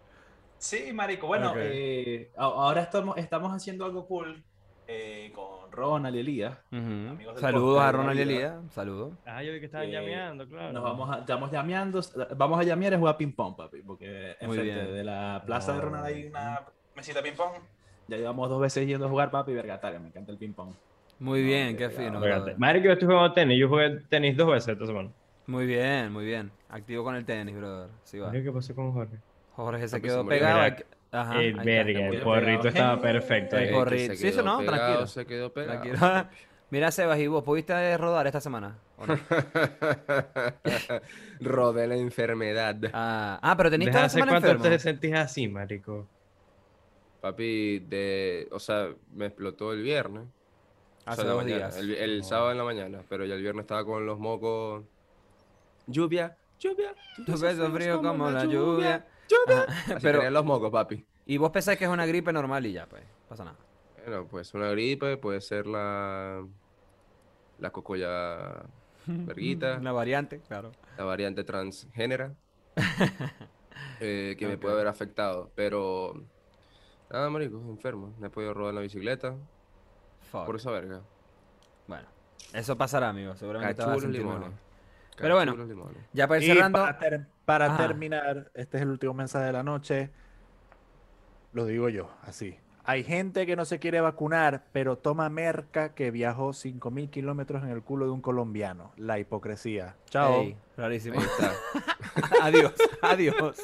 Sí, 0.57 0.91
marico. 0.91 1.27
Bueno, 1.27 1.53
eh, 1.57 2.31
ahora 2.35 2.81
estamos, 2.81 3.17
estamos 3.17 3.53
haciendo 3.53 3.85
algo 3.85 4.05
cool 4.07 4.43
eh, 4.87 5.31
con 5.33 5.64
Ronald 5.75 6.15
y 6.15 6.19
Elías. 6.19 6.57
Saludos 7.37 7.81
a 7.81 7.91
Ronald 7.91 8.17
y. 8.19 8.21
Elías. 8.21 8.53
Saludos. 8.71 9.13
Ah, 9.25 9.43
yo 9.43 9.51
vi 9.53 9.59
que 9.59 9.65
estaban 9.65 9.87
Eh, 9.87 9.91
llameando, 9.91 10.47
claro. 10.47 10.71
Nos 10.73 10.83
vamos 10.83 11.09
a, 11.15 11.19
estamos 11.19 11.51
llameando, 11.51 12.01
vamos 12.37 12.59
a 12.59 12.63
llamear 12.63 12.93
y 12.93 12.97
jugar 12.97 13.17
ping 13.17 13.31
pong, 13.33 13.55
papi, 13.55 13.81
porque 13.81 14.35
Muy 14.41 14.57
enfrente 14.57 14.83
bien. 14.83 14.93
de 14.95 15.03
la 15.03 15.43
plaza 15.45 15.73
de. 15.73 15.81
Ronald 15.81 16.05
hay 16.05 16.25
una 16.27 16.61
mesita 16.95 17.21
de 17.21 17.29
ping 17.29 17.37
pong. 17.37 17.51
Ya 18.07 18.17
llevamos 18.17 18.49
dos 18.49 18.61
veces 18.61 18.85
yendo 18.87 19.05
a 19.07 19.09
jugar, 19.09 19.31
papi, 19.31 19.53
vergataria, 19.53 19.99
me 19.99 20.07
encanta 20.07 20.31
el 20.31 20.37
ping 20.37 20.53
pong. 20.53 20.73
Muy 21.19 21.41
No, 21.41 21.47
bien, 21.47 21.77
qué 21.77 21.89
fino. 21.89 22.19
Brother. 22.19 22.57
Marico, 22.57 22.85
yo 22.87 22.93
estoy 22.93 23.07
jugando 23.07 23.33
tenis. 23.33 23.57
Yo 23.59 23.69
jugué 23.69 24.01
tenis 24.09 24.35
dos 24.35 24.47
veces 24.51 24.69
esta 24.73 24.85
semana. 24.85 25.09
Muy 25.47 25.65
bien, 25.65 26.11
muy 26.11 26.25
bien. 26.25 26.51
Activo 26.69 27.03
con 27.03 27.15
el 27.15 27.23
tenis, 27.25 27.55
brother. 27.55 27.89
Sí 28.03 28.19
va. 28.19 28.27
Marico, 28.27 28.45
¿Qué 28.51 28.51
pasó 28.55 28.75
con 28.75 28.91
Jorge? 28.91 29.17
Jorge 29.55 29.87
se 29.87 29.95
Papi, 29.97 30.07
quedó 30.07 30.17
se 30.17 30.23
murió. 30.23 30.39
pegado. 30.39 30.61
Mira, 30.63 30.75
Ajá. 31.21 31.33
el 31.33 31.39
ahí 31.39 31.47
está. 31.49 31.63
verga, 31.63 32.05
el 32.07 32.11
quedó 32.11 32.23
porrito 32.23 32.67
estaba 32.67 33.01
perfecto. 33.01 33.57
El. 33.57 33.63
El 33.65 33.73
porrito. 33.73 34.15
Sí, 34.15 34.27
eso 34.27 34.41
no, 34.43 34.59
pegado, 34.59 34.77
tranquilo. 34.77 35.07
Se 35.07 35.25
quedó 35.25 35.53
pegado. 35.53 35.81
Tranquilo. 35.81 36.29
Mira, 36.71 36.91
Sebas, 36.91 37.19
¿y 37.19 37.27
vos 37.27 37.43
pudiste 37.43 37.97
rodar 37.97 38.25
esta 38.27 38.41
semana? 38.41 38.77
¿O 38.97 39.05
no? 39.05 39.17
Rodé 41.39 41.87
la 41.87 41.95
enfermedad. 41.95 42.75
Ah, 42.93 43.39
ah, 43.41 43.55
pero 43.55 43.69
teniste 43.69 43.91
¿Desde 43.91 43.99
la 44.01 44.05
hace 44.05 44.13
semana 44.15 44.31
cuánto 44.33 44.47
enfermo. 44.49 44.75
te 44.75 44.79
sentís 44.79 45.13
así, 45.13 45.47
marico? 45.47 46.07
Papi, 47.21 47.79
de, 47.79 48.47
o 48.51 48.59
sea, 48.59 48.89
me 49.13 49.27
explotó 49.27 49.73
el 49.73 49.83
viernes. 49.83 50.23
o 51.05 51.09
Hace 51.09 51.21
sea, 51.21 51.23
en 51.23 51.27
la 51.27 51.33
dos 51.33 51.43
mañana, 51.43 51.57
días. 51.67 51.77
El, 51.77 51.91
el 51.95 52.23
sábado 52.23 52.51
en 52.51 52.57
la 52.57 52.63
mañana, 52.63 53.01
pero 53.09 53.25
ya 53.25 53.35
el 53.35 53.41
viernes 53.41 53.63
estaba 53.63 53.85
con 53.85 54.05
los 54.05 54.19
mocos. 54.19 54.83
Lluvia, 55.87 56.35
lluvia. 56.59 56.93
Tu 57.25 57.37
beso 57.37 57.71
frío 57.71 58.01
como 58.01 58.29
la 58.31 58.45
lluvia. 58.45 58.59
lluvia. 58.59 59.05
Así 59.87 59.95
pero- 60.01 60.29
los 60.29 60.45
mocos, 60.45 60.71
papi. 60.71 61.05
Y 61.25 61.37
vos 61.37 61.49
pensáis 61.51 61.77
que 61.79 61.85
es 61.85 61.89
una 61.89 62.05
gripe 62.05 62.31
normal 62.31 62.65
y 62.65 62.73
ya, 62.73 62.85
pues. 62.87 63.03
Pasa 63.27 63.43
nada. 63.45 63.57
Bueno, 64.05 64.27
pues 64.27 64.53
una 64.53 64.69
gripe, 64.69 65.17
puede 65.17 65.41
ser 65.41 65.65
la. 65.67 66.45
La 67.57 67.69
cocoya 67.71 68.63
verguita, 69.05 69.77
Una 69.79 69.91
variante, 69.93 70.41
claro. 70.41 70.71
la 70.97 71.03
variante 71.05 71.43
transgénera. 71.43 72.33
eh, 73.99 74.35
que 74.37 74.47
me 74.47 74.57
puede 74.57 74.75
haber 74.75 74.87
afectado. 74.87 75.51
Pero. 75.55 76.13
Nada, 77.09 77.29
marico, 77.29 77.57
enfermo. 77.69 78.13
No 78.19 78.27
he 78.27 78.29
podido 78.29 78.53
rodar 78.53 78.69
en 78.71 78.75
la 78.75 78.81
bicicleta. 78.81 79.35
Fuck. 80.31 80.45
Por 80.45 80.55
esa 80.57 80.71
verga. 80.71 81.01
Bueno, 81.87 82.07
eso 82.53 82.75
pasará, 82.77 83.09
amigo. 83.09 83.35
Seguramente 83.35 83.75
te 83.75 83.83
vas 83.85 83.97
a 83.97 84.01
sentir 84.01 84.23
mejor. 84.25 84.51
Pero 85.17 85.35
bueno. 85.35 85.55
Ya 86.13 86.27
para 86.27 86.39
ir 86.41 86.49
Y 86.49 86.53
cerrando. 86.53 86.79
para, 86.79 86.97
ter- 86.99 87.27
para 87.45 87.67
Ajá. 87.67 87.77
terminar, 87.77 88.51
este 88.53 88.77
es 88.77 88.83
el 88.83 88.89
último 88.89 89.13
mensaje 89.13 89.45
de 89.45 89.53
la 89.53 89.63
noche. 89.63 90.09
Lo 91.53 91.65
digo 91.65 91.89
yo, 91.89 92.09
así. 92.23 92.57
Hay 92.83 93.03
gente 93.03 93.47
que 93.47 93.55
no 93.55 93.65
se 93.65 93.79
quiere 93.79 93.99
vacunar, 93.99 94.65
pero 94.71 94.97
toma 94.97 95.27
merca 95.29 95.95
que 95.95 96.11
viajó 96.11 96.49
5.000 96.49 97.09
kilómetros 97.09 97.63
en 97.63 97.69
el 97.69 97.81
culo 97.81 98.05
de 98.05 98.11
un 98.11 98.21
colombiano. 98.21 98.91
La 98.95 99.17
hipocresía. 99.17 99.95
Chao. 100.09 100.41
Ey, 100.41 100.57
rarísimo. 100.77 101.19
Ahí 101.19 101.25
está. 101.25 101.53
adiós, 102.43 102.73
adiós. 103.01 103.57